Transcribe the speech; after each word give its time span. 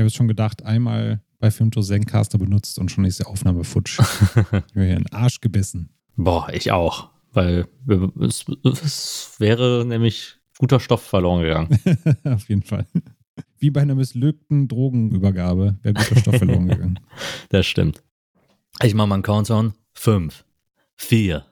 Ich 0.00 0.02
habe 0.02 0.08
es 0.08 0.14
schon 0.14 0.28
gedacht, 0.28 0.64
einmal 0.64 1.20
bei 1.40 1.50
Filmtour 1.50 1.82
Zencaster 1.82 2.38
benutzt 2.38 2.78
und 2.78 2.90
schon 2.90 3.04
ist 3.04 3.18
die 3.18 3.26
Aufnahme 3.26 3.64
futsch. 3.64 3.98
ich 4.34 4.36
habe 4.38 4.62
hier 4.72 4.96
einen 4.96 5.12
Arsch 5.12 5.42
gebissen. 5.42 5.90
Boah, 6.16 6.48
ich 6.54 6.72
auch. 6.72 7.10
Weil 7.34 7.66
es, 8.18 8.46
es 8.82 9.34
wäre 9.36 9.84
nämlich 9.84 10.38
guter 10.56 10.80
Stoff 10.80 11.02
verloren 11.02 11.42
gegangen. 11.42 11.78
Auf 12.24 12.48
jeden 12.48 12.62
Fall. 12.62 12.86
Wie 13.58 13.68
bei 13.68 13.82
einer 13.82 13.94
missglückten 13.94 14.68
Drogenübergabe 14.68 15.76
wäre 15.82 15.92
guter 15.92 16.16
Stoff 16.16 16.38
verloren 16.38 16.68
gegangen. 16.68 16.98
Das 17.50 17.66
stimmt. 17.66 18.02
Ich 18.82 18.94
mache 18.94 19.08
mal 19.08 19.16
einen 19.16 19.22
Countdown. 19.22 19.74
Fünf, 19.92 20.46
vier, 20.96 21.44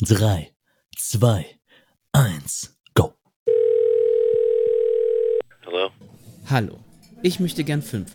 drei, 0.00 0.54
zwei, 0.96 1.44
eins, 2.12 2.78
go. 2.94 3.12
Hallo? 5.66 5.90
Hallo, 6.48 6.78
ich 7.22 7.40
möchte 7.40 7.64
gern 7.64 7.82
Film 7.82 8.06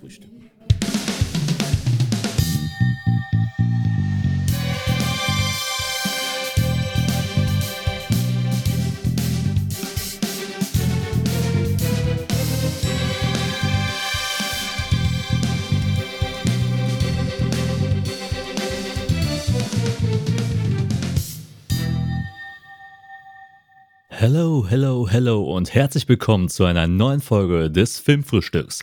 Hello, 24.27 24.65
hello, 24.67 25.07
hello 25.07 25.43
und 25.55 25.75
herzlich 25.75 26.09
willkommen 26.09 26.49
zu 26.49 26.63
einer 26.66 26.88
neuen 26.88 27.21
Folge 27.21 27.70
des 27.70 27.99
Filmfrühstücks. 27.99 28.81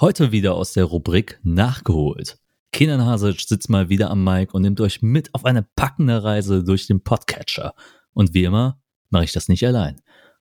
Heute 0.00 0.32
wieder 0.32 0.56
aus 0.56 0.72
der 0.72 0.86
Rubrik 0.86 1.38
Nachgeholt. 1.44 2.40
Kenan 2.72 3.06
Hasic 3.06 3.40
sitzt 3.42 3.70
mal 3.70 3.90
wieder 3.90 4.10
am 4.10 4.24
Mic 4.24 4.52
und 4.52 4.62
nimmt 4.62 4.80
euch 4.80 5.00
mit 5.00 5.32
auf 5.36 5.44
eine 5.44 5.62
packende 5.62 6.24
Reise 6.24 6.64
durch 6.64 6.88
den 6.88 7.00
Podcatcher. 7.00 7.74
Und 8.12 8.34
wie 8.34 8.42
immer 8.42 8.82
mache 9.08 9.22
ich 9.22 9.30
das 9.30 9.46
nicht 9.46 9.64
allein. 9.64 10.00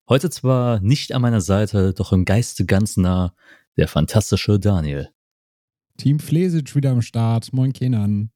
Heute 0.09 0.31
zwar 0.31 0.79
nicht 0.79 1.11
an 1.13 1.21
meiner 1.21 1.41
Seite, 1.41 1.94
doch 1.94 2.11
im 2.11 2.25
Geiste 2.25 2.66
ganz 2.66 2.97
nah, 2.97 3.35
der 3.77 3.88
fantastische 3.88 4.59
Daniel. 4.59 5.09
Team 5.97 6.17
Flesic 6.17 6.75
wieder 6.75 6.89
am 6.89 7.03
Start. 7.03 7.53
Moin 7.53 7.73
Kenan. 7.73 8.31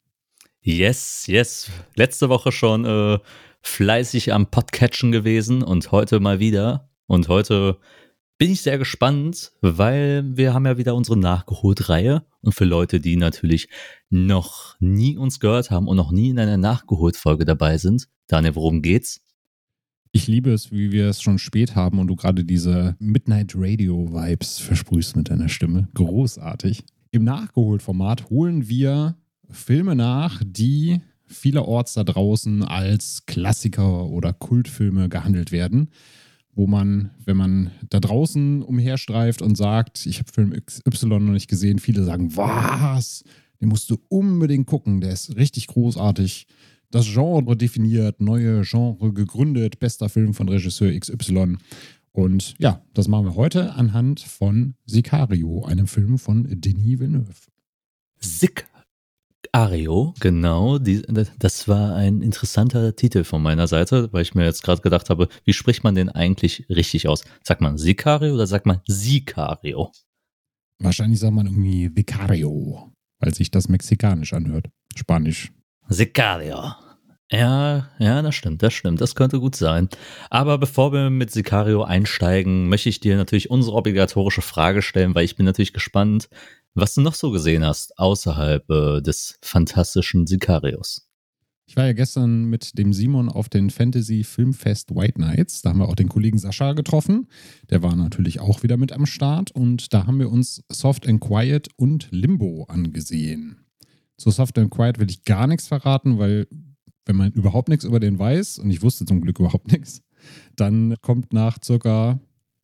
Yes, 0.62 1.26
yes. 1.26 1.72
Letzte 1.96 2.30
Woche 2.30 2.52
schon 2.52 2.86
äh, 2.86 3.18
fleißig 3.66 4.32
am 4.32 4.48
Podcatchen 4.48 5.12
gewesen 5.12 5.64
und 5.64 5.92
heute 5.92 6.20
mal 6.20 6.40
wieder. 6.40 6.90
Und 7.08 7.28
heute 7.28 7.78
bin 8.38 8.52
ich 8.52 8.62
sehr 8.62 8.78
gespannt, 8.78 9.52
weil 9.62 10.24
wir 10.38 10.54
haben 10.54 10.66
ja 10.66 10.78
wieder 10.78 10.96
unsere 10.96 11.18
Nachgeholt-Reihe. 11.18 12.24
Und 12.42 12.54
für 12.54 12.66
Leute, 12.66 13.00
die 13.00 13.16
natürlich 13.16 13.68
noch 14.10 14.76
nie 14.80 15.18
uns 15.18 15.40
gehört 15.40 15.72
haben 15.72 15.88
und 15.88 15.98
noch 15.98 16.12
nie 16.12 16.30
in 16.30 16.40
einer 16.40 16.58
Nachgeholt-Folge 16.58 17.44
dabei 17.44 17.78
sind, 17.78 18.08
Daniel, 18.28 18.56
worum 18.56 18.82
geht's? 18.82 19.22
Ich 20.12 20.28
liebe 20.28 20.54
es, 20.54 20.72
wie 20.72 20.92
wir 20.92 21.10
es 21.10 21.22
schon 21.22 21.40
spät 21.40 21.76
haben 21.76 22.00
und 22.00 22.08
du 22.08 22.16
gerade 22.16 22.46
diese 22.46 22.96
Midnight 23.00 23.54
Radio 23.56 24.14
Vibes 24.14 24.60
versprühst 24.60 25.18
mit 25.18 25.30
deiner 25.30 25.50
Stimme. 25.50 25.90
Großartig. 25.96 26.86
Im 27.12 27.24
Nachgeholt-Format 27.24 28.30
holen 28.30 28.70
wir 28.70 29.18
Filme 29.50 29.96
nach, 29.96 30.42
die 30.46 31.02
vielerorts 31.28 31.94
da 31.94 32.04
draußen 32.04 32.64
als 32.64 33.26
Klassiker 33.26 34.06
oder 34.06 34.34
Kultfilme 34.34 35.10
gehandelt 35.10 35.52
werden, 35.52 35.90
wo 36.54 36.68
man, 36.68 37.12
wenn 37.26 37.38
man 37.38 37.72
da 37.90 38.00
draußen 38.00 38.62
umherstreift 38.62 39.42
und 39.42 39.56
sagt, 39.58 40.06
ich 40.06 40.20
habe 40.20 40.32
Film 40.32 40.54
XY 40.66 41.08
noch 41.08 41.20
nicht 41.20 41.50
gesehen, 41.50 41.80
viele 41.80 42.04
sagen, 42.04 42.36
was? 42.36 43.24
Den 43.62 43.70
musst 43.70 43.90
du 43.90 43.98
unbedingt 44.10 44.68
gucken, 44.68 45.02
der 45.02 45.12
ist 45.12 45.36
richtig 45.36 45.68
großartig. 45.68 46.48
Das 46.92 47.06
Genre 47.06 47.58
definiert, 47.58 48.22
neue 48.22 48.62
Genre 48.62 49.12
gegründet, 49.12 49.80
bester 49.80 50.08
Film 50.08 50.34
von 50.34 50.48
Regisseur 50.48 50.98
XY. 50.98 51.58
Und 52.12 52.54
ja, 52.60 52.82
das 52.94 53.10
machen 53.10 53.26
wir 53.26 53.36
heute 53.36 53.74
anhand 53.74 54.22
von 54.22 54.76
Sicario, 54.86 55.66
einem 55.66 55.88
Film 55.88 56.18
von 56.18 56.48
Denis 56.50 57.00
Villeneuve. 57.00 57.34
Sick 58.20 58.66
Ario, 59.56 60.14
genau. 60.20 60.80
Die, 60.80 61.02
das 61.40 61.70
war 61.70 61.96
ein 61.96 62.22
interessanter 62.22 62.94
Titel 62.94 63.24
von 63.24 63.42
meiner 63.42 63.68
Seite, 63.68 64.12
weil 64.12 64.22
ich 64.22 64.36
mir 64.36 64.44
jetzt 64.44 64.64
gerade 64.64 64.82
gedacht 64.82 65.10
habe, 65.10 65.30
wie 65.46 65.54
spricht 65.54 65.82
man 65.82 65.96
den 65.96 66.10
eigentlich 66.10 66.66
richtig 66.68 67.08
aus? 67.08 67.24
Sagt 67.42 67.62
man 67.62 67.78
Sicario 67.78 68.34
oder 68.34 68.48
sagt 68.48 68.66
man 68.66 68.82
Sicario? 68.86 69.94
Wahrscheinlich 70.80 71.22
sagt 71.22 71.34
man 71.34 71.46
irgendwie 71.46 71.90
Vicario, 71.96 72.92
weil 73.20 73.34
sich 73.34 73.50
das 73.50 73.70
mexikanisch 73.70 74.34
anhört. 74.34 74.68
Spanisch. 74.94 75.54
Sicario. 75.88 76.74
Ja, 77.32 77.90
ja, 77.98 78.22
das 78.22 78.36
stimmt, 78.36 78.62
das 78.62 78.74
stimmt. 78.74 79.00
Das 79.00 79.16
könnte 79.16 79.40
gut 79.40 79.56
sein. 79.56 79.88
Aber 80.30 80.58
bevor 80.58 80.92
wir 80.92 81.10
mit 81.10 81.32
Sicario 81.32 81.84
einsteigen, 81.84 82.68
möchte 82.68 82.90
ich 82.90 83.00
dir 83.00 83.16
natürlich 83.16 83.50
unsere 83.50 83.78
obligatorische 83.78 84.42
Frage 84.42 84.82
stellen, 84.82 85.16
weil 85.16 85.24
ich 85.24 85.38
bin 85.38 85.46
natürlich 85.46 85.72
gespannt, 85.72 86.28
was 86.76 86.94
du 86.94 87.02
noch 87.02 87.16
so 87.16 87.32
gesehen 87.32 87.66
hast 87.66 87.98
außerhalb 87.98 88.70
äh, 88.70 89.02
des 89.02 89.40
fantastischen 89.42 90.28
Sicarios. 90.28 91.08
Ich 91.68 91.76
war 91.76 91.86
ja 91.86 91.94
gestern 91.94 92.46
mit 92.46 92.78
dem 92.78 92.94
Simon 92.94 93.28
auf 93.28 93.50
den 93.50 93.72
Fantasy 93.72 94.24
Filmfest 94.24 94.94
White 94.94 95.20
Nights. 95.20 95.64
Da 95.64 95.70
haben 95.70 95.80
wir 95.80 95.90
auch 95.90 95.96
den 95.96 96.10
Kollegen 96.10 96.38
Sascha 96.38 96.74
getroffen. 96.74 97.28
Der 97.72 97.82
war 97.82 97.96
natürlich 97.96 98.40
auch 98.40 98.62
wieder 98.62 98.78
mit 98.78 98.92
am 98.92 99.08
Start. 99.08 99.50
Und 99.52 99.92
da 99.92 100.06
haben 100.06 100.20
wir 100.20 100.32
uns 100.32 100.64
Soft 100.72 101.08
and 101.08 101.22
Quiet 101.22 101.70
und 101.76 102.08
Limbo 102.12 102.66
angesehen. 102.66 103.66
Zu 104.18 104.30
Soft 104.30 104.60
and 104.60 104.70
Quiet 104.70 105.00
will 105.00 105.10
ich 105.10 105.24
gar 105.24 105.48
nichts 105.48 105.68
verraten, 105.68 106.20
weil 106.20 106.48
wenn 107.06 107.16
man 107.16 107.32
überhaupt 107.32 107.70
nichts 107.70 107.84
über 107.84 108.00
den 108.00 108.20
weiß, 108.20 108.60
und 108.60 108.70
ich 108.70 108.84
wusste 108.84 109.06
zum 109.06 109.22
Glück 109.22 109.40
überhaupt 109.40 109.72
nichts, 109.72 110.02
dann 110.56 110.96
kommt 111.02 111.34
nach 111.34 111.58
circa 111.64 112.20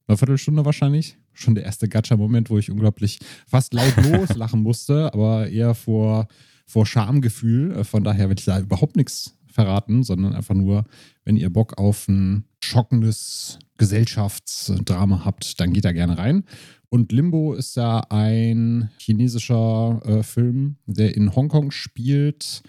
einer 0.07 0.17
Viertelstunde 0.17 0.63
wahrscheinlich 0.63 1.17
schon 1.33 1.55
der 1.55 1.63
erste 1.63 1.87
Gacha-Moment, 1.87 2.49
wo 2.49 2.57
ich 2.57 2.71
unglaublich 2.71 3.19
fast 3.47 3.73
laut 3.73 3.93
loslachen 4.11 4.61
musste, 4.61 5.13
aber 5.13 5.49
eher 5.49 5.75
vor, 5.75 6.27
vor 6.65 6.85
Schamgefühl. 6.85 7.71
Äh, 7.71 7.83
von 7.83 8.03
daher 8.03 8.29
werde 8.29 8.39
ich 8.39 8.45
da 8.45 8.59
überhaupt 8.59 8.95
nichts 8.95 9.37
verraten, 9.47 10.03
sondern 10.03 10.33
einfach 10.33 10.55
nur, 10.55 10.85
wenn 11.25 11.37
ihr 11.37 11.51
Bock 11.51 11.77
auf 11.77 12.07
ein 12.07 12.45
schockendes 12.63 13.59
Gesellschaftsdrama 13.77 15.25
habt, 15.25 15.59
dann 15.59 15.73
geht 15.73 15.85
da 15.85 15.91
gerne 15.91 16.17
rein. 16.17 16.43
Und 16.89 17.11
Limbo 17.11 17.53
ist 17.53 17.75
ja 17.75 17.99
ein 18.09 18.89
chinesischer 18.97 20.01
äh, 20.05 20.23
Film, 20.23 20.77
der 20.85 21.15
in 21.15 21.35
Hongkong 21.35 21.71
spielt. 21.71 22.63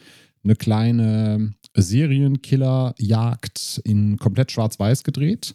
Eine 0.45 0.57
kleine 0.57 1.55
Serienkillerjagd 1.75 3.81
in 3.85 4.19
komplett 4.19 4.53
schwarz-weiß 4.53 5.05
gedreht. 5.05 5.55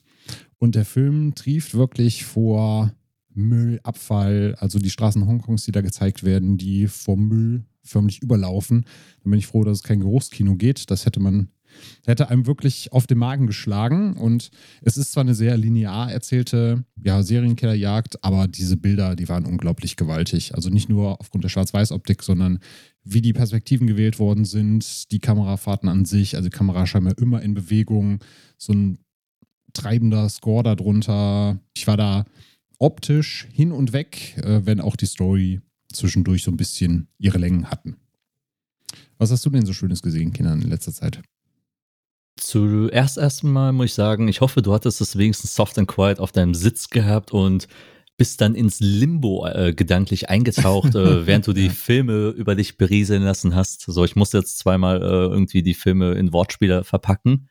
Und 0.59 0.75
der 0.75 0.85
Film 0.85 1.35
trieft 1.35 1.75
wirklich 1.75 2.25
vor 2.25 2.91
Müll, 3.33 3.79
Abfall, 3.83 4.55
also 4.59 4.79
die 4.79 4.89
Straßen 4.89 5.27
Hongkongs, 5.27 5.65
die 5.65 5.71
da 5.71 5.81
gezeigt 5.81 6.23
werden, 6.23 6.57
die 6.57 6.87
vor 6.87 7.17
Müll 7.17 7.65
förmlich 7.83 8.21
überlaufen. 8.21 8.85
Da 9.23 9.29
bin 9.29 9.39
ich 9.39 9.47
froh, 9.47 9.63
dass 9.63 9.77
es 9.77 9.83
kein 9.83 9.99
Geruchskino 9.99 10.55
geht. 10.55 10.89
Das 10.89 11.05
hätte 11.05 11.19
man, 11.19 11.49
hätte 12.05 12.29
einem 12.29 12.47
wirklich 12.47 12.91
auf 12.91 13.05
den 13.05 13.19
Magen 13.19 13.45
geschlagen. 13.45 14.17
Und 14.17 14.49
es 14.81 14.97
ist 14.97 15.11
zwar 15.11 15.21
eine 15.21 15.35
sehr 15.35 15.55
linear 15.55 16.11
erzählte 16.11 16.83
ja, 17.01 17.21
Serienkillerjagd, 17.21 18.23
aber 18.23 18.47
diese 18.47 18.75
Bilder, 18.75 19.15
die 19.15 19.29
waren 19.29 19.45
unglaublich 19.45 19.95
gewaltig. 19.95 20.55
Also 20.55 20.69
nicht 20.69 20.89
nur 20.89 21.21
aufgrund 21.21 21.43
der 21.43 21.49
Schwarz-Weiß-Optik, 21.49 22.23
sondern 22.23 22.59
wie 23.03 23.21
die 23.21 23.33
Perspektiven 23.33 23.85
gewählt 23.85 24.19
worden 24.19 24.45
sind, 24.45 25.11
die 25.11 25.19
Kamerafahrten 25.19 25.87
an 25.87 26.05
sich, 26.05 26.35
also 26.35 26.49
die 26.49 26.57
Kamera 26.57 26.87
scheinbar 26.87 27.17
immer 27.19 27.41
in 27.41 27.53
Bewegung, 27.53 28.19
so 28.57 28.73
ein 28.73 28.97
treibender 29.73 30.29
Score 30.29 30.63
darunter. 30.63 31.59
Ich 31.75 31.87
war 31.87 31.97
da 31.97 32.25
optisch 32.79 33.47
hin 33.51 33.71
und 33.71 33.93
weg, 33.93 34.37
äh, 34.37 34.61
wenn 34.65 34.81
auch 34.81 34.95
die 34.95 35.05
Story 35.05 35.61
zwischendurch 35.91 36.43
so 36.43 36.51
ein 36.51 36.57
bisschen 36.57 37.07
ihre 37.17 37.37
Längen 37.37 37.69
hatten. 37.69 37.97
Was 39.17 39.31
hast 39.31 39.45
du 39.45 39.49
denn 39.49 39.65
so 39.65 39.73
Schönes 39.73 40.01
gesehen, 40.01 40.33
Kindern, 40.33 40.61
in 40.61 40.69
letzter 40.69 40.93
Zeit? 40.93 41.21
Zuerst 42.39 43.17
erstmal 43.17 43.73
muss 43.73 43.87
ich 43.87 43.93
sagen, 43.93 44.27
ich 44.27 44.41
hoffe, 44.41 44.61
du 44.61 44.73
hattest 44.73 45.01
es 45.01 45.17
wenigstens 45.17 45.55
soft 45.55 45.77
and 45.79 45.87
quiet 45.87 46.19
auf 46.19 46.31
deinem 46.31 46.53
Sitz 46.53 46.89
gehabt 46.89 47.33
und 47.33 47.67
bist 48.15 48.41
dann 48.41 48.55
ins 48.55 48.79
Limbo 48.79 49.47
äh, 49.47 49.73
gedanklich 49.73 50.29
eingetaucht, 50.29 50.95
äh, 50.95 51.25
während 51.27 51.47
du 51.47 51.53
die 51.53 51.69
Filme 51.69 52.29
über 52.29 52.55
dich 52.55 52.77
berieseln 52.77 53.23
lassen 53.23 53.55
hast. 53.55 53.81
So, 53.81 54.03
ich 54.05 54.15
muss 54.15 54.33
jetzt 54.33 54.59
zweimal 54.59 55.01
äh, 55.01 55.05
irgendwie 55.05 55.63
die 55.63 55.75
Filme 55.75 56.13
in 56.13 56.33
Wortspiele 56.33 56.83
verpacken. 56.83 57.47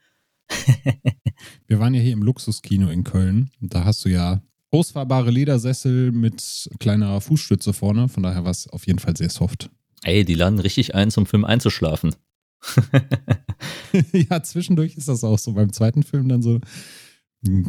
Wir 1.66 1.80
waren 1.80 1.94
ja 1.94 2.00
hier 2.00 2.12
im 2.12 2.22
Luxuskino 2.22 2.88
in 2.88 3.04
Köln. 3.04 3.50
Da 3.60 3.84
hast 3.84 4.04
du 4.04 4.08
ja 4.08 4.40
ausfahrbare 4.70 5.30
Ledersessel 5.30 6.12
mit 6.12 6.68
kleiner 6.78 7.20
Fußstütze 7.20 7.72
vorne. 7.72 8.08
Von 8.08 8.22
daher 8.22 8.44
war 8.44 8.50
es 8.50 8.68
auf 8.68 8.86
jeden 8.86 8.98
Fall 8.98 9.16
sehr 9.16 9.30
soft. 9.30 9.70
Ey, 10.02 10.24
die 10.24 10.34
laden 10.34 10.58
richtig 10.58 10.94
ein, 10.94 11.10
zum 11.10 11.26
Film 11.26 11.44
einzuschlafen. 11.44 12.14
ja, 14.12 14.42
zwischendurch 14.42 14.96
ist 14.96 15.08
das 15.08 15.24
auch 15.24 15.38
so. 15.38 15.52
Beim 15.52 15.72
zweiten 15.72 16.02
Film 16.02 16.28
dann 16.28 16.42
so, 16.42 16.60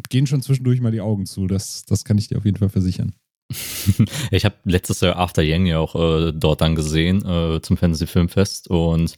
gehen 0.09 0.27
schon 0.27 0.41
zwischendurch 0.41 0.81
mal 0.81 0.91
die 0.91 1.01
Augen 1.01 1.25
zu. 1.25 1.47
Das, 1.47 1.83
das 1.85 2.03
kann 2.03 2.17
ich 2.17 2.27
dir 2.27 2.37
auf 2.37 2.45
jeden 2.45 2.57
Fall 2.57 2.69
versichern. 2.69 3.13
ich 4.31 4.43
habe 4.43 4.55
letztes 4.65 4.99
Jahr 4.99 5.17
After 5.17 5.41
Yang 5.41 5.65
ja 5.67 5.79
auch 5.79 5.95
äh, 5.95 6.33
dort 6.33 6.61
dann 6.61 6.75
gesehen 6.75 7.25
äh, 7.25 7.61
zum 7.61 7.77
Fantasy 7.77 8.05
Filmfest 8.05 8.69
und 8.69 9.17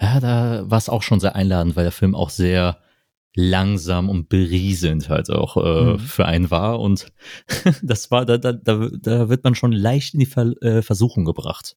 ja, 0.00 0.20
da 0.20 0.70
war 0.70 0.78
es 0.78 0.88
auch 0.88 1.02
schon 1.02 1.20
sehr 1.20 1.36
einladend, 1.36 1.76
weil 1.76 1.84
der 1.84 1.92
Film 1.92 2.14
auch 2.14 2.30
sehr 2.30 2.78
langsam 3.34 4.08
und 4.08 4.28
berieselnd 4.28 5.08
halt 5.08 5.30
auch 5.30 5.56
äh, 5.58 5.92
mhm. 5.92 5.98
für 5.98 6.24
einen 6.24 6.50
war 6.50 6.80
und 6.80 7.12
das 7.82 8.10
war 8.10 8.24
da, 8.24 8.38
da, 8.38 8.52
da, 8.52 8.88
da 8.90 9.28
wird 9.28 9.44
man 9.44 9.54
schon 9.54 9.72
leicht 9.72 10.14
in 10.14 10.20
die 10.20 10.26
Ver 10.26 10.54
äh, 10.62 10.82
Versuchung 10.82 11.24
gebracht. 11.24 11.76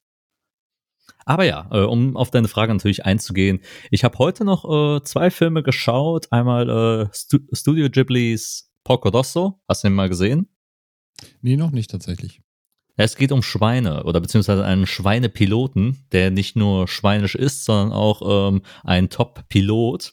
Aber 1.26 1.44
ja, 1.44 1.68
äh, 1.70 1.82
um 1.82 2.16
auf 2.16 2.30
deine 2.30 2.48
Frage 2.48 2.72
natürlich 2.72 3.04
einzugehen, 3.04 3.60
ich 3.90 4.04
habe 4.04 4.18
heute 4.18 4.44
noch 4.44 4.64
äh, 4.64 5.04
zwei 5.04 5.30
Filme 5.30 5.62
geschaut. 5.62 6.32
Einmal 6.32 6.68
äh, 6.70 7.08
Stu 7.12 7.38
Studio 7.52 7.90
Ghiblis 7.90 8.72
Porco 8.84 9.10
Rosso, 9.10 9.60
hast 9.68 9.84
du 9.84 9.88
den 9.88 9.94
mal 9.94 10.08
gesehen? 10.08 10.48
Nee, 11.42 11.56
noch 11.56 11.70
nicht 11.70 11.90
tatsächlich. 11.90 12.40
Es 13.04 13.16
geht 13.16 13.32
um 13.32 13.42
Schweine 13.42 14.04
oder 14.04 14.20
beziehungsweise 14.20 14.64
einen 14.64 14.86
Schweinepiloten, 14.86 16.04
der 16.12 16.30
nicht 16.30 16.54
nur 16.54 16.86
schweinisch 16.86 17.34
ist, 17.34 17.64
sondern 17.64 17.92
auch 17.92 18.50
ähm, 18.50 18.60
ein 18.84 19.08
Top-Pilot. 19.08 20.12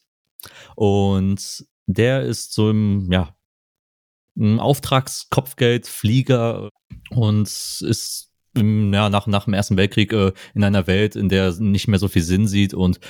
Und 0.76 1.66
der 1.86 2.22
ist 2.22 2.54
so 2.54 2.70
im, 2.70 3.12
ja, 3.12 3.36
ein 4.38 4.62
Auftragskopfgeldflieger 4.62 6.70
und 7.10 7.48
ist 7.48 8.32
ja, 8.56 9.10
nach, 9.10 9.28
nach 9.28 9.44
dem 9.46 9.54
Ersten 9.54 9.76
Weltkrieg 9.76 10.14
äh, 10.14 10.32
in 10.54 10.64
einer 10.64 10.88
Welt, 10.88 11.18
in 11.18 11.28
der 11.28 11.54
nicht 11.60 11.90
mehr 11.90 12.00
so 12.00 12.08
viel 12.08 12.24
Sinn 12.24 12.48
sieht 12.48 12.74
und 12.74 13.02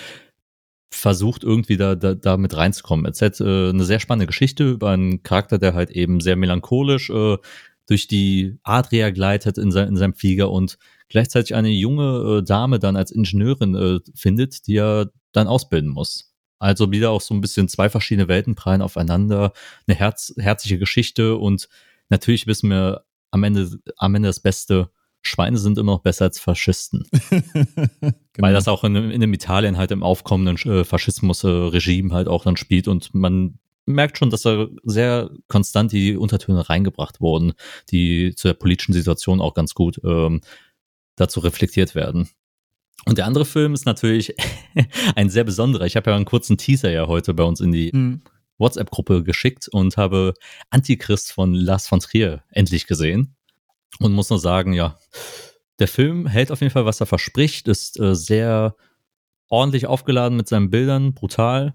versucht 0.90 1.44
irgendwie 1.44 1.78
da, 1.78 1.94
da, 1.96 2.16
da 2.16 2.38
mit 2.38 2.58
reinzukommen. 2.58 3.06
Erzählt 3.06 3.40
äh, 3.42 3.70
eine 3.70 3.84
sehr 3.84 4.00
spannende 4.00 4.26
Geschichte 4.26 4.72
über 4.72 4.90
einen 4.90 5.22
Charakter, 5.22 5.60
der 5.60 5.76
halt 5.76 5.92
eben 5.92 6.20
sehr 6.20 6.36
melancholisch 6.36 7.12
äh, 7.12 7.38
durch 7.88 8.08
die 8.08 8.60
Adria 8.64 9.10
gleitet 9.10 9.58
in, 9.58 9.72
sein, 9.72 9.88
in 9.88 9.98
seinem 9.98 10.14
Flieger 10.14 10.52
und 10.52 10.78
gleichzeitig 11.10 11.56
eine 11.56 11.70
junge 11.70 12.40
äh, 12.40 12.44
Dame 12.44 12.80
dann 12.80 12.96
als 12.96 13.12
Ingenieurin 13.12 13.76
äh, 13.76 14.00
findet, 14.14 14.68
die 14.68 14.78
er 14.78 15.12
dann 15.32 15.48
ausbilden 15.48 15.90
muss. 15.90 16.34
Also 16.60 16.92
wieder 16.92 17.12
auch 17.12 17.22
so 17.22 17.34
ein 17.34 17.42
bisschen 17.42 17.70
zwei 17.70 17.90
verschiedene 17.90 18.28
Welten 18.28 18.56
prallen 18.56 18.82
aufeinander, 18.82 19.54
eine 19.88 19.98
herz, 19.98 20.34
herzliche 20.38 20.80
Geschichte 20.80 21.38
und 21.38 21.70
natürlich 22.10 22.48
wissen 22.48 22.70
wir 22.70 23.04
am 23.32 23.44
Ende, 23.44 23.80
am 23.98 24.16
Ende 24.16 24.30
das 24.30 24.40
Beste, 24.40 24.90
Schweine 25.22 25.58
sind 25.58 25.78
immer 25.78 25.94
noch 25.94 26.02
besser 26.02 26.26
als 26.26 26.40
Faschisten. 26.40 27.06
genau. 27.30 28.14
Weil 28.38 28.54
das 28.54 28.68
auch 28.68 28.84
in, 28.84 28.96
in 28.96 29.22
dem 29.22 29.34
Italien 29.34 29.78
halt 29.78 29.92
im 29.92 30.04
aufkommenden 30.04 30.58
äh, 30.72 30.84
Faschismus-Regime 30.84 32.14
halt 32.14 32.28
auch 32.28 32.44
dann 32.44 32.58
spielt 32.58 32.88
und 32.88 33.14
man 33.14 33.60
merkt 33.88 34.18
schon, 34.18 34.30
dass 34.30 34.44
da 34.44 34.68
sehr 34.84 35.32
konstant 35.48 35.92
die 35.92 36.16
Untertöne 36.16 36.70
reingebracht 36.70 37.22
wurden, 37.22 37.54
die 37.90 38.36
zu 38.36 38.50
der 38.50 38.54
politischen 38.54 38.94
Situation 38.94 39.42
auch 39.42 39.54
ganz 39.54 39.74
gut 39.74 40.00
ähm, 40.04 40.42
dazu 41.16 41.40
reflektiert 41.40 41.96
werden. 41.96 42.30
Und 43.06 43.18
der 43.18 43.26
andere 43.26 43.46
Film 43.46 43.74
ist 43.74 43.86
natürlich 43.86 44.36
ein 45.16 45.30
sehr 45.30 45.44
besonderer. 45.44 45.86
Ich 45.86 45.96
habe 45.96 46.12
ja 46.12 46.16
einen 46.16 46.26
kurzen 46.26 46.58
Teaser 46.58 46.92
ja 46.92 47.08
heute 47.08 47.34
bei 47.34 47.44
uns 47.44 47.62
in 47.62 47.72
die 47.72 47.92
mhm. 47.94 48.22
WhatsApp-Gruppe 48.58 49.24
geschickt 49.24 49.68
und 49.70 49.98
habe 49.98 50.34
Antichrist 50.70 51.32
von 51.32 51.54
Lars 51.54 51.88
von 51.88 52.00
Trier 52.00 52.44
endlich 52.50 52.88
gesehen. 52.88 53.36
Und 54.00 54.14
muss 54.14 54.30
nur 54.30 54.40
sagen, 54.40 54.74
ja, 54.74 54.98
der 55.80 55.88
Film 55.88 56.28
hält 56.28 56.52
auf 56.52 56.62
jeden 56.62 56.72
Fall, 56.72 56.86
was 56.86 57.00
er 57.00 57.06
verspricht, 57.06 57.68
ist 57.68 58.00
äh, 58.00 58.16
sehr 58.16 58.76
ordentlich 59.48 59.88
aufgeladen 59.88 60.38
mit 60.38 60.48
seinen 60.48 60.70
Bildern, 60.70 61.14
brutal. 61.14 61.74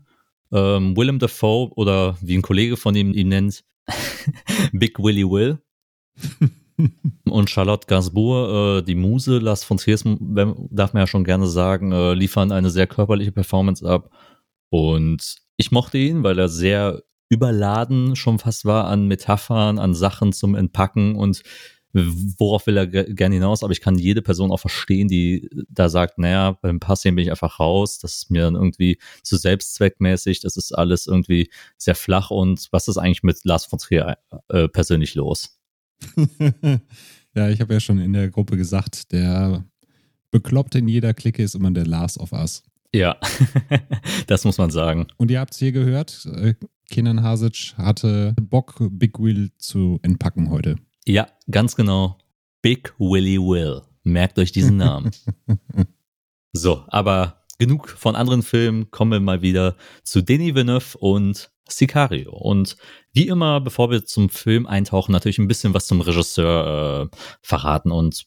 Ähm, 0.52 0.96
Willem 0.96 1.18
Dafoe 1.18 1.70
oder 1.74 2.16
wie 2.20 2.36
ein 2.36 2.42
Kollege 2.42 2.76
von 2.76 2.94
ihm 2.94 3.12
ihn 3.12 3.28
nennt, 3.28 3.64
Big 4.72 4.98
Willy 4.98 5.24
Will. 5.24 5.58
und 7.24 7.50
Charlotte 7.50 7.86
Gainsbourg, 7.86 8.82
äh, 8.82 8.82
die 8.82 8.94
Muse, 8.94 9.38
Lars 9.38 9.64
von 9.64 9.78
Trier, 9.78 9.98
darf 10.70 10.92
man 10.92 11.02
ja 11.02 11.06
schon 11.06 11.24
gerne 11.24 11.46
sagen, 11.46 11.92
äh, 11.92 12.14
liefern 12.14 12.52
eine 12.52 12.70
sehr 12.70 12.86
körperliche 12.86 13.32
Performance 13.32 13.88
ab. 13.88 14.10
Und 14.70 15.36
ich 15.56 15.70
mochte 15.70 15.98
ihn, 15.98 16.22
weil 16.22 16.38
er 16.38 16.48
sehr 16.48 17.02
überladen 17.28 18.14
schon 18.14 18.38
fast 18.38 18.64
war 18.66 18.86
an 18.86 19.08
Metaphern, 19.08 19.78
an 19.78 19.94
Sachen 19.94 20.32
zum 20.32 20.54
Entpacken 20.54 21.14
und 21.14 21.42
worauf 21.92 22.66
will 22.66 22.76
er 22.76 22.86
gerne 22.86 23.34
hinaus, 23.34 23.62
aber 23.62 23.72
ich 23.72 23.80
kann 23.80 23.98
jede 23.98 24.22
Person 24.22 24.50
auch 24.50 24.60
verstehen, 24.60 25.08
die 25.08 25.48
da 25.68 25.88
sagt, 25.88 26.18
naja, 26.18 26.52
beim 26.62 26.80
Passieren 26.80 27.16
bin 27.16 27.24
ich 27.24 27.30
einfach 27.30 27.60
raus, 27.60 27.98
das 27.98 28.16
ist 28.16 28.30
mir 28.30 28.42
dann 28.42 28.54
irgendwie 28.54 28.98
zu 29.22 29.36
selbstzweckmäßig, 29.36 30.40
das 30.40 30.56
ist 30.56 30.72
alles 30.72 31.06
irgendwie 31.06 31.50
sehr 31.76 31.94
flach 31.94 32.30
und 32.30 32.68
was 32.70 32.88
ist 32.88 32.96
eigentlich 32.96 33.22
mit 33.22 33.44
Lars 33.44 33.66
von 33.66 33.78
Trier 33.78 34.16
äh, 34.48 34.68
persönlich 34.68 35.14
los? 35.14 35.58
ja, 37.34 37.50
ich 37.50 37.60
habe 37.60 37.74
ja 37.74 37.80
schon 37.80 37.98
in 37.98 38.12
der 38.12 38.30
Gruppe 38.30 38.56
gesagt, 38.56 39.12
der 39.12 39.64
bekloppt 40.30 40.74
in 40.74 40.88
jeder 40.88 41.12
Clique 41.12 41.42
ist 41.42 41.54
immer 41.54 41.70
der 41.70 41.86
Last 41.86 42.18
of 42.18 42.32
Us. 42.32 42.62
Ja, 42.94 43.16
das 44.26 44.44
muss 44.44 44.58
man 44.58 44.70
sagen. 44.70 45.06
Und 45.16 45.30
ihr 45.30 45.40
habt 45.40 45.52
es 45.52 45.58
hier 45.58 45.72
gehört, 45.72 46.26
äh, 46.34 46.54
Kenan 46.90 47.22
Hasic 47.22 47.74
hatte 47.76 48.34
Bock, 48.40 48.74
Big 48.90 49.18
Wheel 49.18 49.50
zu 49.58 49.98
entpacken 50.02 50.50
heute. 50.50 50.76
Ja, 51.06 51.28
ganz 51.50 51.76
genau. 51.76 52.18
Big 52.62 52.94
Willy 52.98 53.38
Will. 53.38 53.82
Merkt 54.04 54.38
euch 54.38 54.52
diesen 54.52 54.76
Namen. 54.76 55.10
so, 56.52 56.84
aber 56.88 57.44
genug 57.58 57.88
von 57.88 58.16
anderen 58.16 58.42
Filmen. 58.42 58.90
Kommen 58.90 59.12
wir 59.12 59.20
mal 59.20 59.42
wieder 59.42 59.76
zu 60.04 60.22
Denis 60.22 60.54
Villeneuve 60.54 60.98
und 60.98 61.50
Sicario. 61.68 62.32
Und 62.32 62.76
wie 63.12 63.28
immer, 63.28 63.60
bevor 63.60 63.90
wir 63.90 64.04
zum 64.04 64.30
Film 64.30 64.66
eintauchen, 64.66 65.12
natürlich 65.12 65.38
ein 65.38 65.48
bisschen 65.48 65.74
was 65.74 65.86
zum 65.86 66.00
Regisseur 66.00 67.10
äh, 67.12 67.16
verraten. 67.42 67.90
Und 67.90 68.24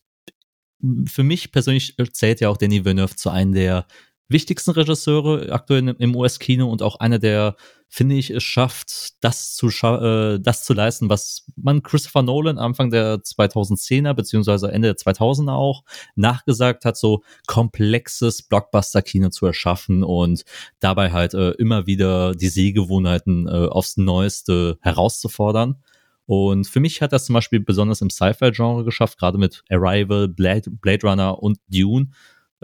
für 1.08 1.24
mich 1.24 1.52
persönlich 1.52 1.96
zählt 2.12 2.42
ja 2.42 2.50
auch 2.50 2.58
Denis 2.58 2.86
Villeneuve 2.86 3.16
zu 3.16 3.30
einem 3.30 3.54
der 3.54 3.88
wichtigsten 4.28 4.72
Regisseure 4.72 5.52
aktuell 5.52 5.96
im 6.00 6.16
US-Kino 6.16 6.70
und 6.70 6.82
auch 6.82 7.00
einer, 7.00 7.20
der, 7.20 7.56
finde 7.88 8.16
ich, 8.16 8.32
es 8.32 8.44
schafft, 8.44 9.24
das 9.24 9.56
zu, 9.56 9.68
äh, 9.68 10.40
das 10.40 10.64
zu 10.64 10.74
leisten, 10.74 11.10
was 11.10 11.46
man 11.56 11.84
Christopher 11.84 12.24
Nolan 12.24 12.58
Anfang 12.58 12.90
der 12.90 13.18
2010er 13.18 14.14
beziehungsweise 14.14 14.72
Ende 14.72 14.88
der 14.88 14.98
2000er 14.98 15.54
auch 15.54 15.84
nachgesagt 16.16 16.86
hat, 16.86 16.98
so 16.98 17.22
komplexes 17.46 18.42
Blockbuster-Kino 18.44 19.30
zu 19.30 19.46
erschaffen 19.46 20.04
und 20.04 20.44
dabei 20.80 21.12
halt 21.12 21.34
äh, 21.34 21.52
immer 21.52 21.86
wieder 21.86 22.34
die 22.34 22.50
Sehgewohnheiten 22.50 23.48
äh, 23.48 23.68
aufs 23.68 23.98
Neueste 23.98 24.78
herauszufordern. 24.82 25.84
Und 26.28 26.66
für 26.66 26.80
mich 26.80 27.02
hat 27.02 27.14
das 27.14 27.26
zum 27.26 27.34
Beispiel 27.34 27.60
besonders 27.60 28.02
im 28.02 28.10
Sci-Fi-Genre 28.10 28.84
geschafft, 28.84 29.20
gerade 29.20 29.38
mit 29.38 29.64
Arrival, 29.70 30.28
Blade, 30.28 30.72
Blade 30.72 31.08
Runner 31.08 31.42
und 31.42 31.60
Dune, 31.68 32.08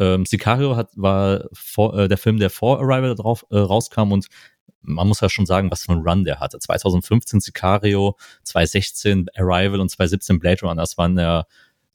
ähm, 0.02 0.26
Sicario 0.26 0.76
hat, 0.76 0.90
war 0.96 1.48
vor, 1.54 1.98
äh, 1.98 2.08
der 2.08 2.18
Film, 2.18 2.40
der 2.40 2.50
vor 2.50 2.80
Arrival 2.80 3.14
drauf, 3.14 3.46
äh, 3.52 3.58
rauskam 3.58 4.12
und 4.12 4.28
man 4.82 5.08
muss 5.08 5.22
ja 5.22 5.30
schon 5.30 5.46
sagen, 5.46 5.70
was 5.70 5.84
für 5.84 5.92
ein 5.92 6.00
Run 6.00 6.24
der 6.24 6.40
hatte. 6.40 6.58
2015 6.58 7.40
Sicario, 7.40 8.18
2016 8.44 9.28
Arrival 9.36 9.80
und 9.80 9.90
2017 9.90 10.40
Blade 10.40 10.62
Runner. 10.62 10.82
Das 10.82 10.98
waren 10.98 11.20
ja, 11.20 11.46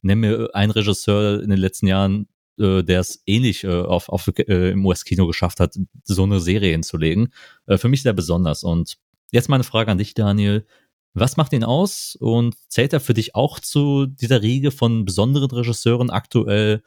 nenn 0.01 0.19
mir 0.19 0.49
ein 0.53 0.71
Regisseur 0.71 1.43
in 1.43 1.49
den 1.49 1.59
letzten 1.59 1.87
Jahren, 1.87 2.29
äh, 2.57 2.81
der 2.83 3.01
es 3.01 3.21
ähnlich 3.25 3.65
äh, 3.65 3.81
auf, 3.81 4.07
auf, 4.07 4.29
äh, 4.37 4.71
im 4.71 4.85
US-Kino 4.85 5.27
geschafft 5.27 5.59
hat, 5.59 5.77
so 6.03 6.23
eine 6.23 6.39
Serie 6.39 6.71
hinzulegen. 6.71 7.33
Äh, 7.65 7.77
für 7.77 7.89
mich 7.89 8.03
sehr 8.03 8.13
besonders. 8.13 8.63
Und 8.63 8.97
jetzt 9.31 9.49
meine 9.49 9.65
Frage 9.65 9.91
an 9.91 9.97
dich, 9.97 10.13
Daniel. 10.13 10.65
Was 11.13 11.35
macht 11.35 11.51
ihn 11.51 11.65
aus 11.65 12.15
und 12.17 12.55
zählt 12.69 12.93
er 12.93 13.01
für 13.01 13.15
dich 13.15 13.35
auch 13.35 13.59
zu 13.59 14.05
dieser 14.05 14.43
Riege 14.43 14.71
von 14.71 15.03
besonderen 15.03 15.49
Regisseuren 15.51 16.09
aktuell 16.09 16.83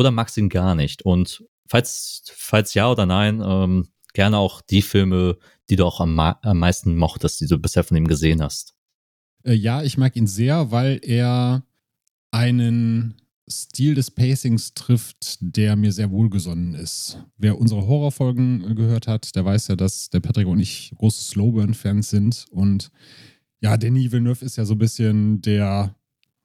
oder 0.00 0.10
magst 0.10 0.36
ihn 0.36 0.48
gar 0.48 0.74
nicht? 0.74 1.02
Und 1.02 1.44
falls, 1.66 2.24
falls 2.34 2.74
ja 2.74 2.90
oder 2.90 3.06
nein, 3.06 3.42
ähm, 3.44 3.88
gerne 4.12 4.38
auch 4.38 4.60
die 4.60 4.82
Filme, 4.82 5.38
die 5.68 5.76
du 5.76 5.84
auch 5.84 6.00
am, 6.00 6.18
am 6.18 6.58
meisten 6.58 6.96
mochtest, 6.96 7.40
die 7.40 7.46
du 7.46 7.58
bisher 7.58 7.84
von 7.84 7.96
ihm 7.96 8.08
gesehen 8.08 8.42
hast. 8.42 8.74
Äh, 9.44 9.52
ja, 9.52 9.82
ich 9.82 9.96
mag 9.96 10.16
ihn 10.16 10.26
sehr, 10.26 10.70
weil 10.72 11.00
er 11.02 11.64
einen 12.32 13.14
Stil 13.48 13.94
des 13.94 14.10
Pacings 14.10 14.74
trifft, 14.74 15.38
der 15.40 15.76
mir 15.76 15.92
sehr 15.92 16.10
wohlgesonnen 16.10 16.74
ist. 16.74 17.18
Wer 17.36 17.58
unsere 17.58 17.86
Horrorfolgen 17.86 18.74
gehört 18.76 19.06
hat, 19.06 19.34
der 19.34 19.44
weiß 19.44 19.68
ja, 19.68 19.76
dass 19.76 20.10
der 20.10 20.20
Patrick 20.20 20.46
und 20.46 20.60
ich 20.60 20.92
große 20.96 21.22
Slowburn-Fans 21.24 22.10
sind. 22.10 22.46
Und 22.50 22.90
ja, 23.60 23.76
Denis 23.76 24.12
Villeneuve 24.12 24.44
ist 24.44 24.56
ja 24.56 24.64
so 24.64 24.74
ein 24.74 24.78
bisschen 24.78 25.40
der 25.42 25.94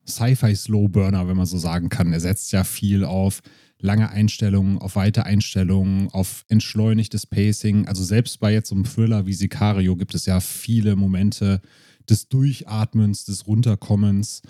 Sci-Fi-Slowburner, 0.08 1.28
wenn 1.28 1.38
man 1.38 1.46
so 1.46 1.58
sagen 1.58 1.90
kann. 1.90 2.14
Er 2.14 2.20
setzt 2.20 2.52
ja 2.52 2.64
viel 2.64 3.04
auf 3.04 3.42
lange 3.80 4.10
Einstellungen, 4.10 4.78
auf 4.78 4.96
weite 4.96 5.26
Einstellungen, 5.26 6.10
auf 6.10 6.46
entschleunigtes 6.48 7.26
Pacing. 7.28 7.88
Also 7.88 8.04
selbst 8.04 8.40
bei 8.40 8.54
jetzt 8.54 8.70
so 8.70 8.76
einem 8.76 8.86
Thriller 8.86 9.26
wie 9.26 9.34
Sicario 9.34 9.96
gibt 9.96 10.16
es 10.16 10.26
ja 10.26 10.40
viele 10.40 10.96
Momente 10.96 11.62
des 12.10 12.28
Durchatmens, 12.28 13.26
des 13.26 13.48
Runterkommens. 13.48 14.42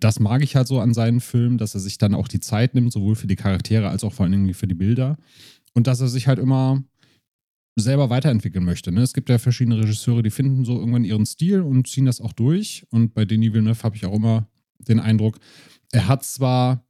Das 0.00 0.18
mag 0.18 0.42
ich 0.42 0.56
halt 0.56 0.66
so 0.66 0.80
an 0.80 0.94
seinen 0.94 1.20
Filmen, 1.20 1.58
dass 1.58 1.74
er 1.74 1.80
sich 1.80 1.98
dann 1.98 2.14
auch 2.14 2.28
die 2.28 2.40
Zeit 2.40 2.74
nimmt, 2.74 2.92
sowohl 2.92 3.16
für 3.16 3.26
die 3.26 3.36
Charaktere 3.36 3.88
als 3.88 4.02
auch 4.02 4.12
vor 4.12 4.24
allen 4.24 4.32
Dingen 4.32 4.54
für 4.54 4.66
die 4.66 4.74
Bilder. 4.74 5.16
Und 5.74 5.86
dass 5.86 6.00
er 6.00 6.08
sich 6.08 6.26
halt 6.26 6.38
immer 6.38 6.82
selber 7.76 8.08
weiterentwickeln 8.08 8.64
möchte. 8.64 8.92
Ne? 8.92 9.02
Es 9.02 9.12
gibt 9.12 9.28
ja 9.28 9.38
verschiedene 9.38 9.78
Regisseure, 9.78 10.22
die 10.22 10.30
finden 10.30 10.64
so 10.64 10.78
irgendwann 10.78 11.04
ihren 11.04 11.26
Stil 11.26 11.60
und 11.60 11.88
ziehen 11.88 12.06
das 12.06 12.20
auch 12.20 12.32
durch. 12.32 12.86
Und 12.90 13.14
bei 13.14 13.24
Denis 13.24 13.52
Villeneuve 13.52 13.82
habe 13.82 13.96
ich 13.96 14.06
auch 14.06 14.14
immer 14.14 14.48
den 14.78 15.00
Eindruck. 15.00 15.38
Er 15.92 16.08
hat 16.08 16.24
zwar 16.24 16.84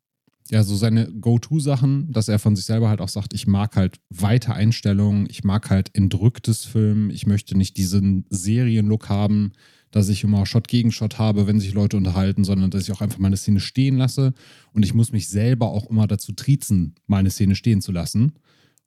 ja 0.51 0.63
so 0.63 0.77
seine 0.77 1.11
Go-To-Sachen, 1.13 2.13
dass 2.13 2.29
er 2.29 2.39
von 2.39 2.57
sich 2.57 2.65
selber 2.67 2.89
halt 2.89 3.01
auch 3.01 3.09
sagt, 3.09 3.33
ich 3.35 3.47
mag 3.47 3.77
halt 3.77 4.01
weite 4.11 4.53
Einstellungen, 4.55 5.27
ich 5.31 5.45
mag 5.45 5.71
halt 5.71 5.95
entrücktes 5.95 6.65
Film, 6.65 7.11
ich 7.11 7.27
möchte 7.27 7.57
nicht 7.57 7.77
diesen 7.77 8.27
Serienlook 8.29 9.09
haben, 9.09 9.53
dass 9.91 10.09
ich 10.09 10.25
immer 10.25 10.45
Shot 10.45 10.69
gegen 10.69 10.93
Shot 10.93 11.19
habe, 11.19 11.47
wenn 11.47 11.61
sich 11.61 11.73
Leute 11.73 11.97
unterhalten, 11.97 12.45
sondern 12.45 12.71
dass 12.71 12.83
ich 12.83 12.93
auch 12.93 13.01
einfach 13.01 13.19
meine 13.19 13.37
Szene 13.37 13.61
stehen 13.61 13.97
lasse 13.97 14.35
und 14.73 14.85
ich 14.85 14.93
muss 14.93 15.13
mich 15.13 15.29
selber 15.29 15.69
auch 15.69 15.89
immer 15.89 16.07
dazu 16.07 16.33
triezen, 16.33 16.97
meine 17.07 17.31
Szene 17.31 17.55
stehen 17.55 17.81
zu 17.81 17.93
lassen. 17.93 18.33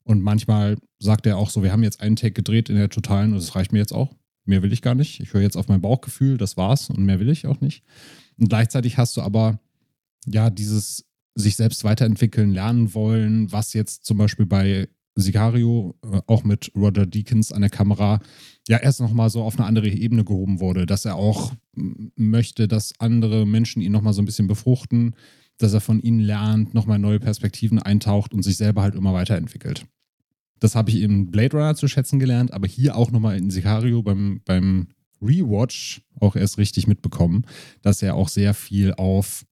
Und 0.03 0.21
manchmal 0.21 0.77
sagt 0.99 1.25
er 1.25 1.37
auch 1.37 1.49
so, 1.49 1.63
wir 1.63 1.71
haben 1.71 1.83
jetzt 1.83 2.01
einen 2.01 2.15
Take 2.15 2.33
gedreht 2.33 2.69
in 2.69 2.75
der 2.75 2.89
totalen 2.89 3.33
und 3.33 3.39
das 3.39 3.55
reicht 3.55 3.73
mir 3.73 3.79
jetzt 3.79 3.93
auch. 3.93 4.15
Mehr 4.45 4.63
will 4.63 4.71
ich 4.71 4.81
gar 4.81 4.95
nicht. 4.95 5.19
Ich 5.19 5.33
höre 5.33 5.41
jetzt 5.41 5.57
auf 5.57 5.67
mein 5.67 5.81
Bauchgefühl, 5.81 6.37
das 6.37 6.55
war's 6.55 6.89
und 6.89 7.03
mehr 7.03 7.19
will 7.19 7.29
ich 7.29 7.45
auch 7.47 7.59
nicht. 7.59 7.83
Und 8.39 8.49
gleichzeitig 8.49 8.97
hast 8.97 9.17
du 9.17 9.21
aber 9.21 9.59
ja 10.25 10.49
dieses 10.49 11.05
sich 11.35 11.55
selbst 11.55 11.83
weiterentwickeln, 11.83 12.51
lernen 12.51 12.93
wollen, 12.93 13.51
was 13.51 13.73
jetzt 13.73 14.05
zum 14.05 14.17
Beispiel 14.17 14.45
bei 14.45 14.87
Sicario, 15.15 15.95
äh, 16.03 16.21
auch 16.27 16.43
mit 16.43 16.71
Roger 16.75 17.05
Deakins 17.05 17.51
an 17.51 17.61
der 17.61 17.69
Kamera, 17.69 18.19
ja 18.67 18.77
erst 18.77 19.01
nochmal 19.01 19.29
so 19.29 19.43
auf 19.43 19.57
eine 19.57 19.67
andere 19.67 19.89
Ebene 19.89 20.23
gehoben 20.23 20.59
wurde, 20.59 20.85
dass 20.85 21.05
er 21.05 21.15
auch 21.15 21.53
möchte, 22.15 22.67
dass 22.67 22.93
andere 22.99 23.45
Menschen 23.45 23.81
ihn 23.81 23.91
nochmal 23.91 24.13
so 24.13 24.21
ein 24.21 24.25
bisschen 24.25 24.47
befruchten, 24.47 25.15
dass 25.57 25.73
er 25.73 25.81
von 25.81 25.99
ihnen 25.99 26.19
lernt, 26.19 26.73
nochmal 26.73 26.99
neue 26.99 27.19
Perspektiven 27.19 27.79
eintaucht 27.79 28.33
und 28.33 28.43
sich 28.43 28.57
selber 28.57 28.83
halt 28.83 28.95
immer 28.95 29.13
weiterentwickelt. 29.13 29.85
Das 30.59 30.75
habe 30.75 30.89
ich 30.89 31.01
in 31.01 31.29
Blade 31.29 31.55
Runner 31.55 31.75
zu 31.75 31.87
schätzen 31.87 32.19
gelernt, 32.19 32.51
aber 32.51 32.67
hier 32.67 32.95
auch 32.95 33.11
nochmal 33.11 33.37
in 33.37 33.49
Sicario 33.49 34.01
beim, 34.01 34.41
beim 34.45 34.87
Rewatch 35.21 36.01
auch 36.19 36.35
erst 36.35 36.57
richtig 36.57 36.87
mitbekommen, 36.87 37.45
dass 37.81 38.01
er 38.01 38.15
auch 38.15 38.29
sehr 38.29 38.53
viel 38.53 38.93
auf 38.93 39.45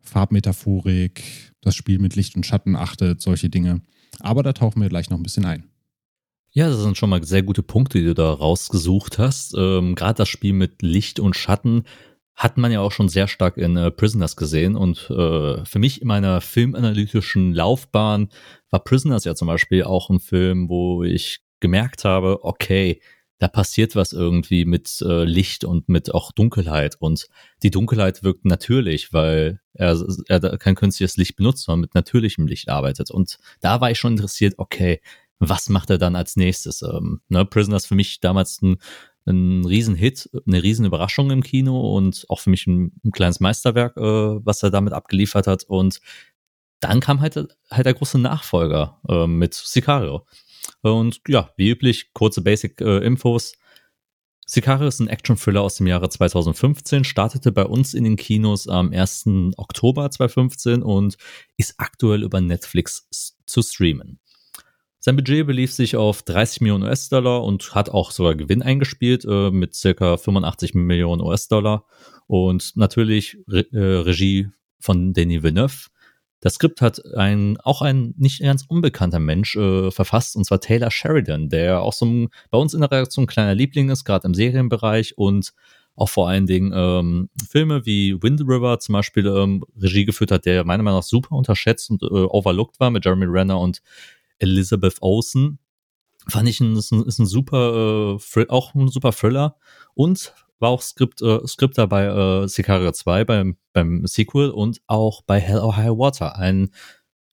Farbmetaphorik, 0.00 1.22
das 1.60 1.74
Spiel 1.74 1.98
mit 1.98 2.14
Licht 2.16 2.36
und 2.36 2.44
Schatten 2.44 2.76
achtet, 2.76 3.20
solche 3.20 3.48
Dinge. 3.48 3.80
Aber 4.20 4.42
da 4.42 4.52
tauchen 4.52 4.82
wir 4.82 4.88
gleich 4.88 5.10
noch 5.10 5.18
ein 5.18 5.22
bisschen 5.22 5.44
ein. 5.44 5.64
Ja, 6.52 6.68
das 6.68 6.80
sind 6.80 6.96
schon 6.96 7.10
mal 7.10 7.24
sehr 7.24 7.42
gute 7.42 7.64
Punkte, 7.64 7.98
die 7.98 8.04
du 8.04 8.14
da 8.14 8.32
rausgesucht 8.32 9.18
hast. 9.18 9.54
Ähm, 9.56 9.96
Gerade 9.96 10.18
das 10.18 10.28
Spiel 10.28 10.52
mit 10.52 10.82
Licht 10.82 11.18
und 11.18 11.34
Schatten 11.34 11.82
hat 12.36 12.58
man 12.58 12.70
ja 12.70 12.80
auch 12.80 12.92
schon 12.92 13.08
sehr 13.08 13.26
stark 13.26 13.56
in 13.56 13.76
äh, 13.76 13.90
Prisoners 13.90 14.36
gesehen. 14.36 14.76
Und 14.76 15.10
äh, 15.10 15.64
für 15.64 15.78
mich 15.78 16.00
in 16.00 16.08
meiner 16.08 16.40
filmanalytischen 16.40 17.52
Laufbahn 17.52 18.28
war 18.70 18.84
Prisoners 18.84 19.24
ja 19.24 19.34
zum 19.34 19.48
Beispiel 19.48 19.84
auch 19.84 20.10
ein 20.10 20.20
Film, 20.20 20.68
wo 20.68 21.02
ich 21.02 21.40
gemerkt 21.58 22.04
habe, 22.04 22.44
okay, 22.44 23.00
da 23.44 23.48
passiert 23.48 23.94
was 23.94 24.14
irgendwie 24.14 24.64
mit 24.64 25.02
äh, 25.02 25.24
Licht 25.24 25.64
und 25.64 25.86
mit 25.90 26.14
auch 26.14 26.32
Dunkelheit. 26.32 26.96
Und 26.98 27.28
die 27.62 27.70
Dunkelheit 27.70 28.22
wirkt 28.22 28.46
natürlich, 28.46 29.12
weil 29.12 29.60
er, 29.74 30.02
er 30.28 30.56
kein 30.56 30.74
künstliches 30.74 31.18
Licht 31.18 31.36
benutzt, 31.36 31.64
sondern 31.64 31.82
mit 31.82 31.94
natürlichem 31.94 32.46
Licht 32.46 32.70
arbeitet. 32.70 33.10
Und 33.10 33.36
da 33.60 33.82
war 33.82 33.90
ich 33.90 33.98
schon 33.98 34.12
interessiert, 34.12 34.54
okay, 34.56 35.02
was 35.40 35.68
macht 35.68 35.90
er 35.90 35.98
dann 35.98 36.16
als 36.16 36.36
nächstes? 36.36 36.80
Ähm, 36.80 37.20
ne, 37.28 37.44
Prisoners 37.44 37.84
für 37.84 37.94
mich 37.94 38.18
damals 38.20 38.62
ein, 38.62 38.78
ein 39.26 39.66
Riesenhit, 39.66 40.30
eine 40.46 40.62
Riesenüberraschung 40.62 41.30
im 41.30 41.42
Kino 41.42 41.94
und 41.94 42.24
auch 42.30 42.40
für 42.40 42.48
mich 42.48 42.66
ein, 42.66 42.92
ein 43.04 43.10
kleines 43.10 43.40
Meisterwerk, 43.40 43.98
äh, 43.98 44.00
was 44.00 44.62
er 44.62 44.70
damit 44.70 44.94
abgeliefert 44.94 45.46
hat. 45.46 45.64
Und 45.64 46.00
dann 46.80 47.00
kam 47.00 47.20
halt, 47.20 47.36
halt 47.70 47.84
der 47.84 47.92
große 47.92 48.18
Nachfolger 48.18 49.02
äh, 49.06 49.26
mit 49.26 49.52
Sicario. 49.52 50.24
Und 50.90 51.20
ja, 51.28 51.50
wie 51.56 51.70
üblich, 51.70 52.12
kurze 52.12 52.42
Basic-Infos. 52.42 53.54
Sicario 54.46 54.86
ist 54.86 55.00
ein 55.00 55.08
Action-Thriller 55.08 55.62
aus 55.62 55.76
dem 55.76 55.86
Jahre 55.86 56.10
2015, 56.10 57.04
startete 57.04 57.50
bei 57.50 57.64
uns 57.64 57.94
in 57.94 58.04
den 58.04 58.16
Kinos 58.16 58.68
am 58.68 58.92
1. 58.92 59.24
Oktober 59.56 60.10
2015 60.10 60.82
und 60.82 61.16
ist 61.56 61.74
aktuell 61.78 62.22
über 62.22 62.42
Netflix 62.42 63.08
zu 63.46 63.62
streamen. 63.62 64.20
Sein 64.98 65.16
Budget 65.16 65.46
belief 65.46 65.72
sich 65.72 65.96
auf 65.96 66.22
30 66.22 66.60
Millionen 66.60 66.84
US-Dollar 66.84 67.42
und 67.42 67.74
hat 67.74 67.90
auch 67.90 68.10
sogar 68.10 68.34
Gewinn 68.34 68.62
eingespielt 68.62 69.24
äh, 69.24 69.50
mit 69.50 69.74
circa 69.74 70.16
85 70.16 70.74
Millionen 70.74 71.22
US-Dollar. 71.22 71.86
Und 72.26 72.76
natürlich 72.76 73.38
Re 73.48 73.66
äh, 73.72 74.00
Regie 74.00 74.48
von 74.80 75.12
Denis 75.12 75.42
Villeneuve. 75.42 75.88
Das 76.44 76.56
Skript 76.56 76.82
hat 76.82 77.02
ein, 77.14 77.56
auch 77.62 77.80
ein 77.80 78.12
nicht 78.18 78.42
ganz 78.42 78.66
unbekannter 78.68 79.18
Mensch 79.18 79.56
äh, 79.56 79.90
verfasst, 79.90 80.36
und 80.36 80.44
zwar 80.44 80.60
Taylor 80.60 80.90
Sheridan, 80.90 81.48
der 81.48 81.80
auch 81.80 81.94
so 81.94 82.04
ein, 82.04 82.28
bei 82.50 82.58
uns 82.58 82.74
in 82.74 82.82
der 82.82 82.90
Reaktion 82.90 83.24
ein 83.24 83.28
kleiner 83.28 83.54
Liebling 83.54 83.88
ist, 83.88 84.04
gerade 84.04 84.26
im 84.26 84.34
Serienbereich 84.34 85.16
und 85.16 85.54
auch 85.96 86.10
vor 86.10 86.28
allen 86.28 86.44
Dingen 86.44 86.70
ähm, 86.74 87.30
Filme 87.48 87.86
wie 87.86 88.22
Wind 88.22 88.42
River 88.42 88.78
zum 88.78 88.92
Beispiel 88.92 89.26
ähm, 89.26 89.64
Regie 89.80 90.04
geführt 90.04 90.32
hat, 90.32 90.44
der 90.44 90.64
meiner 90.64 90.82
Meinung 90.82 90.98
nach 90.98 91.06
super 91.06 91.34
unterschätzt 91.34 91.88
und 91.88 92.02
äh, 92.02 92.06
overlooked 92.08 92.78
war 92.78 92.90
mit 92.90 93.06
Jeremy 93.06 93.24
Renner 93.24 93.58
und 93.58 93.80
Elizabeth 94.38 95.00
Olsen. 95.00 95.58
Fand 96.28 96.46
ich 96.46 96.60
ein, 96.60 96.76
ist 96.76 96.92
ein, 96.92 97.06
ist 97.06 97.20
ein 97.20 97.26
super, 97.26 98.18
äh, 98.36 98.46
auch 98.48 98.74
ein 98.74 98.88
super 98.88 99.12
Thriller 99.12 99.56
und 99.94 100.34
war 100.58 100.70
auch 100.70 100.82
Skript, 100.82 101.22
äh, 101.22 101.46
Skript 101.46 101.78
dabei 101.78 102.06
äh, 102.06 102.48
Sicario 102.48 102.92
2 102.92 103.24
beim, 103.24 103.56
beim 103.72 104.06
Sequel 104.06 104.50
und 104.50 104.80
auch 104.86 105.22
bei 105.22 105.40
Hell 105.40 105.58
or 105.58 105.76
High 105.76 105.90
Water. 105.90 106.36
Ein, 106.36 106.70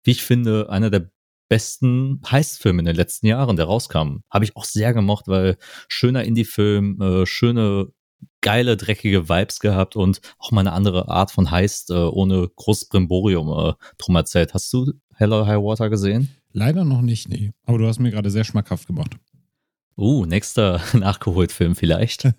wie 0.03 0.11
ich 0.11 0.23
finde, 0.23 0.69
einer 0.69 0.89
der 0.89 1.09
besten 1.49 2.21
Heistfilme 2.29 2.79
in 2.79 2.85
den 2.85 2.95
letzten 2.95 3.27
Jahren, 3.27 3.57
der 3.57 3.65
rauskam. 3.65 4.19
Habe 4.31 4.45
ich 4.45 4.55
auch 4.55 4.63
sehr 4.63 4.93
gemocht, 4.93 5.27
weil 5.27 5.57
schöner 5.89 6.23
Indie-Film, 6.23 7.01
äh, 7.01 7.25
schöne, 7.25 7.87
geile, 8.39 8.77
dreckige 8.77 9.27
Vibes 9.27 9.59
gehabt 9.59 9.95
und 9.95 10.21
auch 10.37 10.51
mal 10.51 10.61
eine 10.61 10.71
andere 10.71 11.09
Art 11.09 11.31
von 11.31 11.51
Heist 11.51 11.89
äh, 11.89 11.95
ohne 11.95 12.49
großes 12.55 12.87
Brimborium 12.87 13.49
äh, 13.49 13.73
drum 13.97 14.15
erzählt. 14.15 14.53
Hast 14.53 14.71
du 14.71 14.93
Hell 15.13 15.33
or 15.33 15.45
High 15.45 15.61
Water 15.61 15.89
gesehen? 15.89 16.29
Leider 16.53 16.85
noch 16.85 17.01
nicht, 17.01 17.29
nee. 17.29 17.51
Aber 17.65 17.77
du 17.77 17.87
hast 17.87 17.99
mir 17.99 18.11
gerade 18.11 18.31
sehr 18.31 18.43
schmackhaft 18.43 18.87
gemacht. 18.87 19.17
Uh, 20.01 20.25
nächster 20.25 20.81
Nachgeholt-Film 20.93 21.75
vielleicht. 21.75 22.23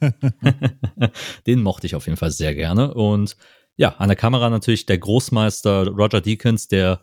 Den 1.46 1.62
mochte 1.62 1.86
ich 1.86 1.94
auf 1.94 2.06
jeden 2.06 2.18
Fall 2.18 2.32
sehr 2.32 2.56
gerne. 2.56 2.92
Und 2.92 3.36
ja, 3.76 3.90
an 3.98 4.08
der 4.08 4.16
Kamera 4.16 4.50
natürlich 4.50 4.84
der 4.84 4.98
Großmeister 4.98 5.86
Roger 5.86 6.20
Deakins, 6.20 6.66
der 6.66 7.02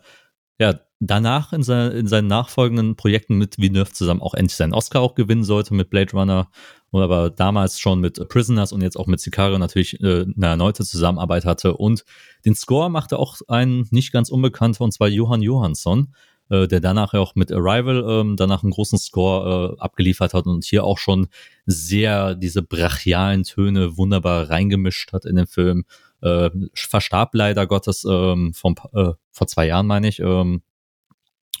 ja 0.58 0.78
danach 1.00 1.54
in, 1.54 1.62
sein, 1.62 1.92
in 1.92 2.06
seinen 2.06 2.26
nachfolgenden 2.26 2.94
Projekten 2.94 3.38
mit 3.38 3.56
Villeneuve 3.56 3.92
zusammen 3.92 4.20
auch 4.20 4.34
endlich 4.34 4.56
seinen 4.56 4.74
Oscar 4.74 5.00
auch 5.00 5.14
gewinnen 5.14 5.44
sollte 5.44 5.72
mit 5.72 5.88
Blade 5.88 6.12
Runner. 6.12 6.50
Und 6.90 7.00
aber 7.00 7.30
damals 7.30 7.80
schon 7.80 8.00
mit 8.00 8.28
Prisoners 8.28 8.72
und 8.72 8.82
jetzt 8.82 8.98
auch 8.98 9.06
mit 9.06 9.20
Sicario 9.20 9.56
natürlich 9.56 9.98
äh, 10.02 10.26
eine 10.36 10.46
erneute 10.46 10.84
Zusammenarbeit 10.84 11.46
hatte. 11.46 11.74
Und 11.74 12.04
den 12.44 12.54
Score 12.54 12.90
machte 12.90 13.18
auch 13.18 13.38
ein 13.48 13.86
nicht 13.90 14.12
ganz 14.12 14.28
unbekannter, 14.28 14.84
und 14.84 14.92
zwar 14.92 15.08
Johann 15.08 15.40
Johansson 15.40 16.12
äh, 16.50 16.66
der 16.68 16.80
danach 16.80 17.14
ja 17.14 17.20
auch 17.20 17.34
mit 17.34 17.52
Arrival 17.52 18.04
ähm, 18.06 18.36
danach 18.36 18.62
einen 18.62 18.72
großen 18.72 18.98
Score 18.98 19.76
äh, 19.78 19.80
abgeliefert 19.80 20.34
hat 20.34 20.46
und 20.46 20.64
hier 20.64 20.84
auch 20.84 20.98
schon 20.98 21.28
sehr 21.66 22.34
diese 22.34 22.62
brachialen 22.62 23.44
Töne 23.44 23.96
wunderbar 23.96 24.50
reingemischt 24.50 25.12
hat 25.12 25.24
in 25.24 25.36
den 25.36 25.46
Film. 25.46 25.84
Äh, 26.20 26.50
verstarb 26.74 27.34
leider 27.34 27.66
Gottes 27.66 28.04
ähm, 28.04 28.52
vom, 28.52 28.74
äh, 28.92 29.12
vor 29.30 29.46
zwei 29.46 29.66
Jahren, 29.66 29.86
meine 29.86 30.08
ich. 30.08 30.20
Ähm, 30.20 30.62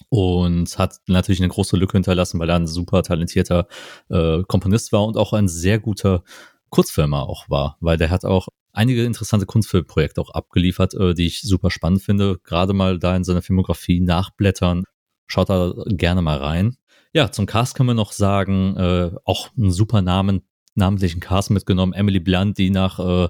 und 0.08 0.78
hat 0.78 0.96
natürlich 1.06 1.40
eine 1.40 1.48
große 1.48 1.76
Lücke 1.76 1.92
hinterlassen, 1.92 2.40
weil 2.40 2.50
er 2.50 2.56
ein 2.56 2.66
super 2.66 3.02
talentierter 3.02 3.68
äh, 4.08 4.42
Komponist 4.44 4.92
war 4.92 5.04
und 5.04 5.16
auch 5.16 5.32
ein 5.32 5.48
sehr 5.48 5.78
guter 5.78 6.24
Kurzfilmer 6.70 7.28
auch 7.28 7.48
war, 7.48 7.76
weil 7.80 7.96
der 7.96 8.10
hat 8.10 8.24
auch 8.24 8.48
einige 8.80 9.04
interessante 9.04 9.44
Kunstfilmprojekte 9.44 10.20
auch 10.20 10.30
abgeliefert, 10.30 10.94
äh, 10.94 11.14
die 11.14 11.26
ich 11.26 11.42
super 11.42 11.70
spannend 11.70 12.02
finde. 12.02 12.38
Gerade 12.42 12.72
mal 12.72 12.98
da 12.98 13.14
in 13.14 13.24
seiner 13.24 13.42
Filmografie 13.42 14.00
nachblättern. 14.00 14.84
Schaut 15.26 15.50
da 15.50 15.74
gerne 15.86 16.22
mal 16.22 16.38
rein. 16.38 16.76
Ja, 17.12 17.30
zum 17.30 17.46
Cast 17.46 17.74
können 17.74 17.88
wir 17.88 17.94
noch 17.94 18.12
sagen, 18.12 18.76
äh, 18.76 19.10
auch 19.24 19.50
einen 19.56 19.70
super 19.70 20.00
Namen, 20.00 20.42
namentlichen 20.74 21.20
Cast 21.20 21.50
mitgenommen. 21.50 21.92
Emily 21.92 22.20
Blunt, 22.20 22.56
die 22.56 22.70
nach 22.70 22.98
äh, 22.98 23.28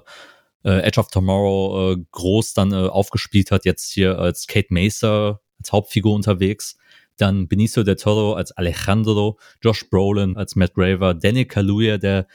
äh, 0.63 0.81
Edge 0.83 0.99
of 0.99 1.07
Tomorrow 1.09 1.93
äh, 1.93 1.97
groß 2.11 2.53
dann 2.53 2.71
äh, 2.71 2.87
aufgespielt 2.87 3.51
hat, 3.51 3.65
jetzt 3.65 3.91
hier 3.91 4.19
als 4.19 4.47
Kate 4.47 4.67
Macer 4.69 5.41
als 5.59 5.71
Hauptfigur 5.71 6.13
unterwegs. 6.13 6.77
Dann 7.17 7.47
Benicio 7.47 7.83
del 7.83 7.97
Toro 7.97 8.33
als 8.33 8.51
Alejandro, 8.51 9.37
Josh 9.61 9.89
Brolin 9.89 10.37
als 10.37 10.55
Matt 10.55 10.73
Graver, 10.75 11.13
Danny 11.13 11.45
Kaluuya, 11.45 11.97
der 11.97 12.27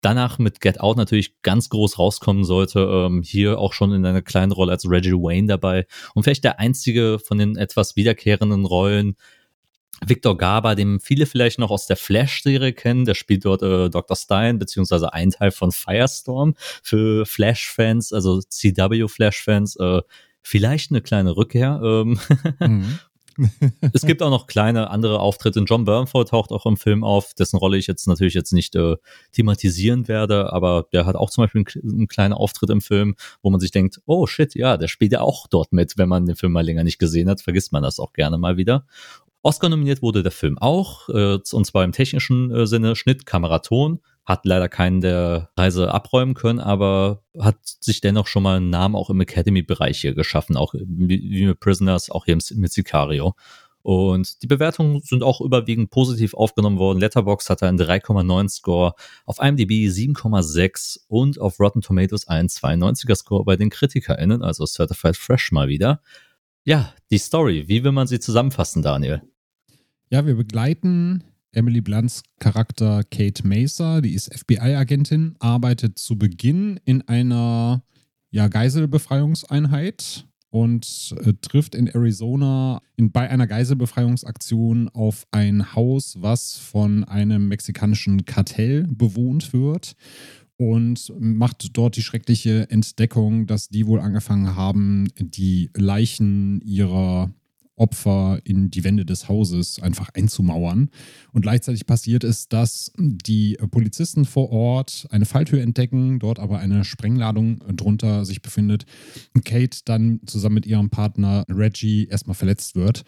danach 0.00 0.38
mit 0.38 0.60
Get 0.60 0.80
Out 0.80 0.96
natürlich 0.96 1.40
ganz 1.42 1.68
groß 1.68 1.98
rauskommen 1.98 2.44
sollte. 2.44 2.80
Ähm, 2.80 3.22
hier 3.22 3.58
auch 3.58 3.72
schon 3.72 3.92
in 3.92 4.04
einer 4.04 4.22
kleinen 4.22 4.52
Rolle 4.52 4.72
als 4.72 4.88
Reggie 4.88 5.12
Wayne 5.12 5.48
dabei. 5.48 5.86
Und 6.14 6.24
vielleicht 6.24 6.44
der 6.44 6.58
einzige 6.60 7.18
von 7.18 7.38
den 7.38 7.56
etwas 7.56 7.96
wiederkehrenden 7.96 8.64
Rollen. 8.64 9.16
Victor 10.04 10.36
Garber, 10.36 10.74
den 10.74 11.00
viele 11.00 11.24
vielleicht 11.24 11.58
noch 11.58 11.70
aus 11.70 11.86
der 11.86 11.96
Flash-Serie 11.96 12.74
kennen, 12.74 13.06
der 13.06 13.14
spielt 13.14 13.46
dort 13.46 13.62
äh, 13.62 13.88
Dr. 13.88 14.14
Stein, 14.14 14.58
beziehungsweise 14.58 15.14
ein 15.14 15.30
Teil 15.30 15.50
von 15.50 15.72
Firestorm 15.72 16.54
für 16.82 17.24
Flash-Fans, 17.24 18.12
also 18.12 18.40
CW-Flash-Fans, 18.40 19.76
äh, 19.76 20.02
vielleicht 20.42 20.90
eine 20.90 21.00
kleine 21.00 21.36
Rückkehr. 21.36 21.80
Ähm. 21.82 22.18
Mhm. 22.60 22.98
Es 23.92 24.02
gibt 24.02 24.22
auch 24.22 24.30
noch 24.30 24.46
kleine 24.46 24.90
andere 24.90 25.20
Auftritte. 25.20 25.60
John 25.66 25.84
Burnford 25.84 26.28
taucht 26.28 26.50
auch 26.50 26.66
im 26.66 26.76
Film 26.76 27.04
auf, 27.04 27.34
dessen 27.34 27.56
Rolle 27.56 27.76
ich 27.76 27.86
jetzt 27.86 28.06
natürlich 28.06 28.34
jetzt 28.34 28.52
nicht 28.52 28.74
äh, 28.76 28.96
thematisieren 29.32 30.08
werde, 30.08 30.52
aber 30.52 30.86
der 30.92 31.06
hat 31.06 31.16
auch 31.16 31.30
zum 31.30 31.44
Beispiel 31.44 31.64
einen, 31.66 31.90
einen 31.90 32.08
kleinen 32.08 32.34
Auftritt 32.34 32.70
im 32.70 32.80
Film, 32.80 33.16
wo 33.42 33.50
man 33.50 33.60
sich 33.60 33.70
denkt, 33.70 34.00
oh 34.06 34.26
shit, 34.26 34.54
ja, 34.54 34.76
der 34.76 34.88
spielt 34.88 35.12
ja 35.12 35.20
auch 35.20 35.46
dort 35.48 35.72
mit. 35.72 35.96
Wenn 35.96 36.08
man 36.08 36.26
den 36.26 36.36
Film 36.36 36.52
mal 36.52 36.64
länger 36.64 36.84
nicht 36.84 36.98
gesehen 36.98 37.28
hat, 37.28 37.40
vergisst 37.40 37.72
man 37.72 37.82
das 37.82 37.98
auch 37.98 38.12
gerne 38.12 38.38
mal 38.38 38.56
wieder. 38.56 38.86
Oscar 39.42 39.68
nominiert 39.68 40.02
wurde 40.02 40.24
der 40.24 40.32
Film 40.32 40.58
auch, 40.58 41.08
äh, 41.08 41.38
und 41.52 41.66
zwar 41.66 41.84
im 41.84 41.92
technischen 41.92 42.50
äh, 42.50 42.66
Sinne 42.66 42.96
Schnitt, 42.96 43.26
Kamera, 43.26 43.60
Ton. 43.60 44.00
Hat 44.26 44.44
leider 44.44 44.68
keinen 44.68 45.00
der 45.00 45.50
Reise 45.56 45.94
abräumen 45.94 46.34
können, 46.34 46.58
aber 46.60 47.22
hat 47.38 47.56
sich 47.62 48.00
dennoch 48.00 48.26
schon 48.26 48.42
mal 48.42 48.56
einen 48.56 48.70
Namen 48.70 48.96
auch 48.96 49.08
im 49.08 49.20
Academy-Bereich 49.20 50.00
hier 50.00 50.14
geschaffen, 50.14 50.56
auch 50.56 50.74
wie, 50.74 51.46
mit 51.46 51.60
Prisoners, 51.60 52.10
auch 52.10 52.24
hier 52.24 52.36
mit 52.54 52.72
Sicario. 52.72 53.34
Und 53.86 54.42
die 54.42 54.48
Bewertungen 54.48 55.00
sind 55.02 55.22
auch 55.22 55.40
überwiegend 55.40 55.90
positiv 55.90 56.34
aufgenommen 56.34 56.76
worden. 56.76 56.98
Letterbox 56.98 57.48
hatte 57.48 57.68
einen 57.68 57.78
3,9 57.78 58.48
Score, 58.48 58.94
auf 59.24 59.38
IMDb 59.38 59.86
7,6 59.86 61.04
und 61.06 61.40
auf 61.40 61.60
Rotten 61.60 61.82
Tomatoes 61.82 62.26
einen 62.26 62.48
92er 62.48 63.14
Score 63.14 63.44
bei 63.44 63.54
den 63.54 63.70
KritikerInnen, 63.70 64.42
also 64.42 64.66
Certified 64.66 65.16
Fresh 65.16 65.52
mal 65.52 65.68
wieder. 65.68 66.02
Ja, 66.64 66.92
die 67.12 67.18
Story, 67.18 67.68
wie 67.68 67.84
will 67.84 67.92
man 67.92 68.08
sie 68.08 68.18
zusammenfassen, 68.18 68.82
Daniel? 68.82 69.22
Ja, 70.10 70.26
wir 70.26 70.34
begleiten 70.34 71.22
Emily 71.56 71.80
Blunts 71.80 72.22
Charakter 72.38 73.02
Kate 73.04 73.46
Mesa, 73.46 74.02
die 74.02 74.12
ist 74.12 74.32
FBI-Agentin, 74.32 75.36
arbeitet 75.38 75.98
zu 75.98 76.18
Beginn 76.18 76.78
in 76.84 77.00
einer 77.08 77.82
ja, 78.30 78.48
Geiselbefreiungseinheit 78.48 80.26
und 80.50 81.14
äh, 81.24 81.32
trifft 81.40 81.74
in 81.74 81.86
Arizona 81.86 82.82
in, 82.96 83.10
bei 83.10 83.30
einer 83.30 83.46
Geiselbefreiungsaktion 83.46 84.90
auf 84.90 85.26
ein 85.30 85.74
Haus, 85.74 86.16
was 86.20 86.58
von 86.58 87.04
einem 87.04 87.48
mexikanischen 87.48 88.26
Kartell 88.26 88.86
bewohnt 88.88 89.54
wird 89.54 89.96
und 90.58 91.10
macht 91.18 91.76
dort 91.76 91.96
die 91.96 92.02
schreckliche 92.02 92.70
Entdeckung, 92.70 93.46
dass 93.46 93.68
die 93.68 93.86
wohl 93.86 94.00
angefangen 94.00 94.56
haben, 94.56 95.08
die 95.18 95.70
Leichen 95.74 96.60
ihrer 96.60 97.30
Opfer 97.76 98.40
in 98.44 98.70
die 98.70 98.84
Wände 98.84 99.04
des 99.04 99.28
Hauses 99.28 99.80
einfach 99.80 100.08
einzumauern. 100.14 100.90
Und 101.32 101.42
gleichzeitig 101.42 101.86
passiert 101.86 102.24
es, 102.24 102.48
dass 102.48 102.92
die 102.98 103.56
Polizisten 103.70 104.24
vor 104.24 104.50
Ort 104.50 105.06
eine 105.10 105.26
Falltür 105.26 105.60
entdecken, 105.60 106.18
dort 106.18 106.38
aber 106.38 106.58
eine 106.58 106.84
Sprengladung 106.84 107.58
drunter 107.76 108.24
sich 108.24 108.42
befindet. 108.42 108.86
Und 109.34 109.44
Kate 109.44 109.80
dann 109.84 110.20
zusammen 110.26 110.54
mit 110.54 110.66
ihrem 110.66 110.90
Partner 110.90 111.44
Reggie 111.48 112.06
erstmal 112.06 112.34
verletzt 112.34 112.74
wird. 112.76 113.04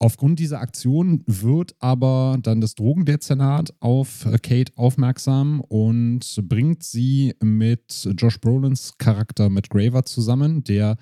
Aufgrund 0.00 0.38
dieser 0.38 0.60
Aktion 0.60 1.24
wird 1.26 1.74
aber 1.80 2.38
dann 2.40 2.60
das 2.60 2.76
Drogendezernat 2.76 3.74
auf 3.80 4.28
Kate 4.42 4.72
aufmerksam 4.76 5.60
und 5.60 6.40
bringt 6.44 6.84
sie 6.84 7.34
mit 7.42 8.08
Josh 8.16 8.40
Brolins 8.40 8.96
Charakter 8.98 9.50
Matt 9.50 9.70
Graver 9.70 10.04
zusammen, 10.04 10.62
der 10.62 10.98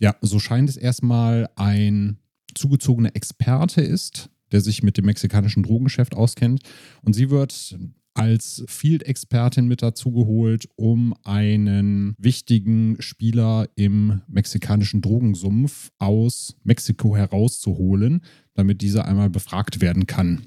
ja, 0.00 0.14
so 0.20 0.38
scheint 0.38 0.68
es 0.68 0.76
erstmal 0.76 1.48
ein 1.56 2.18
zugezogener 2.54 3.14
Experte 3.14 3.80
ist, 3.80 4.30
der 4.52 4.60
sich 4.60 4.82
mit 4.82 4.96
dem 4.96 5.06
mexikanischen 5.06 5.62
Drogengeschäft 5.62 6.14
auskennt. 6.14 6.62
Und 7.02 7.14
sie 7.14 7.30
wird 7.30 7.78
als 8.14 8.64
Field-Expertin 8.66 9.66
mit 9.66 9.82
dazugeholt, 9.82 10.68
um 10.76 11.14
einen 11.24 12.14
wichtigen 12.18 12.96
Spieler 13.00 13.68
im 13.74 14.22
mexikanischen 14.26 15.02
Drogensumpf 15.02 15.90
aus 15.98 16.56
Mexiko 16.64 17.14
herauszuholen, 17.14 18.22
damit 18.54 18.80
dieser 18.80 19.04
einmal 19.04 19.28
befragt 19.28 19.82
werden 19.82 20.06
kann. 20.06 20.46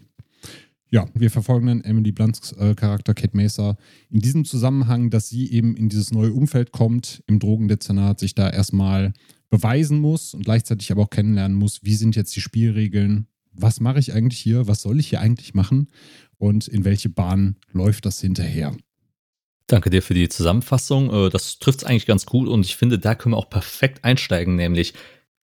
Ja, 0.92 1.08
wir 1.14 1.30
verfolgen 1.30 1.68
dann 1.68 1.82
Emily 1.82 2.12
Blunts 2.12 2.54
äh, 2.54 2.74
Charakter 2.74 3.14
Kate 3.14 3.38
Mesa 3.38 3.78
in 4.10 4.22
diesem 4.22 4.44
Zusammenhang, 4.44 5.12
dass 5.12 5.30
sie 5.30 5.52
eben 5.52 5.76
in 5.78 5.90
dieses 5.90 6.12
neue 6.12 6.34
Umfeld 6.34 6.72
kommt, 6.72 7.24
im 7.28 7.38
Drogendezernat, 7.38 8.20
sich 8.20 8.34
da 8.34 8.50
erstmal 8.50 9.14
beweisen 9.50 10.00
muss 10.00 10.34
und 10.34 10.46
gleichzeitig 10.46 10.92
aber 10.92 11.04
auch 11.04 11.10
kennenlernen 11.10 11.58
muss, 11.58 11.84
wie 11.84 11.96
sind 11.96 12.16
jetzt 12.16 12.36
die 12.36 12.42
Spielregeln, 12.42 13.28
was 13.52 13.80
mache 13.80 14.00
ich 14.00 14.14
eigentlich 14.14 14.40
hier, 14.40 14.68
was 14.68 14.82
soll 14.82 15.00
ich 15.00 15.10
hier 15.10 15.22
eigentlich 15.22 15.54
machen 15.54 15.88
und 16.38 16.68
in 16.68 16.86
welche 16.86 17.10
Bahn 17.10 17.58
läuft 17.72 18.06
das 18.06 18.22
hinterher. 18.22 18.76
Danke 19.68 19.90
dir 19.90 20.02
für 20.02 20.16
die 20.16 20.30
Zusammenfassung. 20.30 21.14
Äh, 21.14 21.30
das 21.30 21.60
trifft 21.60 21.80
es 21.80 21.84
eigentlich 21.86 22.08
ganz 22.08 22.26
gut 22.26 22.48
und 22.48 22.66
ich 22.66 22.76
finde, 22.76 22.98
da 22.98 23.16
können 23.16 23.34
wir 23.34 23.38
auch 23.38 23.50
perfekt 23.50 24.04
einsteigen, 24.04 24.56
nämlich 24.56 24.94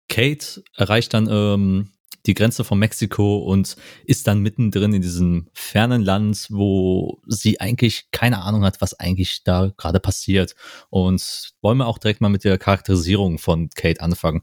Kate 0.09 0.63
erreicht 0.75 1.13
dann 1.13 1.27
ähm, 1.29 1.89
die 2.25 2.33
Grenze 2.33 2.63
von 2.63 2.79
Mexiko 2.79 3.37
und 3.37 3.75
ist 4.05 4.27
dann 4.27 4.39
mittendrin 4.39 4.93
in 4.93 5.01
diesem 5.01 5.47
fernen 5.53 6.01
Land, 6.01 6.47
wo 6.49 7.19
sie 7.27 7.59
eigentlich 7.59 8.11
keine 8.11 8.41
Ahnung 8.41 8.63
hat, 8.63 8.81
was 8.81 8.99
eigentlich 8.99 9.43
da 9.43 9.71
gerade 9.77 9.99
passiert. 9.99 10.55
Und 10.89 11.53
wollen 11.61 11.77
wir 11.77 11.87
auch 11.87 11.97
direkt 11.97 12.21
mal 12.21 12.29
mit 12.29 12.43
der 12.43 12.57
Charakterisierung 12.57 13.39
von 13.39 13.69
Kate 13.69 14.01
anfangen. 14.01 14.41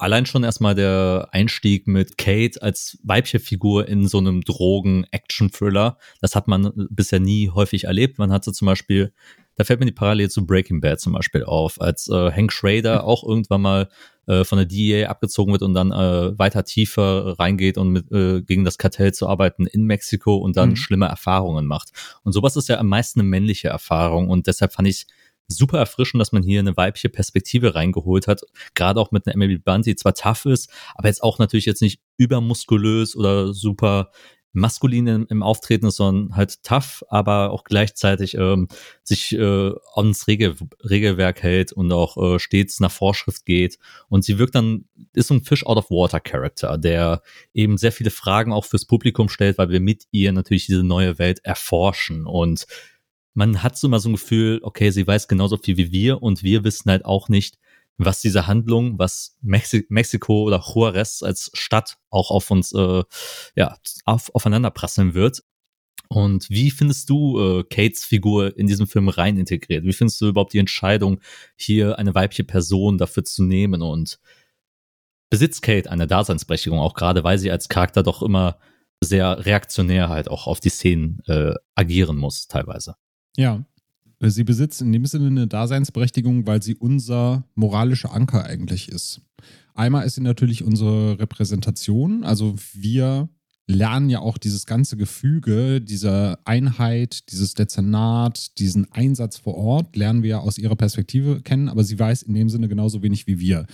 Allein 0.00 0.24
schon 0.24 0.44
erstmal 0.44 0.74
der 0.74 1.28
Einstieg 1.32 1.86
mit 1.86 2.16
Kate 2.16 2.62
als 2.62 2.98
weibliche 3.02 3.38
Figur 3.38 3.86
in 3.86 4.08
so 4.08 4.16
einem 4.16 4.40
Drogen-Action-Thriller. 4.40 5.98
Das 6.22 6.34
hat 6.34 6.48
man 6.48 6.72
bisher 6.88 7.20
nie 7.20 7.50
häufig 7.50 7.84
erlebt. 7.84 8.18
Man 8.18 8.32
hatte 8.32 8.54
zum 8.54 8.64
Beispiel, 8.64 9.12
da 9.56 9.64
fällt 9.64 9.78
mir 9.78 9.84
die 9.84 9.92
Parallele 9.92 10.30
zu 10.30 10.46
Breaking 10.46 10.80
Bad 10.80 11.00
zum 11.00 11.12
Beispiel 11.12 11.44
auf, 11.44 11.78
als 11.82 12.08
äh, 12.08 12.32
Hank 12.32 12.50
Schrader 12.50 13.04
auch 13.04 13.24
irgendwann 13.28 13.60
mal 13.60 13.88
äh, 14.26 14.44
von 14.44 14.58
der 14.58 14.66
DEA 14.66 15.08
abgezogen 15.08 15.52
wird 15.52 15.62
und 15.62 15.74
dann 15.74 15.92
äh, 15.92 16.38
weiter 16.38 16.64
tiefer 16.64 17.38
reingeht 17.38 17.78
und 17.78 17.90
mit, 17.90 18.10
äh, 18.12 18.42
gegen 18.42 18.64
das 18.64 18.78
Kartell 18.78 19.12
zu 19.12 19.28
arbeiten 19.28 19.66
in 19.66 19.84
Mexiko 19.84 20.36
und 20.36 20.56
dann 20.56 20.70
mhm. 20.70 20.76
schlimme 20.76 21.06
Erfahrungen 21.06 21.66
macht. 21.66 21.90
Und 22.22 22.32
sowas 22.32 22.56
ist 22.56 22.68
ja 22.68 22.78
am 22.78 22.88
meisten 22.88 23.20
eine 23.20 23.28
männliche 23.28 23.68
Erfahrung 23.68 24.28
und 24.28 24.46
deshalb 24.46 24.72
fand 24.72 24.88
ich 24.88 25.06
super 25.48 25.78
erfrischend, 25.78 26.20
dass 26.20 26.32
man 26.32 26.42
hier 26.42 26.60
eine 26.60 26.76
weibliche 26.76 27.08
Perspektive 27.08 27.74
reingeholt 27.74 28.26
hat. 28.26 28.42
Gerade 28.74 29.00
auch 29.00 29.10
mit 29.10 29.26
einer 29.26 29.34
Emily 29.34 29.58
Blunt, 29.58 29.86
die 29.86 29.96
zwar 29.96 30.14
tough 30.14 30.46
ist, 30.46 30.70
aber 30.94 31.08
jetzt 31.08 31.22
auch 31.22 31.38
natürlich 31.38 31.66
jetzt 31.66 31.82
nicht 31.82 32.00
übermuskulös 32.16 33.16
oder 33.16 33.52
super 33.52 34.10
maskulin 34.52 35.06
im, 35.06 35.26
im 35.28 35.42
Auftreten 35.42 35.86
ist, 35.86 35.96
sondern 35.96 36.36
halt 36.36 36.62
tough, 36.62 37.04
aber 37.08 37.50
auch 37.50 37.64
gleichzeitig 37.64 38.34
ähm, 38.34 38.68
sich 39.02 39.32
äh, 39.32 39.72
ans 39.94 40.26
Regel, 40.26 40.56
Regelwerk 40.82 41.42
hält 41.42 41.72
und 41.72 41.92
auch 41.92 42.16
äh, 42.16 42.38
stets 42.38 42.80
nach 42.80 42.90
Vorschrift 42.90 43.46
geht. 43.46 43.78
Und 44.08 44.24
sie 44.24 44.38
wirkt 44.38 44.54
dann, 44.54 44.86
ist 45.12 45.28
so 45.28 45.34
ein 45.34 45.42
Fish 45.42 45.64
out 45.64 45.76
of 45.76 45.90
Water 45.90 46.20
Character, 46.20 46.78
der 46.78 47.22
eben 47.54 47.76
sehr 47.76 47.92
viele 47.92 48.10
Fragen 48.10 48.52
auch 48.52 48.64
fürs 48.64 48.86
Publikum 48.86 49.28
stellt, 49.28 49.58
weil 49.58 49.70
wir 49.70 49.80
mit 49.80 50.04
ihr 50.10 50.32
natürlich 50.32 50.66
diese 50.66 50.82
neue 50.82 51.18
Welt 51.18 51.40
erforschen. 51.44 52.26
Und 52.26 52.66
man 53.34 53.62
hat 53.62 53.78
so 53.78 53.86
immer 53.86 54.00
so 54.00 54.08
ein 54.08 54.14
Gefühl, 54.14 54.60
okay, 54.62 54.90
sie 54.90 55.06
weiß 55.06 55.28
genauso 55.28 55.56
viel 55.56 55.76
wie 55.76 55.92
wir 55.92 56.22
und 56.22 56.42
wir 56.42 56.64
wissen 56.64 56.90
halt 56.90 57.04
auch 57.04 57.28
nicht, 57.28 57.58
was 58.04 58.20
diese 58.20 58.46
Handlung, 58.46 58.98
was 58.98 59.36
Mexi 59.42 59.86
Mexiko 59.88 60.44
oder 60.44 60.62
Juarez 60.66 61.22
als 61.22 61.50
Stadt 61.54 61.98
auch 62.10 62.30
auf 62.30 62.50
uns 62.50 62.72
äh, 62.72 63.02
ja, 63.56 63.76
auf, 64.04 64.34
aufeinander 64.34 64.70
prasseln 64.70 65.14
wird. 65.14 65.42
Und 66.08 66.50
wie 66.50 66.70
findest 66.72 67.08
du 67.08 67.38
äh, 67.38 67.64
Kates 67.64 68.04
Figur 68.04 68.56
in 68.56 68.66
diesem 68.66 68.88
Film 68.88 69.08
rein 69.08 69.36
integriert? 69.36 69.84
Wie 69.84 69.92
findest 69.92 70.20
du 70.20 70.28
überhaupt 70.28 70.52
die 70.52 70.58
Entscheidung, 70.58 71.20
hier 71.56 71.98
eine 71.98 72.14
weibliche 72.14 72.42
Person 72.42 72.98
dafür 72.98 73.24
zu 73.24 73.44
nehmen? 73.44 73.80
Und 73.80 74.18
besitzt 75.30 75.62
Kate 75.62 75.90
eine 75.90 76.08
Daseinsberechtigung, 76.08 76.80
auch 76.80 76.94
gerade 76.94 77.22
weil 77.22 77.38
sie 77.38 77.50
als 77.50 77.68
Charakter 77.68 78.02
doch 78.02 78.22
immer 78.22 78.58
sehr 79.02 79.46
reaktionär 79.46 80.08
halt 80.08 80.28
auch 80.28 80.46
auf 80.46 80.60
die 80.60 80.68
Szenen 80.68 81.22
äh, 81.26 81.54
agieren 81.74 82.16
muss, 82.16 82.48
teilweise? 82.48 82.96
Ja, 83.36 83.64
Sie 84.22 84.44
besitzt 84.44 84.82
in 84.82 84.92
dem 84.92 85.06
Sinne 85.06 85.28
eine 85.28 85.46
Daseinsberechtigung, 85.46 86.46
weil 86.46 86.62
sie 86.62 86.74
unser 86.74 87.44
moralischer 87.54 88.12
Anker 88.12 88.44
eigentlich 88.44 88.90
ist. 88.90 89.22
Einmal 89.74 90.06
ist 90.06 90.16
sie 90.16 90.20
natürlich 90.20 90.62
unsere 90.62 91.18
Repräsentation, 91.18 92.22
also 92.22 92.54
wir 92.74 93.30
lernen 93.66 94.10
ja 94.10 94.18
auch 94.18 94.36
dieses 94.36 94.66
ganze 94.66 94.96
Gefüge, 94.96 95.80
diese 95.80 96.38
Einheit, 96.44 97.30
dieses 97.30 97.54
Dezernat, 97.54 98.58
diesen 98.58 98.92
Einsatz 98.92 99.38
vor 99.38 99.54
Ort, 99.54 99.96
lernen 99.96 100.22
wir 100.22 100.40
aus 100.40 100.58
ihrer 100.58 100.76
Perspektive 100.76 101.40
kennen, 101.40 101.68
aber 101.68 101.84
sie 101.84 101.98
weiß 101.98 102.22
in 102.22 102.34
dem 102.34 102.48
Sinne 102.48 102.68
genauso 102.68 103.02
wenig 103.02 103.26
wie 103.26 103.38
wir. 103.38 103.66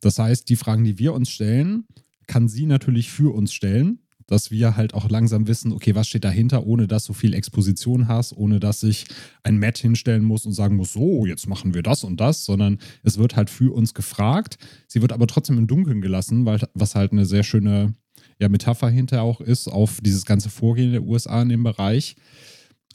Das 0.00 0.18
heißt, 0.18 0.48
die 0.48 0.56
Fragen, 0.56 0.84
die 0.84 0.98
wir 0.98 1.14
uns 1.14 1.30
stellen, 1.30 1.86
kann 2.26 2.48
sie 2.48 2.66
natürlich 2.66 3.10
für 3.10 3.32
uns 3.34 3.52
stellen 3.52 4.00
dass 4.26 4.50
wir 4.50 4.76
halt 4.76 4.94
auch 4.94 5.08
langsam 5.08 5.46
wissen, 5.46 5.72
okay, 5.72 5.94
was 5.94 6.08
steht 6.08 6.24
dahinter, 6.24 6.66
ohne 6.66 6.86
dass 6.86 7.04
du 7.04 7.12
viel 7.12 7.34
Exposition 7.34 8.08
hast, 8.08 8.36
ohne 8.36 8.60
dass 8.60 8.82
ich 8.82 9.06
ein 9.42 9.58
Matt 9.58 9.78
hinstellen 9.78 10.24
muss 10.24 10.46
und 10.46 10.52
sagen 10.52 10.76
muss, 10.76 10.92
so, 10.92 11.26
jetzt 11.26 11.48
machen 11.48 11.74
wir 11.74 11.82
das 11.82 12.04
und 12.04 12.20
das, 12.20 12.44
sondern 12.44 12.78
es 13.02 13.18
wird 13.18 13.36
halt 13.36 13.50
für 13.50 13.72
uns 13.72 13.94
gefragt. 13.94 14.58
Sie 14.88 15.00
wird 15.00 15.12
aber 15.12 15.26
trotzdem 15.26 15.58
im 15.58 15.66
Dunkeln 15.66 16.00
gelassen, 16.00 16.44
weil 16.44 16.60
was 16.74 16.94
halt 16.94 17.12
eine 17.12 17.26
sehr 17.26 17.44
schöne 17.44 17.94
ja, 18.38 18.48
Metapher 18.48 18.90
hinter 18.90 19.22
auch 19.22 19.40
ist 19.40 19.68
auf 19.68 20.00
dieses 20.00 20.24
ganze 20.24 20.50
Vorgehen 20.50 20.92
der 20.92 21.02
USA 21.02 21.42
in 21.42 21.48
dem 21.48 21.62
Bereich. 21.62 22.16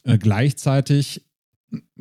Äh, 0.04 0.17
gleichzeitig 0.17 1.26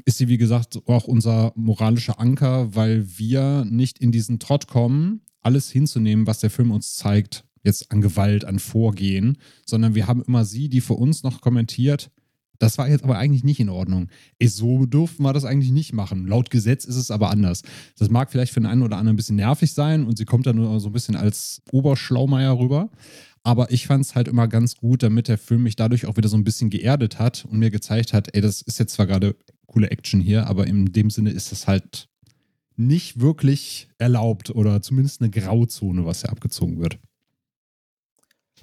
ist 0.05 0.19
sie, 0.19 0.29
wie 0.29 0.39
gesagt, 0.39 0.81
auch 0.87 1.05
unser 1.05 1.53
moralischer 1.55 2.19
Anker, 2.19 2.75
weil 2.75 3.07
wir 3.19 3.65
nicht 3.65 3.99
in 3.99 4.11
diesen 4.11 4.39
Trott 4.41 4.67
kommen, 4.67 5.23
alles 5.43 5.71
hinzunehmen, 5.71 6.27
was 6.27 6.41
der 6.41 6.51
Film 6.51 6.71
uns 6.71 6.97
zeigt, 6.97 7.45
jetzt 7.63 7.91
an 7.91 8.01
Gewalt, 8.01 8.45
an 8.45 8.59
Vorgehen, 8.59 9.39
sondern 9.67 9.95
wir 9.95 10.07
haben 10.07 10.23
immer 10.23 10.45
sie, 10.45 10.69
die 10.69 10.81
für 10.81 10.95
uns 10.95 11.23
noch 11.23 11.41
kommentiert, 11.41 12.11
das 12.61 12.77
war 12.77 12.89
jetzt 12.89 13.05
aber 13.05 13.19
eigentlich 13.19 13.43
nicht 13.43 13.59
in 13.59 13.71
Ordnung. 13.71 14.09
Ist 14.39 14.57
so 14.57 14.85
durften 14.85 15.23
wir 15.23 15.33
das 15.33 15.47
eigentlich 15.47 15.73
nicht 15.73 15.95
machen. 15.95 16.27
Laut 16.27 16.51
Gesetz 16.51 16.85
ist 16.85 16.97
es 16.97 17.11
aber 17.11 17.31
anders. 17.31 17.63
Das 17.99 18.11
mag 18.11 18.31
vielleicht 18.31 18.53
für 18.53 18.61
den 18.61 18.67
einen 18.67 18.83
oder 18.83 18.99
anderen 18.99 19.15
ein 19.15 19.17
bisschen 19.17 19.37
nervig 19.37 19.73
sein 19.73 20.05
und 20.05 20.19
sie 20.19 20.27
kommt 20.27 20.47
dann 20.47 20.57
nur 20.57 20.79
so 20.79 20.91
ein 20.91 20.93
bisschen 20.93 21.17
als 21.17 21.63
Oberschlaumeier 21.73 22.59
rüber. 22.59 22.91
Aber 23.43 23.73
ich 23.73 23.87
fand 23.87 24.05
es 24.05 24.15
halt 24.15 24.29
immer 24.29 24.47
ganz 24.47 24.77
gut, 24.77 25.03
damit 25.03 25.29
der 25.29 25.39
Film 25.39 25.63
mich 25.63 25.75
dadurch 25.75 26.05
auch 26.05 26.19
wieder 26.19 26.29
so 26.29 26.37
ein 26.37 26.45
bisschen 26.45 26.69
geerdet 26.69 27.19
hat 27.19 27.47
und 27.47 27.59
mir 27.59 27.71
gezeigt 27.71 28.13
hat, 28.13 28.29
ey, 28.35 28.43
das 28.43 28.61
ist 28.61 28.79
jetzt 28.79 28.93
zwar 28.93 29.07
gerade 29.07 29.35
coole 29.65 29.91
Action 29.91 30.21
hier, 30.21 30.47
aber 30.47 30.67
in 30.67 30.93
dem 30.93 31.09
Sinne 31.09 31.31
ist 31.31 31.53
das 31.53 31.67
halt 31.67 32.09
nicht 32.77 33.21
wirklich 33.21 33.89
erlaubt 33.97 34.51
oder 34.51 34.83
zumindest 34.83 35.23
eine 35.23 35.31
Grauzone, 35.31 36.05
was 36.05 36.21
hier 36.21 36.31
abgezogen 36.31 36.79
wird. 36.79 36.99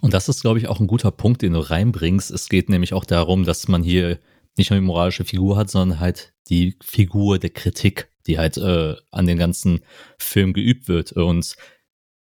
Und 0.02 0.14
das 0.14 0.30
ist, 0.30 0.42
glaube 0.42 0.60
ich, 0.60 0.68
auch 0.68 0.80
ein 0.80 0.88
guter 0.88 1.12
Punkt, 1.12 1.42
den 1.42 1.54
du 1.54 1.60
reinbringst. 1.60 2.32
Es 2.32 2.50
geht 2.50 2.70
nämlich 2.70 2.94
auch 2.94 3.06
darum, 3.06 3.46
dass 3.46 3.68
man 3.68 3.84
hier 3.84 4.20
nicht 4.58 4.70
nur 4.70 4.80
die 4.80 4.86
moralische 4.86 5.26
Figur 5.26 5.58
hat, 5.58 5.70
sondern 5.70 6.00
halt 6.00 6.34
die 6.50 6.78
Figur 6.82 7.40
der 7.40 7.50
Kritik, 7.50 8.10
die 8.26 8.38
halt 8.38 8.58
äh, 8.58 8.96
an 9.12 9.26
den 9.26 9.38
ganzen 9.38 9.82
Film 10.20 10.54
geübt 10.54 10.88
wird. 10.88 11.14
Und 11.14 11.56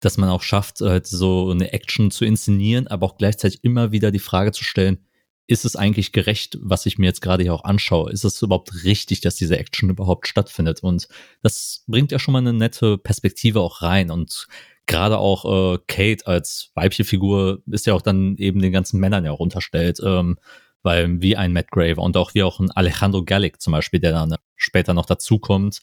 dass 0.00 0.18
man 0.18 0.28
auch 0.28 0.42
schafft, 0.42 0.80
halt 0.80 1.06
so 1.06 1.50
eine 1.50 1.72
Action 1.72 2.10
zu 2.10 2.24
inszenieren, 2.24 2.88
aber 2.88 3.06
auch 3.06 3.16
gleichzeitig 3.16 3.64
immer 3.64 3.92
wieder 3.92 4.10
die 4.10 4.18
Frage 4.18 4.52
zu 4.52 4.64
stellen, 4.64 4.98
ist 5.46 5.64
es 5.64 5.76
eigentlich 5.76 6.12
gerecht, 6.12 6.58
was 6.62 6.86
ich 6.86 6.98
mir 6.98 7.06
jetzt 7.06 7.20
gerade 7.20 7.42
hier 7.42 7.54
auch 7.54 7.64
anschaue? 7.64 8.10
Ist 8.10 8.24
es 8.24 8.40
überhaupt 8.40 8.84
richtig, 8.84 9.20
dass 9.20 9.36
diese 9.36 9.58
Action 9.58 9.90
überhaupt 9.90 10.26
stattfindet? 10.26 10.82
Und 10.82 11.08
das 11.42 11.84
bringt 11.86 12.12
ja 12.12 12.18
schon 12.18 12.32
mal 12.32 12.38
eine 12.38 12.54
nette 12.54 12.96
Perspektive 12.96 13.60
auch 13.60 13.82
rein. 13.82 14.10
Und 14.10 14.46
gerade 14.86 15.18
auch 15.18 15.74
äh, 15.74 15.78
Kate 15.86 16.26
als 16.26 16.70
weibliche 16.74 17.04
Figur 17.04 17.62
ist 17.70 17.86
ja 17.86 17.94
auch 17.94 18.02
dann 18.02 18.36
eben 18.36 18.60
den 18.60 18.72
ganzen 18.72 19.00
Männern 19.00 19.24
ja 19.24 19.32
auch 19.32 19.40
unterstellt, 19.40 20.00
ähm, 20.04 20.38
weil 20.82 21.20
wie 21.22 21.36
ein 21.36 21.52
Matt 21.52 21.70
Graver 21.70 22.02
und 22.02 22.16
auch 22.16 22.34
wie 22.34 22.42
auch 22.42 22.60
ein 22.60 22.70
Alejandro 22.70 23.24
Gallic 23.24 23.60
zum 23.60 23.72
Beispiel, 23.72 24.00
der 24.00 24.12
dann 24.12 24.36
später 24.56 24.94
noch 24.94 25.06
dazukommt, 25.06 25.80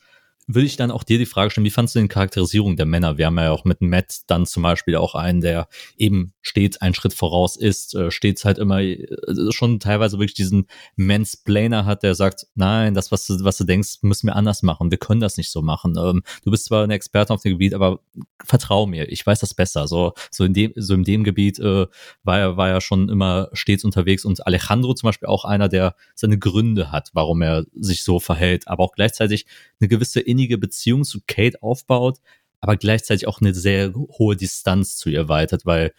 würde 0.47 0.65
ich 0.65 0.77
dann 0.77 0.91
auch 0.91 1.03
dir 1.03 1.17
die 1.17 1.25
Frage 1.25 1.51
stellen, 1.51 1.65
wie 1.65 1.71
fandest 1.71 1.95
du 1.95 1.99
den 1.99 2.07
Charakterisierung 2.07 2.75
der 2.75 2.85
Männer? 2.85 3.17
Wir 3.17 3.27
haben 3.27 3.37
ja 3.37 3.51
auch 3.51 3.65
mit 3.65 3.81
Matt 3.81 4.21
dann 4.27 4.45
zum 4.45 4.63
Beispiel 4.63 4.95
auch 4.95 5.15
einen, 5.15 5.41
der 5.41 5.67
eben 5.97 6.33
stets 6.41 6.77
einen 6.77 6.93
Schritt 6.93 7.13
voraus 7.13 7.55
ist, 7.55 7.95
äh, 7.95 8.11
stets 8.11 8.45
halt 8.45 8.57
immer 8.57 8.81
äh, 8.81 9.07
schon 9.51 9.79
teilweise 9.79 10.17
wirklich 10.17 10.33
diesen 10.33 10.67
Mansplainer 10.95 11.85
hat, 11.85 12.03
der 12.03 12.15
sagt, 12.15 12.47
nein, 12.55 12.93
das, 12.93 13.11
was 13.11 13.25
du, 13.25 13.43
was 13.43 13.57
du 13.57 13.63
denkst, 13.63 13.99
müssen 14.01 14.27
wir 14.27 14.35
anders 14.35 14.63
machen. 14.63 14.91
Wir 14.91 14.97
können 14.97 15.21
das 15.21 15.37
nicht 15.37 15.51
so 15.51 15.61
machen. 15.61 15.95
Ähm, 15.97 16.23
du 16.43 16.51
bist 16.51 16.65
zwar 16.65 16.83
ein 16.83 16.91
Experte 16.91 17.33
auf 17.33 17.41
dem 17.41 17.53
Gebiet, 17.53 17.73
aber 17.73 17.99
vertrau 18.43 18.87
mir, 18.87 19.09
ich 19.09 19.25
weiß 19.25 19.39
das 19.39 19.53
besser. 19.53 19.87
So, 19.87 20.13
so 20.31 20.43
in 20.43 20.53
dem, 20.53 20.73
so 20.75 20.93
in 20.93 21.03
dem 21.03 21.23
Gebiet 21.23 21.59
äh, 21.59 21.87
war 22.23 22.39
er, 22.39 22.57
war 22.57 22.69
er 22.69 22.81
schon 22.81 23.09
immer 23.09 23.49
stets 23.53 23.83
unterwegs 23.83 24.25
und 24.25 24.45
Alejandro 24.45 24.93
zum 24.93 25.07
Beispiel 25.07 25.27
auch 25.27 25.45
einer, 25.45 25.69
der 25.69 25.95
seine 26.15 26.39
Gründe 26.39 26.91
hat, 26.91 27.11
warum 27.13 27.41
er 27.41 27.65
sich 27.73 28.03
so 28.03 28.19
verhält, 28.19 28.67
aber 28.67 28.83
auch 28.83 28.93
gleichzeitig 28.93 29.45
eine 29.79 29.87
gewisse 29.87 30.19
innige 30.19 30.57
Beziehung 30.57 31.03
zu 31.03 31.19
Kate 31.27 31.61
aufbaut, 31.61 32.19
aber 32.59 32.77
gleichzeitig 32.77 33.27
auch 33.27 33.41
eine 33.41 33.53
sehr 33.53 33.93
hohe 33.93 34.35
Distanz 34.35 34.95
zu 34.95 35.09
ihr 35.09 35.27
weitert, 35.27 35.65
weil 35.65 35.93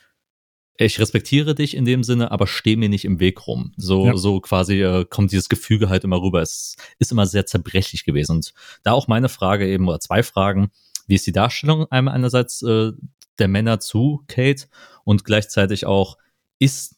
ich 0.77 0.99
respektiere 0.99 1.55
dich 1.55 1.77
in 1.77 1.85
dem 1.85 2.03
Sinne, 2.03 2.31
aber 2.31 2.47
steh 2.47 2.77
mir 2.77 2.89
nicht 2.89 3.05
im 3.05 3.21
Weg 3.21 3.47
rum. 3.47 3.73
So, 3.77 4.07
ja. 4.07 4.17
so 4.17 4.41
quasi 4.41 4.83
äh, 4.83 5.05
kommt 5.05 5.33
dieses 5.33 5.49
Gefüge 5.49 5.89
halt 5.89 6.05
immer 6.05 6.21
rüber. 6.21 6.41
Es 6.41 6.77
ist 6.99 7.13
immer 7.13 7.27
sehr 7.27 7.47
zerbrechlich 7.47 8.05
gewesen. 8.05 8.37
Und 8.37 8.55
da 8.83 8.93
auch 8.93 9.09
meine 9.09 9.29
Frage 9.29 9.69
eben, 9.69 9.89
oder 9.89 10.01
zwei 10.01 10.23
Fragen. 10.23 10.71
Wie 11.07 11.15
ist 11.15 11.27
die 11.27 11.33
Darstellung 11.33 11.87
einmal 11.91 12.15
einerseits 12.15 12.63
äh, 12.63 12.93
der 13.39 13.49
Männer 13.49 13.81
zu 13.81 14.25
Kate 14.29 14.67
und 15.05 15.25
gleichzeitig 15.25 15.87
auch, 15.87 16.17
ist 16.59 16.97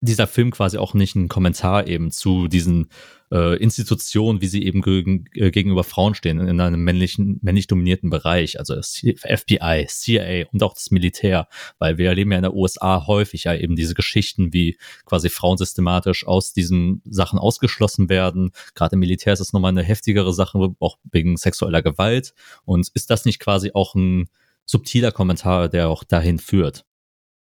dieser 0.00 0.26
Film 0.26 0.50
quasi 0.50 0.78
auch 0.78 0.94
nicht 0.94 1.14
ein 1.14 1.28
Kommentar 1.28 1.86
eben 1.86 2.10
zu 2.10 2.48
diesen 2.48 2.90
äh, 3.30 3.56
Institutionen, 3.56 4.40
wie 4.40 4.46
sie 4.46 4.64
eben 4.64 4.82
gegen, 4.82 5.26
äh, 5.34 5.50
gegenüber 5.50 5.84
Frauen 5.84 6.14
stehen 6.14 6.40
in 6.40 6.60
einem 6.60 6.82
männlichen, 6.82 7.38
männlich 7.42 7.66
dominierten 7.66 8.10
Bereich, 8.10 8.58
also 8.58 8.74
das 8.74 8.94
FBI, 8.94 9.86
CIA 9.88 10.46
und 10.52 10.62
auch 10.62 10.74
das 10.74 10.90
Militär, 10.90 11.48
weil 11.78 11.98
wir 11.98 12.08
erleben 12.08 12.32
ja 12.32 12.38
in 12.38 12.42
der 12.42 12.54
USA 12.54 13.06
häufig 13.06 13.44
ja 13.44 13.54
eben 13.54 13.76
diese 13.76 13.94
Geschichten, 13.94 14.52
wie 14.52 14.76
quasi 15.04 15.28
Frauen 15.28 15.58
systematisch 15.58 16.26
aus 16.26 16.52
diesen 16.52 17.02
Sachen 17.04 17.38
ausgeschlossen 17.38 18.08
werden. 18.08 18.50
Gerade 18.74 18.94
im 18.94 19.00
Militär 19.00 19.32
ist 19.32 19.40
das 19.40 19.52
nochmal 19.52 19.70
eine 19.70 19.82
heftigere 19.82 20.32
Sache, 20.32 20.58
auch 20.80 20.98
wegen 21.10 21.36
sexueller 21.36 21.82
Gewalt. 21.82 22.34
Und 22.64 22.88
ist 22.94 23.10
das 23.10 23.24
nicht 23.24 23.38
quasi 23.38 23.70
auch 23.74 23.94
ein 23.94 24.28
subtiler 24.64 25.12
Kommentar, 25.12 25.68
der 25.68 25.88
auch 25.88 26.04
dahin 26.04 26.38
führt? 26.38 26.84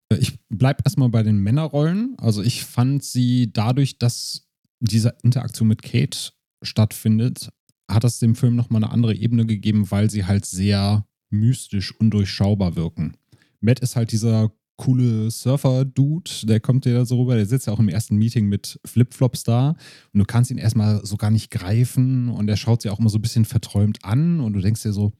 Ich 0.09 0.39
bleibe 0.49 0.83
erstmal 0.85 1.09
bei 1.09 1.23
den 1.23 1.37
Männerrollen. 1.37 2.15
Also 2.17 2.41
ich 2.41 2.63
fand 2.63 3.03
sie 3.03 3.51
dadurch, 3.51 3.97
dass 3.97 4.46
diese 4.79 5.15
Interaktion 5.23 5.67
mit 5.67 5.81
Kate 5.81 6.31
stattfindet, 6.61 7.49
hat 7.89 8.03
das 8.03 8.19
dem 8.19 8.35
Film 8.35 8.55
nochmal 8.55 8.83
eine 8.83 8.91
andere 8.91 9.15
Ebene 9.15 9.45
gegeben, 9.45 9.89
weil 9.91 10.09
sie 10.09 10.25
halt 10.25 10.45
sehr 10.45 11.05
mystisch, 11.29 11.93
undurchschaubar 11.99 12.75
wirken. 12.75 13.15
Matt 13.59 13.79
ist 13.79 13.95
halt 13.95 14.11
dieser 14.11 14.51
coole 14.77 15.31
Surfer-Dude, 15.31 16.29
der 16.43 16.59
kommt 16.59 16.85
dir 16.85 16.93
da 16.93 17.05
so 17.05 17.19
rüber, 17.19 17.35
der 17.35 17.47
sitzt 17.47 17.67
ja 17.67 17.73
auch 17.73 17.79
im 17.79 17.89
ersten 17.89 18.15
Meeting 18.15 18.47
mit 18.47 18.79
Flipflops 18.85 19.43
da 19.43 19.69
und 20.13 20.19
du 20.19 20.25
kannst 20.25 20.51
ihn 20.51 20.59
erstmal 20.59 21.03
so 21.03 21.17
gar 21.17 21.31
nicht 21.31 21.49
greifen 21.49 22.29
und 22.29 22.47
er 22.47 22.57
schaut 22.57 22.83
sie 22.83 22.89
auch 22.89 22.99
immer 22.99 23.09
so 23.09 23.17
ein 23.17 23.23
bisschen 23.23 23.45
verträumt 23.45 24.05
an 24.05 24.39
und 24.39 24.53
du 24.53 24.61
denkst 24.61 24.83
dir 24.83 24.93
so, 24.93 25.13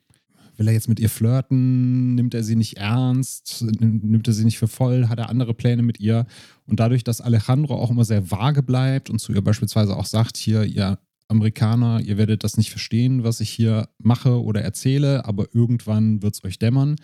will 0.58 0.68
er 0.68 0.74
jetzt 0.74 0.90
mit 0.90 1.00
ihr 1.00 1.10
flirten? 1.10 2.16
Nimmt 2.16 2.34
er 2.34 2.44
sie 2.44 2.56
nicht 2.56 2.78
ernst? 2.78 3.64
Nimmt 3.80 4.28
er 4.28 4.34
sie 4.34 4.46
nicht 4.46 4.58
für 4.58 4.68
voll? 4.68 5.08
Hat 5.08 5.20
er 5.20 5.30
andere 5.30 5.54
Pläne 5.54 5.84
mit 5.84 6.00
ihr? 6.00 6.26
Und 6.66 6.80
dadurch, 6.80 7.04
dass 7.04 7.22
Alejandro 7.22 7.76
auch 7.76 7.92
immer 7.92 8.06
sehr 8.06 8.32
vage 8.32 8.64
bleibt 8.64 9.10
und 9.10 9.20
zu 9.20 9.34
ihr 9.34 9.44
beispielsweise 9.44 9.96
auch 9.96 10.06
sagt, 10.06 10.38
hier, 10.38 10.64
ihr 10.64 11.00
Amerikaner, 11.30 12.00
ihr 12.02 12.18
werdet 12.18 12.44
das 12.44 12.58
nicht 12.58 12.72
verstehen, 12.72 13.24
was 13.24 13.42
ich 13.42 13.50
hier 13.50 13.90
mache 14.00 14.42
oder 14.42 14.62
erzähle, 14.62 15.26
aber 15.26 15.48
irgendwann 15.54 16.22
wird 16.22 16.36
es 16.36 16.44
euch 16.44 16.58
dämmern, 16.58 16.96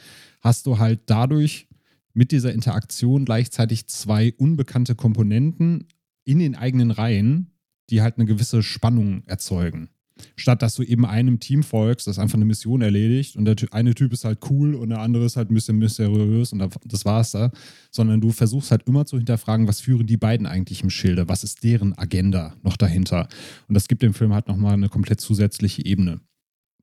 hast 0.42 0.66
du 0.66 0.80
halt 0.80 1.02
dadurch 1.08 1.68
mit 2.14 2.32
dieser 2.32 2.54
Interaktion 2.54 3.26
gleichzeitig 3.26 3.88
zwei 3.88 4.34
unbekannte 4.38 4.96
Komponenten 4.96 5.88
in 6.24 6.40
den 6.40 6.56
eigenen 6.56 6.92
Reihen, 6.92 7.52
die 7.90 8.02
halt 8.02 8.18
eine 8.18 8.26
gewisse 8.26 8.64
Spannung 8.64 9.24
erzeugen. 9.26 9.90
Statt 10.36 10.62
dass 10.62 10.76
du 10.76 10.84
eben 10.84 11.06
einem 11.06 11.40
Team 11.40 11.64
folgst, 11.64 12.08
das 12.08 12.20
einfach 12.20 12.36
eine 12.36 12.46
Mission 12.46 12.82
erledigt 12.82 13.36
und 13.36 13.46
der 13.46 13.56
eine 13.72 13.96
Typ 13.96 14.14
ist 14.14 14.26
halt 14.26 14.40
cool 14.50 14.76
und 14.76 14.90
der 14.90 15.00
andere 15.00 15.26
ist 15.26 15.38
halt 15.38 15.50
ein 15.50 15.56
bisschen 15.56 15.78
mysteriös 15.78 16.54
und 16.54 16.64
das 16.86 17.06
war's 17.06 17.32
da. 17.32 17.52
Sondern 17.92 18.22
du 18.22 18.32
versuchst 18.32 18.72
halt 18.72 18.84
immer 18.88 19.06
zu 19.06 19.18
hinterfragen, 19.18 19.68
was 19.68 19.82
führen 19.82 20.06
die 20.06 20.18
beiden 20.18 20.46
eigentlich 20.46 20.84
im 20.84 20.90
Schilde? 20.90 21.28
Was 21.30 21.44
ist 21.44 21.64
deren 21.64 21.98
Agenda 21.98 22.56
noch 22.62 22.78
dahinter? 22.78 23.28
Und 23.68 23.76
das 23.76 23.88
gibt 23.88 24.04
dem 24.04 24.14
Film 24.14 24.34
halt 24.34 24.48
nochmal 24.48 24.74
eine 24.74 24.90
komplett 24.90 25.20
zusätzliche 25.20 25.86
Ebene. 25.86 26.22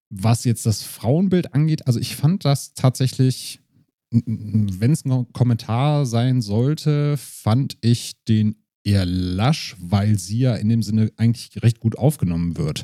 Was 0.08 0.44
jetzt 0.44 0.66
das 0.66 0.82
Frauenbild 0.82 1.54
angeht, 1.54 1.86
also 1.86 2.00
ich 2.00 2.16
fand 2.16 2.44
das 2.44 2.74
tatsächlich, 2.74 3.60
wenn 4.10 4.90
es 4.90 5.04
ein 5.04 5.32
Kommentar 5.32 6.04
sein 6.04 6.42
sollte, 6.42 7.16
fand 7.16 7.78
ich 7.80 8.14
den 8.24 8.56
eher 8.84 9.04
lasch, 9.04 9.76
weil 9.78 10.18
sie 10.18 10.38
ja 10.40 10.54
in 10.56 10.68
dem 10.68 10.82
Sinne 10.82 11.10
eigentlich 11.16 11.62
recht 11.62 11.80
gut 11.80 11.98
aufgenommen 11.98 12.56
wird 12.56 12.82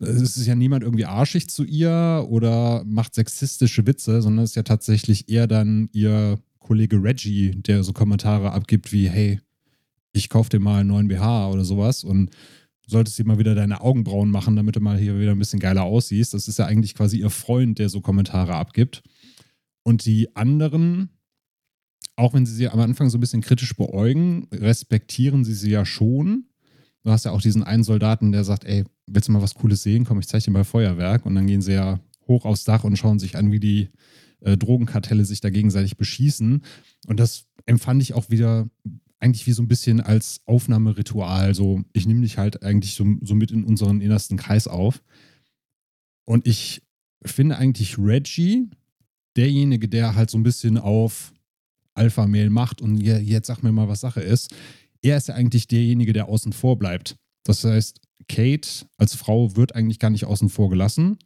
es 0.00 0.36
ist 0.36 0.46
ja 0.46 0.54
niemand 0.54 0.82
irgendwie 0.82 1.04
arschig 1.04 1.48
zu 1.48 1.64
ihr 1.64 2.26
oder 2.28 2.82
macht 2.86 3.14
sexistische 3.14 3.86
Witze, 3.86 4.22
sondern 4.22 4.44
es 4.44 4.50
ist 4.52 4.56
ja 4.56 4.62
tatsächlich 4.62 5.28
eher 5.28 5.46
dann 5.46 5.88
ihr 5.92 6.38
Kollege 6.58 7.02
Reggie, 7.02 7.50
der 7.50 7.82
so 7.84 7.92
Kommentare 7.92 8.52
abgibt 8.52 8.92
wie, 8.92 9.08
hey, 9.08 9.40
ich 10.12 10.28
kauf 10.28 10.48
dir 10.48 10.60
mal 10.60 10.80
einen 10.80 10.88
neuen 10.88 11.08
BH 11.08 11.50
oder 11.50 11.64
sowas 11.64 12.02
und 12.02 12.30
solltest 12.86 13.18
dir 13.18 13.26
mal 13.26 13.38
wieder 13.38 13.54
deine 13.54 13.80
Augenbrauen 13.82 14.30
machen, 14.30 14.56
damit 14.56 14.76
du 14.76 14.80
mal 14.80 14.98
hier 14.98 15.18
wieder 15.18 15.32
ein 15.32 15.38
bisschen 15.38 15.60
geiler 15.60 15.84
aussiehst. 15.84 16.34
Das 16.34 16.48
ist 16.48 16.58
ja 16.58 16.66
eigentlich 16.66 16.94
quasi 16.94 17.18
ihr 17.18 17.30
Freund, 17.30 17.78
der 17.78 17.88
so 17.88 18.00
Kommentare 18.00 18.54
abgibt. 18.54 19.02
Und 19.82 20.04
die 20.06 20.34
anderen, 20.34 21.10
auch 22.16 22.34
wenn 22.34 22.46
sie 22.46 22.54
sie 22.54 22.68
am 22.68 22.80
Anfang 22.80 23.10
so 23.10 23.18
ein 23.18 23.20
bisschen 23.20 23.40
kritisch 23.40 23.74
beäugen, 23.76 24.46
respektieren 24.52 25.44
sie 25.44 25.54
sie 25.54 25.70
ja 25.70 25.84
schon 25.84 26.46
Du 27.02 27.10
hast 27.10 27.24
ja 27.24 27.30
auch 27.30 27.40
diesen 27.40 27.62
einen 27.62 27.82
Soldaten, 27.82 28.32
der 28.32 28.44
sagt, 28.44 28.64
ey, 28.64 28.84
willst 29.06 29.28
du 29.28 29.32
mal 29.32 29.42
was 29.42 29.54
Cooles 29.54 29.82
sehen? 29.82 30.04
Komm, 30.04 30.18
ich 30.20 30.28
zeig 30.28 30.44
dir 30.44 30.50
mal 30.50 30.64
Feuerwerk. 30.64 31.24
Und 31.24 31.34
dann 31.34 31.46
gehen 31.46 31.62
sie 31.62 31.72
ja 31.72 32.00
hoch 32.28 32.44
aufs 32.44 32.64
Dach 32.64 32.84
und 32.84 32.96
schauen 32.96 33.18
sich 33.18 33.36
an, 33.36 33.52
wie 33.52 33.60
die 33.60 33.88
äh, 34.40 34.56
Drogenkartelle 34.56 35.24
sich 35.24 35.40
da 35.40 35.50
gegenseitig 35.50 35.96
beschießen. 35.96 36.62
Und 37.06 37.20
das 37.20 37.46
empfand 37.66 38.02
ich 38.02 38.14
auch 38.14 38.28
wieder 38.28 38.68
eigentlich 39.18 39.46
wie 39.46 39.52
so 39.52 39.62
ein 39.62 39.68
bisschen 39.68 40.00
als 40.00 40.40
Aufnahmeritual. 40.44 41.54
So, 41.54 41.82
ich 41.92 42.06
nehme 42.06 42.22
dich 42.22 42.38
halt 42.38 42.62
eigentlich 42.62 42.94
so, 42.94 43.06
so 43.22 43.34
mit 43.34 43.50
in 43.50 43.64
unseren 43.64 44.00
innersten 44.00 44.36
Kreis 44.36 44.68
auf. 44.68 45.02
Und 46.26 46.46
ich 46.46 46.82
finde 47.24 47.56
eigentlich 47.56 47.98
Reggie, 47.98 48.68
derjenige, 49.36 49.88
der 49.88 50.16
halt 50.16 50.30
so 50.30 50.38
ein 50.38 50.42
bisschen 50.42 50.76
auf 50.76 51.32
Alpha-Mail 51.94 52.50
macht 52.50 52.80
und 52.80 52.98
jetzt 52.98 53.46
sag 53.46 53.62
mir 53.62 53.72
mal, 53.72 53.88
was 53.88 54.00
Sache 54.00 54.20
ist, 54.20 54.54
er 55.02 55.16
ist 55.16 55.28
ja 55.28 55.34
eigentlich 55.34 55.66
derjenige, 55.66 56.12
der 56.12 56.28
außen 56.28 56.52
vor 56.52 56.78
bleibt. 56.78 57.16
Das 57.44 57.64
heißt, 57.64 58.00
Kate 58.28 58.86
als 58.96 59.14
Frau 59.14 59.56
wird 59.56 59.74
eigentlich 59.74 59.98
gar 59.98 60.10
nicht 60.10 60.26
außen 60.26 60.50
vor 60.50 60.70
gelassen. 60.70 61.18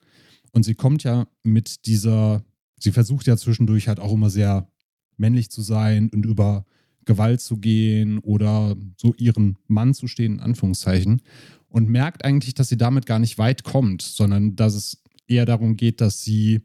Und 0.52 0.62
sie 0.62 0.74
kommt 0.74 1.02
ja 1.02 1.26
mit 1.42 1.86
dieser 1.86 2.44
sie 2.84 2.92
versucht 2.92 3.26
ja 3.26 3.36
zwischendurch 3.36 3.88
halt 3.88 3.98
auch 3.98 4.12
immer 4.12 4.30
sehr 4.30 4.68
männlich 5.16 5.50
zu 5.50 5.62
sein 5.62 6.10
und 6.10 6.24
über 6.24 6.64
Gewalt 7.04 7.40
zu 7.40 7.56
gehen 7.58 8.18
oder 8.18 8.76
so 8.96 9.14
ihren 9.16 9.58
Mann 9.66 9.94
zu 9.94 10.06
stehen, 10.06 10.34
in 10.34 10.40
Anführungszeichen. 10.40 11.22
Und 11.68 11.88
merkt 11.88 12.24
eigentlich, 12.24 12.54
dass 12.54 12.68
sie 12.68 12.76
damit 12.76 13.04
gar 13.06 13.18
nicht 13.18 13.36
weit 13.36 13.64
kommt, 13.64 14.02
sondern 14.02 14.54
dass 14.54 14.74
es 14.74 15.02
eher 15.26 15.44
darum 15.44 15.76
geht, 15.76 16.00
dass 16.00 16.22
sie 16.22 16.62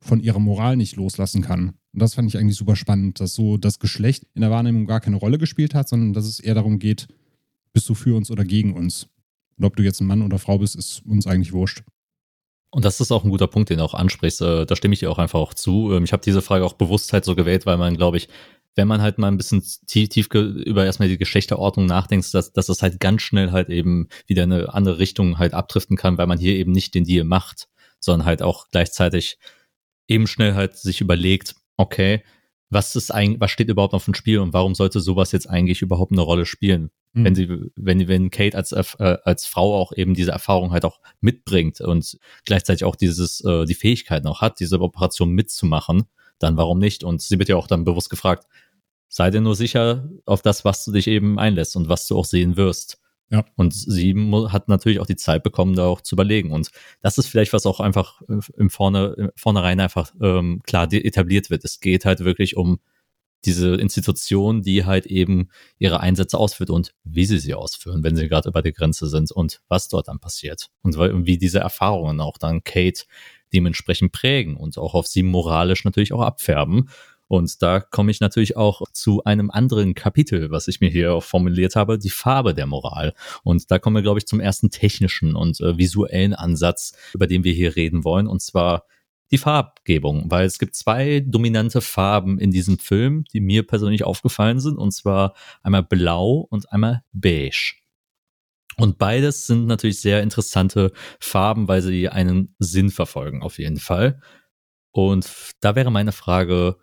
von 0.00 0.20
ihrer 0.20 0.38
Moral 0.38 0.76
nicht 0.76 0.96
loslassen 0.96 1.42
kann. 1.42 1.74
Und 1.92 2.02
das 2.02 2.14
fand 2.14 2.28
ich 2.28 2.38
eigentlich 2.38 2.56
super 2.56 2.76
spannend, 2.76 3.20
dass 3.20 3.34
so 3.34 3.56
das 3.56 3.78
Geschlecht 3.78 4.24
in 4.34 4.42
der 4.42 4.50
Wahrnehmung 4.50 4.86
gar 4.86 5.00
keine 5.00 5.16
Rolle 5.16 5.38
gespielt 5.38 5.74
hat, 5.74 5.88
sondern 5.88 6.12
dass 6.12 6.26
es 6.26 6.40
eher 6.40 6.54
darum 6.54 6.78
geht, 6.78 7.08
bist 7.72 7.88
du 7.88 7.94
für 7.94 8.16
uns 8.16 8.30
oder 8.30 8.44
gegen 8.44 8.74
uns. 8.74 9.08
Und 9.56 9.64
ob 9.64 9.76
du 9.76 9.82
jetzt 9.82 10.00
ein 10.00 10.06
Mann 10.06 10.22
oder 10.22 10.38
Frau 10.38 10.58
bist, 10.58 10.76
ist 10.76 11.02
uns 11.06 11.26
eigentlich 11.26 11.52
wurscht. 11.52 11.82
Und 12.70 12.84
das 12.84 13.00
ist 13.00 13.10
auch 13.10 13.24
ein 13.24 13.30
guter 13.30 13.46
Punkt, 13.46 13.70
den 13.70 13.78
du 13.78 13.84
auch 13.84 13.94
ansprichst. 13.94 14.42
Äh, 14.42 14.66
da 14.66 14.76
stimme 14.76 14.92
ich 14.92 15.00
dir 15.00 15.10
auch 15.10 15.18
einfach 15.18 15.38
auch 15.38 15.54
zu. 15.54 15.92
Ähm, 15.92 16.04
ich 16.04 16.12
habe 16.12 16.22
diese 16.22 16.42
Frage 16.42 16.64
auch 16.64 16.74
bewusst 16.74 17.12
halt 17.12 17.24
so 17.24 17.34
gewählt, 17.34 17.64
weil 17.64 17.78
man, 17.78 17.96
glaube 17.96 18.18
ich, 18.18 18.28
wenn 18.74 18.88
man 18.88 19.00
halt 19.00 19.16
mal 19.16 19.28
ein 19.28 19.38
bisschen 19.38 19.62
tief, 19.86 20.10
tief 20.10 20.28
über 20.32 20.84
erstmal 20.84 21.08
die 21.08 21.16
Geschlechterordnung 21.16 21.86
nachdenkt, 21.86 22.32
dass, 22.34 22.52
dass 22.52 22.66
das 22.66 22.82
halt 22.82 23.00
ganz 23.00 23.22
schnell 23.22 23.50
halt 23.50 23.70
eben 23.70 24.08
wieder 24.26 24.42
eine 24.42 24.74
andere 24.74 24.98
Richtung 24.98 25.38
halt 25.38 25.54
abdriften 25.54 25.96
kann, 25.96 26.18
weil 26.18 26.26
man 26.26 26.38
hier 26.38 26.54
eben 26.54 26.72
nicht 26.72 26.94
den 26.94 27.04
Deal 27.04 27.24
macht, 27.24 27.68
sondern 27.98 28.26
halt 28.26 28.42
auch 28.42 28.68
gleichzeitig 28.70 29.38
eben 30.08 30.26
schnell 30.26 30.54
halt 30.54 30.76
sich 30.76 31.00
überlegt, 31.00 31.56
okay, 31.76 32.22
was 32.70 32.96
ist 32.96 33.12
eigentlich, 33.12 33.40
was 33.40 33.50
steht 33.50 33.68
überhaupt 33.68 33.94
auf 33.94 34.04
dem 34.04 34.14
Spiel 34.14 34.40
und 34.40 34.52
warum 34.52 34.74
sollte 34.74 35.00
sowas 35.00 35.32
jetzt 35.32 35.48
eigentlich 35.48 35.82
überhaupt 35.82 36.12
eine 36.12 36.20
Rolle 36.20 36.46
spielen? 36.46 36.90
Mhm. 37.12 37.24
Wenn 37.24 37.34
sie, 37.34 37.48
wenn, 37.76 38.08
wenn 38.08 38.30
Kate 38.30 38.56
als, 38.56 38.72
äh, 38.72 39.18
als 39.24 39.46
Frau 39.46 39.74
auch 39.76 39.92
eben 39.92 40.14
diese 40.14 40.32
Erfahrung 40.32 40.72
halt 40.72 40.84
auch 40.84 41.00
mitbringt 41.20 41.80
und 41.80 42.18
gleichzeitig 42.44 42.84
auch 42.84 42.96
dieses, 42.96 43.40
äh, 43.44 43.64
die 43.66 43.74
Fähigkeit 43.74 44.24
noch 44.24 44.40
hat, 44.40 44.60
diese 44.60 44.80
Operation 44.80 45.30
mitzumachen, 45.30 46.04
dann 46.38 46.56
warum 46.56 46.78
nicht? 46.78 47.04
Und 47.04 47.22
sie 47.22 47.38
wird 47.38 47.48
ja 47.48 47.56
auch 47.56 47.68
dann 47.68 47.84
bewusst 47.84 48.10
gefragt, 48.10 48.46
sei 49.08 49.30
dir 49.30 49.40
nur 49.40 49.54
sicher 49.54 50.08
auf 50.26 50.42
das, 50.42 50.64
was 50.64 50.84
du 50.84 50.92
dich 50.92 51.06
eben 51.06 51.38
einlässt 51.38 51.76
und 51.76 51.88
was 51.88 52.06
du 52.06 52.18
auch 52.18 52.24
sehen 52.24 52.56
wirst. 52.56 53.00
Ja. 53.30 53.44
Und 53.56 53.74
sie 53.74 54.14
hat 54.50 54.68
natürlich 54.68 55.00
auch 55.00 55.06
die 55.06 55.16
Zeit 55.16 55.42
bekommen, 55.42 55.74
da 55.74 55.86
auch 55.86 56.00
zu 56.00 56.14
überlegen. 56.14 56.52
Und 56.52 56.70
das 57.00 57.18
ist 57.18 57.26
vielleicht, 57.26 57.52
was 57.52 57.66
auch 57.66 57.80
einfach 57.80 58.22
äh, 58.28 58.38
im 58.56 58.70
Vorne, 58.70 59.32
vornherein 59.34 59.80
einfach 59.80 60.12
ähm, 60.20 60.62
klar 60.64 60.92
etabliert 60.92 61.50
wird. 61.50 61.64
Es 61.64 61.80
geht 61.80 62.04
halt 62.04 62.20
wirklich 62.20 62.56
um 62.56 62.78
diese 63.44 63.74
Institution, 63.76 64.62
die 64.62 64.84
halt 64.84 65.06
eben 65.06 65.48
ihre 65.78 66.00
Einsätze 66.00 66.38
ausführt 66.38 66.70
und 66.70 66.94
wie 67.04 67.24
sie 67.24 67.38
sie 67.38 67.54
ausführen, 67.54 68.02
wenn 68.02 68.16
sie 68.16 68.28
gerade 68.28 68.48
über 68.48 68.62
der 68.62 68.72
Grenze 68.72 69.06
sind 69.08 69.30
und 69.30 69.60
was 69.68 69.88
dort 69.88 70.08
dann 70.08 70.18
passiert. 70.18 70.68
Und 70.82 70.96
wie 70.98 71.38
diese 71.38 71.60
Erfahrungen 71.60 72.20
auch 72.20 72.38
dann 72.38 72.64
Kate 72.64 73.04
dementsprechend 73.52 74.12
prägen 74.12 74.56
und 74.56 74.76
auch 74.78 74.94
auf 74.94 75.06
sie 75.06 75.22
moralisch 75.22 75.84
natürlich 75.84 76.12
auch 76.12 76.22
abfärben. 76.22 76.90
Und 77.28 77.60
da 77.62 77.80
komme 77.80 78.10
ich 78.10 78.20
natürlich 78.20 78.56
auch 78.56 78.82
zu 78.92 79.24
einem 79.24 79.50
anderen 79.50 79.94
Kapitel, 79.94 80.50
was 80.50 80.68
ich 80.68 80.80
mir 80.80 80.90
hier 80.90 81.20
formuliert 81.20 81.76
habe, 81.76 81.98
die 81.98 82.10
Farbe 82.10 82.54
der 82.54 82.66
Moral. 82.66 83.14
Und 83.42 83.70
da 83.70 83.78
kommen 83.78 83.96
wir, 83.96 84.02
glaube 84.02 84.18
ich, 84.18 84.26
zum 84.26 84.40
ersten 84.40 84.70
technischen 84.70 85.34
und 85.34 85.60
äh, 85.60 85.76
visuellen 85.76 86.34
Ansatz, 86.34 86.96
über 87.14 87.26
den 87.26 87.44
wir 87.44 87.52
hier 87.52 87.76
reden 87.76 88.04
wollen. 88.04 88.26
Und 88.26 88.42
zwar 88.42 88.84
die 89.30 89.38
Farbgebung, 89.38 90.30
weil 90.30 90.46
es 90.46 90.58
gibt 90.58 90.76
zwei 90.76 91.20
dominante 91.20 91.80
Farben 91.80 92.38
in 92.38 92.52
diesem 92.52 92.78
Film, 92.78 93.24
die 93.32 93.40
mir 93.40 93.66
persönlich 93.66 94.04
aufgefallen 94.04 94.60
sind, 94.60 94.78
und 94.78 94.92
zwar 94.92 95.34
einmal 95.62 95.82
blau 95.82 96.46
und 96.48 96.72
einmal 96.72 97.02
beige. 97.12 97.74
Und 98.76 98.98
beides 98.98 99.46
sind 99.46 99.66
natürlich 99.66 100.00
sehr 100.00 100.22
interessante 100.22 100.92
Farben, 101.18 101.66
weil 101.66 101.82
sie 101.82 102.08
einen 102.08 102.54
Sinn 102.58 102.90
verfolgen, 102.90 103.42
auf 103.42 103.58
jeden 103.58 103.78
Fall. 103.78 104.20
Und 104.92 105.28
da 105.60 105.74
wäre 105.74 105.90
meine 105.90 106.12
Frage, 106.12 106.76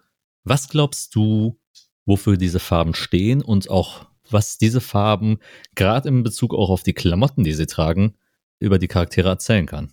was 0.43 0.67
glaubst 0.67 1.15
du, 1.15 1.60
wofür 2.06 2.38
diese 2.38 2.60
Farben 2.60 2.93
stehen 2.93 3.41
und 3.41 3.69
auch 3.69 4.08
was 4.29 4.58
diese 4.58 4.82
Farben 4.82 5.38
gerade 5.75 6.10
in 6.10 6.23
Bezug 6.23 6.53
auch 6.53 6.69
auf 6.69 6.84
die 6.84 6.93
Klamotten, 6.93 7.43
die 7.43 7.53
sie 7.53 7.67
tragen, 7.67 8.13
über 8.60 8.79
die 8.79 8.88
Charaktere 8.88 9.29
erzählen 9.29 9.65
kann? 9.65 9.91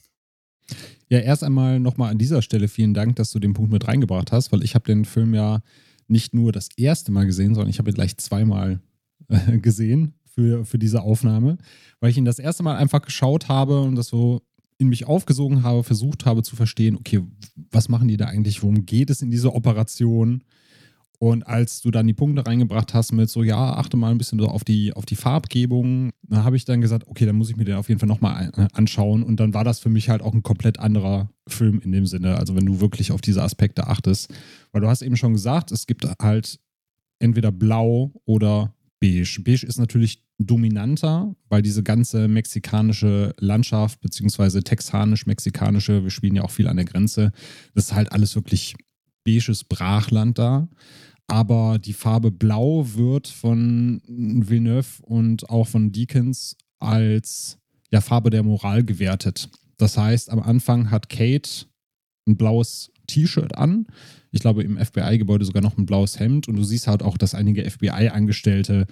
Ja, 1.09 1.19
erst 1.19 1.43
einmal 1.43 1.81
nochmal 1.81 2.13
an 2.13 2.19
dieser 2.19 2.41
Stelle 2.41 2.69
vielen 2.69 2.95
Dank, 2.95 3.17
dass 3.17 3.33
du 3.33 3.41
den 3.41 3.53
Punkt 3.53 3.73
mit 3.73 3.89
reingebracht 3.89 4.31
hast, 4.31 4.53
weil 4.53 4.63
ich 4.63 4.75
habe 4.75 4.85
den 4.85 5.05
Film 5.05 5.35
ja 5.35 5.61
nicht 6.07 6.35
nur 6.35 6.53
das 6.53 6.69
erste 6.77 7.11
Mal 7.13 7.27
gesehen, 7.27 7.55
sondern 7.55 7.71
ich 7.71 7.79
habe 7.79 7.91
ihn 7.91 7.95
gleich 7.95 8.17
zweimal 8.17 8.81
äh, 9.29 9.59
gesehen 9.59 10.15
für, 10.25 10.65
für 10.65 10.79
diese 10.79 11.03
Aufnahme, 11.03 11.59
weil 11.99 12.11
ich 12.11 12.17
ihn 12.17 12.25
das 12.25 12.39
erste 12.39 12.63
Mal 12.63 12.77
einfach 12.77 13.03
geschaut 13.03 13.49
habe 13.49 13.81
und 13.81 13.97
das 13.97 14.07
so 14.07 14.43
in 14.81 14.89
mich 14.89 15.07
aufgesogen 15.07 15.63
habe, 15.63 15.85
versucht 15.85 16.25
habe 16.25 16.43
zu 16.43 16.57
verstehen, 16.57 16.97
okay, 16.97 17.21
was 17.71 17.91
machen 17.91 18.09
die 18.09 18.17
da 18.17 18.27
eigentlich, 18.27 18.63
worum 18.63 18.87
geht 18.87 19.11
es 19.11 19.21
in 19.21 19.31
dieser 19.31 19.55
Operation? 19.55 20.43
Und 21.19 21.47
als 21.47 21.83
du 21.83 21.91
dann 21.91 22.07
die 22.07 22.15
Punkte 22.15 22.47
reingebracht 22.47 22.95
hast 22.95 23.13
mit 23.13 23.29
so, 23.29 23.43
ja, 23.43 23.75
achte 23.75 23.99
mal 23.99 24.11
ein 24.11 24.17
bisschen 24.17 24.39
so 24.39 24.47
auf 24.47 24.65
die, 24.65 24.95
auf 24.95 25.05
die 25.05 25.17
Farbgebung, 25.17 26.13
da 26.23 26.45
habe 26.45 26.57
ich 26.57 26.65
dann 26.65 26.81
gesagt, 26.81 27.07
okay, 27.09 27.27
dann 27.27 27.37
muss 27.37 27.51
ich 27.51 27.57
mir 27.57 27.67
den 27.67 27.75
auf 27.75 27.91
jeden 27.91 28.01
Fall 28.01 28.09
nochmal 28.09 28.51
äh, 28.57 28.69
anschauen. 28.73 29.23
Und 29.23 29.39
dann 29.39 29.53
war 29.53 29.63
das 29.63 29.81
für 29.81 29.91
mich 29.91 30.09
halt 30.09 30.23
auch 30.23 30.33
ein 30.33 30.43
komplett 30.43 30.79
anderer 30.79 31.29
Film 31.47 31.83
in 31.85 31.93
dem 31.93 32.07
Sinne. 32.07 32.39
Also 32.39 32.57
wenn 32.57 32.65
du 32.65 32.81
wirklich 32.81 33.13
auf 33.13 33.21
diese 33.21 33.43
Aspekte 33.43 33.87
achtest. 33.87 34.33
Weil 34.73 34.81
du 34.81 34.89
hast 34.89 35.03
eben 35.03 35.17
schon 35.19 35.35
gesagt, 35.35 35.73
es 35.73 35.87
gibt 35.87 36.07
halt 36.23 36.59
entweder 37.19 37.53
blau 37.53 38.13
oder 38.25 38.75
beige. 38.99 39.43
Beige 39.45 39.67
ist 39.67 39.79
natürlich 39.79 40.23
dominanter, 40.41 41.35
weil 41.51 41.61
diese 41.61 41.83
ganze 41.83 42.27
mexikanische 42.27 43.35
Landschaft, 43.39 44.01
beziehungsweise 44.01 44.63
texanisch-mexikanische, 44.63 46.03
wir 46.03 46.11
spielen 46.11 46.37
ja 46.37 46.43
auch 46.43 46.51
viel 46.51 46.67
an 46.67 46.77
der 46.77 46.87
Grenze, 46.87 47.33
das 47.75 47.87
ist 47.87 47.95
halt 47.95 48.11
alles 48.13 48.35
wirklich 48.35 48.75
beiges 49.25 49.65
Brachland 49.65 50.39
da. 50.39 50.69
Aber 51.27 51.79
die 51.79 51.93
Farbe 51.93 52.33
Blau 52.33 52.87
wird 52.95 53.29
von 53.29 54.03
Villeneuve 54.09 55.03
und 55.03 55.49
auch 55.49 55.69
von 55.69 55.93
Deakins 55.93 56.57
als 56.81 57.59
ja, 57.93 58.01
Farbe 58.01 58.31
der 58.31 58.43
Moral 58.43 58.83
gewertet. 58.83 59.49
Das 59.77 59.97
heißt, 59.97 60.31
am 60.31 60.41
Anfang 60.41 60.91
hat 60.91 61.09
Kate 61.09 61.67
ein 62.27 62.37
blaues 62.37 62.91
T-Shirt 63.07 63.57
an. 63.57 63.87
Ich 64.33 64.41
glaube, 64.41 64.63
im 64.63 64.79
FBI-Gebäude 64.79 65.45
sogar 65.45 65.63
noch 65.63 65.79
ein 65.79 65.87
blaues 65.87 66.19
Hemd. 66.19 66.49
Und 66.49 66.57
du 66.57 66.65
siehst 66.65 66.87
halt 66.87 67.03
auch, 67.03 67.17
dass 67.17 67.35
einige 67.35 67.69
FBI-Angestellte 67.69 68.87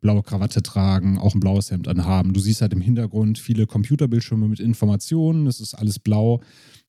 blaue 0.00 0.22
Krawatte 0.22 0.62
tragen, 0.62 1.18
auch 1.18 1.34
ein 1.34 1.40
blaues 1.40 1.70
Hemd 1.70 1.86
anhaben. 1.88 2.32
Du 2.32 2.40
siehst 2.40 2.62
halt 2.62 2.72
im 2.72 2.80
Hintergrund 2.80 3.38
viele 3.38 3.66
Computerbildschirme 3.66 4.48
mit 4.48 4.60
Informationen. 4.60 5.46
Es 5.46 5.60
ist 5.60 5.74
alles 5.74 5.98
blau. 5.98 6.40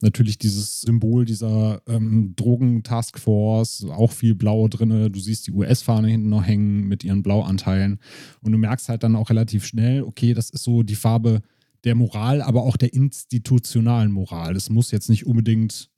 Natürlich 0.02 0.38
dieses 0.38 0.82
Symbol 0.82 1.26
dieser 1.26 1.82
ähm, 1.88 2.34
Drogen-Taskforce, 2.36 3.86
auch 3.92 4.12
viel 4.12 4.34
Blau 4.34 4.68
drin. 4.68 5.12
Du 5.12 5.20
siehst 5.20 5.48
die 5.48 5.52
US-Fahne 5.52 6.08
hinten 6.08 6.30
noch 6.30 6.46
hängen 6.46 6.88
mit 6.88 7.04
ihren 7.04 7.22
Blauanteilen. 7.22 8.00
Und 8.42 8.52
du 8.52 8.58
merkst 8.58 8.90
halt 8.90 9.04
dann 9.04 9.16
auch 9.16 9.30
relativ 9.30 9.66
schnell, 9.66 10.04
okay, 10.04 10.34
das 10.34 10.50
ist 10.50 10.64
so 10.64 10.82
die 10.84 10.96
Farbe 10.96 11.42
der 11.84 11.96
Moral, 11.96 12.42
aber 12.42 12.64
auch 12.64 12.78
der 12.78 12.94
institutionalen 12.94 14.12
Moral. 14.12 14.56
Es 14.56 14.70
muss 14.70 14.92
jetzt 14.92 15.10
nicht 15.10 15.26
unbedingt 15.26 15.90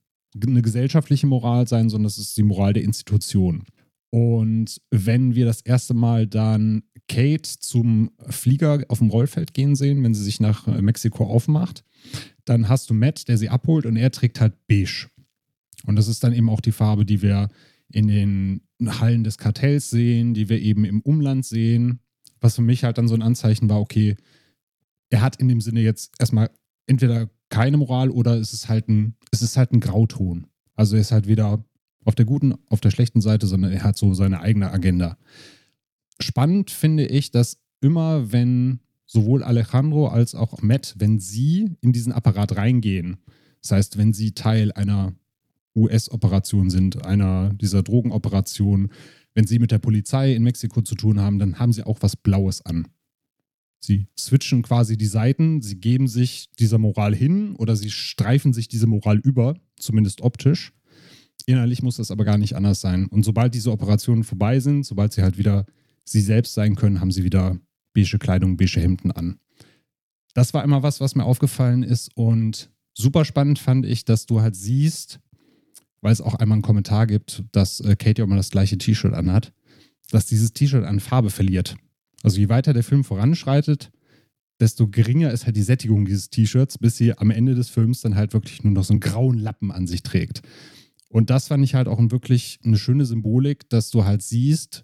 eine 0.41 0.61
gesellschaftliche 0.61 1.27
Moral 1.27 1.67
sein, 1.67 1.89
sondern 1.89 2.07
es 2.07 2.17
ist 2.17 2.35
die 2.37 2.43
Moral 2.43 2.73
der 2.73 2.83
Institution. 2.83 3.63
Und 4.13 4.79
wenn 4.91 5.33
wir 5.33 5.47
das 5.47 5.61
erste 5.61 5.95
Mal 5.95 6.27
dann 6.27 6.83
Kate 7.07 7.49
zum 7.59 8.11
Flieger 8.29 8.83
auf 8.89 8.99
dem 8.99 9.09
Rollfeld 9.09 9.55
gehen 9.55 9.75
sehen, 9.75 10.03
wenn 10.03 10.13
sie 10.13 10.23
sich 10.23 10.39
nach 10.39 10.67
äh, 10.67 10.83
Mexiko 10.83 11.25
aufmacht, 11.25 11.83
dann 12.45 12.69
hast 12.69 12.91
du 12.91 12.93
Matt, 12.93 13.27
der 13.27 13.39
sie 13.39 13.49
abholt 13.49 13.87
und 13.87 13.95
er 13.95 14.11
trägt 14.11 14.39
halt 14.39 14.53
beige. 14.67 15.07
Und 15.87 15.95
das 15.95 16.07
ist 16.07 16.23
dann 16.23 16.31
eben 16.31 16.47
auch 16.47 16.61
die 16.61 16.71
Farbe, 16.71 17.05
die 17.05 17.23
wir 17.23 17.49
in 17.91 18.07
den 18.07 18.61
Hallen 18.85 19.23
des 19.23 19.39
Kartells 19.39 19.89
sehen, 19.89 20.35
die 20.35 20.47
wir 20.47 20.61
eben 20.61 20.85
im 20.85 21.01
Umland 21.01 21.43
sehen, 21.43 21.99
was 22.39 22.57
für 22.57 22.61
mich 22.61 22.83
halt 22.83 22.99
dann 22.99 23.07
so 23.07 23.15
ein 23.15 23.23
Anzeichen 23.23 23.67
war, 23.67 23.81
okay, 23.81 24.15
er 25.09 25.21
hat 25.21 25.37
in 25.37 25.47
dem 25.47 25.59
Sinne 25.59 25.81
jetzt 25.81 26.11
erstmal 26.19 26.51
entweder 26.85 27.31
keine 27.49 27.77
Moral 27.77 28.11
oder 28.11 28.37
es 28.37 28.53
ist 28.53 28.69
halt 28.69 28.89
ein, 28.89 29.15
es 29.31 29.41
ist 29.41 29.57
halt 29.57 29.71
ein 29.71 29.79
Grauton. 29.79 30.45
Also 30.75 30.97
er 30.97 31.01
ist 31.01 31.11
halt 31.11 31.25
weder 31.25 31.65
auf 32.05 32.15
der 32.15 32.25
guten, 32.25 32.55
auf 32.69 32.81
der 32.81 32.91
schlechten 32.91 33.21
Seite, 33.21 33.47
sondern 33.47 33.71
er 33.71 33.83
hat 33.83 33.97
so 33.97 34.13
seine 34.13 34.41
eigene 34.41 34.71
Agenda. 34.71 35.17
Spannend 36.19 36.71
finde 36.71 37.05
ich, 37.05 37.31
dass 37.31 37.59
immer, 37.81 38.31
wenn 38.31 38.79
sowohl 39.05 39.43
Alejandro 39.43 40.07
als 40.07 40.35
auch 40.35 40.61
Matt, 40.61 40.95
wenn 40.97 41.19
sie 41.19 41.71
in 41.81 41.93
diesen 41.93 42.13
Apparat 42.13 42.55
reingehen, 42.55 43.17
das 43.61 43.71
heißt, 43.71 43.97
wenn 43.97 44.13
sie 44.13 44.33
Teil 44.33 44.71
einer 44.73 45.13
US-Operation 45.75 46.69
sind, 46.69 47.05
einer 47.05 47.53
dieser 47.53 47.83
Drogenoperationen, 47.83 48.91
wenn 49.33 49.47
sie 49.47 49.59
mit 49.59 49.71
der 49.71 49.79
Polizei 49.79 50.33
in 50.33 50.43
Mexiko 50.43 50.81
zu 50.81 50.95
tun 50.95 51.19
haben, 51.19 51.39
dann 51.39 51.59
haben 51.59 51.73
sie 51.73 51.85
auch 51.85 51.97
was 52.01 52.15
Blaues 52.15 52.65
an. 52.65 52.87
Sie 53.79 54.07
switchen 54.17 54.61
quasi 54.61 54.97
die 54.97 55.07
Seiten, 55.07 55.61
sie 55.61 55.79
geben 55.79 56.07
sich 56.07 56.49
dieser 56.59 56.77
Moral 56.77 57.13
hin 57.13 57.55
oder 57.55 57.75
sie 57.75 57.89
streifen 57.89 58.53
sich 58.53 58.67
diese 58.67 58.87
Moral 58.87 59.19
über, 59.19 59.55
zumindest 59.77 60.21
optisch. 60.21 60.71
Innerlich 61.45 61.83
muss 61.83 61.97
das 61.97 62.11
aber 62.11 62.25
gar 62.25 62.37
nicht 62.37 62.55
anders 62.55 62.81
sein. 62.81 63.07
Und 63.07 63.23
sobald 63.23 63.53
diese 63.53 63.71
Operationen 63.71 64.23
vorbei 64.23 64.59
sind, 64.59 64.85
sobald 64.85 65.13
sie 65.13 65.21
halt 65.21 65.37
wieder 65.37 65.65
sie 66.05 66.21
selbst 66.21 66.53
sein 66.53 66.75
können, 66.75 66.99
haben 66.99 67.11
sie 67.11 67.23
wieder 67.23 67.57
beige 67.93 68.17
Kleidung, 68.17 68.57
beige 68.57 68.79
Hemden 68.79 69.11
an. 69.11 69.39
Das 70.33 70.53
war 70.53 70.63
immer 70.63 70.83
was, 70.83 70.99
was 70.99 71.15
mir 71.15 71.25
aufgefallen 71.25 71.83
ist. 71.83 72.15
Und 72.15 72.71
super 72.93 73.25
spannend 73.25 73.59
fand 73.59 73.85
ich, 73.85 74.05
dass 74.05 74.25
du 74.25 74.41
halt 74.41 74.55
siehst, 74.55 75.19
weil 76.01 76.11
es 76.11 76.21
auch 76.21 76.35
einmal 76.35 76.57
einen 76.57 76.63
Kommentar 76.63 77.07
gibt, 77.07 77.43
dass 77.51 77.79
äh, 77.79 77.95
Kate 77.95 78.21
ja 78.21 78.25
immer 78.25 78.35
das 78.35 78.49
gleiche 78.49 78.77
T-Shirt 78.77 79.13
anhat, 79.13 79.53
dass 80.11 80.25
dieses 80.25 80.53
T-Shirt 80.53 80.83
an 80.83 80.99
Farbe 80.99 81.29
verliert. 81.29 81.75
Also 82.23 82.39
je 82.39 82.49
weiter 82.49 82.73
der 82.73 82.83
Film 82.83 83.03
voranschreitet, 83.03 83.91
desto 84.59 84.87
geringer 84.87 85.31
ist 85.31 85.45
halt 85.45 85.55
die 85.55 85.61
Sättigung 85.61 86.05
dieses 86.05 86.29
T-Shirts, 86.29 86.77
bis 86.77 86.97
sie 86.97 87.17
am 87.17 87.31
Ende 87.31 87.55
des 87.55 87.69
Films 87.69 88.01
dann 88.01 88.15
halt 88.15 88.33
wirklich 88.33 88.63
nur 88.63 88.73
noch 88.73 88.83
so 88.83 88.93
einen 88.93 88.99
grauen 88.99 89.37
Lappen 89.37 89.71
an 89.71 89.87
sich 89.87 90.03
trägt. 90.03 90.41
Und 91.13 91.29
das 91.29 91.47
fand 91.47 91.63
ich 91.63 91.75
halt 91.75 91.87
auch 91.87 91.99
wirklich 92.09 92.59
eine 92.65 92.75
schöne 92.75 93.05
Symbolik, 93.05 93.69
dass 93.69 93.91
du 93.91 94.03
halt 94.03 94.23
siehst, 94.23 94.83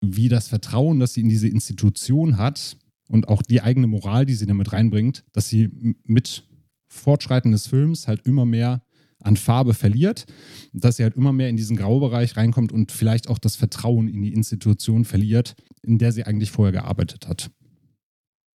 wie 0.00 0.30
das 0.30 0.48
Vertrauen, 0.48 0.98
das 0.98 1.12
sie 1.12 1.20
in 1.20 1.28
diese 1.28 1.46
Institution 1.46 2.38
hat 2.38 2.78
und 3.10 3.28
auch 3.28 3.42
die 3.42 3.60
eigene 3.60 3.86
Moral, 3.86 4.24
die 4.24 4.32
sie 4.32 4.46
damit 4.46 4.72
reinbringt, 4.72 5.24
dass 5.32 5.50
sie 5.50 5.68
mit 6.04 6.48
Fortschreiten 6.88 7.52
des 7.52 7.66
Films 7.66 8.08
halt 8.08 8.26
immer 8.26 8.46
mehr 8.46 8.82
an 9.20 9.36
Farbe 9.36 9.74
verliert, 9.74 10.24
dass 10.72 10.96
sie 10.96 11.02
halt 11.02 11.16
immer 11.16 11.34
mehr 11.34 11.50
in 11.50 11.58
diesen 11.58 11.76
Graubereich 11.76 12.38
reinkommt 12.38 12.72
und 12.72 12.90
vielleicht 12.90 13.28
auch 13.28 13.38
das 13.38 13.56
Vertrauen 13.56 14.08
in 14.08 14.22
die 14.22 14.32
Institution 14.32 15.04
verliert, 15.04 15.54
in 15.82 15.98
der 15.98 16.12
sie 16.12 16.24
eigentlich 16.24 16.50
vorher 16.50 16.72
gearbeitet 16.72 17.28
hat. 17.28 17.50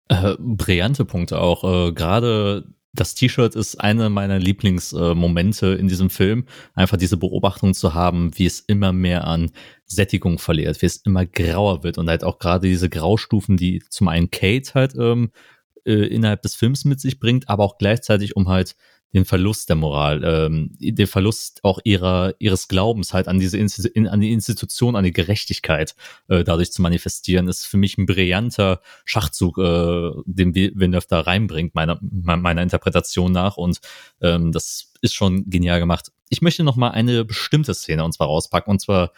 Äh, 0.10 0.36
brillante 0.40 1.06
Punkte 1.06 1.40
auch. 1.40 1.64
Äh, 1.64 1.94
Gerade 1.94 2.72
das 3.00 3.16
T-Shirt 3.16 3.56
ist 3.56 3.76
einer 3.76 4.10
meiner 4.10 4.40
Lieblingsmomente 4.40 5.76
äh, 5.76 5.80
in 5.80 5.88
diesem 5.88 6.10
Film. 6.10 6.46
Einfach 6.74 6.98
diese 6.98 7.18
Beobachtung 7.18 7.74
zu 7.74 7.94
haben, 7.94 8.32
wie 8.38 8.46
es 8.46 8.60
immer 8.60 8.92
mehr 8.92 9.26
an 9.26 9.52
Sättigung 9.86 10.40
verliert, 10.40 10.82
wie 10.82 10.88
es 10.88 10.98
immer 10.98 11.26
grauer 11.26 11.84
wird 11.84 11.98
und 11.98 12.10
halt 12.10 12.24
auch 12.24 12.40
gerade 12.40 12.68
diese 12.68 12.90
Graustufen, 12.90 13.56
die 13.58 13.82
zum 13.90 14.08
einen 14.08 14.32
Kate 14.32 14.74
halt 14.74 14.96
ähm, 14.96 15.32
äh, 15.86 16.08
innerhalb 16.08 16.42
des 16.42 16.56
Films 16.56 16.84
mit 16.86 17.00
sich 17.00 17.20
bringt, 17.20 17.48
aber 17.48 17.64
auch 17.64 17.78
gleichzeitig 17.78 18.36
um 18.36 18.50
halt 18.50 18.76
den 19.14 19.26
Verlust 19.26 19.70
der 19.70 19.76
Moral, 19.76 20.24
ähm, 20.24 20.76
den 20.80 21.08
Verlust 21.08 21.64
auch 21.64 21.80
ihrer, 21.84 22.34
ihres 22.40 22.68
Glaubens 22.68 23.14
halt 23.14 23.28
an 23.28 23.40
diese 23.40 23.58
Institu 23.58 23.90
in, 23.94 24.08
an 24.08 24.20
die 24.20 24.32
Institution, 24.32 24.96
an 24.96 25.04
die 25.04 25.14
Gerechtigkeit 25.14 25.96
äh, 26.28 26.44
dadurch 26.44 26.72
zu 26.72 26.82
manifestieren, 26.82 27.48
ist 27.48 27.66
für 27.66 27.78
mich 27.78 27.98
ein 27.98 28.06
brillanter 28.06 28.82
Schachzug, 29.06 29.58
äh, 29.58 30.12
den 30.26 30.54
Villeneuve 30.54 31.08
da 31.08 31.22
reinbringt, 31.22 31.74
meiner, 31.74 32.00
meiner 32.02 32.62
Interpretation 32.62 33.32
nach. 33.32 33.58
Und 33.58 33.80
ähm, 34.22 34.52
das 34.52 34.94
ist 35.02 35.16
schon 35.16 35.50
genial 35.50 35.80
gemacht. 35.80 36.12
Ich 36.30 36.42
möchte 36.42 36.64
noch 36.64 36.76
mal 36.76 36.90
eine 36.90 37.24
bestimmte 37.24 37.74
Szene 37.74 38.04
uns 38.04 38.18
zwar 38.18 38.28
rauspacken, 38.28 38.72
und 38.72 38.82
zwar 38.82 39.12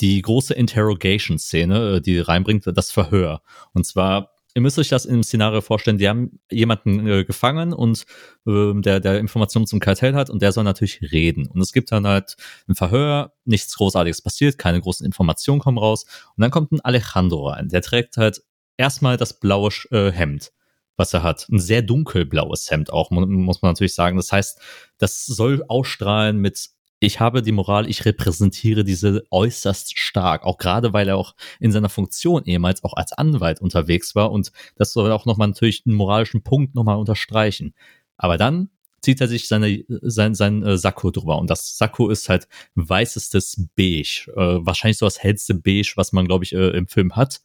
die 0.00 0.20
große 0.22 0.54
Interrogation-Szene, 0.54 1.96
äh, 1.96 2.00
die 2.00 2.18
reinbringt, 2.18 2.64
das 2.66 2.90
Verhör. 2.90 3.42
Und 3.72 3.86
zwar 3.86 4.33
ihr 4.54 4.62
müsst 4.62 4.78
euch 4.78 4.88
das 4.88 5.04
im 5.04 5.22
Szenario 5.22 5.60
vorstellen, 5.60 5.98
die 5.98 6.08
haben 6.08 6.38
jemanden 6.50 7.06
äh, 7.06 7.24
gefangen 7.24 7.72
und 7.72 8.04
äh, 8.46 8.72
der, 8.74 9.00
der 9.00 9.18
Informationen 9.18 9.66
zum 9.66 9.80
Kartell 9.80 10.14
hat 10.14 10.30
und 10.30 10.42
der 10.42 10.52
soll 10.52 10.64
natürlich 10.64 11.00
reden. 11.12 11.46
Und 11.48 11.60
es 11.60 11.72
gibt 11.72 11.90
dann 11.92 12.06
halt 12.06 12.36
ein 12.68 12.74
Verhör, 12.74 13.32
nichts 13.44 13.76
Großartiges 13.76 14.22
passiert, 14.22 14.58
keine 14.58 14.80
großen 14.80 15.04
Informationen 15.04 15.60
kommen 15.60 15.78
raus. 15.78 16.04
Und 16.36 16.42
dann 16.42 16.50
kommt 16.50 16.72
ein 16.72 16.80
Alejandro 16.80 17.48
rein, 17.48 17.68
der 17.68 17.82
trägt 17.82 18.16
halt 18.16 18.42
erstmal 18.76 19.16
das 19.16 19.40
blaue 19.40 19.70
äh, 19.90 20.10
Hemd 20.10 20.52
was 20.96 21.12
er 21.12 21.24
hat. 21.24 21.48
Ein 21.50 21.58
sehr 21.58 21.82
dunkelblaues 21.82 22.70
Hemd 22.70 22.92
auch, 22.92 23.10
muss 23.10 23.62
man 23.62 23.70
natürlich 23.72 23.96
sagen. 23.96 24.16
Das 24.16 24.30
heißt, 24.30 24.60
das 24.98 25.26
soll 25.26 25.64
ausstrahlen 25.66 26.38
mit 26.38 26.70
ich 27.00 27.20
habe 27.20 27.42
die 27.42 27.52
Moral, 27.52 27.88
ich 27.88 28.04
repräsentiere 28.04 28.84
diese 28.84 29.24
äußerst 29.30 29.98
stark, 29.98 30.44
auch 30.44 30.58
gerade 30.58 30.92
weil 30.92 31.08
er 31.08 31.16
auch 31.16 31.34
in 31.60 31.72
seiner 31.72 31.88
Funktion 31.88 32.44
ehemals 32.44 32.82
auch 32.84 32.94
als 32.94 33.12
Anwalt 33.12 33.60
unterwegs 33.60 34.14
war 34.14 34.32
und 34.32 34.52
das 34.76 34.92
soll 34.92 35.10
auch 35.12 35.26
nochmal 35.26 35.48
natürlich 35.48 35.82
einen 35.86 35.96
moralischen 35.96 36.42
Punkt 36.42 36.74
nochmal 36.74 36.96
unterstreichen. 36.96 37.74
Aber 38.16 38.38
dann 38.38 38.70
zieht 39.00 39.20
er 39.20 39.28
sich 39.28 39.48
seine, 39.48 39.84
sein, 39.88 40.34
sein 40.34 40.62
äh, 40.62 40.78
Sakko 40.78 41.10
drüber 41.10 41.38
und 41.38 41.50
das 41.50 41.76
Sakko 41.76 42.08
ist 42.08 42.28
halt 42.28 42.48
weißestes 42.74 43.66
Beige, 43.76 44.32
äh, 44.34 44.64
wahrscheinlich 44.64 44.98
so 44.98 45.06
das 45.06 45.22
hellste 45.22 45.54
Beige, 45.54 45.92
was 45.96 46.12
man 46.12 46.26
glaube 46.26 46.44
ich 46.44 46.54
äh, 46.54 46.70
im 46.70 46.88
Film 46.88 47.14
hat. 47.16 47.40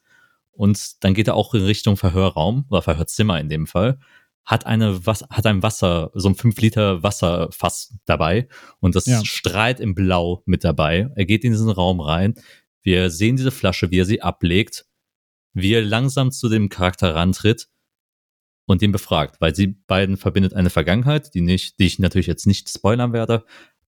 Und 0.52 1.04
dann 1.04 1.14
geht 1.14 1.28
er 1.28 1.36
auch 1.36 1.54
in 1.54 1.64
Richtung 1.64 1.96
Verhörraum 1.96 2.66
oder 2.70 2.82
Verhörzimmer 2.82 3.40
in 3.40 3.50
dem 3.50 3.66
Fall 3.66 3.98
hat 4.46 4.66
eine 4.66 5.06
was 5.06 5.24
hat 5.30 5.46
ein 5.46 5.62
Wasser, 5.64 6.12
so 6.14 6.30
ein 6.30 6.36
5 6.36 6.60
Liter 6.62 7.04
Wasserfass 7.04 7.98
dabei 8.06 8.48
und 8.80 8.96
das 8.96 9.06
ja. 9.06 9.24
strahlt 9.24 9.80
im 9.80 9.96
Blau 9.96 10.44
mit 10.46 10.64
dabei. 10.64 11.10
Er 11.16 11.26
geht 11.26 11.44
in 11.44 11.52
diesen 11.52 11.70
Raum 11.70 12.00
rein. 12.00 12.36
Wir 12.82 13.10
sehen 13.10 13.36
diese 13.36 13.52
Flasche, 13.52 13.92
wie 13.92 14.00
er 14.00 14.06
sie 14.06 14.22
ablegt, 14.22 14.86
wie 15.54 15.74
er 15.74 15.82
langsam 15.82 16.32
zu 16.32 16.50
dem 16.50 16.70
Charakter 16.70 17.14
rantritt 17.14 17.68
und 18.66 18.82
ihn 18.82 18.92
befragt, 18.92 19.42
weil 19.42 19.56
sie 19.56 19.68
beiden 19.68 20.18
verbindet 20.18 20.54
eine 20.54 20.70
Vergangenheit, 20.70 21.34
die 21.34 21.42
nicht, 21.42 21.80
die 21.80 21.88
ich 21.88 22.00
natürlich 22.00 22.28
jetzt 22.28 22.48
nicht 22.48 22.70
spoilern 22.70 23.14
werde, 23.14 23.44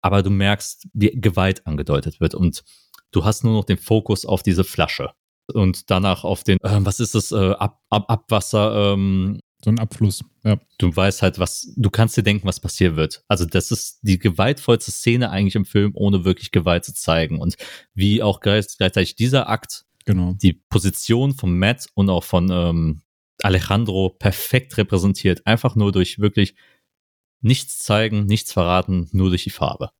aber 0.02 0.22
du 0.22 0.30
merkst, 0.30 0.86
wie 0.92 1.10
Gewalt 1.20 1.66
angedeutet 1.66 2.20
wird 2.20 2.34
und 2.34 2.62
du 3.10 3.24
hast 3.24 3.42
nur 3.44 3.54
noch 3.54 3.64
den 3.64 3.78
Fokus 3.78 4.24
auf 4.26 4.42
diese 4.42 4.64
Flasche 4.64 5.12
und 5.52 5.90
danach 5.90 6.24
auf 6.24 6.44
den, 6.44 6.58
äh, 6.62 6.78
was 6.80 7.00
ist 7.00 7.14
das, 7.14 7.32
äh, 7.32 7.52
Ab, 7.52 7.80
Ab, 7.90 8.04
Abwasser, 8.08 8.92
ähm, 8.92 9.40
so 9.66 9.72
ein 9.72 9.80
Abfluss, 9.80 10.24
ja. 10.44 10.60
Du 10.78 10.94
weißt 10.94 11.22
halt, 11.22 11.40
was, 11.40 11.72
du 11.74 11.90
kannst 11.90 12.16
dir 12.16 12.22
denken, 12.22 12.46
was 12.46 12.60
passieren 12.60 12.94
wird. 12.94 13.24
Also 13.26 13.44
das 13.44 13.72
ist 13.72 13.98
die 14.02 14.16
gewaltvollste 14.16 14.92
Szene 14.92 15.30
eigentlich 15.30 15.56
im 15.56 15.64
Film, 15.64 15.90
ohne 15.94 16.24
wirklich 16.24 16.52
Gewalt 16.52 16.84
zu 16.84 16.94
zeigen. 16.94 17.40
Und 17.40 17.56
wie 17.92 18.22
auch 18.22 18.38
gleichzeitig 18.38 19.16
dieser 19.16 19.48
Akt 19.48 19.84
genau. 20.04 20.34
die 20.40 20.52
Position 20.52 21.34
von 21.34 21.58
Matt 21.58 21.88
und 21.94 22.10
auch 22.10 22.22
von 22.22 22.48
ähm, 22.52 23.02
Alejandro 23.42 24.10
perfekt 24.10 24.78
repräsentiert. 24.78 25.44
Einfach 25.48 25.74
nur 25.74 25.90
durch 25.90 26.20
wirklich 26.20 26.54
nichts 27.40 27.78
zeigen, 27.78 28.26
nichts 28.26 28.52
verraten, 28.52 29.08
nur 29.10 29.30
durch 29.30 29.42
die 29.42 29.50
Farbe. 29.50 29.90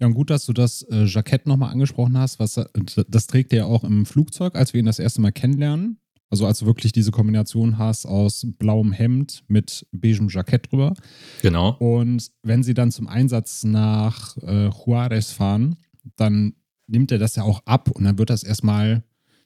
Ja, 0.00 0.06
und 0.06 0.14
gut, 0.14 0.30
dass 0.30 0.46
du 0.46 0.54
das 0.54 0.80
äh, 0.80 1.04
Jackett 1.04 1.46
nochmal 1.46 1.72
angesprochen 1.72 2.16
hast. 2.16 2.38
Was, 2.38 2.58
das 3.06 3.26
trägt 3.26 3.52
er 3.52 3.58
ja 3.58 3.64
auch 3.66 3.84
im 3.84 4.06
Flugzeug, 4.06 4.54
als 4.54 4.72
wir 4.72 4.80
ihn 4.80 4.86
das 4.86 4.98
erste 4.98 5.20
Mal 5.20 5.32
kennenlernen. 5.32 6.00
Also 6.28 6.46
als 6.46 6.58
du 6.58 6.66
wirklich 6.66 6.92
diese 6.92 7.12
Kombination 7.12 7.78
hast 7.78 8.04
aus 8.06 8.46
blauem 8.58 8.92
Hemd 8.92 9.44
mit 9.48 9.86
beigem 9.92 10.28
Jackett 10.28 10.70
drüber. 10.70 10.94
Genau. 11.42 11.76
Und 11.78 12.30
wenn 12.42 12.62
sie 12.62 12.74
dann 12.74 12.90
zum 12.90 13.06
Einsatz 13.06 13.62
nach 13.64 14.36
äh, 14.38 14.68
Juarez 14.68 15.30
fahren, 15.30 15.76
dann 16.16 16.54
nimmt 16.88 17.12
er 17.12 17.18
das 17.18 17.36
ja 17.36 17.42
auch 17.42 17.60
ab 17.64 17.90
und 17.90 18.04
dann 18.04 18.18
wird 18.18 18.30
das 18.30 18.42
erstmal 18.42 19.04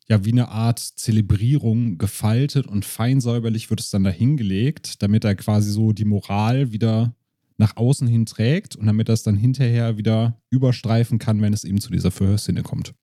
ja 0.08 0.24
wie 0.24 0.32
eine 0.32 0.48
Art 0.48 0.78
Zelebrierung 0.78 1.98
gefaltet 1.98 2.66
und 2.66 2.84
feinsäuberlich 2.84 3.70
wird 3.70 3.80
es 3.80 3.90
dann 3.90 4.04
dahingelegt, 4.04 5.02
damit 5.02 5.24
er 5.24 5.36
quasi 5.36 5.70
so 5.70 5.92
die 5.92 6.04
Moral 6.04 6.72
wieder 6.72 7.14
nach 7.58 7.76
außen 7.76 8.08
hin 8.08 8.26
trägt 8.26 8.74
und 8.74 8.86
damit 8.86 9.08
es 9.08 9.22
dann 9.22 9.36
hinterher 9.36 9.98
wieder 9.98 10.40
überstreifen 10.50 11.18
kann, 11.18 11.42
wenn 11.42 11.52
es 11.52 11.62
eben 11.62 11.80
zu 11.80 11.92
dieser 11.92 12.10
Verhörszene 12.10 12.62
kommt. 12.62 12.94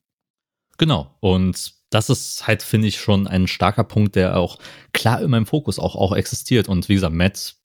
Genau. 0.78 1.14
Und 1.20 1.74
das 1.90 2.10
ist 2.10 2.46
halt, 2.46 2.62
finde 2.62 2.88
ich, 2.88 2.98
schon 2.98 3.26
ein 3.26 3.46
starker 3.46 3.84
Punkt, 3.84 4.16
der 4.16 4.36
auch 4.36 4.58
klar 4.92 5.20
in 5.22 5.30
meinem 5.30 5.46
Fokus 5.46 5.78
auch, 5.78 5.96
auch 5.96 6.14
existiert. 6.14 6.68
Und 6.68 6.88
wie 6.88 6.94
gesagt, 6.94 7.14
Matt, 7.14 7.56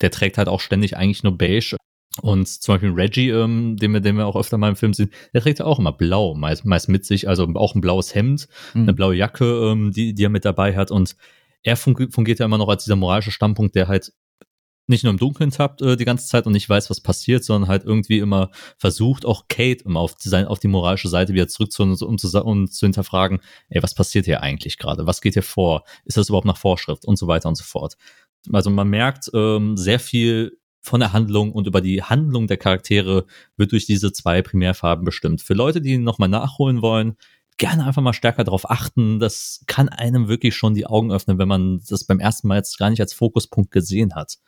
der 0.00 0.10
trägt 0.10 0.38
halt 0.38 0.48
auch 0.48 0.60
ständig 0.60 0.96
eigentlich 0.96 1.22
nur 1.22 1.36
beige. 1.36 1.76
Und 2.20 2.48
zum 2.48 2.74
Beispiel 2.74 2.90
Reggie, 2.90 3.30
ähm, 3.30 3.76
den, 3.76 3.92
wir, 3.92 4.00
den 4.00 4.16
wir 4.16 4.26
auch 4.26 4.36
öfter 4.36 4.58
mal 4.58 4.70
im 4.70 4.76
Film 4.76 4.92
sehen, 4.92 5.10
der 5.32 5.40
trägt 5.40 5.60
ja 5.60 5.66
auch 5.66 5.78
immer 5.78 5.92
blau, 5.92 6.34
meist, 6.34 6.64
meist 6.64 6.88
mit 6.88 7.04
sich, 7.04 7.28
also 7.28 7.48
auch 7.54 7.74
ein 7.76 7.80
blaues 7.80 8.14
Hemd, 8.14 8.48
mhm. 8.74 8.82
eine 8.82 8.92
blaue 8.92 9.14
Jacke, 9.14 9.44
ähm, 9.44 9.92
die, 9.92 10.14
die 10.14 10.24
er 10.24 10.28
mit 10.28 10.44
dabei 10.44 10.76
hat. 10.76 10.90
Und 10.90 11.16
er 11.62 11.76
fungiert 11.76 12.40
ja 12.40 12.46
immer 12.46 12.58
noch 12.58 12.68
als 12.68 12.84
dieser 12.84 12.96
moralische 12.96 13.30
Standpunkt, 13.30 13.76
der 13.76 13.86
halt 13.86 14.12
nicht 14.88 15.04
nur 15.04 15.12
im 15.12 15.18
Dunkeln 15.18 15.50
tappt 15.50 15.82
äh, 15.82 15.96
die 15.96 16.04
ganze 16.04 16.26
Zeit 16.26 16.46
und 16.46 16.52
nicht 16.52 16.68
weiß, 16.68 16.90
was 16.90 17.00
passiert, 17.00 17.44
sondern 17.44 17.68
halt 17.68 17.84
irgendwie 17.84 18.18
immer 18.18 18.50
versucht, 18.78 19.24
auch 19.24 19.46
Kate 19.48 19.84
immer 19.84 20.00
auf 20.00 20.14
die, 20.14 20.34
auf 20.34 20.58
die 20.58 20.68
moralische 20.68 21.08
Seite 21.08 21.34
wieder 21.34 21.48
zurückzuholen, 21.48 21.96
um 22.00 22.18
zu, 22.18 22.44
um 22.44 22.70
zu 22.70 22.86
hinterfragen, 22.86 23.40
ey, 23.68 23.82
was 23.82 23.94
passiert 23.94 24.24
hier 24.24 24.42
eigentlich 24.42 24.78
gerade? 24.78 25.06
Was 25.06 25.20
geht 25.20 25.34
hier 25.34 25.42
vor? 25.42 25.84
Ist 26.04 26.16
das 26.16 26.28
überhaupt 26.28 26.46
nach 26.46 26.56
Vorschrift? 26.56 27.04
Und 27.04 27.16
so 27.18 27.26
weiter 27.26 27.48
und 27.48 27.56
so 27.56 27.64
fort. 27.64 27.96
Also 28.52 28.70
man 28.70 28.88
merkt 28.88 29.30
ähm, 29.34 29.76
sehr 29.76 30.00
viel 30.00 30.58
von 30.80 31.00
der 31.00 31.12
Handlung 31.12 31.52
und 31.52 31.66
über 31.66 31.80
die 31.80 32.02
Handlung 32.02 32.46
der 32.46 32.56
Charaktere 32.56 33.26
wird 33.56 33.72
durch 33.72 33.84
diese 33.84 34.12
zwei 34.12 34.42
Primärfarben 34.42 35.04
bestimmt. 35.04 35.42
Für 35.42 35.54
Leute, 35.54 35.80
die 35.80 35.98
nochmal 35.98 36.28
nachholen 36.28 36.80
wollen, 36.80 37.16
gerne 37.58 37.84
einfach 37.84 38.00
mal 38.00 38.12
stärker 38.14 38.44
darauf 38.44 38.70
achten. 38.70 39.18
Das 39.18 39.64
kann 39.66 39.88
einem 39.88 40.28
wirklich 40.28 40.56
schon 40.56 40.74
die 40.74 40.86
Augen 40.86 41.12
öffnen, 41.12 41.38
wenn 41.38 41.48
man 41.48 41.82
das 41.86 42.04
beim 42.04 42.20
ersten 42.20 42.48
Mal 42.48 42.56
jetzt 42.56 42.78
gar 42.78 42.88
nicht 42.88 43.00
als 43.00 43.12
Fokuspunkt 43.12 43.70
gesehen 43.70 44.14
hat 44.14 44.38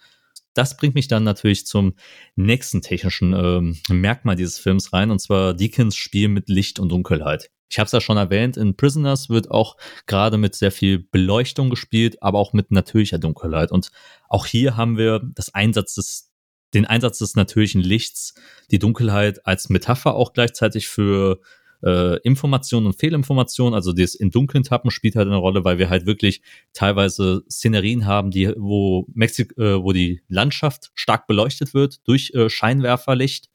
das 0.55 0.77
bringt 0.77 0.95
mich 0.95 1.09
dann 1.09 1.25
natürlich 1.25 1.67
zum 1.67 1.95
nächsten 2.37 2.83
technischen 2.83 3.33
ähm, 3.33 3.79
Merkmal 3.89 4.37
dieses 4.37 4.59
Films 4.59 4.93
rein, 4.93 5.11
und 5.11 5.21
zwar 5.21 5.55
Deakins 5.55 5.97
Spiel 5.97 6.29
mit 6.29 6.49
Licht 6.49 6.79
und 6.79 6.91
Dunkelheit. 6.91 7.51
Ich 7.71 7.79
habe 7.79 7.87
es 7.87 7.93
ja 7.93 8.01
schon 8.01 8.17
erwähnt, 8.17 8.57
in 8.57 8.77
Prisoners 8.77 9.31
wird 9.31 9.51
auch 9.51 9.77
gerade 10.07 10.39
mit 10.39 10.57
sehr 10.57 10.73
viel 10.73 10.99
Beleuchtung 10.99 11.71
gespielt, 11.71 12.21
aber 12.21 12.41
auch 12.41 12.53
mit 12.53 12.73
natürlicher 12.73 13.19
Dunkelheit. 13.19 13.71
Und 13.71 13.93
auch 14.29 14.45
hier 14.47 14.77
haben 14.77 14.99
wir 14.99 15.21
das 15.35 15.55
Einsatz 15.55 15.95
des, 15.95 16.33
den 16.75 16.85
Einsatz 16.85 17.19
des 17.19 17.37
natürlichen 17.37 17.81
Lichts, 17.81 18.35
die 18.73 18.81
Dunkelheit 18.81 19.47
als 19.47 19.69
Metapher 19.69 20.17
auch 20.17 20.33
gleichzeitig 20.33 20.89
für 20.89 21.41
äh, 21.83 22.19
Informationen 22.21 22.87
und 22.87 22.99
Fehlinformationen, 22.99 23.75
also 23.75 23.93
das 23.93 24.15
in 24.15 24.31
Dunkeln 24.31 24.65
tappen 24.65 24.91
spielt 24.91 25.17
halt 25.17 25.27
eine 25.27 25.37
Rolle, 25.37 25.65
weil 25.65 25.79
wir 25.79 25.91
halt 25.91 26.07
wirklich 26.07 26.43
teilweise 26.73 27.43
Szenerien 27.51 28.07
haben, 28.07 28.31
die, 28.31 28.53
wo 28.57 29.07
Mexik, 29.15 29.57
äh, 29.59 29.83
wo 29.83 29.93
die 29.93 30.23
Landschaft 30.29 30.91
stark 30.95 31.27
beleuchtet 31.27 31.75
wird 31.75 32.07
durch 32.07 32.33
äh, 32.35 32.49
Scheinwerferlicht, 32.49 33.49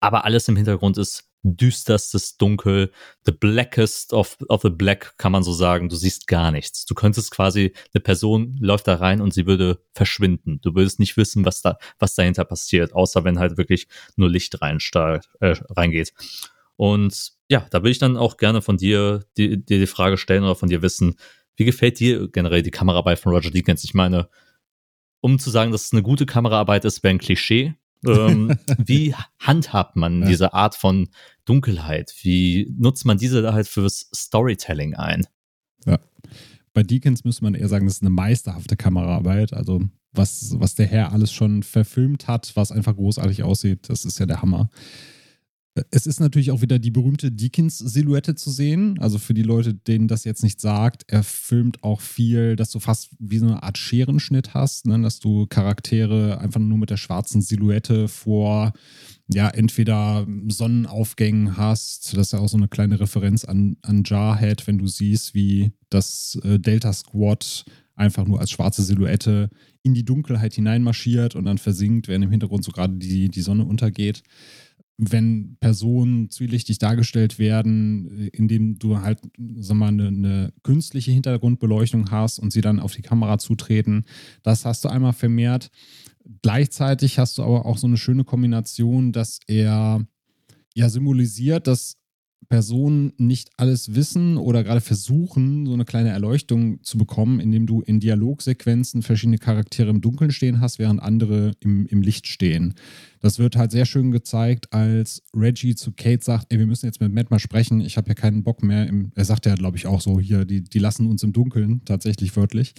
aber 0.00 0.24
alles 0.24 0.48
im 0.48 0.56
Hintergrund 0.56 0.98
ist 0.98 1.26
düsterstes 1.46 2.36
Dunkel, 2.36 2.90
the 3.24 3.32
blackest 3.32 4.12
of, 4.12 4.36
of 4.48 4.62
the 4.62 4.70
black, 4.70 5.14
kann 5.16 5.32
man 5.32 5.42
so 5.42 5.52
sagen. 5.52 5.88
Du 5.88 5.96
siehst 5.96 6.26
gar 6.26 6.50
nichts. 6.50 6.84
Du 6.86 6.94
könntest 6.94 7.30
quasi, 7.30 7.72
eine 7.94 8.00
Person 8.00 8.56
läuft 8.60 8.88
da 8.88 8.96
rein 8.96 9.20
und 9.20 9.32
sie 9.32 9.46
würde 9.46 9.80
verschwinden. 9.92 10.60
Du 10.62 10.74
würdest 10.74 10.98
nicht 10.98 11.16
wissen, 11.16 11.44
was 11.44 11.62
da, 11.62 11.78
was 11.98 12.14
dahinter 12.14 12.44
passiert, 12.44 12.92
außer 12.94 13.24
wenn 13.24 13.38
halt 13.38 13.56
wirklich 13.56 13.86
nur 14.16 14.28
Licht 14.28 14.60
rein, 14.60 14.78
äh, 14.94 15.20
reingeht. 15.70 16.12
Und 16.76 17.32
ja, 17.48 17.66
da 17.70 17.82
will 17.82 17.90
ich 17.90 17.98
dann 17.98 18.16
auch 18.16 18.36
gerne 18.36 18.62
von 18.62 18.76
dir 18.76 19.24
dir 19.36 19.56
die, 19.56 19.64
die 19.64 19.86
Frage 19.86 20.18
stellen 20.18 20.44
oder 20.44 20.56
von 20.56 20.68
dir 20.68 20.82
wissen, 20.82 21.16
wie 21.56 21.64
gefällt 21.64 21.98
dir 22.00 22.28
generell 22.28 22.62
die 22.62 22.70
Kameraarbeit 22.70 23.18
von 23.18 23.32
Roger 23.32 23.50
Deakins? 23.50 23.84
Ich 23.84 23.94
meine, 23.94 24.28
um 25.20 25.38
zu 25.38 25.50
sagen, 25.50 25.72
dass 25.72 25.86
es 25.86 25.92
eine 25.92 26.02
gute 26.02 26.26
Kameraarbeit 26.26 26.84
ist, 26.84 27.02
wäre 27.02 27.14
ein 27.14 27.18
Klischee. 27.18 27.74
ähm, 28.06 28.58
wie 28.78 29.14
handhabt 29.40 29.96
man 29.96 30.22
ja. 30.22 30.28
diese 30.28 30.52
Art 30.52 30.74
von 30.74 31.08
Dunkelheit? 31.46 32.14
Wie 32.22 32.72
nutzt 32.78 33.06
man 33.06 33.16
diese 33.16 33.40
da 33.42 33.54
halt 33.54 33.66
fürs 33.66 34.10
Storytelling 34.14 34.94
ein? 34.94 35.26
Ja. 35.86 35.98
Bei 36.74 36.82
Deakins 36.82 37.24
müsste 37.24 37.44
man 37.44 37.54
eher 37.54 37.68
sagen, 37.68 37.86
das 37.86 37.96
ist 37.96 38.02
eine 38.02 38.10
meisterhafte 38.10 38.76
Kameraarbeit. 38.76 39.54
Also, 39.54 39.80
was, 40.12 40.54
was 40.58 40.74
der 40.74 40.86
Herr 40.86 41.12
alles 41.12 41.32
schon 41.32 41.62
verfilmt 41.62 42.28
hat, 42.28 42.52
was 42.54 42.70
einfach 42.70 42.94
großartig 42.94 43.42
aussieht, 43.42 43.88
das 43.88 44.04
ist 44.04 44.18
ja 44.18 44.26
der 44.26 44.42
Hammer. 44.42 44.68
Es 45.90 46.06
ist 46.06 46.20
natürlich 46.20 46.50
auch 46.50 46.62
wieder 46.62 46.78
die 46.78 46.90
berühmte 46.90 47.30
Deakins-Silhouette 47.30 48.34
zu 48.34 48.50
sehen. 48.50 48.98
Also 48.98 49.18
für 49.18 49.34
die 49.34 49.42
Leute, 49.42 49.74
denen 49.74 50.08
das 50.08 50.24
jetzt 50.24 50.42
nicht 50.42 50.60
sagt, 50.60 51.04
er 51.08 51.22
filmt 51.22 51.82
auch 51.82 52.00
viel, 52.00 52.56
dass 52.56 52.70
du 52.70 52.80
fast 52.80 53.10
wie 53.18 53.38
so 53.38 53.46
eine 53.46 53.62
Art 53.62 53.76
Scherenschnitt 53.76 54.54
hast, 54.54 54.86
ne? 54.86 54.98
dass 55.02 55.20
du 55.20 55.46
Charaktere 55.46 56.40
einfach 56.40 56.60
nur 56.60 56.78
mit 56.78 56.88
der 56.88 56.96
schwarzen 56.96 57.42
Silhouette 57.42 58.08
vor, 58.08 58.72
ja, 59.28 59.48
entweder 59.48 60.26
Sonnenaufgängen 60.48 61.58
hast. 61.58 62.16
Das 62.16 62.28
ist 62.28 62.32
ja 62.32 62.38
auch 62.38 62.48
so 62.48 62.56
eine 62.56 62.68
kleine 62.68 62.98
Referenz 62.98 63.44
an, 63.44 63.76
an 63.82 64.02
Jarhead, 64.04 64.66
wenn 64.66 64.78
du 64.78 64.86
siehst, 64.86 65.34
wie 65.34 65.72
das 65.90 66.38
äh, 66.42 66.58
Delta 66.58 66.92
Squad 66.92 67.64
einfach 67.94 68.26
nur 68.26 68.40
als 68.40 68.50
schwarze 68.50 68.82
Silhouette 68.82 69.50
in 69.82 69.94
die 69.94 70.04
Dunkelheit 70.04 70.54
hineinmarschiert 70.54 71.34
und 71.34 71.44
dann 71.44 71.58
versinkt, 71.58 72.08
während 72.08 72.24
im 72.24 72.30
Hintergrund 72.30 72.64
so 72.64 72.72
gerade 72.72 72.94
die, 72.94 73.28
die 73.28 73.40
Sonne 73.40 73.64
untergeht 73.64 74.22
wenn 74.98 75.56
Personen 75.60 76.30
zwielichtig 76.30 76.78
dargestellt 76.78 77.38
werden, 77.38 78.28
indem 78.32 78.78
du 78.78 78.98
halt, 79.00 79.20
sag 79.56 79.76
mal, 79.76 79.88
eine, 79.88 80.08
eine, 80.08 80.52
künstliche 80.62 81.12
Hintergrundbeleuchtung 81.12 82.10
hast 82.10 82.38
und 82.38 82.52
sie 82.52 82.62
dann 82.62 82.80
auf 82.80 82.94
die 82.94 83.02
Kamera 83.02 83.38
zutreten, 83.38 84.04
das 84.42 84.64
hast 84.64 84.84
du 84.84 84.88
einmal 84.88 85.12
vermehrt. 85.12 85.70
Gleichzeitig 86.42 87.18
hast 87.18 87.38
du 87.38 87.42
aber 87.42 87.66
auch 87.66 87.78
so 87.78 87.86
eine 87.86 87.98
schöne 87.98 88.24
Kombination, 88.24 89.12
dass 89.12 89.38
er 89.46 90.06
ja 90.74 90.88
symbolisiert, 90.88 91.66
dass 91.66 91.96
Personen 92.48 93.12
nicht 93.18 93.50
alles 93.56 93.94
wissen 93.94 94.36
oder 94.36 94.62
gerade 94.62 94.80
versuchen, 94.80 95.66
so 95.66 95.72
eine 95.72 95.84
kleine 95.84 96.10
Erleuchtung 96.10 96.82
zu 96.82 96.96
bekommen, 96.96 97.40
indem 97.40 97.66
du 97.66 97.82
in 97.82 97.98
Dialogsequenzen 97.98 99.02
verschiedene 99.02 99.38
Charaktere 99.38 99.90
im 99.90 100.00
Dunkeln 100.00 100.30
stehen 100.30 100.60
hast, 100.60 100.78
während 100.78 101.02
andere 101.02 101.52
im, 101.60 101.86
im 101.86 102.02
Licht 102.02 102.26
stehen. 102.26 102.74
Das 103.20 103.38
wird 103.38 103.56
halt 103.56 103.72
sehr 103.72 103.86
schön 103.86 104.12
gezeigt, 104.12 104.72
als 104.72 105.22
Reggie 105.34 105.74
zu 105.74 105.92
Kate 105.92 106.22
sagt, 106.22 106.52
ey, 106.52 106.58
wir 106.58 106.66
müssen 106.66 106.86
jetzt 106.86 107.00
mit 107.00 107.12
Matt 107.12 107.30
mal 107.30 107.40
sprechen, 107.40 107.80
ich 107.80 107.96
habe 107.96 108.08
ja 108.08 108.14
keinen 108.14 108.44
Bock 108.44 108.62
mehr. 108.62 108.86
Im, 108.86 109.10
er 109.14 109.24
sagt 109.24 109.46
ja, 109.46 109.54
glaube 109.54 109.76
ich, 109.76 109.86
auch 109.86 110.00
so, 110.00 110.20
hier, 110.20 110.44
die, 110.44 110.62
die 110.62 110.78
lassen 110.78 111.06
uns 111.06 111.22
im 111.22 111.32
Dunkeln, 111.32 111.84
tatsächlich 111.84 112.36
wörtlich. 112.36 112.74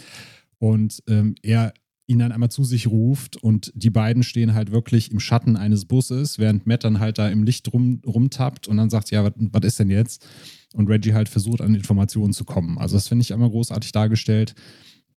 Und 0.60 1.04
ähm, 1.08 1.36
er 1.44 1.74
ihn 2.08 2.20
dann 2.20 2.32
einmal 2.32 2.50
zu 2.50 2.64
sich 2.64 2.88
ruft 2.88 3.36
und 3.36 3.72
die 3.76 3.90
beiden 3.90 4.24
stehen 4.24 4.54
halt 4.54 4.72
wirklich 4.72 5.12
im 5.12 5.20
Schatten 5.20 5.58
eines 5.58 5.86
Busses, 5.86 6.40
während 6.40 6.66
Matt 6.66 6.86
dann 6.86 7.00
halt 7.00 7.18
da 7.18 7.28
im 7.28 7.44
Licht 7.44 7.72
rum, 7.74 8.02
rumtappt 8.06 8.70
und 8.70 8.78
dann 8.78 8.90
sagt, 8.90 9.12
ja, 9.12 9.30
was 9.36 9.64
ist 9.66 9.80
denn 9.80 9.90
jetzt? 9.90 10.26
Und 10.74 10.88
Reggie 10.88 11.14
halt 11.14 11.28
versucht, 11.28 11.60
an 11.62 11.76
Informationen 11.76 12.32
zu 12.32 12.46
kommen. 12.46 12.78
Also 12.78 12.96
das 12.96 13.10
finde 13.10 13.24
ich 13.24 13.34
einmal 13.34 13.50
großartig 13.50 13.92
dargestellt, 13.92 14.56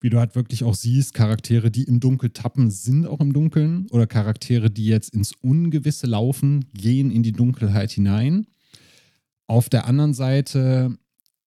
wie 0.01 0.11
du 0.11 0.18
halt 0.18 0.34
wirklich 0.34 0.64
auch 0.64 0.74
siehst, 0.74 1.14
Charaktere, 1.14 1.70
die 1.70 1.84
im 1.84 2.01
Dunkel 2.01 2.30
tappen, 2.30 2.70
sind 2.70 3.07
auch 3.07 3.20
im 3.20 3.32
Dunkeln 3.32 3.86
oder 3.91 4.07
Charaktere, 4.07 4.70
die 4.70 4.86
jetzt 4.86 5.14
ins 5.14 5.32
Ungewisse 5.43 6.09
laufen, 6.09 6.64
gehen 6.74 7.11
in 7.12 7.22
die 7.22 7.32
Dunkelheit 7.32 7.93
hinein. 7.93 8.47
Auf 9.47 9.68
der 9.68 9.86
anderen 9.86 10.14
Seite 10.14 10.97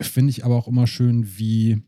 finde 0.02 0.30
ich 0.30 0.46
aber 0.46 0.56
auch 0.56 0.68
immer 0.68 0.88
schön, 0.88 1.38
wie 1.38 1.82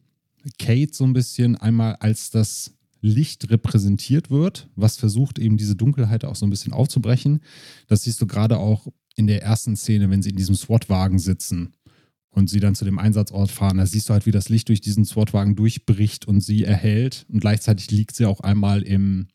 Kate 0.59 0.93
so 0.93 1.05
ein 1.05 1.13
bisschen 1.13 1.55
einmal 1.55 1.95
als 1.95 2.31
das 2.31 2.73
Licht 3.01 3.49
repräsentiert 3.49 4.29
wird, 4.29 4.69
was 4.75 4.97
versucht 4.97 5.39
eben 5.39 5.57
diese 5.57 5.75
Dunkelheit 5.75 6.25
auch 6.25 6.35
so 6.35 6.45
ein 6.45 6.49
bisschen 6.49 6.73
aufzubrechen. 6.73 7.41
Das 7.87 8.03
siehst 8.03 8.21
du 8.21 8.27
gerade 8.27 8.57
auch 8.57 8.87
in 9.15 9.27
der 9.27 9.43
ersten 9.43 9.75
Szene, 9.75 10.09
wenn 10.09 10.21
sie 10.21 10.31
in 10.31 10.35
diesem 10.35 10.55
SWAT-Wagen 10.55 11.19
sitzen 11.19 11.73
und 12.29 12.49
sie 12.49 12.59
dann 12.59 12.75
zu 12.75 12.83
dem 12.83 12.99
Einsatzort 12.99 13.49
fahren. 13.49 13.77
Da 13.77 13.85
siehst 13.85 14.09
du 14.09 14.13
halt, 14.13 14.25
wie 14.25 14.31
das 14.31 14.49
Licht 14.49 14.67
durch 14.69 14.81
diesen 14.81 15.05
SWAT-Wagen 15.05 15.55
durchbricht 15.55 16.27
und 16.27 16.41
sie 16.41 16.63
erhält. 16.63 17.25
Und 17.29 17.39
gleichzeitig 17.39 17.91
liegt 17.91 18.15
sie 18.15 18.25
auch 18.25 18.41
einmal 18.41 18.81
im, 18.81 19.27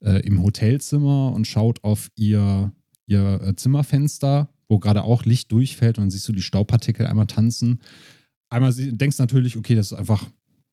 äh, 0.00 0.20
im 0.26 0.42
Hotelzimmer 0.42 1.32
und 1.32 1.46
schaut 1.46 1.82
auf 1.82 2.10
ihr, 2.16 2.72
ihr 3.06 3.40
äh, 3.42 3.56
Zimmerfenster, 3.56 4.50
wo 4.68 4.78
gerade 4.78 5.02
auch 5.02 5.24
Licht 5.24 5.50
durchfällt 5.50 5.98
und 5.98 6.04
dann 6.04 6.10
siehst 6.10 6.28
du 6.28 6.32
die 6.32 6.42
Staubpartikel 6.42 7.06
einmal 7.06 7.26
tanzen. 7.26 7.80
Einmal 8.50 8.74
denkst 8.74 9.16
du 9.16 9.22
natürlich, 9.22 9.56
okay, 9.56 9.74
das 9.74 9.92
ist 9.92 9.98
einfach 9.98 10.26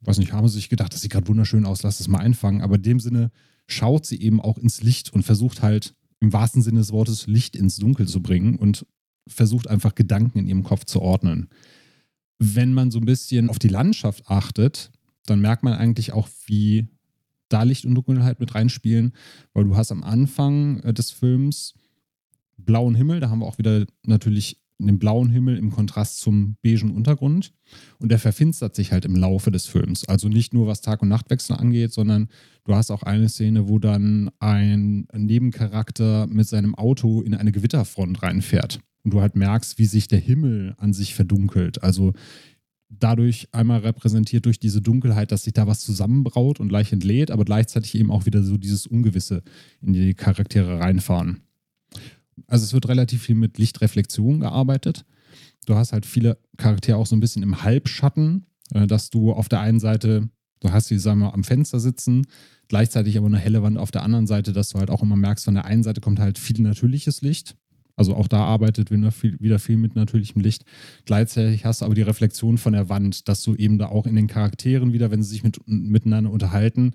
weiß 0.07 0.17
nicht, 0.17 0.31
haben 0.31 0.47
sie 0.47 0.55
sich 0.55 0.69
gedacht, 0.69 0.93
das 0.93 1.01
sieht 1.01 1.11
gerade 1.11 1.27
wunderschön 1.27 1.65
aus, 1.65 1.83
lass 1.83 1.97
das 1.97 2.07
mal 2.07 2.19
einfangen. 2.19 2.61
Aber 2.61 2.75
in 2.75 2.83
dem 2.83 2.99
Sinne 2.99 3.31
schaut 3.67 4.05
sie 4.05 4.21
eben 4.21 4.41
auch 4.41 4.57
ins 4.57 4.81
Licht 4.81 5.13
und 5.13 5.23
versucht 5.23 5.61
halt 5.61 5.93
im 6.19 6.33
wahrsten 6.33 6.61
Sinne 6.61 6.79
des 6.79 6.91
Wortes 6.91 7.27
Licht 7.27 7.55
ins 7.55 7.77
Dunkel 7.77 8.07
zu 8.07 8.21
bringen 8.21 8.55
und 8.55 8.85
versucht 9.27 9.67
einfach 9.67 9.93
Gedanken 9.95 10.39
in 10.39 10.47
ihrem 10.47 10.63
Kopf 10.63 10.85
zu 10.85 11.01
ordnen. 11.01 11.49
Wenn 12.39 12.73
man 12.73 12.91
so 12.91 12.99
ein 12.99 13.05
bisschen 13.05 13.49
auf 13.49 13.59
die 13.59 13.67
Landschaft 13.67 14.27
achtet, 14.27 14.91
dann 15.25 15.41
merkt 15.41 15.63
man 15.63 15.73
eigentlich 15.73 16.13
auch, 16.13 16.29
wie 16.45 16.87
da 17.49 17.63
Licht 17.63 17.85
und 17.85 17.95
Dunkelheit 17.95 18.39
mit 18.39 18.55
reinspielen, 18.55 19.13
weil 19.53 19.65
du 19.65 19.75
hast 19.75 19.91
am 19.91 20.03
Anfang 20.03 20.79
äh, 20.81 20.93
des 20.93 21.11
Films 21.11 21.73
blauen 22.57 22.95
Himmel, 22.95 23.19
da 23.19 23.29
haben 23.29 23.39
wir 23.39 23.45
auch 23.45 23.57
wieder 23.57 23.85
natürlich 24.05 24.61
einem 24.79 24.99
blauen 24.99 25.29
Himmel 25.29 25.57
im 25.57 25.71
Kontrast 25.71 26.19
zum 26.19 26.55
beigen 26.63 26.91
Untergrund. 26.91 27.53
Und 27.99 28.09
der 28.09 28.19
verfinstert 28.19 28.75
sich 28.75 28.91
halt 28.91 29.05
im 29.05 29.15
Laufe 29.15 29.51
des 29.51 29.65
Films. 29.65 30.05
Also 30.05 30.29
nicht 30.29 30.53
nur 30.53 30.67
was 30.67 30.81
Tag- 30.81 31.01
und 31.01 31.09
Nachtwechsel 31.09 31.55
angeht, 31.55 31.93
sondern 31.93 32.27
du 32.63 32.75
hast 32.75 32.91
auch 32.91 33.03
eine 33.03 33.29
Szene, 33.29 33.67
wo 33.67 33.79
dann 33.79 34.29
ein 34.39 35.07
Nebencharakter 35.13 36.27
mit 36.27 36.47
seinem 36.47 36.75
Auto 36.75 37.21
in 37.21 37.33
eine 37.33 37.51
Gewitterfront 37.51 38.21
reinfährt. 38.21 38.79
Und 39.03 39.13
du 39.13 39.21
halt 39.21 39.35
merkst, 39.35 39.79
wie 39.79 39.85
sich 39.85 40.07
der 40.07 40.19
Himmel 40.19 40.75
an 40.77 40.93
sich 40.93 41.15
verdunkelt. 41.15 41.81
Also 41.81 42.13
dadurch 42.89 43.47
einmal 43.51 43.79
repräsentiert 43.79 44.45
durch 44.45 44.59
diese 44.59 44.81
Dunkelheit, 44.81 45.31
dass 45.31 45.43
sich 45.43 45.53
da 45.53 45.67
was 45.67 45.81
zusammenbraut 45.81 46.59
und 46.59 46.71
leicht 46.71 46.93
entlädt, 46.93 47.31
aber 47.31 47.45
gleichzeitig 47.45 47.95
eben 47.95 48.11
auch 48.11 48.25
wieder 48.25 48.43
so 48.43 48.57
dieses 48.57 48.87
Ungewisse 48.87 49.43
in 49.81 49.93
die 49.93 50.13
Charaktere 50.13 50.79
reinfahren. 50.79 51.41
Also 52.47 52.63
es 52.63 52.73
wird 52.73 52.87
relativ 52.87 53.23
viel 53.23 53.35
mit 53.35 53.57
Lichtreflexion 53.57 54.39
gearbeitet. 54.39 55.05
Du 55.65 55.75
hast 55.75 55.93
halt 55.93 56.05
viele 56.05 56.37
Charaktere 56.57 56.97
auch 56.97 57.05
so 57.05 57.15
ein 57.15 57.19
bisschen 57.19 57.43
im 57.43 57.63
Halbschatten, 57.63 58.45
äh, 58.73 58.87
dass 58.87 59.09
du 59.09 59.31
auf 59.31 59.49
der 59.49 59.59
einen 59.59 59.79
Seite, 59.79 60.29
du 60.61 60.71
hast 60.71 60.87
sie, 60.87 60.99
sagen 60.99 61.19
wir, 61.19 61.33
am 61.33 61.43
Fenster 61.43 61.79
sitzen, 61.79 62.25
gleichzeitig 62.67 63.17
aber 63.17 63.27
eine 63.27 63.37
helle 63.37 63.63
Wand 63.63 63.77
auf 63.77 63.91
der 63.91 64.03
anderen 64.03 64.27
Seite, 64.27 64.53
dass 64.53 64.69
du 64.69 64.79
halt 64.79 64.89
auch 64.89 65.03
immer 65.03 65.15
merkst, 65.15 65.45
von 65.45 65.55
der 65.55 65.65
einen 65.65 65.83
Seite 65.83 66.01
kommt 66.01 66.19
halt 66.19 66.37
viel 66.37 66.61
natürliches 66.61 67.21
Licht. 67.21 67.55
Also 67.97 68.15
auch 68.15 68.27
da 68.27 68.43
arbeitet 68.43 68.91
wieder 68.91 69.11
viel, 69.11 69.39
wieder 69.39 69.57
viel 69.57 69.77
mit 69.77 69.95
natürlichem 69.95 70.39
Licht. 70.39 70.65
Gleichzeitig 71.05 71.65
hast 71.65 71.81
du 71.81 71.85
aber 71.85 71.95
die 71.95 72.03
Reflexion 72.03 72.59
von 72.59 72.73
der 72.73 72.89
Wand, 72.89 73.27
dass 73.27 73.41
du 73.41 73.55
eben 73.55 73.79
da 73.79 73.87
auch 73.87 74.05
in 74.05 74.15
den 74.15 74.27
Charakteren 74.27 74.93
wieder, 74.93 75.09
wenn 75.09 75.23
sie 75.23 75.31
sich 75.31 75.43
mit, 75.43 75.59
miteinander 75.65 76.29
unterhalten, 76.29 76.91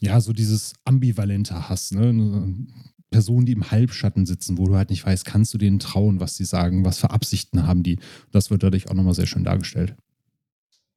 ja, 0.00 0.20
so 0.20 0.32
dieses 0.32 0.74
Ambivalente 0.84 1.68
hast. 1.68 1.92
Ne? 1.92 2.66
Personen, 3.10 3.46
die 3.46 3.52
im 3.52 3.70
Halbschatten 3.70 4.26
sitzen, 4.26 4.58
wo 4.58 4.66
du 4.66 4.76
halt 4.76 4.90
nicht 4.90 5.06
weißt, 5.06 5.24
kannst 5.24 5.54
du 5.54 5.58
denen 5.58 5.78
trauen, 5.78 6.20
was 6.20 6.36
sie 6.36 6.44
sagen, 6.44 6.84
was 6.84 6.98
für 6.98 7.10
Absichten 7.10 7.66
haben 7.66 7.82
die. 7.82 7.98
Das 8.32 8.50
wird 8.50 8.62
dadurch 8.62 8.90
auch 8.90 8.94
nochmal 8.94 9.14
sehr 9.14 9.26
schön 9.26 9.44
dargestellt. 9.44 9.96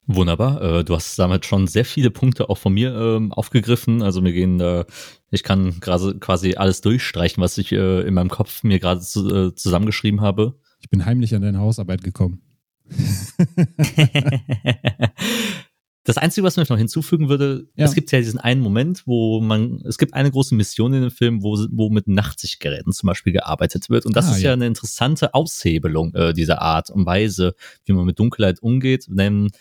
Wunderbar. 0.07 0.61
Äh, 0.61 0.83
du 0.83 0.95
hast 0.95 1.17
damit 1.17 1.45
schon 1.45 1.67
sehr 1.67 1.85
viele 1.85 2.11
Punkte 2.11 2.49
auch 2.49 2.57
von 2.57 2.73
mir 2.73 2.93
ähm, 2.93 3.31
aufgegriffen. 3.31 4.01
Also 4.01 4.21
mir 4.21 4.33
gehen, 4.33 4.59
äh, 4.59 4.83
ich 5.29 5.43
kann 5.43 5.79
gerade 5.79 6.17
quasi 6.19 6.55
alles 6.55 6.81
durchstreichen, 6.81 7.41
was 7.41 7.57
ich 7.57 7.71
äh, 7.71 8.01
in 8.01 8.13
meinem 8.13 8.29
Kopf 8.29 8.63
mir 8.63 8.79
gerade 8.79 9.01
zu, 9.01 9.51
zusammengeschrieben 9.51 10.21
habe. 10.21 10.55
Ich 10.79 10.89
bin 10.89 11.05
heimlich 11.05 11.35
an 11.35 11.43
deine 11.43 11.59
Hausarbeit 11.59 12.03
gekommen. 12.03 12.41
Das 16.03 16.17
Einzige, 16.17 16.45
was 16.45 16.57
ich 16.57 16.69
noch 16.69 16.77
hinzufügen 16.77 17.29
würde, 17.29 17.67
ja. 17.75 17.85
es 17.85 17.93
gibt 17.93 18.11
ja 18.11 18.17
diesen 18.19 18.39
einen 18.39 18.61
Moment, 18.61 19.03
wo 19.05 19.39
man, 19.39 19.81
es 19.85 19.99
gibt 19.99 20.15
eine 20.15 20.31
große 20.31 20.55
Mission 20.55 20.93
in 20.93 21.01
dem 21.01 21.11
Film, 21.11 21.43
wo, 21.43 21.55
wo 21.69 21.91
mit 21.91 22.07
Nachtsichtgeräten 22.07 22.91
zum 22.91 23.07
Beispiel 23.07 23.33
gearbeitet 23.33 23.89
wird. 23.89 24.07
Und 24.07 24.15
das 24.15 24.27
ah, 24.27 24.31
ist 24.31 24.41
ja. 24.41 24.49
ja. 24.49 24.53
eine 24.53 24.65
interessante 24.65 25.35
Aushebelung 25.35 26.15
äh, 26.15 26.33
dieser 26.33 26.61
Art 26.61 26.89
und 26.89 27.05
Weise, 27.05 27.53
wie 27.85 27.93
man 27.93 28.05
mit 28.05 28.17
Dunkelheit 28.17 28.63
umgeht. 28.63 29.05
Denn 29.09 29.51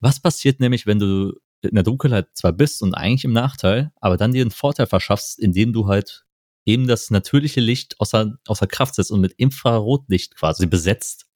was 0.00 0.20
passiert 0.20 0.60
nämlich, 0.60 0.86
wenn 0.86 0.98
du 0.98 1.32
in 1.62 1.74
der 1.74 1.84
Dunkelheit 1.84 2.28
zwar 2.34 2.52
bist 2.52 2.82
und 2.82 2.94
eigentlich 2.94 3.24
im 3.24 3.32
Nachteil, 3.32 3.90
aber 3.96 4.18
dann 4.18 4.32
dir 4.32 4.42
einen 4.42 4.50
Vorteil 4.50 4.86
verschaffst, 4.86 5.38
indem 5.38 5.72
du 5.72 5.88
halt 5.88 6.26
eben 6.66 6.86
das 6.86 7.10
natürliche 7.10 7.60
Licht 7.60 7.98
außer, 7.98 8.36
außer 8.46 8.66
Kraft 8.66 8.94
setzt 8.94 9.10
und 9.10 9.22
mit 9.22 9.32
Infrarotlicht 9.32 10.36
quasi 10.36 10.66
besetzt 10.66 11.27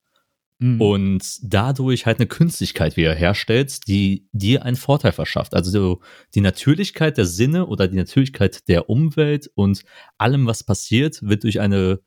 mhm. 0.62 0.80
und 0.80 1.38
dadurch 1.42 2.06
halt 2.06 2.18
eine 2.18 2.28
Künstlichkeit 2.28 2.96
wieder 2.96 3.14
herstellt, 3.14 3.86
die 3.88 4.28
dir 4.32 4.64
einen 4.64 4.76
Vorteil 4.76 5.12
verschafft. 5.12 5.54
Also 5.54 6.00
die 6.34 6.40
Natürlichkeit 6.40 7.18
der 7.18 7.26
Sinne 7.26 7.66
oder 7.66 7.88
die 7.88 7.96
Natürlichkeit 7.96 8.68
der 8.68 8.88
Umwelt 8.88 9.50
und 9.54 9.82
allem, 10.18 10.46
was 10.46 10.64
passiert, 10.64 11.20
wird 11.22 11.44
durch 11.44 11.60
eine 11.60 12.00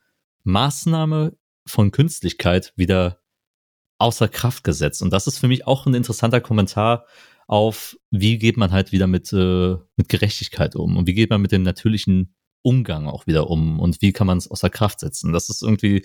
Maßnahme 0.43 1.37
von 1.67 1.91
Künstlichkeit 1.91 2.73
wieder 2.75 3.19
außer 3.97 4.27
Kraft 4.27 4.63
gesetzt. 4.63 5.01
Und 5.01 5.11
das 5.11 5.27
ist 5.27 5.39
für 5.39 5.47
mich 5.47 5.67
auch 5.67 5.85
ein 5.85 5.93
interessanter 5.93 6.41
Kommentar 6.41 7.05
auf, 7.47 7.97
wie 8.11 8.37
geht 8.37 8.57
man 8.57 8.71
halt 8.71 8.91
wieder 8.91 9.07
mit, 9.07 9.31
äh, 9.31 9.75
mit 9.95 10.09
Gerechtigkeit 10.09 10.75
um 10.75 10.97
und 10.97 11.07
wie 11.07 11.13
geht 11.13 11.29
man 11.29 11.41
mit 11.41 11.51
dem 11.51 11.63
natürlichen 11.63 12.34
Umgang 12.65 13.07
auch 13.07 13.27
wieder 13.27 13.49
um 13.49 13.79
und 13.79 14.01
wie 14.01 14.11
kann 14.11 14.25
man 14.25 14.39
es 14.39 14.49
außer 14.49 14.71
Kraft 14.71 14.99
setzen. 14.99 15.31
Das 15.31 15.49
ist 15.49 15.61
irgendwie, 15.61 16.01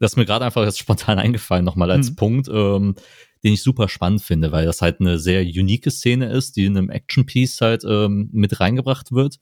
das 0.00 0.12
ist 0.12 0.16
mir 0.16 0.26
gerade 0.26 0.44
einfach 0.44 0.64
jetzt 0.64 0.78
spontan 0.78 1.18
eingefallen, 1.20 1.64
nochmal 1.64 1.90
als 1.90 2.10
mhm. 2.10 2.16
Punkt, 2.16 2.48
ähm, 2.48 2.96
den 3.44 3.54
ich 3.54 3.62
super 3.62 3.88
spannend 3.88 4.22
finde, 4.22 4.50
weil 4.52 4.66
das 4.66 4.82
halt 4.82 5.00
eine 5.00 5.18
sehr 5.18 5.42
unique 5.42 5.90
Szene 5.90 6.26
ist, 6.26 6.56
die 6.56 6.64
in 6.64 6.76
einem 6.76 6.90
Action-Piece 6.90 7.60
halt 7.60 7.84
ähm, 7.84 8.28
mit 8.32 8.58
reingebracht 8.58 9.12
wird, 9.12 9.38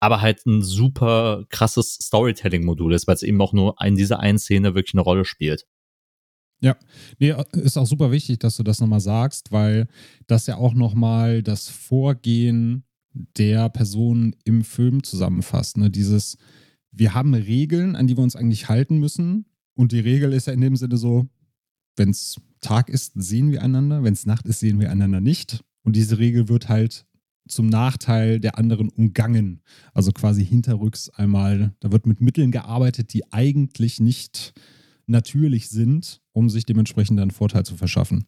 aber 0.00 0.20
halt 0.20 0.46
ein 0.46 0.62
super 0.62 1.44
krasses 1.50 1.94
Storytelling-Modul 1.94 2.94
ist, 2.94 3.06
weil 3.06 3.16
es 3.16 3.22
eben 3.22 3.40
auch 3.40 3.52
nur 3.52 3.74
in 3.82 3.96
dieser 3.96 4.20
einen 4.20 4.38
Szene 4.38 4.74
wirklich 4.74 4.94
eine 4.94 5.02
Rolle 5.02 5.24
spielt. 5.24 5.66
Ja, 6.60 6.76
nee, 7.18 7.34
ist 7.52 7.76
auch 7.76 7.86
super 7.86 8.12
wichtig, 8.12 8.38
dass 8.38 8.56
du 8.56 8.62
das 8.62 8.80
nochmal 8.80 9.00
sagst, 9.00 9.50
weil 9.50 9.88
das 10.26 10.46
ja 10.46 10.56
auch 10.56 10.74
nochmal 10.74 11.42
das 11.42 11.68
Vorgehen 11.68 12.84
der 13.14 13.68
Person 13.68 14.34
im 14.44 14.64
Film 14.64 15.02
zusammenfasst. 15.02 15.76
Ne? 15.76 15.90
Dieses, 15.90 16.36
wir 16.90 17.14
haben 17.14 17.34
Regeln, 17.34 17.96
an 17.96 18.06
die 18.06 18.16
wir 18.16 18.22
uns 18.22 18.36
eigentlich 18.36 18.68
halten 18.68 18.98
müssen. 18.98 19.46
Und 19.74 19.92
die 19.92 20.00
Regel 20.00 20.32
ist 20.32 20.46
ja 20.46 20.52
in 20.52 20.60
dem 20.60 20.76
Sinne 20.76 20.96
so, 20.96 21.28
wenn 21.96 22.10
es 22.10 22.40
Tag 22.60 22.88
ist, 22.88 23.12
sehen 23.14 23.50
wir 23.52 23.62
einander, 23.62 24.02
wenn 24.02 24.14
es 24.14 24.26
Nacht 24.26 24.46
ist, 24.46 24.60
sehen 24.60 24.80
wir 24.80 24.90
einander 24.90 25.20
nicht. 25.20 25.62
Und 25.82 25.96
diese 25.96 26.18
Regel 26.18 26.48
wird 26.48 26.68
halt 26.68 27.06
zum 27.46 27.66
Nachteil 27.66 28.40
der 28.40 28.58
anderen 28.58 28.88
umgangen. 28.88 29.60
Also 29.92 30.12
quasi 30.12 30.44
hinterrücks 30.44 31.10
einmal, 31.10 31.74
da 31.80 31.92
wird 31.92 32.06
mit 32.06 32.20
Mitteln 32.20 32.50
gearbeitet, 32.50 33.12
die 33.12 33.30
eigentlich 33.32 34.00
nicht 34.00 34.54
natürlich 35.06 35.68
sind, 35.68 36.20
um 36.32 36.50
sich 36.50 36.66
dementsprechend 36.66 37.20
einen 37.20 37.30
Vorteil 37.30 37.64
zu 37.64 37.76
verschaffen. 37.76 38.26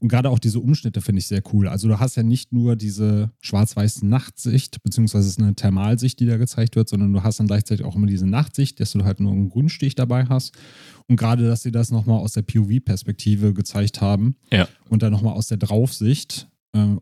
Und 0.00 0.08
gerade 0.08 0.28
auch 0.28 0.38
diese 0.38 0.60
Umschnitte 0.60 1.00
finde 1.00 1.20
ich 1.20 1.26
sehr 1.26 1.42
cool. 1.52 1.68
Also 1.68 1.88
du 1.88 1.98
hast 1.98 2.16
ja 2.16 2.22
nicht 2.22 2.52
nur 2.52 2.76
diese 2.76 3.30
schwarz-weiße 3.40 4.06
Nachtsicht, 4.06 4.82
beziehungsweise 4.82 5.26
es 5.26 5.34
ist 5.34 5.40
eine 5.40 5.54
Thermalsicht, 5.54 6.20
die 6.20 6.26
da 6.26 6.36
gezeigt 6.36 6.76
wird, 6.76 6.88
sondern 6.88 7.12
du 7.12 7.22
hast 7.22 7.40
dann 7.40 7.46
gleichzeitig 7.46 7.86
auch 7.86 7.96
immer 7.96 8.06
diese 8.06 8.26
Nachtsicht, 8.26 8.80
dass 8.80 8.92
du 8.92 9.04
halt 9.04 9.20
nur 9.20 9.32
einen 9.32 9.48
Grünstich 9.48 9.94
dabei 9.94 10.26
hast. 10.26 10.54
Und 11.06 11.16
gerade, 11.16 11.46
dass 11.46 11.62
sie 11.62 11.72
das 11.72 11.90
nochmal 11.90 12.18
aus 12.18 12.32
der 12.32 12.42
POV-Perspektive 12.42 13.54
gezeigt 13.54 14.00
haben 14.00 14.36
ja. 14.52 14.68
und 14.88 15.02
dann 15.02 15.12
nochmal 15.12 15.34
aus 15.34 15.48
der 15.48 15.56
Draufsicht. 15.58 16.48
Äh, 16.72 16.96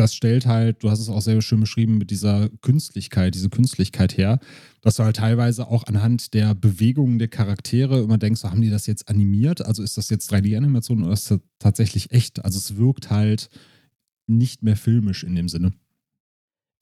das 0.00 0.14
stellt 0.14 0.46
halt, 0.46 0.82
du 0.82 0.90
hast 0.90 0.98
es 0.98 1.08
auch 1.08 1.20
sehr 1.20 1.40
schön 1.42 1.60
beschrieben, 1.60 1.98
mit 1.98 2.10
dieser 2.10 2.48
Künstlichkeit, 2.62 3.34
diese 3.34 3.50
Künstlichkeit 3.50 4.16
her, 4.16 4.40
dass 4.80 4.96
du 4.96 5.04
halt 5.04 5.16
teilweise 5.16 5.68
auch 5.68 5.84
anhand 5.84 6.32
der 6.32 6.54
Bewegungen 6.54 7.18
der 7.18 7.28
Charaktere 7.28 8.00
immer 8.00 8.16
denkst, 8.16 8.40
so, 8.40 8.50
haben 8.50 8.62
die 8.62 8.70
das 8.70 8.86
jetzt 8.86 9.08
animiert? 9.08 9.64
Also 9.64 9.82
ist 9.82 9.98
das 9.98 10.08
jetzt 10.08 10.32
3D-Animation 10.32 11.04
oder 11.04 11.12
ist 11.12 11.30
das 11.30 11.40
tatsächlich 11.58 12.12
echt? 12.12 12.44
Also 12.44 12.58
es 12.58 12.76
wirkt 12.78 13.10
halt 13.10 13.50
nicht 14.26 14.62
mehr 14.62 14.76
filmisch 14.76 15.22
in 15.22 15.34
dem 15.34 15.48
Sinne. 15.48 15.72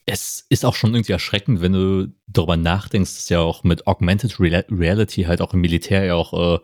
Es 0.06 0.46
ist 0.48 0.64
auch 0.64 0.74
schon 0.74 0.94
irgendwie 0.94 1.12
erschreckend, 1.12 1.60
wenn 1.60 1.72
du 1.72 2.14
darüber 2.28 2.56
nachdenkst, 2.56 3.14
dass 3.14 3.28
ja 3.28 3.40
auch 3.40 3.64
mit 3.64 3.86
Augmented 3.86 4.38
Reality 4.40 5.24
halt 5.24 5.42
auch 5.42 5.52
im 5.52 5.60
Militär 5.60 6.04
ja 6.04 6.14
auch 6.14 6.56
äh, 6.56 6.58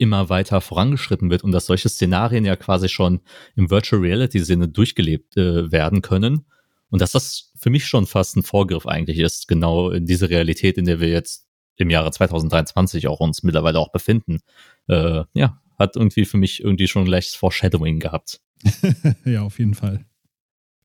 immer 0.00 0.28
weiter 0.30 0.60
vorangeschritten 0.60 1.30
wird 1.30 1.44
und 1.44 1.52
dass 1.52 1.66
solche 1.66 1.88
Szenarien 1.88 2.44
ja 2.44 2.56
quasi 2.56 2.88
schon 2.88 3.20
im 3.54 3.70
Virtual 3.70 4.00
Reality 4.00 4.40
Sinne 4.40 4.68
durchgelebt 4.68 5.36
äh, 5.36 5.70
werden 5.70 6.00
können. 6.00 6.46
Und 6.88 7.02
dass 7.02 7.12
das 7.12 7.52
für 7.56 7.70
mich 7.70 7.86
schon 7.86 8.06
fast 8.06 8.36
ein 8.36 8.42
Vorgriff 8.42 8.86
eigentlich 8.86 9.18
ist, 9.18 9.46
genau 9.46 9.90
in 9.90 10.06
diese 10.06 10.30
Realität, 10.30 10.78
in 10.78 10.86
der 10.86 11.00
wir 11.00 11.08
jetzt 11.08 11.46
im 11.76 11.90
Jahre 11.90 12.10
2023 12.10 13.06
auch 13.08 13.20
uns 13.20 13.42
mittlerweile 13.42 13.78
auch 13.78 13.92
befinden. 13.92 14.40
Äh, 14.88 15.24
ja, 15.34 15.60
hat 15.78 15.96
irgendwie 15.96 16.24
für 16.24 16.38
mich 16.38 16.62
irgendwie 16.64 16.88
schon 16.88 17.04
ein 17.04 17.10
leichtes 17.10 17.34
Foreshadowing 17.34 18.00
gehabt. 18.00 18.40
ja, 19.24 19.42
auf 19.42 19.58
jeden 19.58 19.74
Fall. 19.74 20.04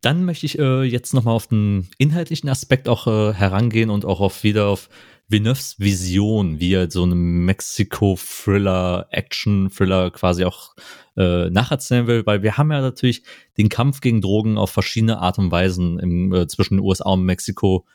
Dann 0.01 0.25
möchte 0.25 0.45
ich 0.45 0.59
äh, 0.59 0.83
jetzt 0.83 1.13
nochmal 1.13 1.33
auf 1.33 1.47
den 1.47 1.87
inhaltlichen 1.97 2.49
Aspekt 2.49 2.87
auch 2.87 3.07
äh, 3.07 3.33
herangehen 3.33 3.89
und 3.89 4.05
auch 4.05 4.19
auf 4.19 4.43
wieder 4.43 4.67
auf 4.67 4.89
Villeneuves 5.27 5.79
Vision, 5.79 6.59
wie 6.59 6.73
er 6.73 6.89
so 6.91 7.03
einen 7.03 7.45
Mexiko-Thriller, 7.45 9.07
Action-Thriller 9.09 10.11
quasi 10.11 10.45
auch 10.45 10.75
äh, 11.17 11.49
nacherzählen 11.49 12.07
will, 12.07 12.25
weil 12.25 12.43
wir 12.43 12.57
haben 12.57 12.71
ja 12.71 12.81
natürlich 12.81 13.23
den 13.57 13.69
Kampf 13.69 14.01
gegen 14.01 14.21
Drogen 14.21 14.57
auf 14.57 14.69
verschiedene 14.69 15.19
Art 15.19 15.39
und 15.39 15.51
Weisen 15.51 15.99
im, 15.99 16.33
äh, 16.33 16.47
zwischen 16.47 16.79
USA 16.79 17.09
und 17.11 17.23
Mexiko 17.23 17.85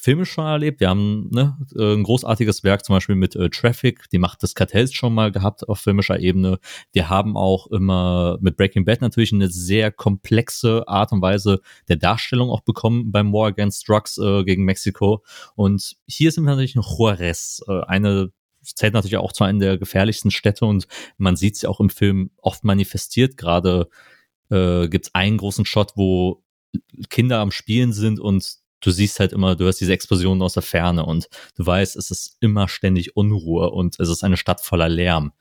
filmisch 0.00 0.30
schon 0.30 0.46
erlebt. 0.46 0.80
Wir 0.80 0.88
haben 0.88 1.28
ne, 1.30 1.56
äh, 1.76 1.94
ein 1.94 2.02
großartiges 2.02 2.64
Werk 2.64 2.84
zum 2.84 2.96
Beispiel 2.96 3.14
mit 3.14 3.36
äh, 3.36 3.50
Traffic, 3.50 4.08
die 4.10 4.18
Macht 4.18 4.42
des 4.42 4.54
Kartells 4.54 4.92
schon 4.92 5.14
mal 5.14 5.32
gehabt 5.32 5.68
auf 5.68 5.80
filmischer 5.80 6.18
Ebene. 6.18 6.58
Wir 6.92 7.08
haben 7.08 7.36
auch 7.36 7.66
immer 7.68 8.38
mit 8.40 8.56
Breaking 8.56 8.84
Bad 8.84 9.00
natürlich 9.00 9.32
eine 9.32 9.48
sehr 9.48 9.90
komplexe 9.90 10.86
Art 10.86 11.12
und 11.12 11.22
Weise 11.22 11.60
der 11.88 11.96
Darstellung 11.96 12.50
auch 12.50 12.60
bekommen 12.60 13.12
beim 13.12 13.32
War 13.32 13.48
Against 13.48 13.88
Drugs 13.88 14.18
äh, 14.18 14.44
gegen 14.44 14.64
Mexiko. 14.64 15.24
Und 15.54 15.96
hier 16.06 16.32
sind 16.32 16.44
wir 16.44 16.50
natürlich 16.50 16.76
in 16.76 16.82
Juarez, 16.82 17.62
äh, 17.68 17.80
eine 17.82 18.32
zählt 18.62 18.94
natürlich 18.94 19.16
auch 19.16 19.32
zu 19.32 19.44
einer 19.44 19.58
der 19.60 19.78
gefährlichsten 19.78 20.30
Städte 20.30 20.66
und 20.66 20.86
man 21.16 21.36
sieht 21.36 21.60
ja 21.62 21.68
auch 21.70 21.80
im 21.80 21.90
Film 21.90 22.30
oft 22.38 22.64
manifestiert. 22.64 23.36
Gerade 23.36 23.88
äh, 24.50 24.88
gibt 24.88 25.06
es 25.06 25.14
einen 25.14 25.38
großen 25.38 25.64
Shot, 25.64 25.92
wo 25.96 26.42
Kinder 27.08 27.38
am 27.40 27.50
Spielen 27.50 27.92
sind 27.92 28.20
und 28.20 28.58
du 28.80 28.90
siehst 28.90 29.20
halt 29.20 29.32
immer, 29.32 29.56
du 29.56 29.64
hörst 29.64 29.80
diese 29.80 29.92
Explosionen 29.92 30.42
aus 30.42 30.54
der 30.54 30.62
Ferne 30.62 31.04
und 31.04 31.28
du 31.56 31.66
weißt, 31.66 31.96
es 31.96 32.10
ist 32.10 32.36
immer 32.40 32.68
ständig 32.68 33.16
Unruhe 33.16 33.70
und 33.70 33.98
es 33.98 34.08
ist 34.08 34.24
eine 34.24 34.36
Stadt 34.36 34.60
voller 34.60 34.88
Lärm. 34.88 35.32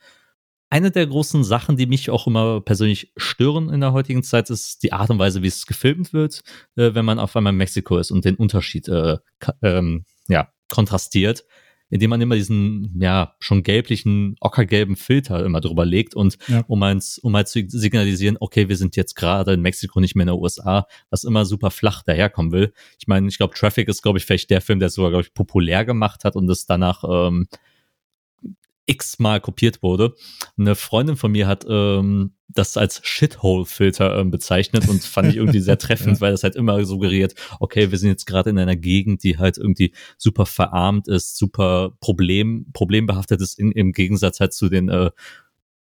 Eine 0.69 0.91
der 0.91 1.07
großen 1.07 1.45
Sachen, 1.45 1.77
die 1.77 1.85
mich 1.85 2.09
auch 2.09 2.27
immer 2.27 2.59
persönlich 2.59 3.13
stören 3.15 3.69
in 3.69 3.79
der 3.79 3.93
heutigen 3.93 4.23
Zeit, 4.23 4.49
ist 4.49 4.83
die 4.83 4.91
Art 4.91 5.09
und 5.09 5.17
Weise, 5.17 5.41
wie 5.41 5.47
es 5.47 5.65
gefilmt 5.65 6.11
wird, 6.11 6.41
äh, 6.75 6.93
wenn 6.93 7.05
man 7.05 7.19
auf 7.19 7.35
einmal 7.35 7.53
in 7.53 7.57
Mexiko 7.57 7.97
ist 7.97 8.11
und 8.11 8.25
den 8.25 8.35
Unterschied 8.35 8.89
äh, 8.89 9.17
ähm, 9.61 10.03
ja, 10.27 10.51
kontrastiert 10.67 11.45
indem 11.89 12.09
man 12.09 12.21
immer 12.21 12.35
diesen, 12.35 12.99
ja, 12.99 13.35
schon 13.39 13.63
gelblichen, 13.63 14.35
ockergelben 14.39 14.95
Filter 14.95 15.45
immer 15.45 15.61
drüber 15.61 15.85
legt 15.85 16.15
und 16.15 16.37
ja. 16.47 16.63
um 16.67 16.83
eins, 16.83 17.17
um 17.17 17.31
mal 17.31 17.47
zu 17.47 17.63
signalisieren, 17.67 18.37
okay, 18.39 18.69
wir 18.69 18.77
sind 18.77 18.95
jetzt 18.95 19.15
gerade 19.15 19.53
in 19.53 19.61
Mexiko, 19.61 19.99
nicht 19.99 20.15
mehr 20.15 20.23
in 20.23 20.27
der 20.27 20.37
USA, 20.37 20.87
was 21.09 21.23
immer 21.23 21.45
super 21.45 21.71
flach 21.71 22.03
daherkommen 22.03 22.51
will. 22.51 22.73
Ich 22.99 23.07
meine, 23.07 23.27
ich 23.27 23.37
glaube, 23.37 23.55
Traffic 23.55 23.87
ist, 23.87 24.01
glaube 24.01 24.19
ich, 24.19 24.25
vielleicht 24.25 24.49
der 24.49 24.61
Film, 24.61 24.79
der 24.79 24.87
es 24.87 24.95
sogar, 24.95 25.11
glaube 25.11 25.23
ich, 25.23 25.33
populär 25.33 25.85
gemacht 25.85 26.23
hat 26.23 26.35
und 26.35 26.49
es 26.49 26.65
danach 26.65 27.03
ähm, 27.03 27.47
x-mal 28.87 29.39
kopiert 29.39 29.83
wurde. 29.83 30.15
Eine 30.57 30.75
Freundin 30.75 31.17
von 31.17 31.31
mir 31.31 31.47
hat 31.47 31.65
ähm, 31.69 32.33
das 32.47 32.77
als 32.77 33.01
Shithole-Filter 33.03 34.17
ähm, 34.17 34.31
bezeichnet 34.31 34.87
und 34.87 35.03
fand 35.03 35.29
ich 35.29 35.35
irgendwie 35.35 35.59
sehr 35.59 35.77
treffend, 35.77 36.15
ja. 36.15 36.21
weil 36.21 36.31
das 36.31 36.43
halt 36.43 36.55
immer 36.55 36.83
suggeriert, 36.85 37.35
okay, 37.59 37.91
wir 37.91 37.97
sind 37.97 38.09
jetzt 38.09 38.25
gerade 38.25 38.49
in 38.49 38.57
einer 38.57 38.75
Gegend, 38.75 39.23
die 39.23 39.37
halt 39.37 39.57
irgendwie 39.57 39.93
super 40.17 40.45
verarmt 40.45 41.07
ist, 41.07 41.37
super 41.37 41.91
problem, 41.99 42.67
problembehaftet 42.73 43.41
ist, 43.41 43.59
in, 43.59 43.71
im 43.73 43.91
Gegensatz 43.91 44.39
halt 44.39 44.53
zu 44.53 44.69
den 44.69 44.89
äh, 44.89 45.11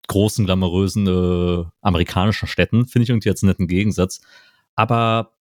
großen, 0.06 0.44
glamourösen 0.44 1.06
äh, 1.06 1.64
amerikanischen 1.80 2.46
Städten. 2.46 2.86
Finde 2.86 3.04
ich 3.04 3.10
irgendwie 3.10 3.28
jetzt 3.28 3.42
einen 3.42 3.50
netten 3.50 3.68
Gegensatz. 3.68 4.20
Aber 4.76 5.32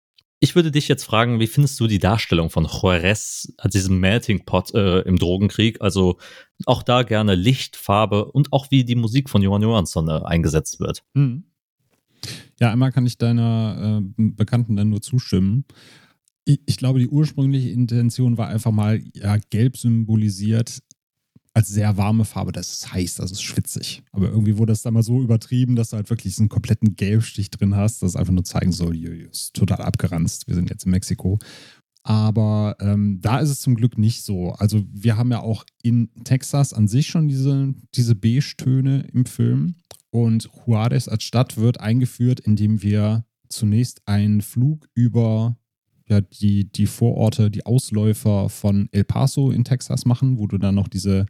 ich 0.42 0.56
würde 0.56 0.72
dich 0.72 0.88
jetzt 0.88 1.04
fragen, 1.04 1.38
wie 1.38 1.46
findest 1.46 1.78
du 1.78 1.86
die 1.86 2.00
Darstellung 2.00 2.50
von 2.50 2.64
Juarez 2.64 3.52
als 3.58 3.74
diesem 3.74 4.00
Melting 4.00 4.44
Pot 4.44 4.74
äh, 4.74 5.02
im 5.02 5.16
Drogenkrieg? 5.16 5.80
Also 5.80 6.18
auch 6.66 6.82
da 6.82 7.04
gerne 7.04 7.36
Licht, 7.36 7.76
Farbe 7.76 8.24
und 8.24 8.52
auch 8.52 8.68
wie 8.72 8.82
die 8.82 8.96
Musik 8.96 9.30
von 9.30 9.40
Johann 9.40 9.62
Johansson 9.62 10.08
äh, 10.08 10.20
eingesetzt 10.24 10.80
wird. 10.80 11.04
Mhm. 11.14 11.44
Ja, 12.58 12.72
einmal 12.72 12.90
kann 12.90 13.06
ich 13.06 13.18
deiner 13.18 14.02
äh, 14.02 14.10
Bekannten 14.16 14.74
dann 14.74 14.88
nur 14.88 15.00
zustimmen. 15.00 15.64
Ich, 16.44 16.58
ich, 16.66 16.76
glaube, 16.76 16.98
die 16.98 17.08
ursprüngliche 17.08 17.68
Intention 17.70 18.36
war 18.36 18.48
einfach 18.48 18.72
mal 18.72 19.00
ja, 19.14 19.36
gelb 19.50 19.76
symbolisiert 19.76 20.82
als 21.54 21.68
sehr 21.68 21.96
warme 21.96 22.24
Farbe. 22.24 22.52
Das 22.52 22.72
ist 22.72 22.92
heiß, 22.92 23.16
das 23.16 23.30
ist 23.30 23.42
schwitzig. 23.42 24.02
Aber 24.12 24.28
irgendwie 24.28 24.58
wurde 24.58 24.72
das 24.72 24.82
dann 24.82 24.94
mal 24.94 25.02
so 25.02 25.20
übertrieben, 25.22 25.76
dass 25.76 25.90
du 25.90 25.96
halt 25.96 26.10
wirklich 26.10 26.38
einen 26.38 26.48
kompletten 26.48 26.96
Gelbstich 26.96 27.50
drin 27.50 27.76
hast, 27.76 28.02
dass 28.02 28.10
es 28.10 28.16
einfach 28.16 28.32
nur 28.32 28.44
zeigen 28.44 28.72
soll, 28.72 28.96
ist 28.96 29.54
total 29.54 29.82
abgeranzt. 29.82 30.46
Wir 30.48 30.54
sind 30.54 30.70
jetzt 30.70 30.84
in 30.84 30.90
Mexiko. 30.90 31.38
Aber 32.04 32.76
ähm, 32.80 33.20
da 33.20 33.38
ist 33.38 33.50
es 33.50 33.60
zum 33.60 33.76
Glück 33.76 33.96
nicht 33.96 34.22
so. 34.22 34.52
Also 34.52 34.82
wir 34.90 35.16
haben 35.16 35.30
ja 35.30 35.40
auch 35.40 35.64
in 35.82 36.10
Texas 36.24 36.72
an 36.72 36.88
sich 36.88 37.06
schon 37.06 37.28
diese, 37.28 37.74
diese 37.94 38.16
Beige-Töne 38.16 39.08
im 39.12 39.24
Film. 39.24 39.76
Und 40.10 40.50
Juarez 40.66 41.08
als 41.08 41.22
Stadt 41.22 41.56
wird 41.56 41.80
eingeführt, 41.80 42.40
indem 42.40 42.82
wir 42.82 43.24
zunächst 43.48 44.02
einen 44.06 44.40
Flug 44.40 44.88
über 44.94 45.56
ja 46.12 46.20
die, 46.20 46.70
die 46.70 46.86
Vororte, 46.86 47.50
die 47.50 47.66
Ausläufer 47.66 48.48
von 48.48 48.88
El 48.92 49.04
Paso 49.04 49.50
in 49.50 49.64
Texas 49.64 50.04
machen, 50.04 50.38
wo 50.38 50.46
du 50.46 50.58
dann 50.58 50.74
noch 50.74 50.88
diese 50.88 51.26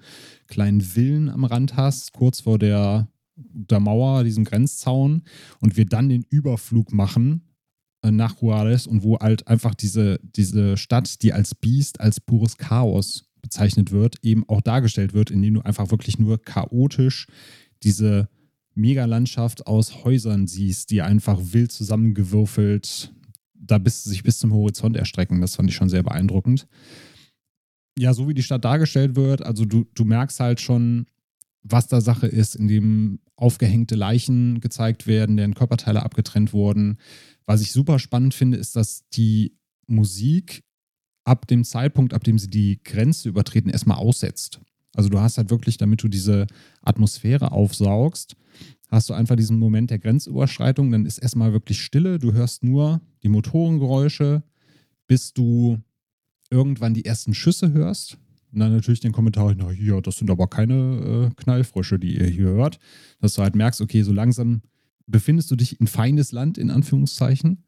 kleinen 0.47 0.81
Villen 0.81 1.29
am 1.29 1.45
Rand 1.45 1.77
hast, 1.77 2.13
kurz 2.13 2.41
vor 2.41 2.59
der, 2.59 3.09
der 3.37 3.81
Mauer, 3.81 4.25
diesem 4.25 4.45
Grenzzaun, 4.45 5.23
und 5.61 5.77
wir 5.77 5.87
dann 5.87 6.09
den 6.09 6.25
Überflug 6.29 6.93
machen 6.93 7.49
äh, 8.03 8.11
nach 8.11 8.41
Juarez 8.43 8.87
und 8.87 9.03
wo 9.03 9.19
halt 9.19 9.49
einfach 9.49 9.75
diese, 9.75 10.21
diese 10.23 10.77
Stadt, 10.77 11.23
die 11.23 11.33
als 11.33 11.55
Biest, 11.55 12.01
als 12.01 12.21
pures 12.21 12.59
Chaos 12.59 13.25
bezeichnet 13.41 13.91
wird, 13.91 14.17
eben 14.23 14.49
auch 14.49 14.61
dargestellt 14.61 15.15
wird, 15.15 15.31
indem 15.31 15.55
du 15.55 15.61
einfach 15.63 15.91
wirklich 15.91 16.19
nur 16.19 16.41
chaotisch 16.41 17.27
diese 17.83 18.29
Megalandschaft 18.75 19.67
aus 19.67 20.05
Häusern 20.05 20.47
siehst, 20.47 20.91
die 20.91 21.03
einfach 21.03 21.39
wild 21.41 21.73
zusammengewürfelt 21.73 23.13
da 23.63 23.79
bis, 23.79 24.05
sich 24.05 24.23
bis 24.23 24.39
zum 24.39 24.53
Horizont 24.53 24.97
erstrecken. 24.97 25.41
Das 25.41 25.57
fand 25.57 25.71
ich 25.71 25.77
schon 25.77 25.89
sehr 25.89 26.03
beeindruckend. 26.03 26.67
Ja, 27.99 28.15
so 28.15 28.29
wie 28.29 28.35
die 28.35 28.43
Stadt 28.43 28.65
dargestellt 28.65 29.17
wird, 29.17 29.43
also 29.43 29.65
du, 29.65 29.85
du 29.95 30.05
merkst 30.05 30.41
halt 30.41 30.61
schon, 30.61 31.07
was 31.63 31.87
da 31.89 32.01
Sache 32.01 32.27
ist, 32.27 32.57
indem 32.57 33.21
aufgehängte 33.37 33.95
Leichen 33.95 34.61
gezeigt 34.61 35.07
werden, 35.07 35.37
deren 35.37 35.55
Körperteile 35.55 36.03
abgetrennt 36.03 36.53
wurden. 36.53 36.99
Was 37.47 37.61
ich 37.61 37.73
super 37.73 37.99
spannend 37.99 38.35
finde, 38.35 38.57
ist, 38.57 38.77
dass 38.77 39.09
die 39.11 39.57
Musik 39.87 40.65
ab 41.25 41.47
dem 41.47 41.65
Zeitpunkt, 41.65 42.15
ab 42.15 42.25
dem 42.25 42.39
sie 42.39 42.49
die 42.49 42.83
Grenze 42.83 43.29
übertreten, 43.29 43.71
erstmal 43.71 43.99
aussetzt. 43.99 44.61
Also 44.95 45.09
du 45.09 45.21
hast 45.21 45.39
halt 45.39 45.51
wirklich, 45.51 45.77
damit 45.77 46.03
du 46.03 46.09
diese 46.09 46.47
Atmosphäre 46.83 47.53
aufsaugst, 47.53 48.37
hast 48.93 49.09
du 49.09 49.15
einfach 49.15 49.37
diesen 49.37 49.59
Moment 49.59 49.91
der 49.91 49.99
Grenzüberschreitung, 49.99 50.91
dann 50.91 51.07
ist 51.07 51.19
erstmal 51.19 51.53
wirklich 51.53 51.83
Stille, 51.83 52.19
du 52.19 52.33
hörst 52.33 52.63
nur 52.63 53.01
die 53.23 53.29
Motorengeräusche, 53.29 54.43
bis 55.07 55.33
du 55.33 55.79
irgendwann 56.51 56.95
die 56.95 57.05
ersten 57.05 57.35
Schüsse 57.35 57.73
hörst. 57.73 58.19
Und 58.53 58.61
dann 58.61 58.73
natürlich 58.73 59.01
den 59.01 59.13
Kommentar, 59.13 59.55
na 59.57 59.71
hier, 59.71 60.03
das 60.03 60.19
sind 60.19 60.31
aber 60.31 60.47
keine 60.47 61.31
äh, 61.33 61.43
Knallfrösche, 61.43 61.99
die 61.99 62.19
ihr 62.19 62.27
hier 62.27 62.49
hört. 62.49 62.79
Dass 63.19 63.33
du 63.35 63.43
halt 63.43 63.57
merkst, 63.57 63.81
okay, 63.81 64.03
so 64.03 64.13
langsam 64.13 64.61
befindest 65.07 65.51
du 65.51 65.57
dich 65.57 65.81
in 65.81 65.87
feindes 65.87 66.33
Land, 66.33 66.59
in 66.59 66.71
Anführungszeichen. 66.71 67.65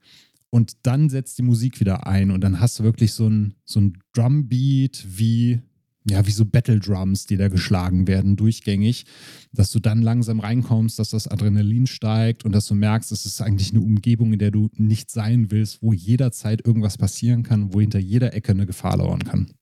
Und 0.51 0.87
dann 0.87 1.09
setzt 1.09 1.39
die 1.39 1.43
Musik 1.43 1.81
wieder 1.81 2.07
ein 2.07 2.31
und 2.31 2.43
dann 2.43 2.61
hast 2.61 2.79
du 2.79 2.85
wirklich 2.85 3.15
so 3.15 3.27
ein, 3.29 3.55
so 3.65 3.81
ein 3.81 3.99
Drumbeat 4.13 5.05
wie 5.09 5.63
ja, 6.09 6.27
wie 6.27 6.31
so 6.31 6.45
Battle 6.45 6.81
Drums, 6.81 7.27
die 7.27 7.37
da 7.37 7.49
geschlagen 7.49 8.07
werden, 8.07 8.37
durchgängig, 8.37 9.07
dass 9.53 9.71
du 9.71 9.81
dann 9.81 10.03
langsam 10.03 10.41
reinkommst, 10.41 10.99
dass 10.99 11.11
das 11.11 11.29
Adrenalin 11.29 11.87
steigt 11.87 12.45
und 12.45 12.53
dass 12.53 12.67
du 12.67 12.75
merkst, 12.75 13.11
es 13.13 13.25
ist 13.25 13.41
eigentlich 13.41 13.71
eine 13.71 13.81
Umgebung, 13.81 14.33
in 14.33 14.39
der 14.39 14.51
du 14.51 14.71
nicht 14.77 15.11
sein 15.11 15.51
willst, 15.51 15.83
wo 15.83 15.93
jederzeit 15.93 16.67
irgendwas 16.67 16.99
passieren 16.99 17.43
kann, 17.43 17.73
wo 17.73 17.81
hinter 17.81 17.99
jeder 17.99 18.35
Ecke 18.35 18.53
eine 18.53 18.67
Gefahr 18.67 18.99
lauern 18.99 19.25
kann. 19.25 19.53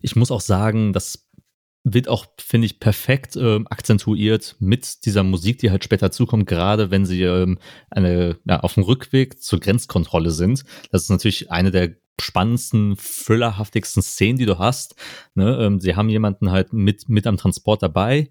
Ich 0.00 0.16
muss 0.16 0.30
auch 0.30 0.40
sagen, 0.40 0.92
das 0.92 1.28
wird 1.84 2.08
auch, 2.08 2.26
finde 2.38 2.66
ich, 2.66 2.80
perfekt 2.80 3.36
äh, 3.36 3.60
akzentuiert 3.66 4.56
mit 4.58 5.04
dieser 5.04 5.22
Musik, 5.22 5.58
die 5.58 5.70
halt 5.70 5.84
später 5.84 6.10
zukommt, 6.10 6.46
gerade 6.46 6.90
wenn 6.90 7.04
sie 7.04 7.22
ähm, 7.22 7.58
eine, 7.90 8.38
ja, 8.46 8.60
auf 8.60 8.74
dem 8.74 8.84
Rückweg 8.84 9.40
zur 9.40 9.60
Grenzkontrolle 9.60 10.30
sind. 10.30 10.64
Das 10.90 11.02
ist 11.02 11.10
natürlich 11.10 11.52
eine 11.52 11.70
der 11.70 11.94
spannendsten, 12.20 12.96
thrillerhaftigsten 12.96 14.02
Szenen, 14.02 14.38
die 14.38 14.46
du 14.46 14.58
hast. 14.58 14.94
Ne? 15.34 15.58
Ähm, 15.60 15.80
sie 15.80 15.96
haben 15.96 16.08
jemanden 16.08 16.50
halt 16.50 16.72
mit, 16.72 17.08
mit 17.08 17.26
am 17.26 17.36
Transport 17.36 17.82
dabei. 17.82 18.30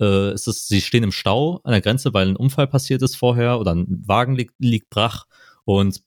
Äh, 0.00 0.30
es 0.30 0.46
ist, 0.46 0.68
sie 0.68 0.80
stehen 0.80 1.04
im 1.04 1.12
Stau 1.12 1.60
an 1.64 1.72
der 1.72 1.80
Grenze, 1.80 2.12
weil 2.14 2.28
ein 2.28 2.36
Unfall 2.36 2.66
passiert 2.66 3.02
ist 3.02 3.16
vorher 3.16 3.58
oder 3.60 3.74
ein 3.74 4.02
Wagen 4.06 4.34
liegt, 4.34 4.54
liegt 4.58 4.90
brach 4.90 5.26
und 5.64 6.02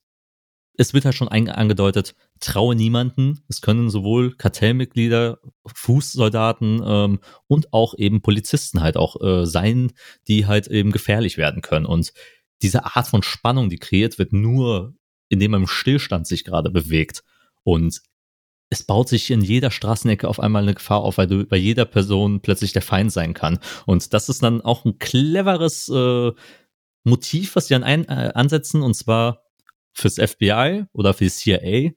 es 0.78 0.92
wird 0.94 1.04
halt 1.04 1.14
schon 1.14 1.28
angedeutet, 1.28 2.14
traue 2.40 2.74
niemanden. 2.74 3.42
Es 3.48 3.62
können 3.62 3.88
sowohl 3.88 4.36
Kartellmitglieder, 4.36 5.38
Fußsoldaten 5.74 6.82
ähm, 6.84 7.20
und 7.46 7.72
auch 7.72 7.94
eben 7.96 8.20
Polizisten 8.20 8.82
halt 8.82 8.96
auch 8.96 9.20
äh, 9.22 9.46
sein, 9.46 9.92
die 10.28 10.46
halt 10.46 10.66
eben 10.68 10.92
gefährlich 10.92 11.38
werden 11.38 11.62
können. 11.62 11.86
Und 11.86 12.12
diese 12.62 12.84
Art 12.84 13.06
von 13.06 13.22
Spannung, 13.22 13.70
die 13.70 13.78
kreiert 13.78 14.18
wird, 14.18 14.32
nur 14.32 14.94
in 15.28 15.40
dem 15.40 15.52
man 15.52 15.62
im 15.62 15.66
Stillstand 15.66 16.26
sich 16.26 16.44
gerade 16.44 16.70
bewegt. 16.70 17.24
Und 17.62 18.00
es 18.68 18.82
baut 18.82 19.08
sich 19.08 19.30
in 19.30 19.42
jeder 19.42 19.70
Straßenecke 19.70 20.28
auf 20.28 20.40
einmal 20.40 20.62
eine 20.62 20.74
Gefahr 20.74 21.00
auf, 21.00 21.18
weil 21.18 21.26
du 21.26 21.44
bei 21.44 21.56
jeder 21.56 21.84
Person 21.84 22.40
plötzlich 22.40 22.72
der 22.72 22.82
Feind 22.82 23.12
sein 23.12 23.34
kann. 23.34 23.58
Und 23.86 24.12
das 24.12 24.28
ist 24.28 24.42
dann 24.42 24.60
auch 24.60 24.84
ein 24.84 24.98
cleveres 24.98 25.88
äh, 25.88 26.32
Motiv, 27.04 27.54
was 27.54 27.68
sie 27.68 27.74
dann 27.74 27.84
ein, 27.84 28.04
äh, 28.06 28.32
ansetzen, 28.34 28.82
und 28.82 28.94
zwar 28.94 29.44
fürs 29.92 30.16
FBI 30.16 30.84
oder 30.92 31.14
für 31.14 31.24
die 31.24 31.30
CIA 31.30 31.92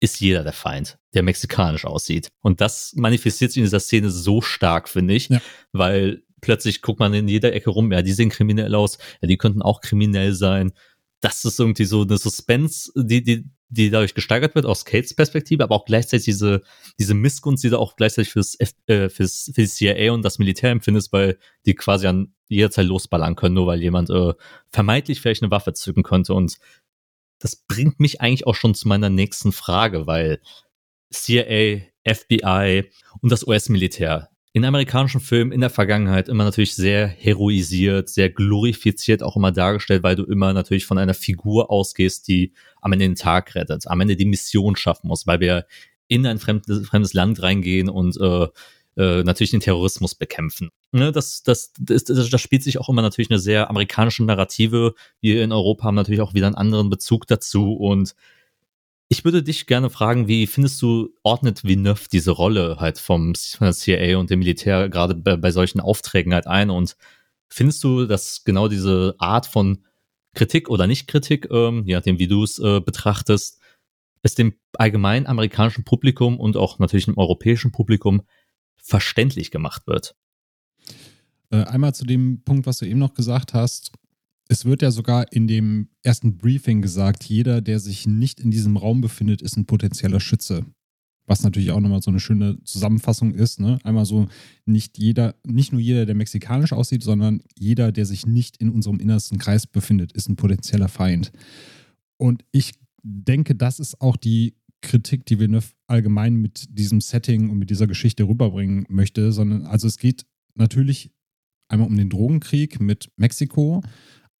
ist 0.00 0.20
jeder 0.20 0.42
der 0.44 0.54
Feind, 0.54 0.98
der 1.12 1.22
mexikanisch 1.22 1.84
aussieht. 1.84 2.30
Und 2.40 2.60
das 2.60 2.94
manifestiert 2.96 3.50
sich 3.50 3.58
in 3.58 3.64
dieser 3.64 3.80
Szene 3.80 4.10
so 4.10 4.40
stark, 4.40 4.88
finde 4.88 5.14
ich, 5.14 5.28
ja. 5.28 5.40
weil 5.72 6.22
plötzlich 6.40 6.80
guckt 6.80 7.00
man 7.00 7.12
in 7.12 7.28
jeder 7.28 7.52
Ecke 7.52 7.70
rum, 7.70 7.92
ja, 7.92 8.00
die 8.00 8.12
sehen 8.12 8.30
kriminell 8.30 8.74
aus, 8.74 8.96
ja, 9.20 9.28
die 9.28 9.36
könnten 9.36 9.60
auch 9.60 9.82
kriminell 9.82 10.32
sein 10.32 10.72
das 11.20 11.44
ist 11.44 11.60
irgendwie 11.60 11.84
so 11.84 12.02
eine 12.02 12.16
Suspense, 12.16 12.90
die, 12.96 13.22
die, 13.22 13.44
die 13.68 13.90
dadurch 13.90 14.14
gesteigert 14.14 14.54
wird 14.54 14.66
aus 14.66 14.84
Kates 14.84 15.14
Perspektive, 15.14 15.62
aber 15.62 15.74
auch 15.74 15.84
gleichzeitig 15.84 16.24
diese, 16.24 16.62
diese 16.98 17.14
Missgunst, 17.14 17.62
die 17.62 17.70
du 17.70 17.78
auch 17.78 17.96
gleichzeitig 17.96 18.32
fürs, 18.32 18.58
F, 18.58 18.72
äh, 18.86 19.08
fürs, 19.08 19.50
fürs 19.54 19.74
CIA 19.74 20.12
und 20.12 20.24
das 20.24 20.38
Militär 20.38 20.70
empfindest, 20.70 21.12
weil 21.12 21.38
die 21.66 21.74
quasi 21.74 22.06
an 22.06 22.34
jeder 22.48 22.70
Zeit 22.70 22.86
losballern 22.86 23.36
können, 23.36 23.54
nur 23.54 23.66
weil 23.66 23.82
jemand 23.82 24.10
äh, 24.10 24.32
vermeintlich 24.70 25.20
vielleicht 25.20 25.42
eine 25.42 25.50
Waffe 25.50 25.72
zücken 25.74 26.02
könnte. 26.02 26.34
Und 26.34 26.58
das 27.38 27.56
bringt 27.56 28.00
mich 28.00 28.20
eigentlich 28.20 28.46
auch 28.46 28.56
schon 28.56 28.74
zu 28.74 28.88
meiner 28.88 29.10
nächsten 29.10 29.52
Frage, 29.52 30.06
weil 30.06 30.40
CIA, 31.12 31.82
FBI 32.06 32.90
und 33.20 33.30
das 33.30 33.46
US-Militär, 33.46 34.30
in 34.52 34.64
amerikanischen 34.64 35.20
Filmen 35.20 35.52
in 35.52 35.60
der 35.60 35.70
Vergangenheit 35.70 36.28
immer 36.28 36.44
natürlich 36.44 36.74
sehr 36.74 37.06
heroisiert, 37.06 38.08
sehr 38.08 38.30
glorifiziert 38.30 39.22
auch 39.22 39.36
immer 39.36 39.52
dargestellt, 39.52 40.02
weil 40.02 40.16
du 40.16 40.24
immer 40.24 40.52
natürlich 40.52 40.86
von 40.86 40.98
einer 40.98 41.14
Figur 41.14 41.70
ausgehst, 41.70 42.26
die 42.26 42.52
am 42.80 42.92
Ende 42.92 43.04
den 43.04 43.14
Tag 43.14 43.54
rettet, 43.54 43.86
am 43.86 44.00
Ende 44.00 44.16
die 44.16 44.24
Mission 44.24 44.74
schaffen 44.74 45.06
muss, 45.06 45.26
weil 45.26 45.38
wir 45.38 45.66
in 46.08 46.26
ein 46.26 46.40
fremdes, 46.40 46.86
fremdes 46.88 47.14
Land 47.14 47.40
reingehen 47.42 47.88
und 47.88 48.20
äh, 48.20 48.48
äh, 48.96 49.22
natürlich 49.22 49.52
den 49.52 49.60
Terrorismus 49.60 50.16
bekämpfen. 50.16 50.70
Ne, 50.90 51.12
das, 51.12 51.44
das, 51.44 51.72
das, 51.78 52.02
das, 52.02 52.40
spielt 52.40 52.64
sich 52.64 52.78
auch 52.78 52.88
immer 52.88 53.02
natürlich 53.02 53.30
eine 53.30 53.38
sehr 53.38 53.70
amerikanische 53.70 54.24
Narrative. 54.24 54.94
Wir 55.20 55.44
in 55.44 55.52
Europa 55.52 55.84
haben 55.84 55.94
natürlich 55.94 56.20
auch 56.20 56.34
wieder 56.34 56.48
einen 56.48 56.56
anderen 56.56 56.90
Bezug 56.90 57.28
dazu 57.28 57.74
und 57.74 58.16
ich 59.12 59.24
würde 59.24 59.42
dich 59.42 59.66
gerne 59.66 59.90
fragen, 59.90 60.28
wie 60.28 60.46
findest 60.46 60.80
du, 60.80 61.10
ordnet 61.24 61.64
Villeneuve 61.64 62.08
diese 62.10 62.30
Rolle 62.30 62.76
halt 62.78 62.98
vom 62.98 63.34
CIA 63.34 64.16
und 64.16 64.30
dem 64.30 64.38
Militär 64.38 64.88
gerade 64.88 65.16
bei, 65.16 65.36
bei 65.36 65.50
solchen 65.50 65.80
Aufträgen 65.80 66.32
halt 66.32 66.46
ein 66.46 66.70
und 66.70 66.96
findest 67.48 67.82
du, 67.82 68.06
dass 68.06 68.44
genau 68.44 68.68
diese 68.68 69.16
Art 69.18 69.46
von 69.46 69.84
Kritik 70.34 70.70
oder 70.70 70.86
Nicht-Kritik, 70.86 71.48
ähm, 71.50 71.82
je 71.86 71.94
nachdem 71.94 72.20
wie 72.20 72.28
du 72.28 72.44
es 72.44 72.60
äh, 72.60 72.80
betrachtest, 72.80 73.58
es 74.22 74.36
dem 74.36 74.54
allgemeinen 74.74 75.26
amerikanischen 75.26 75.82
Publikum 75.82 76.38
und 76.38 76.56
auch 76.56 76.78
natürlich 76.78 77.06
dem 77.06 77.18
europäischen 77.18 77.72
Publikum 77.72 78.22
verständlich 78.76 79.50
gemacht 79.50 79.88
wird? 79.88 80.14
Äh, 81.50 81.64
einmal 81.64 81.96
zu 81.96 82.04
dem 82.04 82.44
Punkt, 82.44 82.64
was 82.64 82.78
du 82.78 82.86
eben 82.86 83.00
noch 83.00 83.14
gesagt 83.14 83.54
hast, 83.54 83.90
es 84.50 84.64
wird 84.64 84.82
ja 84.82 84.90
sogar 84.90 85.32
in 85.32 85.46
dem 85.46 85.90
ersten 86.02 86.36
Briefing 86.36 86.82
gesagt, 86.82 87.22
jeder, 87.22 87.60
der 87.60 87.78
sich 87.78 88.08
nicht 88.08 88.40
in 88.40 88.50
diesem 88.50 88.76
Raum 88.76 89.00
befindet, 89.00 89.42
ist 89.42 89.56
ein 89.56 89.64
potenzieller 89.64 90.18
Schütze. 90.18 90.66
Was 91.26 91.44
natürlich 91.44 91.70
auch 91.70 91.78
nochmal 91.78 92.02
so 92.02 92.10
eine 92.10 92.18
schöne 92.18 92.58
Zusammenfassung 92.64 93.32
ist. 93.32 93.60
Ne? 93.60 93.78
Einmal 93.84 94.06
so, 94.06 94.26
nicht 94.66 94.98
jeder, 94.98 95.36
nicht 95.46 95.70
nur 95.70 95.80
jeder, 95.80 96.04
der 96.04 96.16
mexikanisch 96.16 96.72
aussieht, 96.72 97.04
sondern 97.04 97.42
jeder, 97.56 97.92
der 97.92 98.06
sich 98.06 98.26
nicht 98.26 98.56
in 98.56 98.70
unserem 98.70 98.98
innersten 98.98 99.38
Kreis 99.38 99.68
befindet, 99.68 100.10
ist 100.12 100.28
ein 100.28 100.34
potenzieller 100.34 100.88
Feind. 100.88 101.30
Und 102.16 102.44
ich 102.50 102.72
denke, 103.04 103.54
das 103.54 103.78
ist 103.78 104.00
auch 104.00 104.16
die 104.16 104.56
Kritik, 104.80 105.26
die 105.26 105.38
Villeneuve 105.38 105.68
allgemein 105.86 106.34
mit 106.34 106.76
diesem 106.76 107.00
Setting 107.00 107.50
und 107.50 107.58
mit 107.58 107.70
dieser 107.70 107.86
Geschichte 107.86 108.24
rüberbringen 108.24 108.84
möchte, 108.88 109.30
sondern 109.30 109.66
also 109.66 109.86
es 109.86 109.96
geht 109.96 110.26
natürlich 110.56 111.12
einmal 111.68 111.86
um 111.86 111.96
den 111.96 112.10
Drogenkrieg 112.10 112.80
mit 112.80 113.12
Mexiko, 113.16 113.82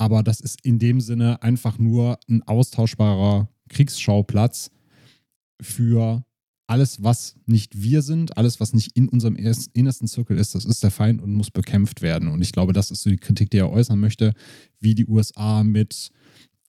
aber 0.00 0.22
das 0.22 0.40
ist 0.40 0.64
in 0.64 0.78
dem 0.78 0.98
Sinne 1.02 1.42
einfach 1.42 1.78
nur 1.78 2.18
ein 2.26 2.42
austauschbarer 2.42 3.50
Kriegsschauplatz 3.68 4.70
für 5.60 6.24
alles, 6.66 7.02
was 7.02 7.36
nicht 7.44 7.82
wir 7.82 8.00
sind, 8.00 8.38
alles, 8.38 8.60
was 8.60 8.72
nicht 8.72 8.96
in 8.96 9.10
unserem 9.10 9.36
innersten 9.36 10.08
Zirkel 10.08 10.38
ist, 10.38 10.54
das 10.54 10.64
ist 10.64 10.82
der 10.82 10.90
Feind 10.90 11.20
und 11.20 11.34
muss 11.34 11.50
bekämpft 11.50 12.00
werden. 12.00 12.30
Und 12.30 12.40
ich 12.40 12.52
glaube, 12.52 12.72
das 12.72 12.90
ist 12.90 13.02
so 13.02 13.10
die 13.10 13.18
Kritik, 13.18 13.50
die 13.50 13.58
er 13.58 13.70
äußern 13.70 14.00
möchte, 14.00 14.32
wie 14.78 14.94
die 14.94 15.06
USA 15.06 15.64
mit 15.64 16.10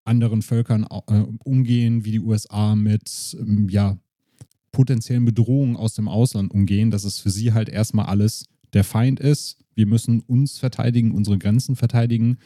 anderen 0.03 0.41
Völkern 0.41 0.85
äh, 1.07 1.23
umgehen, 1.45 2.03
wie 2.03 2.11
die 2.11 2.19
USA 2.19 2.75
mit 2.75 3.37
ähm, 3.39 3.69
ja, 3.69 3.97
potenziellen 4.73 5.23
Bedrohungen 5.23 5.77
aus 5.77 5.93
dem 5.93 6.09
Ausland 6.09 6.51
umgehen, 6.51 6.91
dass 6.91 7.05
es 7.05 7.19
für 7.19 7.29
sie 7.29 7.53
halt 7.53 7.69
erstmal 7.69 8.07
alles 8.07 8.43
der 8.73 8.83
Feind 8.83 9.21
ist. 9.21 9.57
Wir 9.73 9.85
müssen 9.85 10.19
uns 10.19 10.57
verteidigen, 10.59 11.11
unsere 11.11 11.37
Grenzen 11.37 11.77
verteidigen 11.77 12.37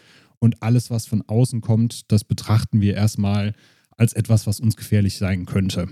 und 0.46 0.62
alles, 0.64 0.90
was 0.90 1.06
von 1.06 1.22
außen 1.24 1.62
kommt, 1.62 2.12
das 2.12 2.24
betrachten 2.24 2.80
wir 2.80 2.96
erstmal 2.96 3.54
als 3.98 4.14
etwas, 4.14 4.48
was 4.48 4.60
uns 4.60 4.78
gefährlich 4.78 5.18
sein 5.18 5.46
könnte. 5.46 5.90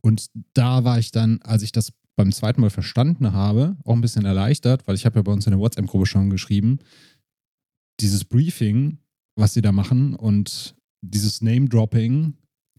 Und 0.00 0.30
da 0.54 0.84
war 0.84 0.98
ich 0.98 1.10
dann, 1.10 1.40
als 1.42 1.62
ich 1.62 1.72
das 1.72 1.92
beim 2.16 2.30
zweiten 2.32 2.60
Mal 2.60 2.70
verstanden 2.70 3.32
habe, 3.32 3.76
auch 3.84 3.94
ein 3.94 4.00
bisschen 4.00 4.24
erleichtert, 4.24 4.86
weil 4.86 4.94
ich 4.94 5.04
habe 5.04 5.16
ja 5.16 5.22
bei 5.22 5.32
uns 5.32 5.46
in 5.46 5.50
der 5.50 5.58
WhatsApp-Gruppe 5.58 6.06
schon 6.06 6.30
geschrieben, 6.30 6.78
dieses 8.00 8.24
Briefing, 8.24 8.98
was 9.34 9.54
sie 9.54 9.62
da 9.62 9.72
machen 9.72 10.14
und 10.14 10.76
dieses 11.00 11.42
Name-Dropping, 11.42 12.34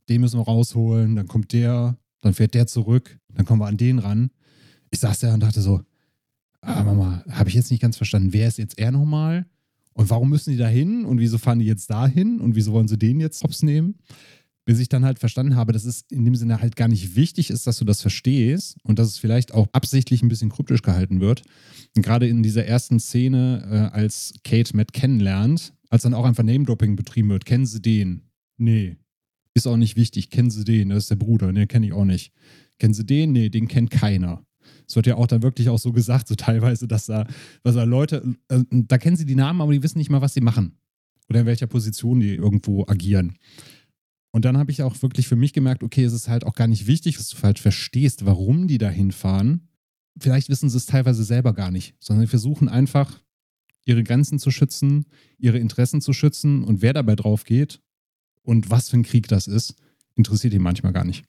den 0.08 0.22
müssen 0.22 0.39
wir 0.39 0.46
rausholen, 0.46 1.16
dann 1.16 1.28
kommt 1.28 1.52
der, 1.54 1.98
dann 2.22 2.34
fährt 2.34 2.54
der 2.54 2.68
zurück, 2.68 3.20
dann 3.34 3.46
kommen 3.46 3.62
wir 3.62 3.68
an 3.68 3.78
den 3.78 4.00
ran. 4.00 4.32
Ich 4.91 5.00
saß 5.00 5.20
da 5.20 5.34
und 5.34 5.41
dachte 5.41 5.62
so, 5.62 5.82
ah, 6.62 6.84
Mama, 6.84 7.24
habe 7.30 7.50
ich 7.50 7.56
jetzt 7.56 7.72
nicht 7.72 7.82
ganz 7.82 7.98
verstanden, 7.98 8.34
wer 8.34 8.48
ist 8.48 8.58
jetzt 8.58 8.78
er 8.78 8.91
nochmal? 8.91 9.46
Und 9.98 10.10
warum 10.10 10.30
müssen 10.30 10.52
die 10.52 10.58
da 10.58 10.68
hin? 10.68 11.06
Und 11.06 11.20
wieso 11.20 11.38
fahren 11.38 11.60
die 11.60 11.66
jetzt 11.66 11.89
da 11.89 12.06
hin? 12.06 12.39
Und 12.39 12.56
wieso 12.56 12.74
wollen 12.74 12.88
sie 12.88 12.98
den 12.98 13.20
jetzt 13.20 13.41
hops 13.43 13.64
nehmen? 13.64 13.96
Bis 14.66 14.80
ich 14.80 14.89
dann 14.89 15.06
halt 15.06 15.20
verstanden 15.20 15.56
habe, 15.56 15.74
dass 15.74 15.86
es 15.86 16.06
in 16.10 16.26
dem 16.26 16.36
Sinne 16.36 16.60
halt 16.60 16.76
gar 16.76 16.88
nicht 16.88 17.16
wichtig 17.16 17.50
ist, 17.50 17.66
dass 17.66 17.78
du 17.78 17.86
das 17.86 18.02
verstehst 18.02 18.78
und 18.84 19.00
dass 19.00 19.08
es 19.08 19.18
vielleicht 19.18 19.54
auch 19.54 19.68
absichtlich 19.72 20.22
ein 20.22 20.28
bisschen 20.28 20.50
kryptisch 20.50 20.82
gehalten 20.82 21.22
wird. 21.22 21.43
Und 21.96 22.04
gerade 22.04 22.28
in 22.28 22.43
dieser 22.43 22.66
ersten 22.66 23.00
Szene, 23.00 23.68
äh, 23.70 23.96
als 23.96 24.34
Kate 24.43 24.76
Matt 24.76 24.91
kennenlernt, 24.91 25.74
als 25.89 26.04
dann 26.04 26.14
auch 26.14 26.26
einfach 26.26 26.43
Name-Dropping 26.43 26.96
betrieben 26.96 27.30
wird, 27.30 27.46
kennen 27.46 27.66
sie 27.66 27.82
den? 27.82 28.24
Nee. 28.58 28.98
Ist 29.54 29.68
auch 29.68 29.78
nicht 29.78 29.96
wichtig. 29.96 30.30
Kennen 30.30 30.50
sie 30.50 30.66
den? 30.66 30.89
Das 30.89 31.04
ist 31.04 31.12
der 31.12 31.16
Bruder. 31.16 31.54
Nee, 31.54 31.68
kenne 31.68 31.86
ich 31.86 31.93
auch 31.93 32.04
nicht. 32.04 32.34
Kennen 32.80 32.93
sie 32.93 33.06
den? 33.06 33.32
Nee, 33.32 33.50
den 33.50 33.70
kennt 33.70 33.91
keiner. 33.91 34.45
Es 34.88 34.95
wird 34.95 35.07
ja 35.07 35.16
auch 35.16 35.28
dann 35.28 35.43
wirklich 35.43 35.70
auch 35.70 35.80
so 35.80 35.91
gesagt, 35.91 36.28
so 36.28 36.36
teilweise, 36.36 36.88
dass 36.88 37.05
da, 37.05 37.28
was 37.63 37.76
da 37.76 37.84
Leute, 37.84 38.36
äh, 38.49 38.63
da 38.70 38.97
kennen 38.97 39.18
sie 39.18 39.26
die 39.26 39.36
Namen, 39.36 39.61
aber 39.61 39.72
die 39.72 39.84
wissen 39.84 39.97
nicht 39.97 40.09
mal, 40.09 40.22
was 40.22 40.34
sie 40.34 40.41
machen. 40.41 40.78
Oder 41.30 41.41
in 41.41 41.45
welcher 41.45 41.68
Position 41.68 42.20
die 42.20 42.36
irgendwo 42.36 42.86
agieren. 42.88 43.38
Und 44.32 44.45
dann 44.45 44.57
habe 44.57 44.70
ich 44.70 44.84
auch 44.84 45.01
wirklich 45.01 45.28
für 45.28 45.38
mich 45.38 45.53
gemerkt, 45.53 45.82
okay, 45.82 46.03
es 46.03 46.13
ist 46.13 46.28
halt 46.28 46.45
auch 46.45 46.55
gar 46.55 46.68
nicht 46.68 46.88
wichtig, 46.88 47.18
dass 47.18 47.30
du 47.30 47.41
halt 47.41 47.57
verstehst, 47.57 48.26
warum 48.26 48.68
die 48.68 48.78
da 48.78 48.89
hinfahren. 48.89 49.70
Vielleicht 50.20 50.49
wissen 50.49 50.70
sie 50.70 50.78
es 50.78 50.86
teilweise 50.86 51.24
selber 51.24 51.53
gar 51.53 51.72
nicht, 51.72 51.95
sondern 51.99 52.26
sie 52.26 52.30
versuchen 52.30 52.68
einfach, 52.68 53.22
ihre 53.86 54.03
Grenzen 54.03 54.39
zu 54.39 54.51
schützen, 54.51 55.05
ihre 55.38 55.59
Interessen 55.59 56.01
zu 56.01 56.11
schützen 56.11 56.63
und 56.63 56.82
wer 56.82 56.91
dabei 56.93 57.16
drauf 57.16 57.45
geht 57.45 57.80
und 58.41 58.70
was 58.70 58.89
für 58.89 58.97
ein 58.97 59.03
Krieg 59.03 59.28
das 59.28 59.47
ist, 59.47 59.76
interessiert 60.16 60.53
ihn 60.53 60.61
manchmal 60.61 60.91
gar 60.91 61.05
nicht. 61.05 61.24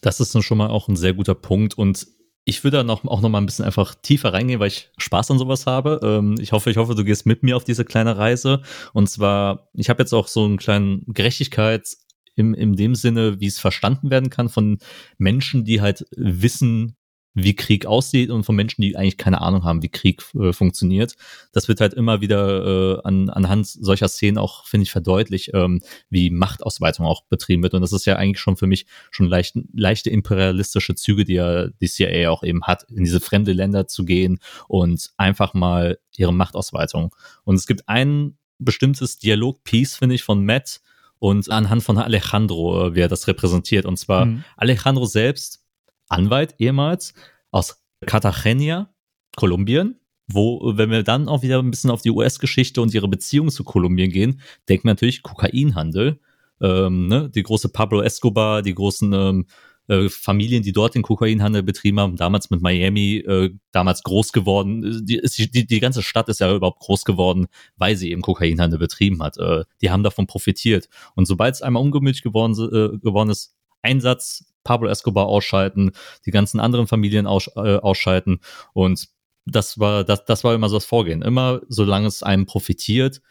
Das 0.00 0.20
ist 0.20 0.36
schon 0.42 0.58
mal 0.58 0.68
auch 0.68 0.88
ein 0.88 0.96
sehr 0.96 1.14
guter 1.14 1.34
Punkt 1.34 1.78
und 1.78 2.06
ich 2.48 2.64
würde 2.64 2.78
da 2.78 2.82
noch, 2.82 3.04
auch 3.04 3.20
noch 3.20 3.28
mal 3.28 3.38
ein 3.38 3.46
bisschen 3.46 3.66
einfach 3.66 3.94
tiefer 3.94 4.32
reingehen, 4.32 4.58
weil 4.58 4.68
ich 4.68 4.90
Spaß 4.96 5.30
an 5.30 5.38
sowas 5.38 5.66
habe. 5.66 6.00
Ähm, 6.02 6.36
ich 6.40 6.52
hoffe, 6.52 6.70
ich 6.70 6.78
hoffe, 6.78 6.94
du 6.94 7.04
gehst 7.04 7.26
mit 7.26 7.42
mir 7.42 7.56
auf 7.56 7.64
diese 7.64 7.84
kleine 7.84 8.16
Reise. 8.16 8.62
Und 8.94 9.10
zwar, 9.10 9.68
ich 9.74 9.90
habe 9.90 10.02
jetzt 10.02 10.14
auch 10.14 10.28
so 10.28 10.46
einen 10.46 10.56
kleinen 10.56 11.04
Gerechtigkeits 11.08 12.06
im, 12.36 12.54
in 12.54 12.74
dem 12.74 12.94
Sinne, 12.94 13.38
wie 13.38 13.46
es 13.46 13.58
verstanden 13.58 14.10
werden 14.10 14.30
kann 14.30 14.48
von 14.48 14.78
Menschen, 15.18 15.64
die 15.66 15.82
halt 15.82 16.06
wissen, 16.16 16.96
wie 17.34 17.54
Krieg 17.54 17.86
aussieht 17.86 18.30
und 18.30 18.44
von 18.44 18.56
Menschen, 18.56 18.82
die 18.82 18.96
eigentlich 18.96 19.16
keine 19.16 19.40
Ahnung 19.40 19.64
haben, 19.64 19.82
wie 19.82 19.88
Krieg 19.88 20.22
äh, 20.34 20.52
funktioniert. 20.52 21.14
Das 21.52 21.68
wird 21.68 21.80
halt 21.80 21.94
immer 21.94 22.20
wieder 22.20 22.98
äh, 22.98 23.00
an, 23.04 23.30
anhand 23.30 23.66
solcher 23.66 24.08
Szenen 24.08 24.38
auch, 24.38 24.66
finde 24.66 24.84
ich, 24.84 24.90
verdeutlicht, 24.90 25.50
ähm, 25.54 25.80
wie 26.10 26.30
Machtausweitung 26.30 27.06
auch 27.06 27.22
betrieben 27.24 27.62
wird. 27.62 27.74
Und 27.74 27.82
das 27.82 27.92
ist 27.92 28.06
ja 28.06 28.16
eigentlich 28.16 28.40
schon 28.40 28.56
für 28.56 28.66
mich 28.66 28.86
schon 29.10 29.26
leicht, 29.26 29.56
leichte 29.72 30.10
imperialistische 30.10 30.94
Züge, 30.94 31.24
die 31.24 31.34
ja 31.34 31.68
die 31.68 31.88
CIA 31.88 32.30
auch 32.30 32.42
eben 32.42 32.64
hat, 32.64 32.84
in 32.90 33.04
diese 33.04 33.20
fremde 33.20 33.52
Länder 33.52 33.86
zu 33.86 34.04
gehen 34.04 34.38
und 34.66 35.10
einfach 35.16 35.54
mal 35.54 35.98
ihre 36.16 36.32
Machtausweitung. 36.32 37.14
Und 37.44 37.54
es 37.56 37.66
gibt 37.66 37.88
ein 37.88 38.36
bestimmtes 38.58 39.18
Dialog-Piece, 39.18 39.96
finde 39.96 40.16
ich, 40.16 40.24
von 40.24 40.44
Matt 40.44 40.80
und 41.20 41.50
anhand 41.50 41.82
von 41.82 41.98
Alejandro, 41.98 42.88
äh, 42.88 42.94
wie 42.94 43.00
er 43.00 43.08
das 43.08 43.26
repräsentiert. 43.28 43.86
Und 43.86 43.98
zwar 43.98 44.26
mhm. 44.26 44.44
Alejandro 44.56 45.04
selbst 45.04 45.60
Anwalt 46.08 46.54
ehemals 46.58 47.14
aus 47.50 47.82
Cartagena, 48.06 48.92
Kolumbien, 49.36 50.00
wo, 50.26 50.76
wenn 50.76 50.90
wir 50.90 51.02
dann 51.02 51.28
auch 51.28 51.42
wieder 51.42 51.58
ein 51.58 51.70
bisschen 51.70 51.90
auf 51.90 52.02
die 52.02 52.10
US-Geschichte 52.10 52.82
und 52.82 52.92
ihre 52.92 53.08
Beziehung 53.08 53.50
zu 53.50 53.64
Kolumbien 53.64 54.10
gehen, 54.10 54.40
denkt 54.68 54.84
man 54.84 54.92
natürlich 54.92 55.22
Kokainhandel, 55.22 56.20
ähm, 56.60 57.08
ne? 57.08 57.30
die 57.30 57.42
große 57.42 57.70
Pablo 57.70 58.02
Escobar, 58.02 58.62
die 58.62 58.74
großen 58.74 59.12
ähm, 59.12 59.46
äh, 59.88 60.08
Familien, 60.10 60.62
die 60.62 60.72
dort 60.72 60.94
den 60.94 61.02
Kokainhandel 61.02 61.62
betrieben 61.62 61.98
haben, 61.98 62.16
damals 62.16 62.50
mit 62.50 62.60
Miami, 62.60 63.24
äh, 63.26 63.50
damals 63.72 64.02
groß 64.02 64.32
geworden. 64.32 65.06
Die, 65.06 65.20
die, 65.22 65.66
die 65.66 65.80
ganze 65.80 66.02
Stadt 66.02 66.28
ist 66.28 66.40
ja 66.40 66.54
überhaupt 66.54 66.80
groß 66.80 67.04
geworden, 67.04 67.46
weil 67.76 67.96
sie 67.96 68.10
eben 68.10 68.20
Kokainhandel 68.20 68.78
betrieben 68.78 69.22
hat. 69.22 69.38
Äh, 69.38 69.64
die 69.80 69.90
haben 69.90 70.02
davon 70.02 70.26
profitiert. 70.26 70.88
Und 71.14 71.26
sobald 71.26 71.54
es 71.54 71.62
einmal 71.62 71.82
ungemütlich 71.82 72.22
geworden, 72.22 72.52
äh, 72.52 72.98
geworden 72.98 73.30
ist, 73.30 73.54
Einsatz, 73.82 74.44
Pablo 74.68 74.90
Escobar 74.90 75.26
ausschalten, 75.26 75.92
die 76.26 76.30
ganzen 76.30 76.60
anderen 76.60 76.86
Familien 76.86 77.26
aus, 77.26 77.48
äh, 77.56 77.76
ausschalten 77.76 78.40
und 78.74 79.08
das 79.46 79.78
war, 79.78 80.04
das, 80.04 80.26
das 80.26 80.44
war 80.44 80.54
immer 80.54 80.68
so 80.68 80.76
das 80.76 80.84
Vorgehen. 80.84 81.22
Immer, 81.22 81.62
solange 81.68 82.06
es 82.06 82.22
einem 82.22 82.44
profitiert, 82.44 83.22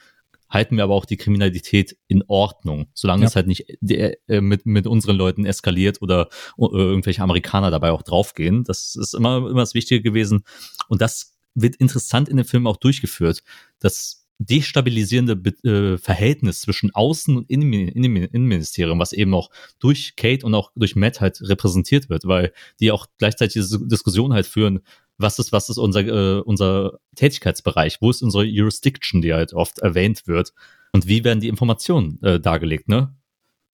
halten 0.49 0.77
wir 0.77 0.83
aber 0.83 0.95
auch 0.95 1.05
die 1.05 1.17
Kriminalität 1.17 1.95
in 2.07 2.23
Ordnung, 2.27 2.87
solange 2.95 3.21
ja. 3.21 3.27
es 3.27 3.35
halt 3.35 3.45
nicht 3.45 3.65
äh, 3.87 4.41
mit, 4.41 4.65
mit 4.65 4.87
unseren 4.87 5.15
Leuten 5.15 5.45
eskaliert 5.45 6.01
oder 6.01 6.29
äh, 6.57 6.65
irgendwelche 6.65 7.21
Amerikaner 7.21 7.69
dabei 7.69 7.91
auch 7.91 8.01
draufgehen. 8.01 8.63
Das 8.63 8.95
ist 8.95 9.13
immer, 9.13 9.37
immer 9.37 9.59
das 9.59 9.75
Wichtige 9.75 10.01
gewesen. 10.01 10.43
Und 10.87 11.01
das 11.01 11.37
wird 11.53 11.75
interessant 11.75 12.29
in 12.29 12.37
dem 12.37 12.47
Film 12.47 12.65
auch 12.65 12.77
durchgeführt, 12.77 13.43
dass 13.79 14.26
destabilisierende 14.39 15.33
äh, 15.63 15.97
Verhältnis 15.97 16.61
zwischen 16.61 16.91
Außen- 16.91 17.37
und 17.37 17.49
Innen 17.49 17.73
Innenministerium, 17.73 18.99
was 18.99 19.13
eben 19.13 19.33
auch 19.33 19.49
durch 19.79 20.15
Kate 20.15 20.45
und 20.45 20.53
auch 20.53 20.71
durch 20.75 20.95
Matt 20.95 21.21
halt 21.21 21.41
repräsentiert 21.41 22.09
wird, 22.09 22.25
weil 22.25 22.53
die 22.79 22.91
auch 22.91 23.07
gleichzeitig 23.17 23.53
diese 23.53 23.85
Diskussion 23.87 24.33
halt 24.33 24.45
führen, 24.45 24.81
was 25.17 25.39
ist, 25.39 25.51
was 25.51 25.69
ist 25.69 25.77
unser, 25.77 26.01
äh, 26.01 26.41
unser 26.41 26.99
Tätigkeitsbereich, 27.15 27.97
wo 28.01 28.11
ist 28.11 28.21
unsere 28.21 28.43
Jurisdiction, 28.43 29.21
die 29.21 29.33
halt 29.33 29.53
oft 29.53 29.79
erwähnt 29.79 30.27
wird 30.27 30.53
und 30.91 31.07
wie 31.07 31.23
werden 31.23 31.39
die 31.39 31.47
Informationen 31.47 32.21
äh, 32.21 32.39
dargelegt, 32.39 32.87
ne? 32.87 33.15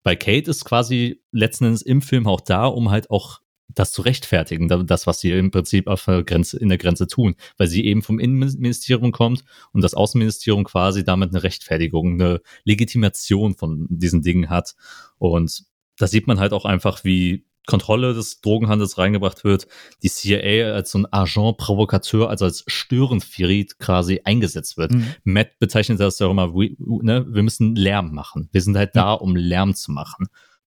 Bei 0.03 0.18
Kate 0.18 0.51
ist 0.51 0.66
quasi 0.66 1.22
letzten 1.32 1.66
Endes 1.66 1.82
im 1.82 2.01
Film 2.01 2.28
auch 2.28 2.41
da, 2.41 2.66
um 2.66 2.91
halt 2.91 3.09
auch 3.09 3.39
das 3.70 3.91
zu 3.91 4.01
rechtfertigen, 4.01 4.68
das, 4.86 5.07
was 5.07 5.20
sie 5.20 5.32
im 5.32 5.51
Prinzip 5.51 5.88
auf 5.88 6.05
der 6.05 6.24
Grenze, 6.24 6.57
in 6.57 6.70
der 6.70 6.78
Grenze 6.78 7.07
tun, 7.07 7.36
weil 7.57 7.68
sie 7.68 7.86
eben 7.86 8.01
vom 8.01 8.20
Innenministerium 8.20 9.11
kommt 9.11 9.43
und 9.72 9.84
das 9.84 9.93
Außenministerium 9.93 10.64
quasi 10.64 11.03
damit 11.03 11.30
eine 11.30 11.43
Rechtfertigung, 11.43 12.14
eine 12.14 12.41
Legitimation 12.66 13.55
von 13.55 13.88
diesen 13.89 14.22
Dingen 14.22 14.49
hat. 14.49 14.76
Und 15.18 15.64
da 15.97 16.07
sieht 16.07 16.28
man 16.28 16.39
halt 16.39 16.53
auch 16.53 16.66
einfach, 16.66 17.03
wie 17.03 17.45
Kontrolle 17.66 18.14
des 18.14 18.41
Drogenhandels 18.41 18.97
reingebracht 18.97 19.45
wird, 19.45 19.68
die 20.03 20.09
CIA 20.09 20.74
als 20.74 20.91
so 20.91 20.99
ein 20.99 21.07
Agent 21.11 21.57
Provokateur, 21.57 22.30
also 22.30 22.43
als 22.43 22.66
Störenfried 22.68 23.80
quasi 23.80 24.20
eingesetzt 24.26 24.78
wird. 24.78 24.91
Mhm. 24.91 25.14
Matt 25.24 25.59
bezeichnet 25.59 25.99
das 25.99 26.20
ja 26.20 26.28
auch 26.28 26.32
immer, 26.32 26.47
ne, 26.47 27.26
wir 27.28 27.43
müssen 27.43 27.76
Lärm 27.76 28.14
machen. 28.14 28.49
Wir 28.51 28.61
sind 28.61 28.76
halt 28.76 28.95
da, 28.95 29.14
um 29.14 29.36
Lärm 29.36 29.76
zu 29.76 29.91
machen 29.91 30.28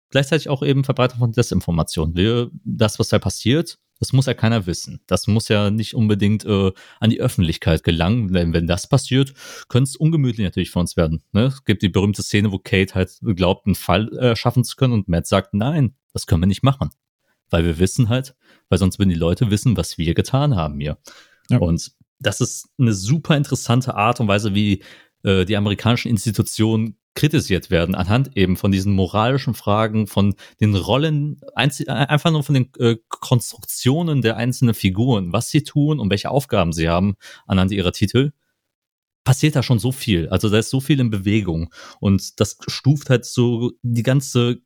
gleichzeitig 0.09 0.49
auch 0.49 0.63
eben 0.63 0.83
Verbreitung 0.83 1.19
von 1.19 1.31
Desinformation. 1.31 2.15
Wir, 2.15 2.49
das, 2.63 2.99
was 2.99 3.09
da 3.09 3.19
passiert, 3.19 3.79
das 3.99 4.13
muss 4.13 4.27
ja 4.27 4.33
keiner 4.33 4.65
wissen. 4.65 5.01
Das 5.07 5.27
muss 5.27 5.49
ja 5.49 5.69
nicht 5.69 5.93
unbedingt 5.93 6.45
äh, 6.45 6.71
an 6.99 7.09
die 7.09 7.19
Öffentlichkeit 7.19 7.83
gelangen. 7.83 8.31
Denn 8.31 8.53
wenn 8.53 8.65
das 8.65 8.87
passiert, 8.87 9.33
könnte 9.67 9.89
es 9.89 9.95
ungemütlich 9.97 10.45
natürlich 10.45 10.71
für 10.71 10.79
uns 10.79 10.95
werden. 10.95 11.21
Ne? 11.33 11.45
Es 11.47 11.65
gibt 11.65 11.81
die 11.81 11.89
berühmte 11.89 12.23
Szene, 12.23 12.51
wo 12.51 12.59
Kate 12.59 12.95
halt 12.95 13.11
glaubt, 13.21 13.65
einen 13.65 13.75
Fall 13.75 14.09
äh, 14.17 14.35
schaffen 14.35 14.63
zu 14.63 14.77
können 14.77 14.93
und 14.93 15.09
Matt 15.09 15.27
sagt, 15.27 15.53
nein, 15.53 15.95
das 16.13 16.27
können 16.27 16.41
wir 16.41 16.47
nicht 16.47 16.63
machen. 16.63 16.89
Weil 17.49 17.65
wir 17.65 17.77
wissen 17.77 18.09
halt, 18.09 18.35
weil 18.69 18.79
sonst 18.79 18.99
würden 18.99 19.09
die 19.09 19.15
Leute 19.15 19.51
wissen, 19.51 19.75
was 19.75 19.97
wir 19.97 20.13
getan 20.13 20.55
haben 20.55 20.79
hier. 20.79 20.97
Ja. 21.49 21.57
Und 21.57 21.91
das 22.19 22.41
ist 22.41 22.69
eine 22.77 22.93
super 22.93 23.35
interessante 23.35 23.95
Art 23.95 24.19
und 24.19 24.27
Weise, 24.27 24.55
wie 24.55 24.81
äh, 25.23 25.45
die 25.45 25.57
amerikanischen 25.57 26.09
Institutionen 26.09 26.98
kritisiert 27.15 27.69
werden 27.69 27.95
anhand 27.95 28.37
eben 28.37 28.55
von 28.55 28.71
diesen 28.71 28.93
moralischen 28.93 29.53
Fragen, 29.53 30.07
von 30.07 30.35
den 30.61 30.75
Rollen, 30.75 31.41
einfach 31.55 32.31
nur 32.31 32.43
von 32.43 32.55
den 32.55 32.69
äh, 32.79 32.97
Konstruktionen 33.09 34.21
der 34.21 34.37
einzelnen 34.37 34.73
Figuren, 34.73 35.33
was 35.33 35.49
sie 35.49 35.63
tun 35.63 35.99
und 35.99 36.09
welche 36.09 36.31
Aufgaben 36.31 36.71
sie 36.71 36.87
haben 36.87 37.15
anhand 37.45 37.71
ihrer 37.71 37.91
Titel, 37.91 38.31
passiert 39.23 39.55
da 39.55 39.63
schon 39.63 39.79
so 39.79 39.91
viel. 39.91 40.29
Also 40.29 40.49
da 40.49 40.57
ist 40.57 40.69
so 40.69 40.79
viel 40.79 40.99
in 40.99 41.09
Bewegung 41.09 41.73
und 41.99 42.39
das 42.39 42.57
stuft 42.67 43.09
halt 43.09 43.25
so 43.25 43.73
die 43.81 44.03
ganze 44.03 44.61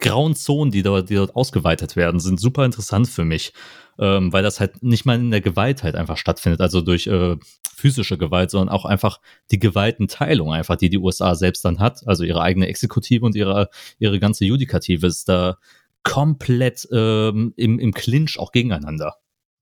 grauen 0.00 0.34
Zonen, 0.34 0.70
die 0.70 0.82
dort, 0.82 1.10
die 1.10 1.14
dort 1.14 1.36
ausgeweitet 1.36 1.96
werden, 1.96 2.20
sind 2.20 2.40
super 2.40 2.64
interessant 2.64 3.08
für 3.08 3.24
mich, 3.24 3.52
ähm, 3.98 4.32
weil 4.32 4.42
das 4.42 4.60
halt 4.60 4.82
nicht 4.82 5.04
mal 5.04 5.18
in 5.18 5.30
der 5.30 5.40
Gewalt 5.40 5.82
halt 5.82 5.94
einfach 5.94 6.16
stattfindet, 6.16 6.60
also 6.60 6.80
durch 6.80 7.06
äh, 7.06 7.36
physische 7.74 8.18
Gewalt, 8.18 8.50
sondern 8.50 8.74
auch 8.74 8.84
einfach 8.84 9.20
die 9.50 9.58
Gewaltenteilung 9.58 10.52
einfach, 10.52 10.76
die 10.76 10.90
die 10.90 10.98
USA 10.98 11.34
selbst 11.34 11.64
dann 11.64 11.78
hat, 11.78 12.06
also 12.06 12.24
ihre 12.24 12.42
eigene 12.42 12.66
Exekutive 12.66 13.24
und 13.24 13.36
ihre, 13.36 13.68
ihre 13.98 14.18
ganze 14.18 14.44
Judikative 14.44 15.06
ist 15.06 15.28
da 15.28 15.58
komplett 16.02 16.88
ähm, 16.92 17.52
im, 17.56 17.78
im 17.78 17.92
Clinch 17.92 18.38
auch 18.38 18.52
gegeneinander. 18.52 19.16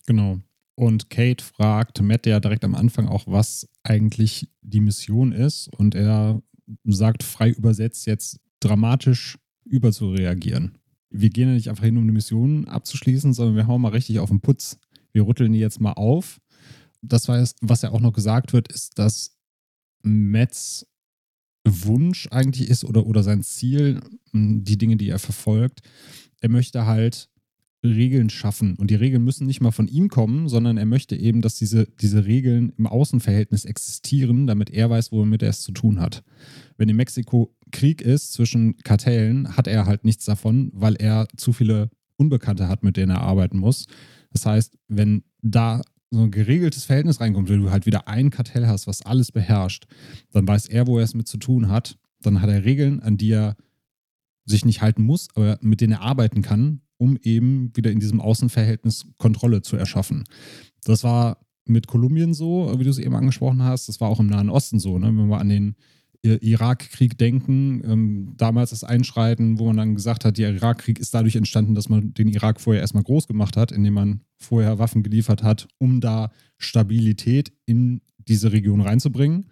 Genau. 0.07 0.39
Und 0.77 1.11
Kate 1.11 1.43
fragt 1.43 2.01
Matt 2.03 2.27
ja 2.27 2.39
direkt 2.39 2.65
am 2.65 2.77
Anfang 2.77 3.09
auch, 3.09 3.25
was 3.27 3.69
eigentlich 3.83 4.49
die 4.63 4.81
Mission 4.81 5.33
ist. 5.33 5.69
Und 5.77 5.97
er 5.97 6.41
sagt 6.85 7.25
frei 7.25 7.51
übersetzt 7.51 8.07
jetzt 8.07 8.39
dramatisch 8.61 9.39
überzureagieren. 9.69 10.79
Wir 11.11 11.31
gehen 11.31 11.49
ja 11.49 11.55
nicht 11.55 11.71
einfach 11.71 11.85
hin, 11.85 11.97
um 11.97 12.03
eine 12.03 12.13
Mission 12.13 12.67
abzuschließen, 12.67 13.33
sondern 13.33 13.57
wir 13.57 13.67
hauen 13.67 13.81
mal 13.81 13.93
richtig 13.93 14.19
auf 14.19 14.29
den 14.29 14.41
Putz. 14.41 14.79
Wir 15.13 15.27
rütteln 15.27 15.53
die 15.53 15.59
jetzt 15.59 15.81
mal 15.81 15.93
auf. 15.93 16.41
Das 17.01 17.29
jetzt, 17.29 17.59
was 17.61 17.83
ja 17.83 17.91
auch 17.91 18.01
noch 18.01 18.13
gesagt 18.13 18.53
wird, 18.53 18.71
ist, 18.71 18.99
dass 18.99 19.39
Metz 20.03 20.87
Wunsch 21.65 22.29
eigentlich 22.31 22.69
ist 22.69 22.85
oder, 22.85 23.07
oder 23.07 23.23
sein 23.23 23.43
Ziel, 23.43 24.01
die 24.33 24.79
Dinge, 24.79 24.97
die 24.97 25.09
er 25.09 25.19
verfolgt. 25.19 25.81
Er 26.41 26.49
möchte 26.49 26.87
halt 26.87 27.29
Regeln 27.85 28.29
schaffen. 28.29 28.75
Und 28.75 28.91
die 28.91 28.97
Regeln 28.97 29.25
müssen 29.25 29.47
nicht 29.47 29.61
mal 29.61 29.71
von 29.71 29.87
ihm 29.87 30.09
kommen, 30.09 30.49
sondern 30.49 30.77
er 30.77 30.87
möchte 30.87 31.15
eben, 31.17 31.43
dass 31.43 31.55
diese, 31.55 31.87
diese 32.01 32.27
Regeln 32.27 32.73
im 32.77 32.87
Außenverhältnis 32.87 33.65
existieren, 33.65 34.47
damit 34.47 34.71
er 34.71 34.91
weiß, 34.91 35.13
womit 35.13 35.43
er 35.43 35.51
es 35.51 35.63
zu 35.63 35.73
tun 35.73 36.01
hat. 36.01 36.25
Wenn 36.77 36.89
in 36.89 36.97
Mexiko 36.97 37.55
Krieg 37.71 38.03
ist 38.03 38.33
zwischen 38.33 38.77
Kartellen, 38.79 39.57
hat 39.57 39.69
er 39.69 39.87
halt 39.87 40.05
nichts 40.05 40.25
davon, 40.25 40.71
weil 40.75 40.97
er 40.97 41.29
zu 41.37 41.53
viele 41.53 41.91
Unbekannte 42.17 42.69
hat, 42.69 42.83
mit 42.83 42.97
denen 42.97 43.13
er 43.13 43.23
arbeiten 43.23 43.59
muss. 43.59 43.87
Das 44.33 44.45
heißt, 44.45 44.77
wenn 44.89 45.23
da 45.43 45.83
so 46.11 46.23
ein 46.23 46.31
geregeltes 46.31 46.85
Verhältnis 46.85 47.21
reinkommt, 47.21 47.49
wenn 47.49 47.61
du 47.61 47.71
halt 47.71 47.87
wieder 47.87 48.09
ein 48.09 48.31
Kartell 48.31 48.67
hast, 48.67 48.87
was 48.87 49.03
alles 49.03 49.31
beherrscht, 49.31 49.87
dann 50.33 50.49
weiß 50.49 50.67
er, 50.67 50.87
wo 50.87 50.99
er 50.99 51.05
es 51.05 51.15
mit 51.15 51.29
zu 51.29 51.37
tun 51.37 51.69
hat. 51.69 51.99
Dann 52.23 52.41
hat 52.41 52.51
er 52.51 52.65
Regeln, 52.65 53.01
an 53.01 53.19
die 53.19 53.31
er 53.31 53.57
sich 54.47 54.65
nicht 54.65 54.81
halten 54.81 55.03
muss, 55.03 55.29
aber 55.35 55.59
mit 55.61 55.81
denen 55.81 55.93
er 55.93 56.01
arbeiten 56.01 56.43
kann, 56.43 56.81
um 56.99 57.17
eben 57.23 57.75
wieder 57.75 57.91
in 57.91 58.01
diesem 58.01 58.21
Außenverhältnis 58.21 59.07
Kontrolle 59.17 59.63
zu 59.63 59.77
erschaffen. 59.77 60.25
Das 60.85 61.05
war 61.05 61.39
mit 61.65 61.87
Kolumbien 61.87 62.35
so, 62.35 62.75
wie 62.79 62.85
du 62.85 62.91
es 62.91 62.99
eben 62.99 63.15
angesprochen 63.15 63.63
hast. 63.63 63.89
Das 63.89 64.01
war 64.01 64.09
auch 64.09 64.21
im 64.21 64.27
Nahen 64.27 64.51
Osten 64.51 64.79
so. 64.79 64.99
Ne? 64.99 65.07
Wenn 65.07 65.29
wir 65.29 65.39
an 65.39 65.49
den 65.49 65.77
Irakkrieg 66.23 67.17
denken, 67.17 67.83
ähm, 67.85 68.35
damals 68.37 68.71
das 68.71 68.83
Einschreiten, 68.83 69.59
wo 69.59 69.67
man 69.67 69.77
dann 69.77 69.95
gesagt 69.95 70.25
hat, 70.25 70.37
der 70.37 70.53
Irakkrieg 70.53 70.99
ist 70.99 71.15
dadurch 71.15 71.37
entstanden, 71.37 71.75
dass 71.75 71.89
man 71.89 72.13
den 72.13 72.29
Irak 72.29 72.61
vorher 72.61 72.83
erstmal 72.83 73.05
groß 73.05 73.29
gemacht 73.29 73.57
hat, 73.57 73.71
indem 73.71 73.95
man 73.95 74.21
vorher 74.37 74.79
Waffen 74.79 75.03
geliefert 75.03 75.43
hat, 75.43 75.69
um 75.79 76.01
da 76.01 76.31
Stabilität 76.57 77.53
in 77.67 78.01
diese 78.17 78.53
Region 78.53 78.81
reinzubringen. 78.81 79.47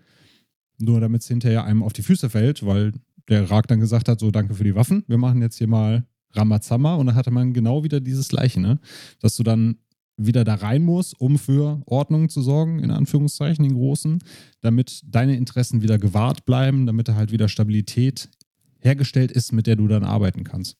Nur 0.79 1.01
damit 1.01 1.23
es 1.23 1.29
hinterher 1.29 1.65
einem 1.65 1.83
auf 1.83 1.93
die 1.93 2.03
Füße 2.03 2.29
fällt, 2.31 2.67
weil 2.67 2.93
der 3.29 3.43
Irak 3.43 3.69
dann 3.69 3.81
gesagt 3.81 4.09
hat, 4.09 4.19
so 4.19 4.31
danke 4.31 4.55
für 4.55 4.65
die 4.65 4.75
Waffen, 4.75 5.05
wir 5.07 5.19
machen 5.19 5.41
jetzt 5.41 5.59
hier 5.59 5.69
mal 5.69 6.05
Ramazama 6.37 6.95
und 6.95 7.07
dann 7.07 7.14
hatte 7.14 7.30
man 7.30 7.53
genau 7.53 7.84
wieder 7.84 8.01
dieses 8.01 8.28
Gleiche, 8.28 8.61
ne? 8.61 8.78
dass 9.20 9.37
du 9.37 9.43
dann 9.43 9.78
wieder 10.16 10.45
da 10.45 10.55
rein 10.55 10.82
muss, 10.82 11.12
um 11.12 11.39
für 11.39 11.82
Ordnung 11.87 12.28
zu 12.28 12.41
sorgen, 12.41 12.78
in 12.78 12.91
Anführungszeichen, 12.91 13.62
den 13.62 13.74
Großen, 13.74 14.18
damit 14.62 15.03
deine 15.05 15.37
Interessen 15.37 15.82
wieder 15.82 15.99
gewahrt 15.99 16.47
bleiben, 16.47 16.87
damit 16.87 17.09
da 17.09 17.14
halt 17.14 17.32
wieder 17.32 17.49
Stabilität 17.49 18.30
hergestellt 18.78 19.30
ist, 19.30 19.53
mit 19.53 19.66
der 19.66 19.76
du 19.76 19.89
dann 19.89 20.05
arbeiten 20.05 20.45
kannst. 20.45 20.78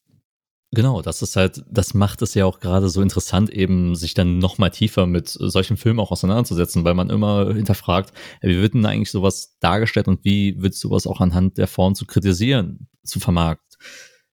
Genau, 0.73 1.01
das 1.01 1.23
ist 1.23 1.37
halt, 1.37 1.65
das 1.71 1.95
macht 1.95 2.23
es 2.23 2.35
ja 2.35 2.45
auch 2.45 2.61
gerade 2.61 2.89
so 2.89 3.01
interessant, 3.01 3.51
eben 3.51 3.95
sich 3.95 4.15
dann 4.15 4.39
nochmal 4.39 4.71
tiefer 4.71 5.07
mit 5.07 5.29
solchen 5.29 5.77
Filmen 5.77 6.01
auch 6.01 6.11
auseinanderzusetzen, 6.11 6.85
weil 6.85 6.95
man 6.95 7.09
immer 7.09 7.55
hinterfragt, 7.55 8.13
wie 8.43 8.61
wird 8.61 8.75
denn 8.75 8.85
eigentlich 8.85 9.11
sowas 9.11 9.57
dargestellt 9.61 10.09
und 10.09 10.25
wie 10.25 10.61
wird 10.61 10.75
sowas 10.75 11.07
auch 11.07 11.21
anhand 11.21 11.57
der 11.57 11.69
Form 11.69 11.95
zu 11.95 12.05
kritisieren, 12.05 12.89
zu 13.05 13.21
vermarkten? 13.21 13.67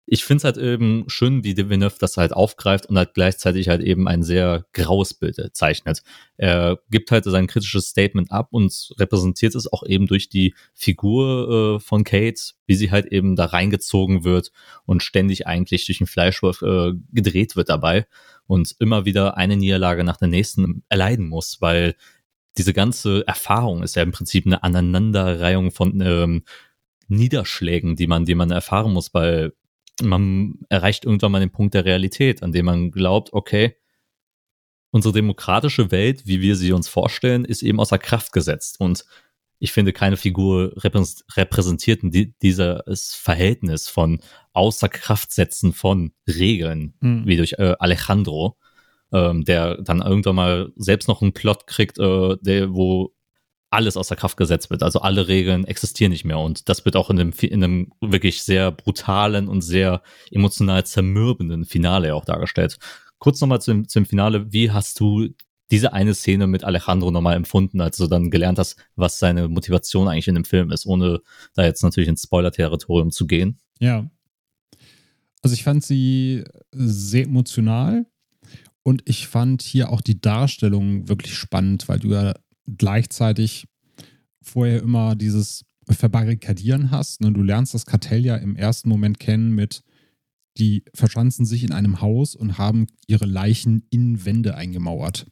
Ich 0.05 0.25
finde 0.25 0.39
es 0.39 0.43
halt 0.43 0.57
eben 0.57 1.05
schön, 1.07 1.43
wie 1.43 1.55
Villeneuve 1.55 1.95
das 1.99 2.17
halt 2.17 2.33
aufgreift 2.33 2.87
und 2.87 2.97
halt 2.97 3.13
gleichzeitig 3.13 3.69
halt 3.69 3.81
eben 3.81 4.07
ein 4.07 4.21
sehr 4.21 4.65
graues 4.73 5.13
Bild 5.13 5.37
zeichnet. 5.53 6.03
Er 6.35 6.79
gibt 6.89 7.09
halt 7.11 7.23
sein 7.23 7.47
kritisches 7.47 7.87
Statement 7.87 8.31
ab 8.31 8.49
und 8.51 8.93
repräsentiert 8.99 9.55
es 9.55 9.71
auch 9.71 9.83
eben 9.85 10.07
durch 10.07 10.27
die 10.27 10.55
Figur 10.73 11.77
äh, 11.77 11.79
von 11.79 12.03
Kate, 12.03 12.41
wie 12.65 12.75
sie 12.75 12.91
halt 12.91 13.05
eben 13.07 13.35
da 13.37 13.45
reingezogen 13.45 14.25
wird 14.25 14.51
und 14.85 15.03
ständig 15.03 15.47
eigentlich 15.47 15.85
durch 15.85 15.99
den 15.99 16.07
Fleischwurf 16.07 16.61
äh, 16.61 16.91
gedreht 17.11 17.55
wird 17.55 17.69
dabei 17.69 18.05
und 18.45 18.75
immer 18.79 19.05
wieder 19.05 19.37
eine 19.37 19.55
Niederlage 19.55 20.03
nach 20.03 20.17
der 20.17 20.27
nächsten 20.27 20.83
erleiden 20.89 21.29
muss, 21.29 21.61
weil 21.61 21.95
diese 22.57 22.73
ganze 22.73 23.25
Erfahrung 23.25 23.83
ist 23.83 23.95
ja 23.95 24.03
im 24.03 24.11
Prinzip 24.11 24.45
eine 24.45 24.63
Aneinanderreihung 24.63 25.71
von 25.71 26.01
ähm, 26.01 26.43
Niederschlägen, 27.07 27.95
die 27.95 28.07
man, 28.07 28.25
die 28.25 28.35
man 28.35 28.51
erfahren 28.51 28.93
muss, 28.93 29.13
weil 29.13 29.53
man 30.01 30.59
erreicht 30.69 31.05
irgendwann 31.05 31.31
mal 31.31 31.39
den 31.39 31.51
Punkt 31.51 31.73
der 31.73 31.85
Realität, 31.85 32.43
an 32.43 32.51
dem 32.51 32.65
man 32.65 32.91
glaubt, 32.91 33.33
okay, 33.33 33.75
unsere 34.91 35.13
demokratische 35.13 35.91
Welt, 35.91 36.27
wie 36.27 36.41
wir 36.41 36.55
sie 36.55 36.71
uns 36.71 36.87
vorstellen, 36.87 37.45
ist 37.45 37.63
eben 37.63 37.79
außer 37.79 37.97
Kraft 37.97 38.31
gesetzt. 38.31 38.79
Und 38.79 39.05
ich 39.59 39.71
finde, 39.71 39.93
keine 39.93 40.17
Figur 40.17 40.73
repräsentiert 40.75 42.01
dieses 42.41 43.15
Verhältnis 43.15 43.87
von 43.87 44.19
außer 44.51 44.89
Kraft 44.89 45.31
setzen 45.31 45.73
von 45.73 46.11
Regeln, 46.27 46.95
mhm. 46.99 47.25
wie 47.25 47.37
durch 47.37 47.53
äh, 47.53 47.75
Alejandro, 47.79 48.57
ähm, 49.13 49.45
der 49.45 49.81
dann 49.81 50.01
irgendwann 50.01 50.35
mal 50.35 50.71
selbst 50.75 51.07
noch 51.07 51.21
einen 51.21 51.33
Plot 51.33 51.65
kriegt, 51.65 51.97
äh, 51.97 52.37
der, 52.41 52.73
wo 52.73 53.12
alles 53.73 53.97
außer 53.97 54.15
Kraft 54.15 54.37
gesetzt 54.37 54.69
wird. 54.69 54.83
Also 54.83 55.01
alle 55.01 55.27
Regeln 55.27 55.65
existieren 55.65 56.11
nicht 56.11 56.25
mehr. 56.25 56.39
Und 56.39 56.69
das 56.69 56.85
wird 56.85 56.95
auch 56.95 57.09
in 57.09 57.19
einem, 57.19 57.33
in 57.41 57.63
einem 57.63 57.91
wirklich 58.01 58.43
sehr 58.43 58.71
brutalen 58.71 59.47
und 59.47 59.61
sehr 59.61 60.03
emotional 60.31 60.85
zermürbenden 60.85 61.65
Finale 61.65 62.13
auch 62.13 62.23
dargestellt. 62.23 62.77
Kurz 63.17 63.41
nochmal 63.41 63.61
zum, 63.61 63.87
zum 63.87 64.05
Finale. 64.05 64.51
Wie 64.53 64.71
hast 64.71 64.99
du 64.99 65.29
diese 65.71 65.91
eine 65.91 66.13
Szene 66.13 66.45
mit 66.45 66.63
Alejandro 66.63 67.09
nochmal 67.09 67.35
empfunden, 67.35 67.81
als 67.81 67.97
du 67.97 68.05
dann 68.05 68.29
gelernt 68.29 68.59
hast, 68.59 68.77
was 68.95 69.17
seine 69.17 69.47
Motivation 69.47 70.07
eigentlich 70.07 70.27
in 70.27 70.35
dem 70.35 70.45
Film 70.45 70.71
ist, 70.71 70.85
ohne 70.85 71.21
da 71.55 71.63
jetzt 71.63 71.81
natürlich 71.81 72.09
ins 72.09 72.23
Spoiler-Territorium 72.23 73.09
zu 73.09 73.25
gehen? 73.25 73.57
Ja. 73.79 74.07
Also 75.41 75.55
ich 75.55 75.63
fand 75.63 75.83
sie 75.83 76.43
sehr 76.71 77.23
emotional 77.23 78.05
und 78.83 79.01
ich 79.05 79.27
fand 79.27 79.63
hier 79.63 79.89
auch 79.89 80.01
die 80.01 80.21
Darstellung 80.21 81.09
wirklich 81.09 81.35
spannend, 81.35 81.87
weil 81.87 81.99
du 81.99 82.09
ja 82.09 82.33
gleichzeitig 82.65 83.67
vorher 84.41 84.81
immer 84.81 85.15
dieses 85.15 85.65
Verbarrikadieren 85.89 86.91
hast. 86.91 87.21
Ne? 87.21 87.31
Du 87.31 87.43
lernst 87.43 87.73
das 87.73 87.85
Kartell 87.85 88.25
ja 88.25 88.35
im 88.35 88.55
ersten 88.55 88.89
Moment 88.89 89.19
kennen 89.19 89.51
mit, 89.53 89.83
die 90.57 90.83
verschanzen 90.93 91.45
sich 91.45 91.63
in 91.63 91.71
einem 91.71 92.01
Haus 92.01 92.35
und 92.35 92.57
haben 92.57 92.87
ihre 93.07 93.25
Leichen 93.25 93.83
in 93.89 94.23
Wände 94.25 94.55
eingemauert. 94.55 95.27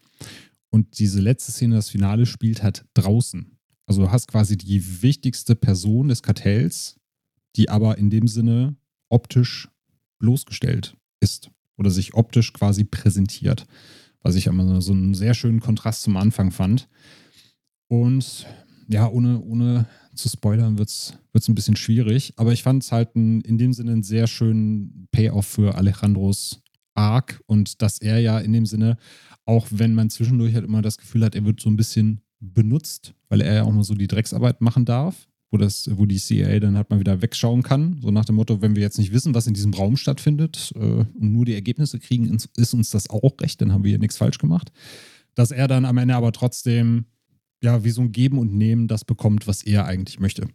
Und 0.70 1.00
diese 1.00 1.22
letzte 1.22 1.52
Szene, 1.52 1.76
das 1.76 1.90
Finale, 1.90 2.26
spielt 2.26 2.64
halt 2.64 2.86
draußen. 2.94 3.58
Also 3.86 4.04
du 4.04 4.12
hast 4.12 4.28
quasi 4.28 4.58
die 4.58 5.02
wichtigste 5.02 5.56
Person 5.56 6.08
des 6.08 6.24
Kartells, 6.24 6.98
die 7.56 7.70
aber 7.70 7.98
in 7.98 8.10
dem 8.10 8.28
Sinne 8.28 8.76
optisch 9.10 9.70
bloßgestellt 10.20 10.96
ist 11.20 11.52
oder 11.78 11.90
sich 11.90 12.14
optisch 12.14 12.54
quasi 12.54 12.84
präsentiert. 12.84 13.66
Was 14.22 14.36
ich 14.36 14.48
immer 14.48 14.82
so 14.82 14.94
einen 14.94 15.14
sehr 15.14 15.34
schönen 15.34 15.60
Kontrast 15.60 16.04
zum 16.04 16.16
Anfang 16.16 16.52
fand. 16.52 16.88
Und 17.92 18.48
ja, 18.88 19.10
ohne, 19.10 19.42
ohne 19.42 19.86
zu 20.16 20.30
spoilern 20.30 20.78
wird 20.78 20.88
es 20.88 21.14
ein 21.50 21.56
bisschen 21.56 21.76
schwierig. 21.76 22.32
Aber 22.38 22.54
ich 22.54 22.64
fand 22.64 22.84
es 22.84 22.94
halt 22.94 23.18
ein, 23.18 23.42
in 23.42 23.58
dem 23.58 23.74
Sinne 23.74 23.92
einen 23.92 24.04
sehr 24.04 24.28
schönen 24.28 25.10
Payoff 25.12 25.46
für 25.46 25.76
Alejandros 25.76 26.62
Arc 26.94 27.42
und 27.48 27.82
dass 27.82 27.98
er 27.98 28.20
ja 28.20 28.40
in 28.40 28.54
dem 28.54 28.66
Sinne, 28.66 28.96
auch 29.44 29.68
wenn 29.72 29.94
man 29.94 30.10
zwischendurch 30.10 30.54
halt 30.54 30.64
immer 30.64 30.82
das 30.82 30.98
Gefühl 30.98 31.26
hat, 31.26 31.36
er 31.36 31.44
wird 31.44 31.60
so 31.60 31.70
ein 31.70 31.76
bisschen 31.76 32.22
benutzt, 32.40 33.14
weil 33.28 33.42
er 33.42 33.56
ja 33.56 33.64
auch 33.64 33.74
mal 33.74 33.84
so 33.84 33.94
die 33.94 34.08
Drecksarbeit 34.08 34.62
machen 34.62 34.86
darf, 34.86 35.28
wo, 35.50 35.58
das, 35.58 35.90
wo 35.92 36.06
die 36.06 36.18
CIA 36.18 36.62
dann 36.62 36.78
halt 36.78 36.90
mal 36.90 37.00
wieder 37.02 37.22
wegschauen 37.22 37.62
kann. 37.62 38.00
So 38.02 38.10
nach 38.10 38.24
dem 38.24 38.36
Motto, 38.36 38.62
wenn 38.62 38.78
wir 38.78 38.84
jetzt 38.84 39.00
nicht 39.00 39.12
wissen, 39.12 39.36
was 39.36 39.48
in 39.48 39.54
diesem 39.54 39.74
Raum 39.74 39.98
stattfindet 39.98 40.72
äh, 40.78 40.80
und 40.80 41.34
nur 41.34 41.44
die 41.44 41.56
Ergebnisse 41.56 42.00
kriegen, 42.00 42.38
ist 42.56 42.74
uns 42.74 42.90
das 42.90 43.10
auch 43.10 43.34
recht, 43.42 43.60
dann 43.60 43.74
haben 43.74 43.84
wir 43.84 43.90
hier 43.90 44.00
nichts 44.00 44.16
falsch 44.16 44.38
gemacht. 44.38 44.72
Dass 45.36 45.52
er 45.52 45.68
dann 45.68 45.84
am 45.84 45.98
Ende 45.98 46.16
aber 46.16 46.32
trotzdem 46.32 47.06
ja, 47.62 47.84
wie 47.84 47.92
so 47.92 48.02
ein 48.02 48.12
Geben 48.12 48.40
und 48.40 48.54
Nehmen 48.54 48.88
das 48.88 49.06
bekommt, 49.06 49.48
was 49.48 49.64
er 49.64 49.86
eigentlich 49.86 50.20
möchte. 50.20 50.48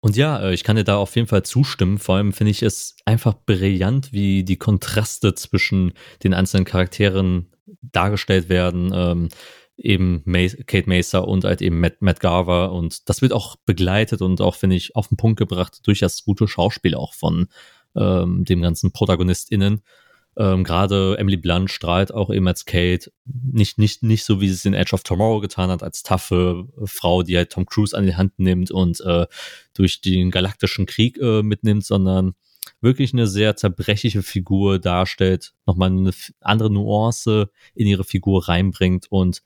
Und 0.00 0.16
ja, 0.16 0.38
äh, 0.38 0.52
ich 0.52 0.64
kann 0.64 0.76
dir 0.76 0.84
da 0.84 0.98
auf 0.98 1.16
jeden 1.16 1.28
Fall 1.28 1.44
zustimmen. 1.44 1.98
Vor 1.98 2.16
allem 2.16 2.34
finde 2.34 2.50
ich 2.50 2.62
es 2.62 2.94
einfach 3.06 3.34
brillant, 3.46 4.12
wie 4.12 4.44
die 4.44 4.58
Kontraste 4.58 5.34
zwischen 5.34 5.94
den 6.22 6.34
einzelnen 6.34 6.66
Charakteren 6.66 7.50
dargestellt 7.80 8.50
werden. 8.50 8.92
Ähm, 8.94 9.28
eben 9.76 10.22
Kate 10.66 10.88
Mesa 10.88 11.20
und 11.20 11.44
halt 11.44 11.62
eben 11.62 11.80
Matt, 11.80 12.02
Matt 12.02 12.20
Garver. 12.20 12.72
Und 12.72 13.08
das 13.08 13.22
wird 13.22 13.32
auch 13.32 13.56
begleitet 13.64 14.20
und 14.20 14.42
auch, 14.42 14.56
finde 14.56 14.76
ich, 14.76 14.94
auf 14.94 15.08
den 15.08 15.16
Punkt 15.16 15.38
gebracht 15.38 15.80
durch 15.84 16.00
das 16.00 16.22
gute 16.24 16.46
Schauspiel 16.48 16.94
auch 16.94 17.14
von 17.14 17.48
ähm, 17.96 18.44
dem 18.44 18.60
ganzen 18.60 18.92
ProtagonistInnen. 18.92 19.82
Ähm, 20.36 20.64
Gerade 20.64 21.16
Emily 21.18 21.36
Blunt 21.36 21.70
strahlt 21.70 22.12
auch 22.12 22.30
eben 22.30 22.48
als 22.48 22.64
Kate. 22.64 23.12
Nicht, 23.24 23.78
nicht, 23.78 24.02
nicht 24.02 24.24
so, 24.24 24.40
wie 24.40 24.48
sie 24.48 24.54
es 24.54 24.64
in 24.64 24.74
Edge 24.74 24.94
of 24.94 25.02
Tomorrow 25.02 25.40
getan 25.40 25.70
hat, 25.70 25.82
als 25.82 26.02
taffe 26.02 26.66
Frau, 26.84 27.22
die 27.22 27.36
halt 27.36 27.50
Tom 27.50 27.66
Cruise 27.66 27.96
an 27.96 28.06
die 28.06 28.16
Hand 28.16 28.38
nimmt 28.38 28.70
und 28.70 29.00
äh, 29.00 29.26
durch 29.74 30.00
den 30.00 30.30
galaktischen 30.30 30.86
Krieg 30.86 31.18
äh, 31.18 31.42
mitnimmt, 31.42 31.84
sondern 31.84 32.34
wirklich 32.80 33.12
eine 33.12 33.26
sehr 33.26 33.56
zerbrechliche 33.56 34.22
Figur 34.22 34.78
darstellt, 34.78 35.54
nochmal 35.66 35.90
eine 35.90 36.12
andere 36.40 36.70
Nuance 36.70 37.50
in 37.74 37.86
ihre 37.86 38.04
Figur 38.04 38.48
reinbringt 38.48 39.06
und 39.10 39.42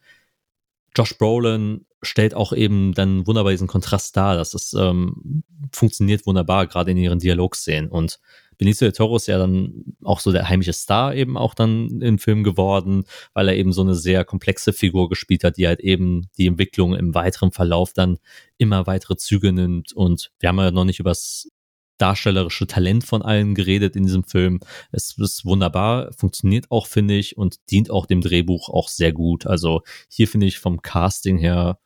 Josh 0.98 1.16
Brolin 1.16 1.86
stellt 2.02 2.34
auch 2.34 2.52
eben 2.52 2.92
dann 2.92 3.26
wunderbar 3.26 3.52
diesen 3.52 3.68
Kontrast 3.68 4.16
dar. 4.16 4.34
dass 4.34 4.52
es 4.52 4.72
ähm, 4.74 5.44
funktioniert 5.72 6.26
wunderbar, 6.26 6.66
gerade 6.66 6.90
in 6.90 6.96
ihren 6.96 7.20
Dialogszenen. 7.20 7.88
Und 7.88 8.18
Benicio 8.56 8.84
del 8.86 8.92
Toro 8.92 9.16
ist 9.16 9.28
ja 9.28 9.38
dann 9.38 9.84
auch 10.02 10.18
so 10.18 10.32
der 10.32 10.48
heimliche 10.48 10.72
Star 10.72 11.14
eben 11.14 11.38
auch 11.38 11.54
dann 11.54 12.00
im 12.02 12.18
Film 12.18 12.42
geworden, 12.42 13.04
weil 13.32 13.48
er 13.48 13.56
eben 13.56 13.72
so 13.72 13.82
eine 13.82 13.94
sehr 13.94 14.24
komplexe 14.24 14.72
Figur 14.72 15.08
gespielt 15.08 15.44
hat, 15.44 15.56
die 15.56 15.68
halt 15.68 15.78
eben 15.78 16.28
die 16.36 16.48
Entwicklung 16.48 16.96
im 16.96 17.14
weiteren 17.14 17.52
Verlauf 17.52 17.92
dann 17.92 18.18
immer 18.56 18.88
weitere 18.88 19.16
Züge 19.16 19.52
nimmt. 19.52 19.92
Und 19.92 20.32
wir 20.40 20.48
haben 20.48 20.58
ja 20.58 20.72
noch 20.72 20.84
nicht 20.84 20.98
über 20.98 21.10
das 21.10 21.48
darstellerische 21.98 22.66
Talent 22.66 23.04
von 23.04 23.22
allen 23.22 23.54
geredet 23.54 23.96
in 23.96 24.04
diesem 24.04 24.24
Film. 24.24 24.60
Es 24.92 25.16
ist 25.18 25.44
wunderbar, 25.44 26.12
funktioniert 26.12 26.70
auch, 26.70 26.86
finde 26.86 27.14
ich, 27.14 27.36
und 27.36 27.58
dient 27.70 27.90
auch 27.90 28.06
dem 28.06 28.20
Drehbuch 28.20 28.68
auch 28.68 28.88
sehr 28.88 29.12
gut. 29.12 29.46
Also 29.46 29.82
hier 30.08 30.28
finde 30.28 30.46
ich 30.46 30.58
vom 30.58 30.82
Casting 30.82 31.38
her 31.38 31.78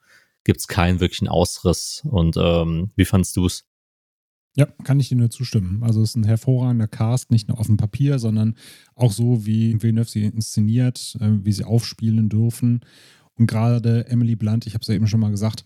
gibt's 0.45 0.69
keinen 0.69 1.01
wirklichen 1.01 1.29
Ausriss. 1.29 2.03
Und 2.05 2.37
ähm, 2.37 2.91
wie 2.97 3.05
fandst 3.05 3.37
du's? 3.37 3.65
Ja, 4.55 4.67
kann 4.85 5.01
ich 5.01 5.09
dir 5.09 5.17
nur 5.17 5.31
zustimmen. 5.31 5.83
Also 5.83 6.03
es 6.03 6.11
ist 6.11 6.17
ein 6.17 6.25
hervorragender 6.25 6.89
Cast, 6.89 7.31
nicht 7.31 7.49
nur 7.49 7.59
auf 7.59 7.67
dem 7.67 7.79
Papier, 7.79 8.19
sondern 8.19 8.57
auch 8.95 9.13
so, 9.13 9.47
wie 9.47 9.81
Villeneuve 9.83 10.11
sie 10.11 10.25
inszeniert, 10.25 11.17
äh, 11.21 11.31
wie 11.43 11.53
sie 11.53 11.65
aufspielen 11.65 12.29
dürfen. 12.29 12.81
Und 13.39 13.47
gerade 13.47 14.07
Emily 14.09 14.37
Blunt, 14.37 14.67
ich 14.67 14.75
habe 14.75 14.83
es 14.83 14.89
ja 14.89 14.95
eben 14.95 15.07
schon 15.07 15.21
mal 15.21 15.31
gesagt, 15.31 15.65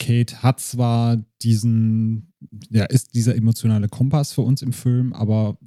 Kate 0.00 0.42
hat 0.42 0.58
zwar 0.58 1.18
diesen, 1.42 2.32
ja, 2.70 2.84
ist 2.84 3.14
dieser 3.14 3.36
emotionale 3.36 3.88
Kompass 3.88 4.32
für 4.32 4.42
uns 4.42 4.62
im 4.62 4.72
Film, 4.72 5.12
aber 5.12 5.58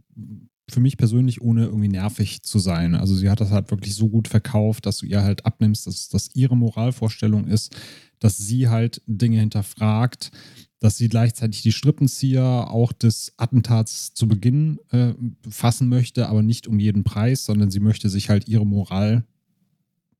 für 0.69 0.79
mich 0.79 0.97
persönlich 0.97 1.41
ohne 1.41 1.65
irgendwie 1.65 1.87
nervig 1.87 2.43
zu 2.43 2.59
sein. 2.59 2.95
Also 2.95 3.15
sie 3.15 3.29
hat 3.29 3.41
das 3.41 3.51
halt 3.51 3.71
wirklich 3.71 3.95
so 3.95 4.07
gut 4.09 4.27
verkauft, 4.27 4.85
dass 4.85 4.97
du 4.97 5.05
ihr 5.05 5.23
halt 5.23 5.45
abnimmst, 5.45 5.87
dass 5.87 6.09
das 6.09 6.29
ihre 6.35 6.55
Moralvorstellung 6.55 7.47
ist, 7.47 7.75
dass 8.19 8.37
sie 8.37 8.69
halt 8.69 9.01
Dinge 9.07 9.39
hinterfragt, 9.39 10.31
dass 10.79 10.97
sie 10.97 11.09
gleichzeitig 11.09 11.61
die 11.61 11.71
Strippenzieher 11.71 12.69
auch 12.69 12.93
des 12.93 13.33
Attentats 13.37 14.13
zu 14.13 14.27
Beginn 14.27 14.79
äh, 14.91 15.13
fassen 15.49 15.89
möchte, 15.89 16.29
aber 16.29 16.41
nicht 16.41 16.67
um 16.67 16.79
jeden 16.79 17.03
Preis, 17.03 17.45
sondern 17.45 17.71
sie 17.71 17.79
möchte 17.79 18.09
sich 18.09 18.29
halt 18.29 18.47
ihre 18.47 18.65
Moral 18.65 19.25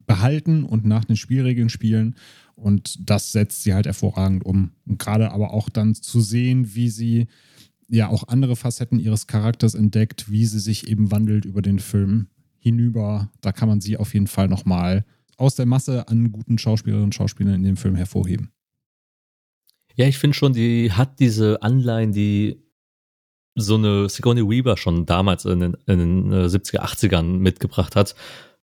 behalten 0.05 0.63
und 0.63 0.85
nach 0.85 1.05
den 1.05 1.15
Spielregeln 1.15 1.69
spielen. 1.69 2.15
Und 2.59 3.09
das 3.09 3.31
setzt 3.31 3.63
sie 3.63 3.73
halt 3.73 3.85
hervorragend 3.85 4.45
um. 4.45 4.71
Und 4.85 4.99
gerade 4.99 5.31
aber 5.31 5.53
auch 5.53 5.69
dann 5.69 5.95
zu 5.95 6.21
sehen, 6.21 6.75
wie 6.75 6.89
sie 6.89 7.27
ja 7.87 8.07
auch 8.09 8.27
andere 8.27 8.55
Facetten 8.55 8.99
ihres 8.99 9.27
Charakters 9.27 9.73
entdeckt, 9.73 10.31
wie 10.31 10.45
sie 10.45 10.59
sich 10.59 10.87
eben 10.87 11.11
wandelt 11.11 11.45
über 11.45 11.61
den 11.61 11.79
Film 11.79 12.27
hinüber. 12.59 13.31
Da 13.41 13.51
kann 13.51 13.69
man 13.69 13.81
sie 13.81 13.97
auf 13.97 14.13
jeden 14.13 14.27
Fall 14.27 14.47
nochmal 14.47 15.05
aus 15.37 15.55
der 15.55 15.65
Masse 15.65 16.07
an 16.07 16.31
guten 16.31 16.57
Schauspielerinnen 16.57 17.05
und 17.05 17.15
Schauspielern 17.15 17.55
in 17.55 17.63
dem 17.63 17.77
Film 17.77 17.95
hervorheben. 17.95 18.51
Ja, 19.95 20.05
ich 20.05 20.17
finde 20.17 20.35
schon, 20.35 20.53
die 20.53 20.91
hat 20.91 21.19
diese 21.19 21.61
Anleihen, 21.61 22.11
die 22.11 22.61
so 23.55 23.75
eine 23.75 24.07
Sigourney 24.07 24.47
Weaver 24.47 24.77
schon 24.77 25.05
damals 25.05 25.45
in 25.45 25.59
den, 25.59 25.77
in 25.87 25.99
den 25.99 26.33
70er, 26.33 26.75
äh, 26.75 26.79
80ern 26.79 27.23
mitgebracht 27.39 27.95
hat, 27.95 28.15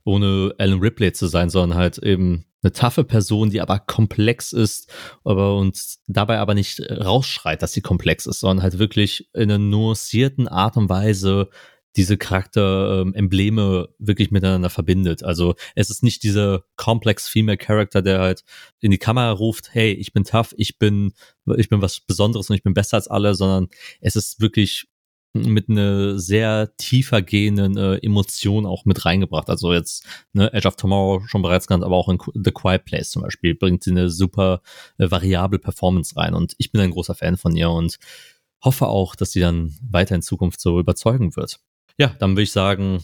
ohne 0.06 0.54
Alan 0.58 0.80
Ripley 0.80 1.12
zu 1.12 1.26
sein, 1.26 1.50
sondern 1.50 1.76
halt 1.76 1.98
eben 1.98 2.46
eine 2.62 2.72
taffe 2.72 3.04
Person, 3.04 3.50
die 3.50 3.60
aber 3.60 3.78
komplex 3.80 4.52
ist, 4.52 4.90
aber 5.24 5.56
und 5.56 5.78
dabei 6.06 6.38
aber 6.38 6.54
nicht 6.54 6.80
rausschreit, 6.80 7.60
dass 7.62 7.72
sie 7.72 7.80
komplex 7.80 8.26
ist, 8.26 8.40
sondern 8.40 8.62
halt 8.62 8.78
wirklich 8.78 9.28
in 9.34 9.42
einer 9.42 9.58
nuancierten 9.58 10.48
Art 10.48 10.76
und 10.76 10.88
Weise 10.88 11.50
diese 11.96 12.18
Charakterembleme 12.18 13.88
wirklich 13.98 14.30
miteinander 14.30 14.68
verbindet. 14.68 15.22
Also 15.22 15.54
es 15.74 15.90
ist 15.90 16.02
nicht 16.02 16.22
dieser 16.22 16.64
complex 16.76 17.26
Female 17.26 17.56
Character, 17.56 18.02
der 18.02 18.20
halt 18.20 18.44
in 18.80 18.90
die 18.90 18.98
Kamera 18.98 19.30
ruft, 19.30 19.72
hey, 19.72 19.92
ich 19.92 20.12
bin 20.12 20.24
tough, 20.24 20.54
ich 20.58 20.78
bin, 20.78 21.14
ich 21.56 21.68
bin 21.68 21.80
was 21.80 22.00
Besonderes 22.00 22.50
und 22.50 22.56
ich 22.56 22.62
bin 22.62 22.74
besser 22.74 22.96
als 22.96 23.08
alle, 23.08 23.34
sondern 23.34 23.68
es 24.00 24.14
ist 24.14 24.40
wirklich 24.40 24.86
mit 25.42 25.68
einer 25.68 26.18
sehr 26.18 26.76
tiefer 26.76 27.22
gehenden 27.22 27.76
äh, 27.76 27.96
Emotion 27.98 28.66
auch 28.66 28.84
mit 28.84 29.04
reingebracht. 29.04 29.48
Also 29.48 29.72
jetzt 29.72 30.06
ne, 30.32 30.52
Edge 30.52 30.68
of 30.68 30.76
Tomorrow 30.76 31.22
schon 31.26 31.42
bereits 31.42 31.66
genannt, 31.66 31.84
aber 31.84 31.96
auch 31.96 32.08
in 32.08 32.18
The 32.34 32.52
Quiet 32.52 32.84
Place 32.84 33.10
zum 33.10 33.22
Beispiel 33.22 33.54
bringt 33.54 33.82
sie 33.82 33.90
eine 33.90 34.10
super 34.10 34.62
äh, 34.98 35.10
variable 35.10 35.58
Performance 35.58 36.16
rein 36.16 36.34
und 36.34 36.54
ich 36.58 36.72
bin 36.72 36.80
ein 36.80 36.90
großer 36.90 37.14
Fan 37.14 37.36
von 37.36 37.54
ihr 37.56 37.70
und 37.70 37.98
hoffe 38.62 38.88
auch, 38.88 39.14
dass 39.14 39.32
sie 39.32 39.40
dann 39.40 39.74
weiter 39.88 40.14
in 40.14 40.22
Zukunft 40.22 40.60
so 40.60 40.80
überzeugen 40.80 41.36
wird. 41.36 41.60
Ja, 41.98 42.08
dann 42.18 42.32
würde 42.32 42.42
ich 42.42 42.52
sagen, 42.52 43.02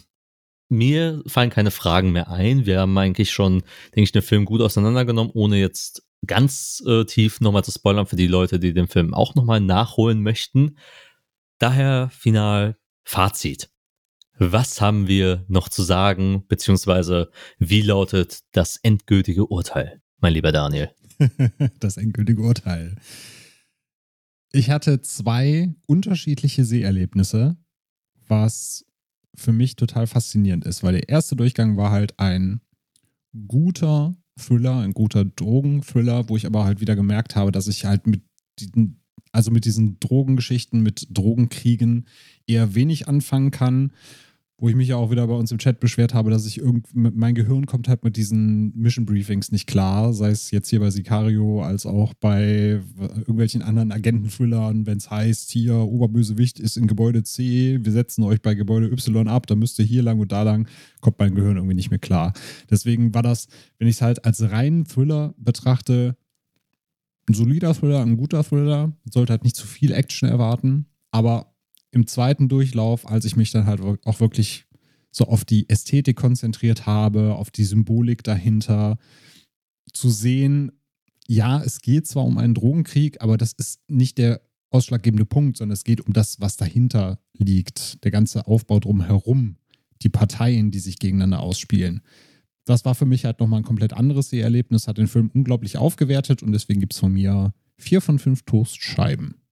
mir 0.68 1.22
fallen 1.26 1.50
keine 1.50 1.70
Fragen 1.70 2.12
mehr 2.12 2.30
ein. 2.30 2.66
Wir 2.66 2.80
haben 2.80 2.96
eigentlich 2.96 3.30
schon, 3.30 3.62
denke 3.94 4.02
ich, 4.02 4.12
den 4.12 4.22
Film 4.22 4.44
gut 4.44 4.60
auseinandergenommen, 4.60 5.32
ohne 5.34 5.58
jetzt 5.58 6.02
ganz 6.26 6.82
äh, 6.86 7.04
tief 7.04 7.40
nochmal 7.40 7.64
zu 7.64 7.72
spoilern 7.72 8.06
für 8.06 8.16
die 8.16 8.26
Leute, 8.26 8.58
die 8.58 8.72
den 8.72 8.88
Film 8.88 9.12
auch 9.14 9.34
nochmal 9.34 9.60
nachholen 9.60 10.22
möchten. 10.22 10.76
Daher 11.62 12.10
final 12.10 12.76
Fazit. 13.04 13.70
Was 14.38 14.80
haben 14.80 15.06
wir 15.06 15.44
noch 15.48 15.68
zu 15.68 15.82
sagen, 15.82 16.44
beziehungsweise 16.48 17.30
wie 17.58 17.82
lautet 17.82 18.40
das 18.52 18.78
endgültige 18.78 19.46
Urteil, 19.46 20.02
mein 20.18 20.32
lieber 20.32 20.50
Daniel? 20.50 20.90
das 21.80 21.98
endgültige 21.98 22.42
Urteil. 22.42 22.96
Ich 24.50 24.70
hatte 24.70 25.02
zwei 25.02 25.72
unterschiedliche 25.86 26.64
Seherlebnisse 26.64 27.56
was 28.32 28.86
für 29.34 29.52
mich 29.52 29.76
total 29.76 30.06
faszinierend 30.06 30.64
ist, 30.64 30.82
weil 30.82 30.92
der 30.94 31.08
erste 31.10 31.36
Durchgang 31.36 31.76
war 31.76 31.90
halt 31.90 32.18
ein 32.18 32.62
guter 33.46 34.16
Thriller, 34.38 34.80
ein 34.80 34.94
guter 34.94 35.26
Drogenthriller, 35.26 36.28
wo 36.30 36.36
ich 36.36 36.46
aber 36.46 36.64
halt 36.64 36.80
wieder 36.80 36.96
gemerkt 36.96 37.36
habe, 37.36 37.52
dass 37.52 37.68
ich 37.68 37.84
halt 37.84 38.06
mit 38.06 38.22
diesen, 38.58 39.01
also 39.32 39.50
mit 39.50 39.64
diesen 39.64 39.98
Drogengeschichten, 39.98 40.82
mit 40.82 41.08
Drogenkriegen 41.10 42.06
eher 42.46 42.74
wenig 42.74 43.08
anfangen 43.08 43.50
kann 43.50 43.92
wo 44.62 44.68
ich 44.68 44.76
mich 44.76 44.86
ja 44.86 44.96
auch 44.96 45.10
wieder 45.10 45.26
bei 45.26 45.34
uns 45.34 45.50
im 45.50 45.58
Chat 45.58 45.80
beschwert 45.80 46.14
habe, 46.14 46.30
dass 46.30 46.46
ich 46.46 46.58
irgend, 46.58 46.86
mein 46.94 47.34
Gehirn 47.34 47.66
kommt 47.66 47.88
halt 47.88 48.04
mit 48.04 48.16
diesen 48.16 48.72
Mission 48.76 49.04
Briefings 49.04 49.50
nicht 49.50 49.66
klar, 49.66 50.12
sei 50.12 50.30
es 50.30 50.52
jetzt 50.52 50.70
hier 50.70 50.78
bei 50.78 50.88
Sicario 50.88 51.64
als 51.64 51.84
auch 51.84 52.14
bei 52.14 52.80
irgendwelchen 53.16 53.62
anderen 53.62 53.90
Agenten-Thrillern, 53.90 54.86
wenn 54.86 54.98
es 54.98 55.10
heißt, 55.10 55.50
hier 55.50 55.74
Oberbösewicht 55.74 56.60
ist 56.60 56.76
in 56.76 56.86
Gebäude 56.86 57.24
C, 57.24 57.80
wir 57.82 57.90
setzen 57.90 58.22
euch 58.22 58.40
bei 58.40 58.54
Gebäude 58.54 58.86
Y 58.86 59.26
ab, 59.26 59.48
da 59.48 59.56
müsst 59.56 59.80
ihr 59.80 59.84
hier 59.84 60.04
lang 60.04 60.20
und 60.20 60.30
da 60.30 60.44
lang, 60.44 60.68
kommt 61.00 61.18
mein 61.18 61.34
Gehirn 61.34 61.56
irgendwie 61.56 61.74
nicht 61.74 61.90
mehr 61.90 61.98
klar. 61.98 62.32
Deswegen 62.70 63.14
war 63.14 63.24
das, 63.24 63.48
wenn 63.80 63.88
ich 63.88 63.96
es 63.96 64.02
halt 64.02 64.24
als 64.24 64.48
reinen 64.48 64.84
Thriller 64.84 65.34
betrachte, 65.38 66.16
ein 67.28 67.34
solider 67.34 67.74
Thriller, 67.74 68.02
ein 68.02 68.16
guter 68.16 68.42
Thriller, 68.44 68.92
sollte 69.04 69.32
halt 69.32 69.44
nicht 69.44 69.56
zu 69.56 69.66
viel 69.66 69.92
Action 69.92 70.28
erwarten, 70.28 70.86
aber 71.10 71.54
im 71.90 72.06
zweiten 72.06 72.48
Durchlauf, 72.48 73.08
als 73.08 73.24
ich 73.24 73.36
mich 73.36 73.50
dann 73.50 73.66
halt 73.66 73.80
auch 73.80 74.20
wirklich 74.20 74.66
so 75.10 75.26
auf 75.26 75.44
die 75.44 75.68
Ästhetik 75.68 76.16
konzentriert 76.16 76.86
habe, 76.86 77.34
auf 77.34 77.50
die 77.50 77.64
Symbolik 77.64 78.24
dahinter, 78.24 78.98
zu 79.92 80.08
sehen, 80.08 80.72
ja, 81.28 81.62
es 81.62 81.80
geht 81.80 82.06
zwar 82.06 82.24
um 82.24 82.38
einen 82.38 82.54
Drogenkrieg, 82.54 83.20
aber 83.20 83.36
das 83.36 83.52
ist 83.52 83.80
nicht 83.88 84.18
der 84.18 84.40
ausschlaggebende 84.70 85.26
Punkt, 85.26 85.58
sondern 85.58 85.74
es 85.74 85.84
geht 85.84 86.00
um 86.00 86.14
das, 86.14 86.40
was 86.40 86.56
dahinter 86.56 87.20
liegt, 87.34 88.02
der 88.04 88.10
ganze 88.10 88.46
Aufbau 88.46 88.80
drumherum, 88.80 89.56
die 90.00 90.08
Parteien, 90.08 90.70
die 90.70 90.80
sich 90.80 90.98
gegeneinander 90.98 91.40
ausspielen. 91.40 92.00
Das 92.64 92.84
war 92.84 92.94
für 92.94 93.06
mich 93.06 93.24
halt 93.24 93.40
nochmal 93.40 93.60
ein 93.60 93.64
komplett 93.64 93.92
anderes 93.92 94.30
Seherlebnis, 94.30 94.86
hat 94.86 94.98
den 94.98 95.08
Film 95.08 95.30
unglaublich 95.34 95.78
aufgewertet 95.78 96.42
und 96.42 96.52
deswegen 96.52 96.80
gibt 96.80 96.92
es 96.92 97.00
von 97.00 97.12
mir 97.12 97.52
vier 97.76 98.00
von 98.00 98.18
fünf 98.18 98.42
Toastscheiben. 98.42 99.42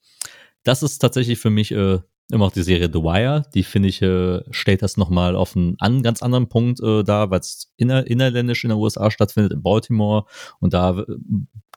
Das 0.64 0.84
ist 0.84 1.00
tatsächlich 1.00 1.40
für 1.40 1.50
mich 1.50 1.72
äh, 1.72 1.98
immer 2.32 2.46
auch 2.46 2.52
die 2.52 2.64
Serie 2.64 2.90
The 2.92 3.00
Wire. 3.00 3.44
Die 3.54 3.64
finde 3.64 3.90
ich, 3.90 4.02
äh, 4.02 4.42
stellt 4.52 4.82
das 4.82 4.98
nochmal 4.98 5.36
auf 5.36 5.56
einen 5.56 5.76
an, 5.80 6.04
ganz 6.04 6.22
anderen 6.22 6.48
Punkt 6.48 6.80
äh, 6.82 7.04
da, 7.04 7.30
weil 7.30 7.40
es 7.40 7.72
inner, 7.78 8.06
innerländisch 8.08 8.64
in 8.64 8.70
den 8.70 8.80
USA 8.80 9.10
stattfindet, 9.12 9.54
in 9.54 9.64
Baltimore. 9.64 10.26
Und 10.60 10.74
da 10.74 11.00
äh, 11.00 11.06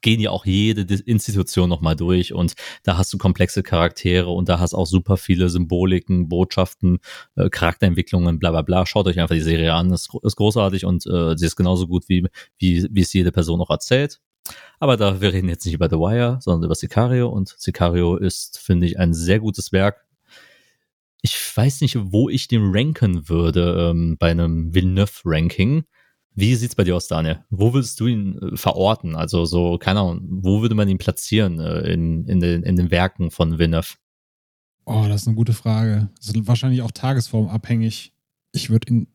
gehen 0.03 0.21
ja 0.21 0.31
auch 0.31 0.45
jede 0.45 0.83
Institution 0.95 1.69
nochmal 1.69 1.97
durch 1.97 2.35
und 2.35 2.55
da 2.83 2.99
hast 2.99 3.13
du 3.13 3.19
komplexe 3.19 3.63
Charaktere 3.63 4.29
und 4.29 4.49
da 4.49 4.59
hast 4.59 4.75
auch 4.75 4.87
super 4.87 5.17
viele 5.17 5.49
Symboliken, 5.49 6.29
Botschaften, 6.29 6.99
äh, 7.37 7.49
Charakterentwicklungen, 7.49 8.39
bla 8.39 8.51
bla 8.51 8.63
bla. 8.63 8.85
Schaut 8.85 9.07
euch 9.07 9.21
einfach 9.21 9.37
die 9.37 9.41
Serie 9.41 9.73
an, 9.73 9.93
ist, 9.93 10.11
ist 10.23 10.37
großartig 10.37 10.85
und 10.85 11.07
äh, 11.07 11.37
sie 11.37 11.47
ist 11.47 11.57
genauso 11.57 11.87
gut, 11.87 12.09
wie, 12.09 12.27
wie, 12.59 12.87
wie 12.91 13.01
es 13.01 13.13
jede 13.13 13.33
Person 13.33 13.61
auch 13.61 13.71
erzählt. 13.71 14.21
Aber 14.81 14.97
da, 14.97 15.21
wir 15.21 15.33
reden 15.33 15.49
jetzt 15.49 15.65
nicht 15.65 15.75
über 15.75 15.89
The 15.89 15.97
Wire, 15.97 16.39
sondern 16.41 16.65
über 16.65 16.75
Sicario 16.75 17.29
und 17.29 17.55
Sicario 17.57 18.17
ist, 18.17 18.59
finde 18.59 18.87
ich, 18.87 18.99
ein 18.99 19.15
sehr 19.15 19.39
gutes 19.39 19.71
Werk 19.71 20.05
ich 21.23 21.57
weiß 21.57 21.81
nicht, 21.81 21.97
wo 22.01 22.29
ich 22.29 22.49
den 22.49 22.75
ranken 22.75 23.29
würde 23.29 23.91
ähm, 23.91 24.17
bei 24.19 24.31
einem 24.31 24.75
Villeneuve-Ranking. 24.75 25.85
Wie 26.35 26.55
sieht's 26.57 26.75
bei 26.75 26.85
dir 26.85 26.97
aus, 26.97 27.07
Daniel? 27.07 27.45
Wo 27.49 27.73
würdest 27.73 28.01
du 28.01 28.07
ihn 28.09 28.39
äh, 28.39 28.57
verorten? 28.57 29.15
Also 29.15 29.45
so, 29.45 29.79
keine 29.79 30.01
Ahnung, 30.01 30.27
wo 30.43 30.63
würde 30.63 30.75
man 30.75 30.89
ihn 30.89 30.99
platzieren 30.99 31.61
äh, 31.61 31.93
in, 31.93 32.27
in, 32.27 32.41
den, 32.41 32.65
in 32.65 32.77
den 32.77 32.91
Werken 32.91 33.31
von 33.31 33.59
Villeneuve? 33.59 33.95
Oh, 34.85 35.05
das 35.07 35.23
ist 35.23 35.29
eine 35.29 35.37
gute 35.37 35.53
Frage. 35.53 36.11
Das 36.17 36.29
ist 36.29 36.47
wahrscheinlich 36.49 36.83
auch 36.83 36.91
tagesformabhängig. 36.91 38.13
Ich 38.53 38.71
würde 38.71 38.89
ihn 38.89 39.07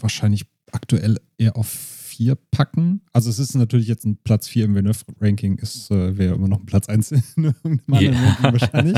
wahrscheinlich 0.00 0.46
aktuell 0.72 1.20
eher 1.36 1.56
auf 1.56 1.68
vier 2.14 2.36
packen. 2.50 3.00
Also 3.12 3.30
es 3.30 3.38
ist 3.38 3.54
natürlich 3.54 3.88
jetzt 3.88 4.04
ein 4.04 4.18
Platz 4.22 4.46
vier 4.46 4.66
im 4.66 4.74
Villeneuve-Ranking, 4.74 5.58
ist 5.58 5.90
äh, 5.90 6.16
wäre 6.16 6.34
immer 6.34 6.48
noch 6.48 6.60
ein 6.60 6.66
Platz 6.66 6.88
eins 6.88 7.10
in 7.12 7.22
irgendeinem 7.36 7.80
anderen 7.88 8.14
yeah. 8.14 8.28
Ranking 8.28 8.60
wahrscheinlich. 8.60 8.96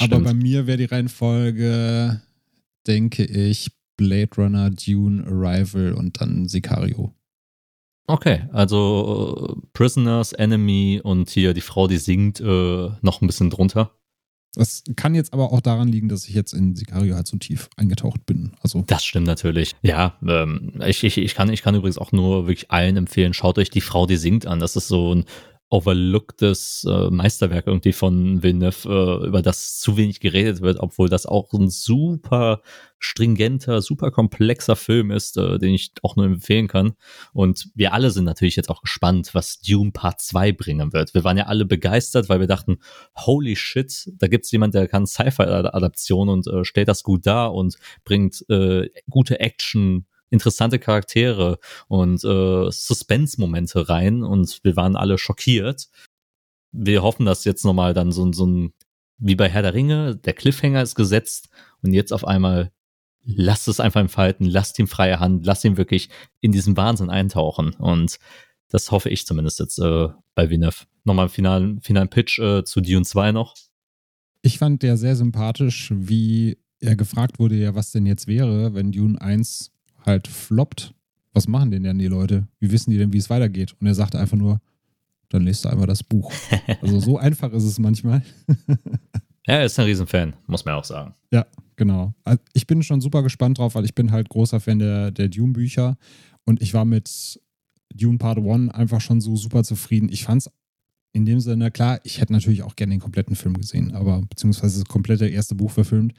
Aber 0.00 0.20
bei 0.20 0.34
mir 0.34 0.66
wäre 0.66 0.78
die 0.78 0.84
Reihenfolge, 0.84 2.20
denke 2.86 3.24
ich, 3.24 3.72
Blade 3.96 4.30
Runner, 4.36 4.70
Dune, 4.70 5.24
Arrival 5.26 5.92
und 5.92 6.20
dann 6.20 6.48
Sicario. 6.48 7.14
Okay, 8.06 8.48
also 8.52 9.56
äh, 9.56 9.66
Prisoners, 9.72 10.32
Enemy 10.32 11.00
und 11.02 11.30
hier 11.30 11.54
die 11.54 11.60
Frau, 11.60 11.86
die 11.86 11.98
singt, 11.98 12.40
äh, 12.40 12.88
noch 13.02 13.20
ein 13.20 13.26
bisschen 13.26 13.50
drunter. 13.50 13.92
Das 14.54 14.82
kann 14.96 15.14
jetzt 15.14 15.32
aber 15.32 15.52
auch 15.52 15.60
daran 15.60 15.88
liegen, 15.88 16.08
dass 16.08 16.26
ich 16.26 16.34
jetzt 16.34 16.52
in 16.52 16.74
Sicario 16.74 17.14
halt 17.14 17.26
so 17.26 17.36
tief 17.36 17.68
eingetaucht 17.76 18.26
bin. 18.26 18.52
Also 18.60 18.82
das 18.86 19.04
stimmt 19.04 19.26
natürlich. 19.26 19.76
Ja, 19.82 20.14
ähm, 20.26 20.72
ich, 20.84 21.04
ich, 21.04 21.18
ich, 21.18 21.34
kann, 21.34 21.52
ich 21.52 21.62
kann 21.62 21.74
übrigens 21.74 21.98
auch 21.98 22.10
nur 22.10 22.46
wirklich 22.46 22.70
allen 22.70 22.96
empfehlen, 22.96 23.32
schaut 23.32 23.58
euch 23.58 23.70
die 23.70 23.80
Frau, 23.80 24.06
die 24.06 24.16
singt 24.16 24.46
an. 24.46 24.58
Das 24.58 24.74
ist 24.74 24.88
so 24.88 25.14
ein 25.14 25.24
overlooktes 25.70 26.84
äh, 26.88 27.10
Meisterwerk 27.10 27.68
irgendwie 27.68 27.92
von 27.92 28.42
Villeneuve, 28.42 28.88
äh, 29.22 29.26
über 29.28 29.40
das 29.40 29.78
zu 29.78 29.96
wenig 29.96 30.18
geredet 30.18 30.60
wird, 30.60 30.80
obwohl 30.80 31.08
das 31.08 31.26
auch 31.26 31.52
ein 31.52 31.70
super 31.70 32.60
stringenter, 32.98 33.80
super 33.80 34.10
komplexer 34.10 34.74
Film 34.74 35.12
ist, 35.12 35.36
äh, 35.36 35.58
den 35.58 35.72
ich 35.72 35.92
auch 36.02 36.16
nur 36.16 36.26
empfehlen 36.26 36.66
kann. 36.66 36.94
Und 37.32 37.70
wir 37.76 37.94
alle 37.94 38.10
sind 38.10 38.24
natürlich 38.24 38.56
jetzt 38.56 38.68
auch 38.68 38.82
gespannt, 38.82 39.30
was 39.32 39.60
Dune 39.60 39.92
Part 39.92 40.20
2 40.20 40.52
bringen 40.52 40.92
wird. 40.92 41.14
Wir 41.14 41.22
waren 41.22 41.38
ja 41.38 41.46
alle 41.46 41.64
begeistert, 41.64 42.28
weil 42.28 42.40
wir 42.40 42.48
dachten, 42.48 42.78
holy 43.16 43.54
shit, 43.54 44.10
da 44.18 44.26
gibt's 44.26 44.50
jemand, 44.50 44.74
der 44.74 44.88
kann 44.88 45.06
Sci-Fi-Adaption 45.06 46.28
und 46.28 46.46
äh, 46.48 46.64
stellt 46.64 46.88
das 46.88 47.04
gut 47.04 47.26
dar 47.26 47.54
und 47.54 47.76
bringt 48.04 48.44
äh, 48.50 48.90
gute 49.08 49.38
Action 49.38 50.04
interessante 50.30 50.78
Charaktere 50.78 51.58
und 51.88 52.24
äh, 52.24 52.70
Suspense-Momente 52.70 53.88
rein 53.88 54.22
und 54.22 54.60
wir 54.62 54.76
waren 54.76 54.96
alle 54.96 55.18
schockiert. 55.18 55.88
Wir 56.72 57.02
hoffen, 57.02 57.26
dass 57.26 57.44
jetzt 57.44 57.64
nochmal 57.64 57.94
dann 57.94 58.12
so, 58.12 58.32
so 58.32 58.46
ein, 58.46 58.72
wie 59.18 59.34
bei 59.34 59.48
Herr 59.48 59.62
der 59.62 59.74
Ringe, 59.74 60.16
der 60.16 60.32
Cliffhanger 60.32 60.82
ist 60.82 60.94
gesetzt 60.94 61.48
und 61.82 61.92
jetzt 61.92 62.12
auf 62.12 62.24
einmal 62.24 62.70
lasst 63.24 63.68
es 63.68 63.80
einfach 63.80 64.00
entfalten, 64.00 64.46
lasst 64.46 64.78
ihm 64.78 64.86
freie 64.86 65.20
Hand, 65.20 65.44
lasst 65.44 65.64
ihn 65.64 65.76
wirklich 65.76 66.08
in 66.40 66.52
diesen 66.52 66.76
Wahnsinn 66.76 67.10
eintauchen 67.10 67.74
und 67.74 68.18
das 68.70 68.92
hoffe 68.92 69.10
ich 69.10 69.26
zumindest 69.26 69.58
jetzt 69.58 69.78
äh, 69.78 70.08
bei 70.34 70.48
Villeneuve. 70.48 70.84
Nochmal 71.04 71.24
einen 71.24 71.32
finalen, 71.32 71.80
finalen 71.80 72.08
Pitch 72.08 72.38
äh, 72.38 72.64
zu 72.64 72.80
Dune 72.80 73.04
2 73.04 73.32
noch. 73.32 73.54
Ich 74.42 74.58
fand 74.58 74.82
der 74.82 74.96
sehr 74.96 75.16
sympathisch, 75.16 75.92
wie 75.94 76.58
er 76.78 76.96
gefragt 76.96 77.38
wurde, 77.38 77.56
ja, 77.56 77.74
was 77.74 77.90
denn 77.90 78.06
jetzt 78.06 78.26
wäre, 78.26 78.74
wenn 78.74 78.92
Dune 78.92 79.20
1 79.20 79.72
halt 80.10 80.28
floppt, 80.28 80.94
was 81.32 81.48
machen 81.48 81.70
denn 81.70 81.84
dann 81.84 81.98
die 81.98 82.06
Leute? 82.06 82.46
Wie 82.58 82.70
wissen 82.70 82.90
die 82.90 82.98
denn, 82.98 83.12
wie 83.12 83.18
es 83.18 83.30
weitergeht? 83.30 83.74
Und 83.80 83.86
er 83.86 83.94
sagte 83.94 84.18
einfach 84.18 84.36
nur, 84.36 84.60
dann 85.28 85.44
lest 85.44 85.64
du 85.64 85.68
einmal 85.68 85.86
das 85.86 86.02
Buch. 86.02 86.32
Also 86.82 86.98
so 87.00 87.18
einfach 87.18 87.52
ist 87.52 87.64
es 87.64 87.78
manchmal. 87.78 88.22
ja, 89.46 89.54
er 89.54 89.64
ist 89.64 89.78
ein 89.78 89.86
Riesenfan, 89.86 90.34
muss 90.46 90.64
man 90.64 90.74
auch 90.74 90.84
sagen. 90.84 91.14
Ja, 91.30 91.46
genau. 91.76 92.14
Also 92.24 92.40
ich 92.52 92.66
bin 92.66 92.82
schon 92.82 93.00
super 93.00 93.22
gespannt 93.22 93.58
drauf, 93.58 93.74
weil 93.74 93.84
ich 93.84 93.94
bin 93.94 94.12
halt 94.12 94.28
großer 94.28 94.60
Fan 94.60 94.78
der, 94.78 95.10
der 95.10 95.28
Dune-Bücher 95.28 95.96
und 96.44 96.60
ich 96.62 96.74
war 96.74 96.84
mit 96.84 97.40
Dune 97.94 98.18
Part 98.18 98.38
1 98.38 98.72
einfach 98.72 99.00
schon 99.00 99.20
so 99.20 99.36
super 99.36 99.62
zufrieden. 99.62 100.08
Ich 100.10 100.24
fand 100.24 100.42
es 100.42 100.50
in 101.12 101.24
dem 101.24 101.40
Sinne, 101.40 101.70
klar, 101.70 102.00
ich 102.04 102.20
hätte 102.20 102.32
natürlich 102.32 102.62
auch 102.62 102.76
gerne 102.76 102.94
den 102.94 103.00
kompletten 103.00 103.34
Film 103.34 103.56
gesehen, 103.56 103.92
aber 103.94 104.22
beziehungsweise 104.22 104.80
das 104.80 104.88
komplette 104.88 105.28
erste 105.28 105.54
Buch 105.54 105.70
verfilmt. 105.72 106.14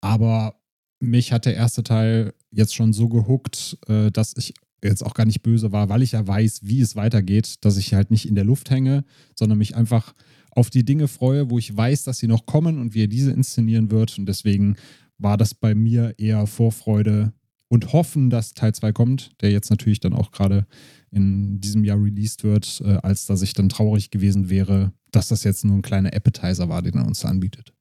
Aber 0.00 0.56
mich 1.02 1.32
hat 1.32 1.46
der 1.46 1.54
erste 1.54 1.82
Teil 1.82 2.32
jetzt 2.50 2.74
schon 2.74 2.92
so 2.92 3.08
gehuckt, 3.08 3.78
äh, 3.88 4.10
dass 4.10 4.34
ich 4.36 4.54
jetzt 4.82 5.04
auch 5.04 5.14
gar 5.14 5.26
nicht 5.26 5.42
böse 5.42 5.72
war, 5.72 5.88
weil 5.88 6.02
ich 6.02 6.12
ja 6.12 6.26
weiß, 6.26 6.60
wie 6.64 6.80
es 6.80 6.96
weitergeht, 6.96 7.56
dass 7.64 7.76
ich 7.76 7.94
halt 7.94 8.10
nicht 8.10 8.26
in 8.26 8.34
der 8.34 8.44
Luft 8.44 8.70
hänge, 8.70 9.04
sondern 9.36 9.58
mich 9.58 9.76
einfach 9.76 10.14
auf 10.50 10.70
die 10.70 10.84
Dinge 10.84 11.08
freue, 11.08 11.50
wo 11.50 11.58
ich 11.58 11.76
weiß, 11.76 12.04
dass 12.04 12.18
sie 12.18 12.26
noch 12.26 12.46
kommen 12.46 12.78
und 12.78 12.94
wie 12.94 13.04
er 13.04 13.08
diese 13.08 13.32
inszenieren 13.32 13.90
wird. 13.90 14.18
Und 14.18 14.26
deswegen 14.26 14.76
war 15.18 15.36
das 15.36 15.54
bei 15.54 15.74
mir 15.74 16.14
eher 16.18 16.46
Vorfreude 16.46 17.32
und 17.68 17.92
hoffen, 17.92 18.28
dass 18.28 18.54
Teil 18.54 18.74
2 18.74 18.92
kommt, 18.92 19.30
der 19.40 19.50
jetzt 19.50 19.70
natürlich 19.70 20.00
dann 20.00 20.12
auch 20.12 20.30
gerade 20.30 20.66
in 21.10 21.60
diesem 21.60 21.84
Jahr 21.84 22.02
released 22.02 22.44
wird, 22.44 22.82
äh, 22.84 22.98
als 23.02 23.26
dass 23.26 23.42
ich 23.42 23.54
dann 23.54 23.68
traurig 23.68 24.10
gewesen 24.10 24.50
wäre, 24.50 24.92
dass 25.10 25.28
das 25.28 25.44
jetzt 25.44 25.64
nur 25.64 25.76
ein 25.76 25.82
kleiner 25.82 26.12
Appetizer 26.12 26.68
war, 26.68 26.82
den 26.82 26.94
er 26.94 27.06
uns 27.06 27.24
anbietet. 27.24 27.72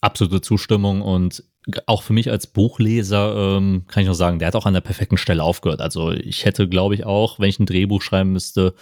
Absolute 0.00 0.40
Zustimmung 0.40 1.02
und 1.02 1.44
auch 1.86 2.02
für 2.02 2.12
mich 2.12 2.30
als 2.30 2.46
Buchleser 2.46 3.56
ähm, 3.56 3.84
kann 3.88 4.02
ich 4.02 4.06
nur 4.06 4.14
sagen, 4.14 4.38
der 4.38 4.48
hat 4.48 4.56
auch 4.56 4.66
an 4.66 4.74
der 4.74 4.80
perfekten 4.80 5.18
Stelle 5.18 5.42
aufgehört. 5.42 5.80
Also 5.80 6.12
ich 6.12 6.44
hätte, 6.44 6.68
glaube 6.68 6.94
ich, 6.94 7.04
auch, 7.04 7.38
wenn 7.38 7.48
ich 7.48 7.58
ein 7.58 7.66
Drehbuch 7.66 8.00
schreiben 8.00 8.32
müsste, 8.32 8.74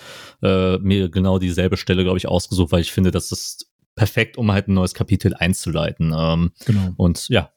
äh, 0.43 0.79
mir 0.79 1.09
genau 1.09 1.39
dieselbe 1.39 1.77
Stelle, 1.77 2.05
glaube 2.05 2.19
ich, 2.19 2.29
ausgesucht, 2.29 2.73
weil 2.73 2.83
ich 2.83 2.93
finde, 2.93 3.11
das 3.11 3.33
ist 3.33 3.73
perfekt, 3.97 4.37
um 4.37 4.53
halt 4.53 4.69
ein 4.69 4.75
neues 4.75 4.95
Kapitel 4.95 5.35
einzuleiten. 5.35 6.15
Ähm, 6.17 6.53
genau. 6.65 6.93
Und 6.97 7.29
ja, 7.29 7.51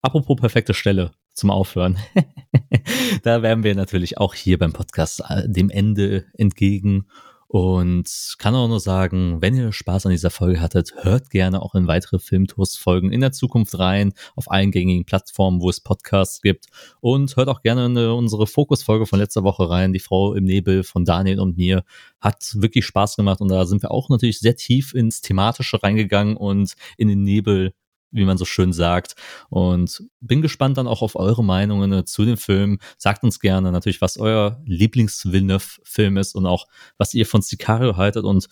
apropos 0.00 0.36
perfekte 0.36 0.74
Stelle 0.74 1.10
zum 1.32 1.50
Aufhören. 1.50 1.98
da 3.22 3.42
werden 3.42 3.64
wir 3.64 3.74
natürlich 3.74 4.18
auch 4.18 4.34
hier 4.34 4.58
beim 4.58 4.72
Podcast 4.72 5.22
äh, 5.28 5.48
dem 5.48 5.70
Ende 5.70 6.26
entgegen 6.34 7.06
und 7.48 8.34
kann 8.38 8.54
auch 8.54 8.68
nur 8.68 8.78
sagen, 8.78 9.40
wenn 9.40 9.56
ihr 9.56 9.72
Spaß 9.72 10.04
an 10.04 10.12
dieser 10.12 10.28
Folge 10.28 10.60
hattet, 10.60 10.92
hört 11.00 11.30
gerne 11.30 11.62
auch 11.62 11.74
in 11.74 11.86
weitere 11.86 12.18
Filmtours-Folgen 12.18 13.10
in 13.10 13.22
der 13.22 13.32
Zukunft 13.32 13.78
rein, 13.78 14.12
auf 14.36 14.50
allen 14.50 14.70
gängigen 14.70 15.06
Plattformen, 15.06 15.62
wo 15.62 15.70
es 15.70 15.80
Podcasts 15.80 16.42
gibt. 16.42 16.66
Und 17.00 17.36
hört 17.36 17.48
auch 17.48 17.62
gerne 17.62 17.86
in 17.86 17.96
unsere 17.96 18.46
Fokusfolge 18.46 19.06
von 19.06 19.18
letzter 19.18 19.44
Woche 19.44 19.70
rein, 19.70 19.94
die 19.94 19.98
Frau 19.98 20.34
im 20.34 20.44
Nebel 20.44 20.84
von 20.84 21.06
Daniel 21.06 21.40
und 21.40 21.56
mir. 21.56 21.84
Hat 22.20 22.54
wirklich 22.54 22.84
Spaß 22.84 23.16
gemacht 23.16 23.40
und 23.40 23.48
da 23.48 23.64
sind 23.64 23.80
wir 23.80 23.92
auch 23.92 24.10
natürlich 24.10 24.40
sehr 24.40 24.56
tief 24.56 24.92
ins 24.92 25.22
Thematische 25.22 25.82
reingegangen 25.82 26.36
und 26.36 26.74
in 26.98 27.08
den 27.08 27.22
Nebel 27.22 27.72
wie 28.10 28.24
man 28.24 28.38
so 28.38 28.44
schön 28.44 28.72
sagt. 28.72 29.14
Und 29.50 30.04
bin 30.20 30.42
gespannt 30.42 30.78
dann 30.78 30.86
auch 30.86 31.02
auf 31.02 31.16
eure 31.16 31.44
Meinungen 31.44 31.92
äh, 31.92 32.04
zu 32.04 32.24
dem 32.24 32.36
Film. 32.36 32.78
Sagt 32.96 33.24
uns 33.24 33.40
gerne 33.40 33.72
natürlich, 33.72 34.00
was 34.00 34.18
euer 34.18 34.60
Lieblings-Villeneuve-Film 34.64 36.16
ist 36.16 36.34
und 36.34 36.46
auch, 36.46 36.66
was 36.96 37.14
ihr 37.14 37.26
von 37.26 37.42
Sicario 37.42 37.96
haltet 37.96 38.24
und 38.24 38.48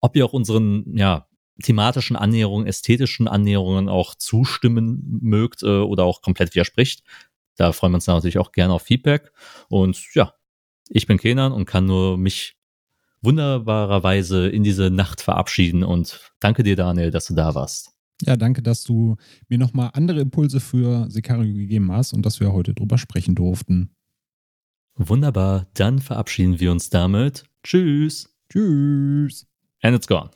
ob 0.00 0.16
ihr 0.16 0.24
auch 0.24 0.32
unseren, 0.32 0.96
ja, 0.96 1.26
thematischen 1.62 2.16
Annäherungen, 2.16 2.66
ästhetischen 2.66 3.28
Annäherungen 3.28 3.88
auch 3.88 4.14
zustimmen 4.14 5.18
mögt 5.20 5.62
äh, 5.62 5.66
oder 5.66 6.04
auch 6.04 6.22
komplett 6.22 6.54
widerspricht. 6.54 7.02
Da 7.56 7.72
freuen 7.72 7.92
wir 7.92 7.96
uns 7.96 8.06
natürlich 8.06 8.38
auch 8.38 8.52
gerne 8.52 8.72
auf 8.72 8.82
Feedback. 8.82 9.32
Und 9.68 10.14
ja, 10.14 10.32
ich 10.88 11.06
bin 11.06 11.18
Kenan 11.18 11.52
und 11.52 11.66
kann 11.66 11.84
nur 11.84 12.16
mich 12.16 12.56
wunderbarerweise 13.22 14.48
in 14.48 14.64
diese 14.64 14.90
Nacht 14.90 15.20
verabschieden 15.20 15.84
und 15.84 16.32
danke 16.40 16.62
dir, 16.62 16.76
Daniel, 16.76 17.10
dass 17.10 17.26
du 17.26 17.34
da 17.34 17.54
warst. 17.54 17.99
Ja, 18.26 18.36
danke, 18.36 18.62
dass 18.62 18.84
du 18.84 19.16
mir 19.48 19.58
nochmal 19.58 19.90
andere 19.94 20.20
Impulse 20.20 20.60
für 20.60 21.10
Sicario 21.10 21.54
gegeben 21.54 21.90
hast 21.92 22.12
und 22.12 22.24
dass 22.24 22.40
wir 22.40 22.52
heute 22.52 22.74
drüber 22.74 22.98
sprechen 22.98 23.34
durften. 23.34 23.90
Wunderbar, 24.96 25.66
dann 25.74 25.98
verabschieden 25.98 26.60
wir 26.60 26.70
uns 26.72 26.90
damit. 26.90 27.44
Tschüss. 27.62 28.28
Tschüss. 28.50 29.46
And 29.82 29.96
it's 29.96 30.06
gone. 30.06 30.30